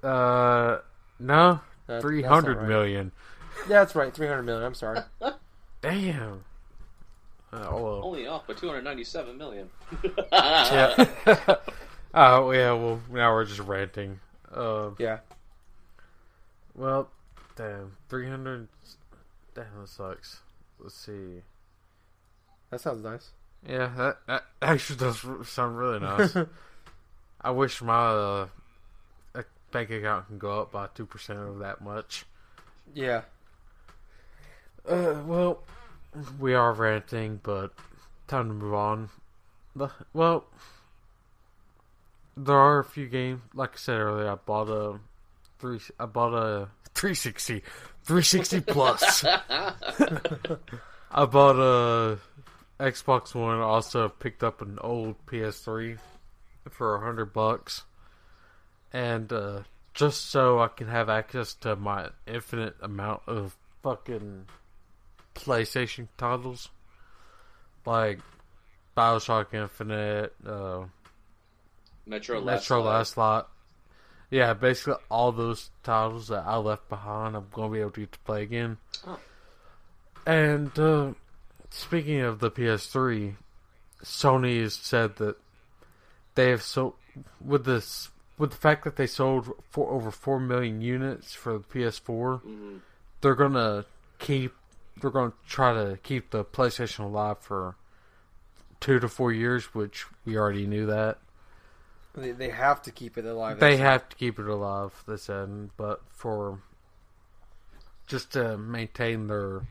Uh, 0.04 0.80
no. 1.20 1.60
That- 1.88 2.02
Three 2.02 2.22
that's 2.22 2.45
not 2.45 2.58
right. 2.58 2.68
million. 2.68 3.12
Yeah, 3.70 3.80
that's 3.80 3.95
right. 3.95 4.14
Three 4.14 4.28
hundred 4.28 4.43
million. 4.43 4.64
I'm 4.64 4.74
sorry. 4.74 4.99
Damn. 5.82 6.43
Uh, 7.54 7.68
well. 7.72 8.02
Only 8.06 8.28
off 8.28 8.47
by 8.47 8.54
297 8.54 9.38
million. 9.38 9.70
Yeah. 10.32 11.06
oh 12.14 12.52
yeah. 12.52 12.72
Well, 12.72 13.02
now 13.12 13.34
we're 13.34 13.45
just 13.45 13.60
ranting. 13.60 14.20
Uh, 14.54 14.91
Yeah. 14.97 15.20
well, 16.76 17.10
damn. 17.56 17.97
Three 18.10 18.30
hundred. 18.30 18.68
Damn, 19.54 19.66
that 19.82 19.89
sucks. 19.89 20.39
Let's 20.80 20.95
see. 20.95 21.41
That 22.70 22.80
sounds 22.80 23.04
nice. 23.04 23.32
Yeah, 23.68 23.91
that, 23.97 24.18
that 24.28 24.43
actually 24.62 24.97
does 24.99 25.26
sound 25.49 25.78
really 25.78 25.99
nice. 25.99 26.36
I 27.41 27.52
wish 27.52 27.82
my 27.82 27.93
uh, 28.08 28.47
bank 29.72 29.90
account 29.90 30.28
can 30.28 30.38
go 30.38 30.62
up 30.62 30.72
by 30.72 30.88
two 30.94 31.06
percent 31.06 31.40
of 31.40 31.60
that 31.60 31.82
much. 31.82 32.26
Yeah. 32.94 33.22
Uh, 34.88 35.16
well, 35.26 35.64
we 36.40 36.54
are 36.54 36.74
ranting, 36.74 37.40
but 37.44 37.72
time 38.28 38.48
to 38.48 38.54
move 38.54 38.74
on. 38.74 39.10
The, 39.76 39.90
well, 40.14 40.46
there 42.36 42.58
are 42.58 42.80
a 42.80 42.84
few 42.84 43.08
games. 43.08 43.42
Like 43.54 43.72
I 43.74 43.78
said 43.78 44.00
earlier, 44.00 44.30
I 44.30 44.36
bought 44.36 44.70
a 44.70 45.00
three. 45.60 45.80
I 46.00 46.06
bought 46.06 46.34
a 46.34 46.68
360, 46.94 47.62
360 48.04 48.62
plus. 48.62 49.24
I 51.12 51.26
bought 51.26 51.58
a 51.58 52.18
Xbox 52.80 53.36
One. 53.36 53.60
Also 53.60 54.10
picked 54.10 54.44
up 54.44 54.62
an 54.62 54.80
old 54.82 55.16
PS3 55.26 55.98
for 56.70 56.96
a 56.96 57.00
hundred 57.02 57.34
bucks, 57.34 57.84
and 58.94 59.32
uh, 59.32 59.62
just 59.94 60.30
so 60.30 60.60
I 60.60 60.68
can 60.68 60.88
have 60.88 61.10
access 61.10 61.54
to 61.56 61.76
my 61.76 62.10
infinite 62.28 62.76
amount 62.82 63.22
of 63.28 63.56
fucking 63.84 64.46
PlayStation 65.36 66.08
titles, 66.18 66.70
like 67.86 68.20
Bioshock 68.96 69.54
Infinite, 69.54 70.34
uh, 70.46 70.86
Metro 72.06 72.39
Last 72.39 72.64
Metro 72.64 72.82
Light. 72.82 72.98
Last 72.98 73.18
Lot. 73.18 73.50
Yeah, 74.30 74.54
basically 74.54 74.96
all 75.10 75.32
those 75.34 75.72
titles 75.84 76.30
that 76.30 76.46
I 76.46 76.56
left 76.58 76.88
behind, 76.88 77.36
I'm 77.36 77.48
to 77.54 77.70
be 77.70 77.80
able 77.82 77.92
to 77.92 78.00
get 78.02 78.12
to 78.14 78.20
play 78.20 78.44
again. 78.44 78.78
Oh. 79.06 79.20
And 80.26 80.78
uh, 80.80 81.12
speaking 81.70 82.22
of 82.22 82.39
the 82.39 82.50
PS3, 82.50 83.36
Sony 84.04 84.62
has 84.62 84.74
said 84.74 85.18
that 85.18 85.36
they 86.36 86.50
have 86.50 86.62
so 86.62 86.96
with 87.44 87.66
this 87.66 88.10
with 88.38 88.52
the 88.52 88.58
fact 88.58 88.84
that 88.84 88.96
they 88.96 89.08
sold 89.08 89.52
for 89.70 89.92
over 89.92 90.12
four 90.12 90.40
million 90.40 90.82
units 90.82 91.34
for 91.34 91.54
the 91.58 91.64
PS4. 91.64 92.42
Mhm. 92.46 92.82
They're 93.22 93.36
gonna 93.36 93.86
keep. 94.20 94.56
They're 95.00 95.12
gonna 95.12 95.34
try 95.48 95.74
to 95.74 95.98
keep 96.04 96.32
the 96.32 96.44
PlayStation 96.44 97.00
alive 97.06 97.40
for 97.40 97.76
two 98.80 99.00
to 99.00 99.08
four 99.08 99.32
years, 99.32 99.74
which 99.74 100.06
we 100.26 100.38
already 100.38 100.68
knew 100.68 100.86
that. 100.88 101.20
They, 102.14 102.32
they 102.32 102.50
have 102.50 102.82
to 102.84 102.92
keep 102.92 103.18
it 103.18 103.26
alive. 103.26 103.60
They 103.60 103.78
have 103.78 104.10
to 104.10 104.16
keep 104.18 104.38
it 104.38 104.48
alive, 104.48 105.04
they 105.08 105.16
said, 105.18 105.70
but 105.78 106.02
for 106.10 106.60
just 108.06 108.34
to 108.34 108.58
maintain 108.58 109.28
their 109.28 109.62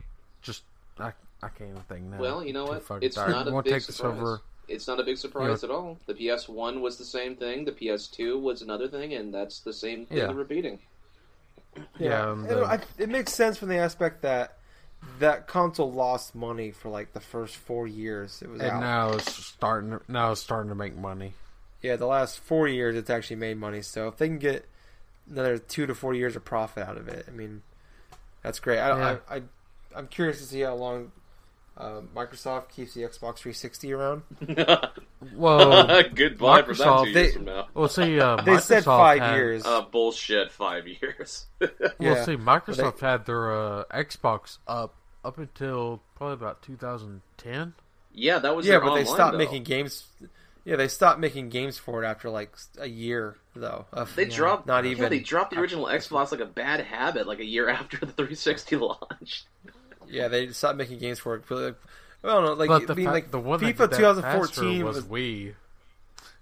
just 0.41 0.63
I 0.97 1.13
I 1.43 1.49
can't 1.49 1.69
even 1.71 1.83
think 1.83 2.03
now. 2.05 2.17
Well, 2.19 2.43
you 2.43 2.53
know 2.53 2.65
what? 2.65 2.83
It's 3.01 3.15
tired. 3.15 3.29
not 3.29 3.47
a 3.47 3.51
big 3.51 3.73
take 3.73 3.85
this 3.85 3.97
surprise. 3.97 4.17
over. 4.17 4.41
It's 4.71 4.87
not 4.87 4.99
a 4.99 5.03
big 5.03 5.17
surprise 5.17 5.63
at 5.63 5.69
all. 5.69 5.97
The 6.05 6.13
PS1 6.13 6.81
was 6.81 6.97
the 6.97 7.05
same 7.05 7.35
thing. 7.35 7.65
The 7.65 7.71
PS2 7.71 8.39
was 8.41 8.61
another 8.61 8.87
thing, 8.87 9.13
and 9.13 9.33
that's 9.33 9.59
the 9.59 9.73
same 9.73 10.05
thing 10.05 10.17
Yeah. 10.17 10.31
repeating. 10.31 10.79
Yeah, 11.99 12.31
and, 12.33 12.45
It- 12.47 12.57
uh, 12.57 12.65
I, 12.65 12.79
it 12.97 13.09
makes 13.09 13.33
sense 13.33 13.57
from 13.57 13.69
the 13.69 13.77
aspect 13.77 14.21
that 14.23 14.57
that 15.19 15.47
console 15.47 15.91
lost 15.91 16.35
money 16.35 16.71
for 16.71 16.89
like 16.89 17.13
the 17.13 17.19
first 17.19 17.55
four 17.55 17.87
years 17.87 18.41
it 18.41 18.49
was 18.49 18.61
and 18.61 18.71
out. 18.71 18.79
now 18.81 19.11
it's 19.13 19.33
starting. 19.45 19.91
To, 19.91 20.01
now 20.07 20.31
it's 20.33 20.41
starting 20.41 20.69
to 20.69 20.75
make 20.75 20.95
money. 20.95 21.33
Yeah, 21.81 21.95
the 21.95 22.05
last 22.05 22.39
four 22.39 22.67
years 22.67 22.95
it's 22.95 23.09
actually 23.09 23.37
made 23.37 23.57
money. 23.57 23.81
So 23.81 24.07
if 24.07 24.17
they 24.17 24.27
can 24.27 24.37
get 24.37 24.67
another 25.29 25.57
two 25.57 25.85
to 25.87 25.95
four 25.95 26.13
years 26.13 26.35
of 26.35 26.45
profit 26.45 26.87
out 26.87 26.97
of 26.97 27.07
it, 27.07 27.25
I 27.27 27.31
mean, 27.31 27.63
that's 28.43 28.59
great. 28.59 28.79
I, 28.79 28.89
Yeah. 28.89 29.17
I, 29.29 29.35
I 29.37 29.41
I'm 29.95 30.07
curious 30.07 30.37
to 30.39 30.45
see 30.45 30.61
how 30.61 30.75
long 30.75 31.11
uh, 31.77 32.01
Microsoft 32.15 32.69
keeps 32.69 32.93
the 32.93 33.01
Xbox 33.01 33.37
360 33.37 33.93
around. 33.93 34.21
Well, 35.35 36.03
Goodbye 36.15 36.63
from 36.63 36.77
that 36.77 36.87
Microsoft- 36.87 37.05
two 37.05 37.13
they- 37.13 37.21
years 37.23 37.33
from 37.35 37.45
now. 37.45 37.67
we'll 37.75 37.87
see. 37.87 38.19
Uh, 38.19 38.41
They 38.43 38.57
said 38.57 38.83
five 38.83 39.19
had- 39.21 39.35
years. 39.35 39.63
Uh, 39.65 39.81
bullshit. 39.81 40.51
Five 40.51 40.87
years. 40.87 41.45
We'll 41.59 42.25
see. 42.25 42.35
Microsoft 42.37 42.99
had 43.01 43.25
their 43.27 43.51
uh, 43.55 43.83
Xbox 43.93 44.57
up 44.67 44.95
up 45.23 45.37
until 45.37 46.01
probably 46.15 46.33
about 46.33 46.63
2010. 46.63 47.73
yeah, 48.13 48.39
that 48.39 48.55
was 48.55 48.65
yeah, 48.65 48.71
their 48.73 48.81
but 48.81 48.95
they 48.95 49.05
stopped 49.05 49.33
though. 49.33 49.37
making 49.37 49.63
games. 49.63 50.07
Yeah, 50.65 50.75
they 50.75 50.87
stopped 50.87 51.19
making 51.19 51.49
games 51.49 51.77
for 51.77 52.03
it 52.03 52.07
after 52.07 52.29
like 52.31 52.55
a 52.79 52.87
year, 52.87 53.35
though. 53.55 53.85
Of, 53.93 54.15
They 54.15 54.25
dropped. 54.25 54.65
Not 54.65 54.85
Yeah, 54.85 54.91
even- 54.91 55.09
they 55.11 55.19
dropped 55.19 55.51
the 55.53 55.59
original 55.59 55.85
Xbox 55.85 56.31
like 56.31 56.41
a 56.41 56.45
bad 56.45 56.79
habit, 56.81 57.27
like 57.27 57.39
a 57.39 57.45
year 57.45 57.69
after 57.69 57.97
the 57.97 58.07
360 58.07 58.75
launched. 58.77 59.45
Yeah, 60.09 60.27
they 60.27 60.47
stopped 60.49 60.77
making 60.77 60.99
games 60.99 61.19
for 61.19 61.35
it. 61.35 61.43
But, 61.47 61.55
like, 61.57 61.75
well, 62.23 62.41
no, 62.41 62.53
like 62.53 62.67
but 62.69 62.87
the 62.87 62.93
I 62.93 62.95
mean, 62.95 63.05
fa- 63.07 63.11
like 63.11 63.31
the 63.31 63.39
one 63.39 63.59
that 63.59 63.65
FIFA 63.65 63.77
did 63.77 63.77
that 63.91 63.97
2014 63.97 64.43
faster 64.43 64.85
was 64.85 64.95
was 64.97 65.05
Wii. 65.05 65.53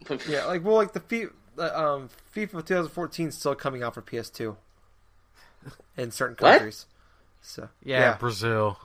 yeah, 0.30 0.46
like 0.46 0.64
well, 0.64 0.76
like 0.76 0.94
the 0.94 1.00
FIFA, 1.02 1.32
um, 1.76 2.10
FIFA 2.36 2.52
2014 2.66 3.28
is 3.28 3.36
still 3.38 3.56
coming 3.56 3.84
out 3.84 3.94
for 3.94 4.02
PS2 4.02 4.56
in 5.98 6.12
certain 6.12 6.36
What? 6.40 6.52
countries. 6.54 6.86
So 7.42 7.70
Yeah, 7.84 8.00
yeah, 8.00 8.18
Brazil. 8.18 8.78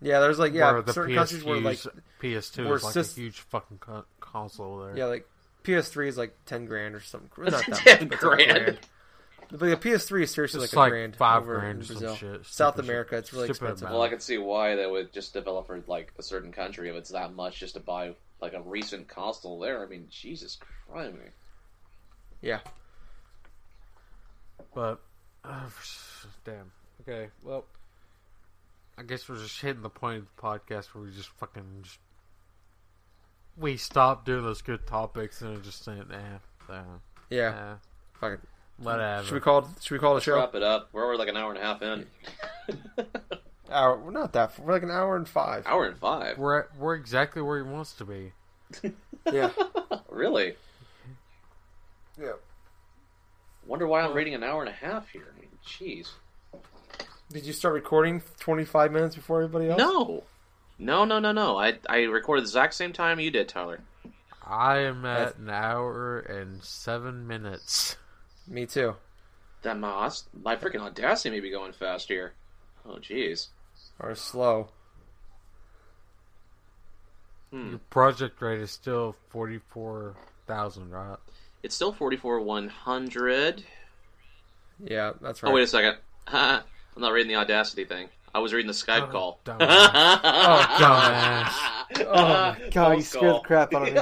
yeah, 0.00 0.20
there's 0.20 0.38
like 0.38 0.52
yeah, 0.52 0.72
where 0.72 0.82
the 0.82 0.92
certain 0.92 1.12
PS2 1.12 1.16
countries 1.16 1.44
where 1.44 1.60
like 1.60 1.78
PS2 2.22 2.64
where 2.66 2.76
is 2.76 2.84
like 2.84 2.94
sys- 2.94 3.16
a 3.16 3.20
huge 3.20 3.40
fucking 3.40 3.78
co- 3.78 4.04
console 4.20 4.80
there. 4.80 4.96
yeah, 4.96 5.04
like 5.06 5.28
PS3 5.64 6.08
is 6.08 6.16
like 6.18 6.34
10 6.46 6.64
grand 6.66 6.94
or 6.94 7.00
something. 7.00 7.30
Not 7.38 7.50
that 7.66 7.84
10 7.98 8.08
much, 8.08 8.10
but 8.10 8.12
it's 8.12 8.22
like 8.24 8.40
a 8.40 8.54
grand. 8.54 8.78
But 9.54 9.60
the 9.60 9.76
PS3 9.76 10.22
is 10.22 10.30
seriously 10.30 10.64
It's 10.64 10.72
like 10.72 10.76
a 10.76 10.80
like 10.80 10.90
grand 10.92 11.16
five 11.16 11.42
over 11.42 11.58
grand 11.58 11.76
in 11.76 11.82
or 11.82 11.84
some 11.84 11.96
Brazil. 11.98 12.14
shit. 12.16 12.46
South 12.46 12.74
Stupid 12.74 12.88
America, 12.88 13.16
it's 13.18 13.32
really 13.34 13.50
expensive. 13.50 13.82
amount. 13.82 13.92
Well, 13.94 14.02
I 14.02 14.08
could 14.08 14.22
see 14.22 14.38
why 14.38 14.74
they 14.76 14.86
would 14.86 15.12
just 15.12 15.34
develop 15.34 15.66
for 15.66 15.82
like 15.86 16.12
a 16.18 16.22
certain 16.22 16.52
country 16.52 16.88
if 16.88 16.96
it's 16.96 17.10
that 17.10 17.34
much 17.34 17.60
just 17.60 17.74
to 17.74 17.80
buy 17.80 18.14
like 18.40 18.54
a 18.54 18.62
recent 18.62 19.08
console 19.08 19.58
there. 19.60 19.84
I 19.84 19.86
mean, 19.88 20.06
Jesus 20.10 20.56
Christ. 20.90 21.14
Yeah, 22.40 22.60
But 24.74 25.00
uh, 25.44 25.68
damn. 26.44 26.72
Okay, 27.02 27.28
well, 27.44 27.64
I 28.96 29.02
guess 29.02 29.28
we're 29.28 29.36
just 29.38 29.60
hitting 29.60 29.82
the 29.82 29.90
point 29.90 30.18
of 30.18 30.26
the 30.34 30.42
podcast 30.42 30.86
where 30.94 31.04
we 31.04 31.10
just 31.10 31.28
fucking 31.30 31.62
just 31.82 31.98
we 33.56 33.76
stopped 33.76 34.24
doing 34.24 34.42
those 34.44 34.62
good 34.62 34.86
topics 34.86 35.42
and 35.42 35.62
just 35.62 35.84
saying, 35.84 36.04
eh, 36.10 36.72
eh, 36.72 36.82
Yeah. 37.28 37.72
eh, 37.72 37.74
Fuck 38.18 38.40
it. 38.78 38.84
let 38.84 38.98
it 38.98 39.02
have 39.02 39.24
Should 39.26 39.34
we 39.34 39.40
call 39.40 39.58
it? 39.60 39.64
Should 39.80 39.94
we 39.94 39.98
call 39.98 40.10
it 40.10 40.14
a 40.14 40.14
Let's 40.16 40.24
show? 40.26 40.36
wrap 40.36 40.54
it 40.54 40.62
up. 40.62 40.88
We're 40.92 41.04
already 41.04 41.18
like 41.18 41.28
an 41.28 41.36
hour 41.36 41.50
and 41.50 41.58
a 41.58 41.62
half 41.62 41.82
in. 41.82 42.06
Hour. 43.70 43.96
We're 43.98 44.10
not 44.10 44.34
that. 44.34 44.58
We're 44.58 44.72
like 44.74 44.82
an 44.82 44.90
hour 44.90 45.16
and 45.16 45.26
five. 45.26 45.66
hour 45.66 45.86
and 45.86 45.96
five. 45.96 46.36
We're 46.36 46.60
at, 46.60 46.76
we're 46.76 46.94
exactly 46.94 47.40
where 47.40 47.56
he 47.64 47.70
wants 47.70 47.94
to 47.94 48.04
be. 48.04 48.32
Yeah. 49.32 49.50
Really? 50.10 50.56
yeah. 52.20 52.32
Wonder 53.66 53.86
why 53.86 54.02
I'm 54.02 54.12
rating 54.14 54.34
an 54.34 54.42
hour 54.42 54.60
and 54.60 54.68
a 54.68 54.72
half 54.72 55.08
here. 55.08 55.32
I 55.34 55.40
mean, 55.40 55.48
jeez. 55.66 56.08
Did 57.32 57.46
you 57.46 57.52
start 57.54 57.72
recording 57.74 58.20
25 58.40 58.92
minutes 58.92 59.14
before 59.14 59.40
everybody 59.42 59.70
else? 59.70 59.78
No. 59.78 60.24
No, 60.78 61.04
no, 61.06 61.18
no, 61.18 61.32
no. 61.32 61.56
I 61.56 61.78
I 61.88 62.02
recorded 62.02 62.42
the 62.42 62.48
exact 62.48 62.74
same 62.74 62.92
time 62.92 63.20
you 63.20 63.30
did, 63.30 63.48
Tyler. 63.48 63.80
I 64.46 64.80
am 64.80 65.06
at 65.06 65.36
an 65.38 65.48
hour 65.48 66.18
and 66.18 66.62
seven 66.62 67.26
minutes. 67.26 67.96
Me 68.48 68.66
too. 68.66 68.94
That 69.62 69.78
my 69.78 70.10
my 70.42 70.56
freaking 70.56 70.80
audacity 70.80 71.30
may 71.30 71.40
be 71.40 71.50
going 71.50 71.72
fast 71.72 72.08
here. 72.08 72.32
Oh, 72.84 72.96
jeez. 72.96 73.48
Or 74.00 74.14
slow. 74.14 74.68
Hmm. 77.50 77.70
Your 77.70 77.78
project 77.90 78.40
rate 78.42 78.60
is 78.60 78.70
still 78.70 79.14
forty 79.30 79.60
four 79.70 80.14
thousand, 80.46 80.90
right? 80.90 81.16
It's 81.62 81.76
still 81.76 81.92
44 81.92 82.40
100. 82.40 83.62
Yeah, 84.82 85.12
that's 85.20 85.42
right. 85.44 85.50
Oh, 85.50 85.54
wait 85.54 85.62
a 85.62 85.66
second. 85.68 85.96
I'm 86.26 86.62
not 86.96 87.12
reading 87.12 87.28
the 87.28 87.36
audacity 87.36 87.84
thing. 87.84 88.08
I 88.34 88.40
was 88.40 88.52
reading 88.52 88.66
the 88.66 88.72
Skype 88.72 89.02
Oh, 89.08 89.12
call. 89.12 89.38
dumbass. 89.44 89.60
oh, 89.60 91.46
Oh 92.08 92.22
my 92.28 92.68
god, 92.72 92.96
you 92.96 93.02
scared 93.02 93.36
the 93.36 93.40
crap 93.40 93.72
out 93.74 93.86
of 93.88 93.94
me. 93.94 94.00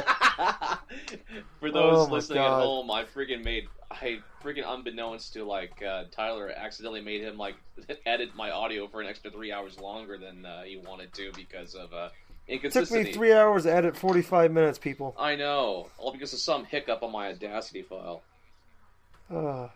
For 1.58 1.70
those 1.70 2.08
Oh 2.08 2.10
listening 2.10 2.38
at 2.38 2.48
home, 2.48 2.90
I 2.90 3.04
freaking 3.04 3.44
made 3.44 3.68
I 3.90 4.20
freaking 4.42 4.64
unbeknownst 4.66 5.32
to 5.34 5.44
like 5.44 5.82
uh, 5.82 6.04
Tyler, 6.10 6.52
accidentally 6.54 7.00
made 7.00 7.20
him 7.22 7.36
like 7.38 7.56
edit 8.06 8.34
my 8.34 8.50
audio 8.50 8.86
for 8.88 9.00
an 9.00 9.06
extra 9.06 9.30
three 9.30 9.52
hours 9.52 9.78
longer 9.78 10.18
than 10.18 10.44
uh, 10.46 10.62
he 10.62 10.76
wanted 10.76 11.12
to 11.14 11.30
because 11.34 11.74
of 11.74 11.92
uh, 11.92 12.08
It 12.48 12.72
took 12.72 12.90
me 12.90 13.12
three 13.12 13.32
hours 13.32 13.64
to 13.64 13.72
edit 13.72 13.96
45 13.96 14.50
minutes, 14.52 14.78
people. 14.78 15.14
I 15.18 15.36
know, 15.36 15.88
all 15.98 16.12
because 16.12 16.32
of 16.32 16.38
some 16.40 16.64
hiccup 16.64 17.02
on 17.02 17.12
my 17.12 17.28
Audacity 17.28 17.82
file. 17.82 18.22
Uh, 19.32 19.68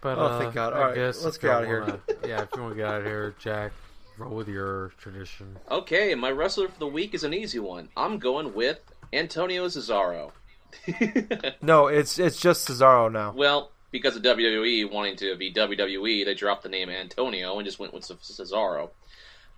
But 0.00 0.18
Oh, 0.18 0.26
uh, 0.26 0.38
thank 0.38 0.54
God. 0.54 0.72
I 0.72 0.76
All 0.76 0.84
right, 0.86 0.94
guess 0.94 1.24
let's 1.24 1.38
get 1.38 1.48
y'all 1.48 1.56
out 1.56 1.62
of 1.62 1.68
here. 1.68 2.00
yeah, 2.26 2.42
if 2.42 2.48
you 2.54 2.62
want 2.62 2.74
to 2.74 2.76
get 2.76 2.86
out 2.86 3.00
of 3.00 3.06
here, 3.06 3.34
Jack, 3.38 3.72
roll 4.18 4.34
with 4.36 4.48
your 4.48 4.92
tradition. 4.98 5.56
Okay, 5.70 6.14
my 6.14 6.30
wrestler 6.30 6.68
for 6.68 6.78
the 6.78 6.86
week 6.86 7.14
is 7.14 7.24
an 7.24 7.34
easy 7.34 7.58
one. 7.58 7.88
I'm 7.96 8.18
going 8.18 8.54
with 8.54 8.78
Antonio 9.12 9.66
Cesaro. 9.66 10.30
no, 11.62 11.88
it's 11.88 12.18
it's 12.18 12.40
just 12.40 12.66
Cesaro 12.66 13.12
now. 13.12 13.32
Well, 13.36 13.71
because 13.92 14.16
of 14.16 14.22
WWE 14.22 14.90
wanting 14.90 15.16
to 15.16 15.36
be 15.36 15.52
WWE, 15.52 16.24
they 16.24 16.34
dropped 16.34 16.62
the 16.64 16.68
name 16.68 16.88
Antonio 16.88 17.56
and 17.58 17.64
just 17.66 17.78
went 17.78 17.94
with 17.94 18.02
Cesaro. 18.04 18.90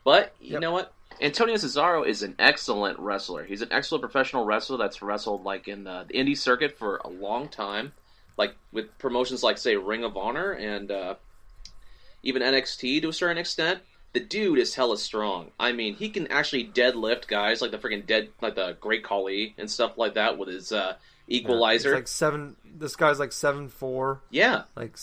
But 0.04 0.34
you 0.40 0.52
Yep. 0.52 0.60
know 0.60 0.72
what? 0.72 0.92
Antonio 1.20 1.54
Cesaro 1.54 2.06
is 2.06 2.22
an 2.22 2.34
excellent 2.38 2.98
wrestler. 2.98 3.44
He's 3.44 3.62
an 3.62 3.68
excellent 3.70 4.02
professional 4.02 4.44
wrestler 4.44 4.76
that's 4.76 5.00
wrestled 5.00 5.44
like 5.44 5.68
in 5.68 5.84
the, 5.84 6.04
the 6.08 6.14
indie 6.14 6.36
circuit 6.36 6.76
for 6.76 7.00
a 7.04 7.08
long 7.08 7.48
time, 7.48 7.92
like 8.36 8.54
with 8.72 8.98
promotions 8.98 9.42
like 9.42 9.56
say 9.56 9.76
Ring 9.76 10.02
of 10.04 10.16
Honor 10.16 10.50
and 10.50 10.90
uh, 10.90 11.14
even 12.22 12.42
NXT 12.42 13.02
to 13.02 13.08
a 13.08 13.12
certain 13.12 13.38
extent. 13.38 13.80
The 14.12 14.20
dude 14.20 14.58
is 14.60 14.74
hella 14.74 14.96
strong. 14.96 15.50
I 15.58 15.72
mean, 15.72 15.94
he 15.96 16.08
can 16.08 16.28
actually 16.28 16.66
deadlift 16.68 17.26
guys 17.26 17.60
like 17.60 17.72
the 17.72 17.78
freaking 17.78 18.06
dead, 18.06 18.28
like 18.40 18.54
the 18.54 18.76
Great 18.80 19.02
Khali 19.02 19.54
and 19.58 19.68
stuff 19.70 19.98
like 19.98 20.14
that 20.14 20.38
with 20.38 20.48
his 20.48 20.70
uh, 20.70 20.94
Equalizer. 21.28 21.94
like 21.94 22.08
seven. 22.08 22.56
This 22.76 22.96
guy's 22.96 23.18
like 23.18 23.32
seven 23.32 23.68
four, 23.68 24.20
yeah, 24.30 24.62
like 24.76 24.96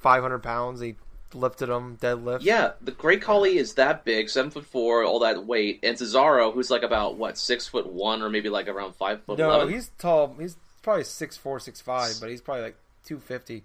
500 0.00 0.38
pounds. 0.40 0.80
He 0.80 0.96
lifted 1.34 1.68
him, 1.68 1.96
deadlift. 1.98 2.38
Yeah, 2.42 2.72
the 2.80 2.90
Great 2.92 3.22
Khali 3.22 3.58
is 3.58 3.74
that 3.74 4.04
big, 4.04 4.28
seven 4.30 4.50
foot 4.50 4.64
four, 4.66 5.04
all 5.04 5.18
that 5.20 5.44
weight, 5.46 5.80
and 5.82 5.96
Cesaro, 5.96 6.52
who's 6.52 6.70
like 6.70 6.82
about 6.82 7.16
what 7.16 7.38
six 7.38 7.68
foot 7.68 7.86
one 7.92 8.22
or 8.22 8.30
maybe 8.30 8.48
like 8.48 8.66
around 8.68 8.94
five 8.94 9.22
foot 9.24 9.38
No, 9.38 9.50
eleven. 9.50 9.72
he's 9.74 9.90
tall. 9.98 10.34
He's 10.38 10.56
probably 10.82 11.04
six 11.04 11.36
four, 11.36 11.60
six 11.60 11.80
five, 11.80 12.14
but 12.20 12.30
he's 12.30 12.40
probably 12.40 12.62
like 12.64 12.76
250. 13.06 13.62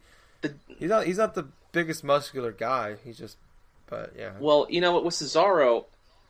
He's 0.77 0.89
not. 0.89 1.05
He's 1.05 1.17
not 1.17 1.35
the 1.35 1.47
biggest 1.71 2.03
muscular 2.03 2.51
guy. 2.51 2.97
He's 3.03 3.17
just. 3.17 3.37
But 3.87 4.13
yeah. 4.17 4.31
Well, 4.39 4.67
you 4.69 4.81
know 4.81 4.91
what 4.93 5.05
with 5.05 5.13
Cesaro, 5.15 5.85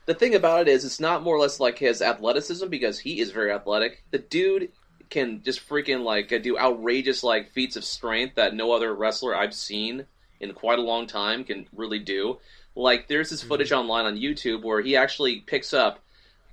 the 0.05 0.13
thing 0.13 0.35
about 0.35 0.61
it 0.61 0.67
is, 0.67 0.85
it's 0.85 0.99
not 0.99 1.23
more 1.23 1.35
or 1.35 1.39
less 1.39 1.59
like 1.59 1.79
his 1.79 2.01
athleticism 2.01 2.67
because 2.67 2.99
he 2.99 3.19
is 3.19 3.31
very 3.31 3.51
athletic. 3.51 4.03
The 4.11 4.19
dude 4.19 4.69
can 5.13 5.43
just 5.43 5.67
freaking 5.69 6.03
like 6.03 6.33
uh, 6.33 6.39
do 6.39 6.57
outrageous 6.57 7.23
like 7.23 7.51
feats 7.51 7.75
of 7.75 7.85
strength 7.85 8.35
that 8.35 8.55
no 8.55 8.71
other 8.71 8.93
wrestler 8.93 9.35
I've 9.35 9.53
seen 9.53 10.05
in 10.39 10.53
quite 10.53 10.79
a 10.79 10.81
long 10.81 11.05
time 11.05 11.43
can 11.43 11.67
really 11.71 11.99
do. 11.99 12.39
Like 12.75 13.07
there's 13.07 13.29
this 13.29 13.43
footage 13.43 13.71
online 13.71 14.05
on 14.05 14.17
YouTube 14.17 14.63
where 14.63 14.81
he 14.81 14.97
actually 14.97 15.41
picks 15.41 15.71
up 15.71 15.99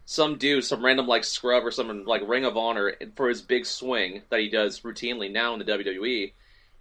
some 0.05 0.37
dude, 0.37 0.65
some 0.65 0.85
random 0.85 1.07
like 1.07 1.25
scrub 1.25 1.65
or 1.65 1.71
some 1.71 2.05
like 2.05 2.21
Ring 2.29 2.45
of 2.45 2.59
Honor 2.59 2.95
for 3.17 3.31
his 3.31 3.41
big 3.41 3.65
swing 3.65 4.23
that 4.29 4.41
he 4.41 4.51
does 4.51 4.81
routinely 4.81 5.33
now 5.33 5.55
in 5.55 5.59
the 5.59 5.65
WWE. 5.65 6.33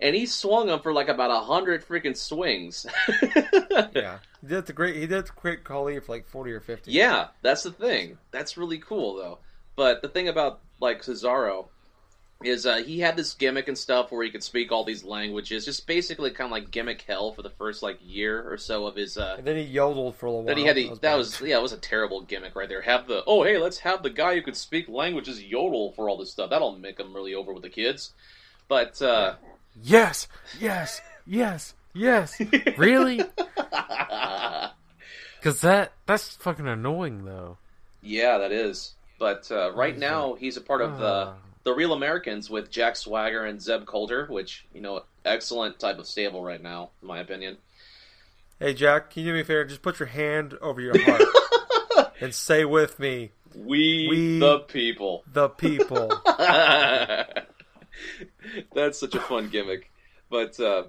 And 0.02 0.16
he 0.16 0.26
swung 0.26 0.70
him 0.70 0.80
for 0.80 0.92
like 0.92 1.08
about 1.08 1.32
a 1.32 1.40
hundred 1.40 1.86
freaking 1.86 2.16
swings. 2.16 2.86
yeah. 3.94 4.20
He 4.42 4.48
did 4.48 4.66
the 4.66 4.74
great. 4.74 4.96
He 4.96 5.08
did 5.08 5.28
the 5.28 5.32
great 5.36 5.64
Khali 5.64 6.00
for 6.00 6.12
like 6.12 6.28
40 6.28 6.52
or 6.52 6.60
50. 6.60 6.92
Yeah, 6.92 7.28
that's 7.42 7.64
the 7.64 7.72
thing. 7.72 8.18
That's 8.32 8.58
really 8.58 8.80
cool 8.80 9.16
though. 9.16 9.40
But 9.76 10.02
the 10.02 10.10
thing 10.10 10.28
about 10.28 10.60
like 10.80 11.02
Cesaro 11.04 11.68
is 12.42 12.66
uh, 12.66 12.78
he 12.78 13.00
had 13.02 13.18
this 13.18 13.34
gimmick 13.34 13.68
and 13.68 13.78
stuff 13.78 14.12
where 14.14 14.24
he 14.24 14.32
could 14.32 14.44
speak 14.44 14.72
all 14.72 14.86
these 14.86 15.04
languages, 15.04 15.66
just 15.66 15.86
basically 15.86 16.32
kind 16.32 16.46
of 16.46 16.52
like 16.52 16.72
gimmick 16.72 17.02
hell 17.02 17.34
for 17.34 17.42
the 17.42 17.50
first 17.50 17.84
like 17.84 18.00
year 18.02 18.50
or 18.50 18.58
so 18.58 18.86
of 18.86 18.96
his. 18.96 19.18
Uh, 19.18 19.36
And 19.38 19.46
then 19.46 19.58
he 19.58 19.64
yodeled 19.64 20.16
for 20.16 20.28
a 20.28 20.30
little 20.30 20.46
while. 20.46 20.56
that 20.56 20.58
he 20.62 20.66
had 20.66 20.78
the, 20.78 20.90
was 20.90 21.00
that 21.00 21.18
was 21.18 21.42
yeah, 21.42 21.58
it 21.58 21.62
was 21.62 21.74
a 21.74 21.78
terrible 21.78 22.22
gimmick 22.22 22.56
right 22.56 22.70
there. 22.70 22.82
Have 22.82 23.08
the 23.08 23.24
oh 23.28 23.44
hey, 23.44 23.58
let's 23.58 23.80
have 23.80 24.04
the 24.04 24.10
guy 24.10 24.36
who 24.36 24.42
could 24.42 24.56
speak 24.56 24.88
languages 24.88 25.44
yodel 25.44 25.92
for 25.92 26.10
all 26.10 26.18
this 26.18 26.32
stuff. 26.32 26.50
That'll 26.50 26.78
make 26.78 26.98
him 27.00 27.14
really 27.14 27.36
over 27.36 27.52
with 27.54 27.64
the 27.64 27.70
kids. 27.70 28.14
But 28.70 29.02
uh, 29.02 29.36
Yes, 29.84 30.28
yes, 30.60 31.02
yes, 31.28 31.74
yes. 31.94 32.40
really? 32.78 33.22
Because 35.40 35.62
that 35.62 35.94
that's 36.06 36.36
fucking 36.36 36.68
annoying 36.68 37.24
though. 37.26 37.58
yeah, 38.02 38.38
that 38.40 38.52
is. 38.52 38.94
But 39.20 39.52
uh, 39.52 39.72
right 39.74 39.98
now 39.98 40.34
he's 40.36 40.58
a 40.58 40.62
part 40.62 40.82
of 40.82 40.98
the 40.98 41.06
Ah. 41.06 41.34
the 41.66 41.74
Real 41.74 41.92
Americans 41.94 42.50
with 42.50 42.72
Jack 42.72 42.96
Swagger 42.96 43.44
and 43.46 43.62
Zeb 43.62 43.86
Colter, 43.86 44.26
which 44.28 44.66
you 44.74 44.82
know, 44.82 45.04
excellent 45.26 45.78
type 45.78 46.00
of 46.00 46.08
stable 46.08 46.42
right 46.44 46.62
now, 46.64 46.90
in 47.02 47.08
my 47.10 47.20
opinion. 47.20 47.58
Hey 48.60 48.74
Jack, 48.74 49.12
can 49.12 49.24
you 49.24 49.30
do 49.30 49.34
me 49.36 49.42
a 49.42 49.44
favor? 49.44 49.66
Just 49.66 49.82
put 49.82 50.00
your 50.00 50.08
hand 50.08 50.58
over 50.62 50.80
your 50.82 50.98
heart 51.04 52.14
and 52.22 52.34
say 52.34 52.64
with 52.66 52.98
me, 53.00 53.32
We, 53.56 54.08
We- 54.10 54.40
the 54.40 54.60
people. 54.60 55.24
the 55.32 55.50
people. 55.50 56.10
That's 58.74 59.00
such 59.00 59.16
a 59.16 59.20
fun 59.20 59.50
gimmick. 59.50 59.91
But 60.30 60.60
uh, 60.60 60.84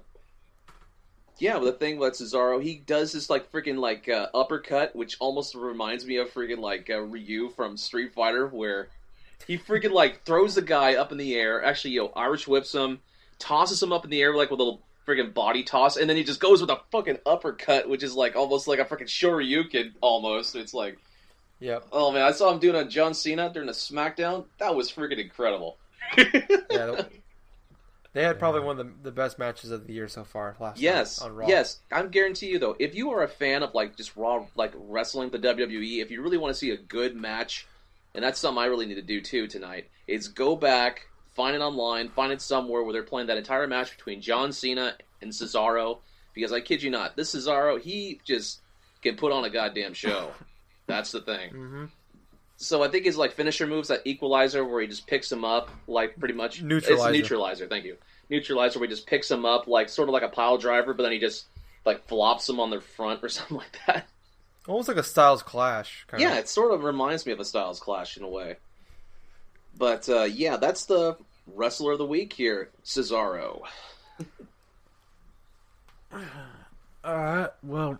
yeah, 1.41 1.57
but 1.57 1.65
the 1.65 1.71
thing 1.71 1.97
about 1.97 2.13
Cesaro, 2.13 2.61
he 2.61 2.75
does 2.75 3.11
this 3.13 3.27
like 3.27 3.51
freaking 3.51 3.79
like 3.79 4.07
uh, 4.07 4.27
uppercut, 4.31 4.95
which 4.95 5.17
almost 5.19 5.55
reminds 5.55 6.05
me 6.05 6.17
of 6.17 6.31
freaking 6.31 6.59
like 6.59 6.87
uh, 6.87 6.99
Ryu 6.99 7.49
from 7.49 7.77
Street 7.77 8.13
Fighter, 8.13 8.45
where 8.47 8.89
he 9.47 9.57
freaking 9.57 9.91
like 9.91 10.23
throws 10.23 10.53
the 10.53 10.61
guy 10.61 10.93
up 10.93 11.11
in 11.11 11.17
the 11.17 11.33
air. 11.33 11.63
Actually, 11.63 11.95
yo, 11.95 12.07
Irish 12.15 12.47
whips 12.47 12.75
him, 12.75 12.99
tosses 13.39 13.81
him 13.81 13.91
up 13.91 14.03
in 14.03 14.11
the 14.11 14.21
air 14.21 14.35
like 14.35 14.51
with 14.51 14.59
a 14.59 14.63
little 14.63 14.83
freaking 15.07 15.33
body 15.33 15.63
toss, 15.63 15.97
and 15.97 16.07
then 16.07 16.15
he 16.15 16.23
just 16.23 16.39
goes 16.39 16.61
with 16.61 16.69
a 16.69 16.79
fucking 16.91 17.17
uppercut, 17.25 17.89
which 17.89 18.03
is 18.03 18.13
like 18.13 18.35
almost 18.35 18.67
like 18.67 18.77
a 18.77 18.85
freaking 18.85 19.07
Shoryuken 19.07 19.93
almost. 19.99 20.55
It's 20.55 20.75
like, 20.75 20.99
Yep. 21.59 21.87
oh 21.91 22.11
man, 22.11 22.21
I 22.21 22.33
saw 22.33 22.51
him 22.51 22.59
doing 22.59 22.75
on 22.75 22.91
John 22.91 23.15
Cena 23.15 23.51
during 23.51 23.65
the 23.65 23.73
SmackDown. 23.73 24.45
That 24.59 24.75
was 24.75 24.91
freaking 24.91 25.17
incredible. 25.17 25.77
Yeah. 26.69 27.01
the- 28.13 28.19
They 28.19 28.25
had 28.25 28.39
probably 28.39 28.61
one 28.61 28.79
of 28.79 28.85
the, 28.85 28.93
the 29.03 29.11
best 29.11 29.39
matches 29.39 29.71
of 29.71 29.87
the 29.87 29.93
year 29.93 30.07
so 30.07 30.23
far. 30.23 30.55
Last 30.59 30.79
Yes, 30.79 31.19
on 31.21 31.33
Raw. 31.35 31.47
yes. 31.47 31.79
I'm 31.91 32.09
guarantee 32.09 32.47
you 32.47 32.59
though, 32.59 32.75
if 32.79 32.95
you 32.95 33.11
are 33.11 33.23
a 33.23 33.27
fan 33.27 33.63
of 33.63 33.73
like 33.73 33.95
just 33.97 34.15
raw 34.15 34.45
like 34.55 34.73
wrestling 34.75 35.29
the 35.29 35.39
WWE, 35.39 36.01
if 36.01 36.11
you 36.11 36.21
really 36.21 36.37
want 36.37 36.53
to 36.53 36.59
see 36.59 36.71
a 36.71 36.77
good 36.77 37.15
match, 37.15 37.67
and 38.13 38.23
that's 38.23 38.39
something 38.39 38.61
I 38.61 38.65
really 38.67 38.85
need 38.85 38.95
to 38.95 39.01
do 39.01 39.21
too 39.21 39.47
tonight, 39.47 39.89
is 40.07 40.27
go 40.27 40.55
back, 40.55 41.07
find 41.35 41.55
it 41.55 41.61
online, 41.61 42.09
find 42.09 42.31
it 42.33 42.41
somewhere 42.41 42.83
where 42.83 42.93
they're 42.93 43.03
playing 43.03 43.27
that 43.27 43.37
entire 43.37 43.67
match 43.67 43.95
between 43.95 44.21
John 44.21 44.51
Cena 44.51 44.95
and 45.21 45.31
Cesaro. 45.31 45.99
Because 46.33 46.53
I 46.53 46.61
kid 46.61 46.81
you 46.81 46.89
not, 46.89 47.17
this 47.17 47.35
Cesaro, 47.35 47.79
he 47.79 48.21
just 48.23 48.61
can 49.01 49.17
put 49.17 49.33
on 49.33 49.43
a 49.43 49.49
goddamn 49.49 49.93
show. 49.93 50.31
that's 50.87 51.11
the 51.11 51.19
thing. 51.21 51.49
hmm 51.51 51.85
So 52.61 52.83
I 52.83 52.89
think 52.89 53.05
his 53.05 53.17
like 53.17 53.33
finisher 53.33 53.65
moves 53.65 53.87
that 53.87 54.01
equalizer 54.05 54.63
where 54.63 54.81
he 54.81 54.87
just 54.87 55.07
picks 55.07 55.31
him 55.31 55.43
up 55.43 55.69
like 55.87 56.17
pretty 56.19 56.35
much 56.35 56.61
Neutralizer. 56.61 57.09
It's 57.09 57.17
neutralizer, 57.17 57.67
thank 57.67 57.85
you. 57.85 57.97
Neutralizer 58.29 58.77
where 58.79 58.87
he 58.87 58.93
just 58.93 59.07
picks 59.07 59.29
him 59.31 59.45
up 59.45 59.65
like 59.67 59.89
sort 59.89 60.07
of 60.09 60.13
like 60.13 60.21
a 60.21 60.29
pile 60.29 60.57
driver, 60.59 60.93
but 60.93 61.01
then 61.03 61.11
he 61.11 61.17
just 61.19 61.45
like 61.85 62.07
flops 62.07 62.45
them 62.45 62.59
on 62.59 62.69
their 62.69 62.79
front 62.81 63.23
or 63.23 63.29
something 63.29 63.57
like 63.57 63.79
that. 63.87 64.05
Almost 64.67 64.87
like 64.89 64.97
a 64.97 65.03
Styles 65.03 65.41
Clash. 65.41 66.05
Kind 66.07 66.21
Yeah, 66.21 66.33
Of. 66.33 66.37
it 66.37 66.49
sort 66.49 66.71
of 66.71 66.83
reminds 66.83 67.25
me 67.25 67.31
of 67.31 67.39
a 67.39 67.45
Styles 67.45 67.79
Clash 67.79 68.15
in 68.15 68.23
a 68.23 68.29
way. 68.29 68.57
but 69.75 70.07
uh, 70.07 70.23
yeah, 70.25 70.57
that's 70.57 70.85
the 70.85 71.17
wrestler 71.55 71.93
of 71.93 71.97
the 71.97 72.05
week 72.05 72.31
here, 72.33 72.69
Cesaro. 72.85 73.63
Alright, 77.03 77.49
well, 77.63 77.99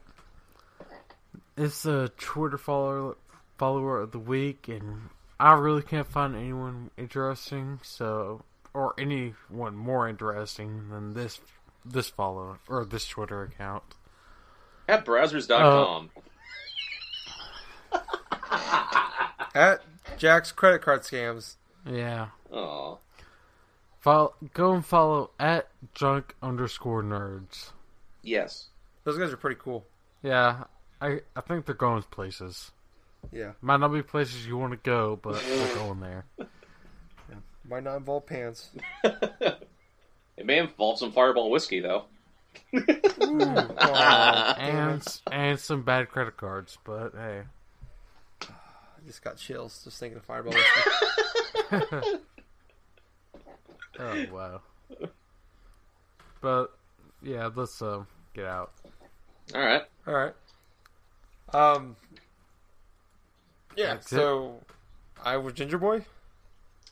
it's 1.58 1.86
a 1.86 2.10
Twitter 2.20 2.60
follower 2.60 3.16
follower 3.62 4.00
of 4.00 4.12
the 4.12 4.18
week, 4.18 4.68
and 4.68 5.10
I 5.40 5.54
really 5.54 5.84
can't 5.84 6.08
find 6.08 6.36
anyone 6.36 6.90
interesting, 6.98 7.80
so 7.84 8.44
or 8.74 8.96
anyone 8.98 9.76
more 9.76 10.10
interesting 10.10 10.90
than 10.90 11.14
this 11.14 11.40
this 11.86 12.10
follower 12.10 12.58
or 12.68 12.86
this 12.86 13.08
Twitter 13.08 13.44
account. 13.44 13.84
At 14.90 15.06
Browsers.com. 15.06 16.10
Uh, 17.92 18.00
at 19.54 19.82
Jack's 20.18 20.52
credit 20.52 20.82
card 20.82 21.02
scams. 21.02 21.58
Yeah, 21.86 22.30
Aw. 22.52 22.98
follow, 24.00 24.34
go 24.56 24.74
and 24.74 24.84
follow 24.84 25.30
at 25.40 25.68
junk 25.94 26.34
underscore 26.42 27.04
nerds. 27.04 27.70
Yes. 28.24 28.70
Those 29.04 29.20
guys 29.20 29.32
are 29.32 29.38
pretty 29.38 29.60
cool. 29.62 29.86
Yeah, 30.24 30.64
I 31.00 31.20
I 31.36 31.42
think 31.42 31.68
they're 31.68 31.76
going 31.76 32.02
places. 32.10 32.72
Yeah. 33.32 33.52
Might 33.62 33.78
not 33.80 33.90
be 33.90 34.02
places 34.02 34.46
you 34.46 34.58
want 34.58 34.72
to 34.74 34.78
go, 34.78 35.20
but 35.22 35.42
they're 35.42 35.76
going 35.76 36.00
there. 36.00 36.26
Might 37.68 37.84
not 37.84 37.98
involve 37.98 38.26
pants. 38.26 38.70
It 40.38 40.46
may 40.48 40.58
involve 40.58 40.98
some 40.98 41.12
Fireball 41.12 41.52
whiskey, 41.52 41.82
though. 41.82 42.06
Aw, 42.74 42.80
damn 44.58 44.90
and 44.90 45.20
and 45.32 45.60
some 45.60 45.84
bad 45.84 46.10
credit 46.10 46.36
cards, 46.36 46.80
but 46.84 47.12
hey. 47.14 47.42
I 48.50 49.06
just 49.06 49.24
got 49.24 49.38
chills 49.38 49.84
just 49.84 50.00
thinking 50.00 50.18
of 50.18 50.26
Fireball. 50.26 50.54
whiskey. 50.54 52.18
Oh 54.00 54.26
wow. 54.32 54.62
But 56.42 56.68
yeah, 57.22 57.50
let's 57.54 57.80
uh, 57.84 58.04
get 58.34 58.46
out. 58.46 58.72
All 59.54 59.62
right. 59.62 59.84
All 60.08 60.14
right. 60.14 60.34
Um. 61.54 61.96
Yeah. 63.76 63.96
That's 63.96 64.12
it. 64.12 64.16
so, 64.16 64.62
I 65.24 65.38
was 65.38 65.54
Ginger 65.54 65.78
Boy. 65.78 66.06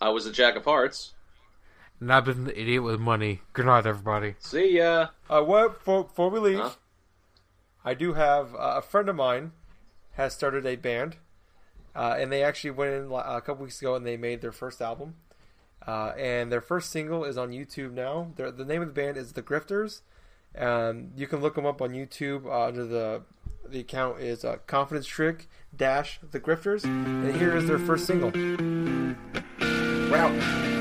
I 0.01 0.10
was 0.10 0.26
a 0.26 0.31
Jack 0.31 0.56
of 0.56 0.65
Hearts. 0.65 1.14
And 1.99 2.14
I've 2.14 2.26
been 2.26 2.45
the 2.45 2.57
idiot 2.60 2.84
with 2.84 2.99
money. 2.99 3.41
Good 3.53 3.65
night, 3.65 3.85
everybody. 3.85 4.35
See 4.39 4.77
ya. 4.77 5.07
Uh, 5.30 5.41
what 5.41 5.80
before, 5.80 6.03
before 6.06 6.30
we 6.30 6.39
leave, 6.39 6.60
Huh? 6.60 6.69
I 7.84 7.93
do 7.93 8.14
have 8.14 8.56
uh, 8.56 8.76
a 8.77 8.81
friend 8.81 9.10
of 9.10 9.15
mine 9.15 9.51
has 10.14 10.34
started 10.34 10.65
a 10.65 10.76
band, 10.76 11.18
uh, 11.95 12.15
and 12.18 12.31
they 12.31 12.43
actually 12.43 12.72
went 12.72 12.93
in 12.93 13.11
a 13.11 13.41
couple 13.41 13.64
weeks 13.64 13.81
ago 13.81 13.95
and 13.95 14.06
they 14.06 14.15
made 14.18 14.41
their 14.41 14.51
first 14.51 14.81
album, 14.81 15.15
uh, 15.88 16.14
and 16.18 16.51
their 16.51 16.61
first 16.61 16.89
single 16.91 17.23
is 17.26 17.38
on 17.38 17.51
YouTube 17.51 17.93
now. 17.93 18.31
Their, 18.35 18.51
the 18.51 18.65
name 18.65 18.81
of 18.81 18.89
the 18.89 18.93
band 18.93 19.18
is 19.18 19.34
The 19.34 19.41
Grifters. 19.41 20.01
Um, 20.57 21.11
you 21.15 21.27
can 21.27 21.41
look 21.41 21.56
them 21.56 21.65
up 21.65 21.81
on 21.81 21.91
YouTube 21.91 22.45
uh, 22.45 22.65
under 22.68 22.85
the 22.85 23.22
the 23.72 23.80
account 23.80 24.20
is 24.20 24.44
uh, 24.44 24.58
Confidence 24.68 25.08
Trick 25.08 25.48
dash 25.76 26.20
The 26.32 26.40
Grifters, 26.40 26.84
and 26.84 27.36
here 27.36 27.56
is 27.56 27.68
their 27.68 27.80
first 27.80 28.06
single. 28.06 28.32
Route. 30.10 30.78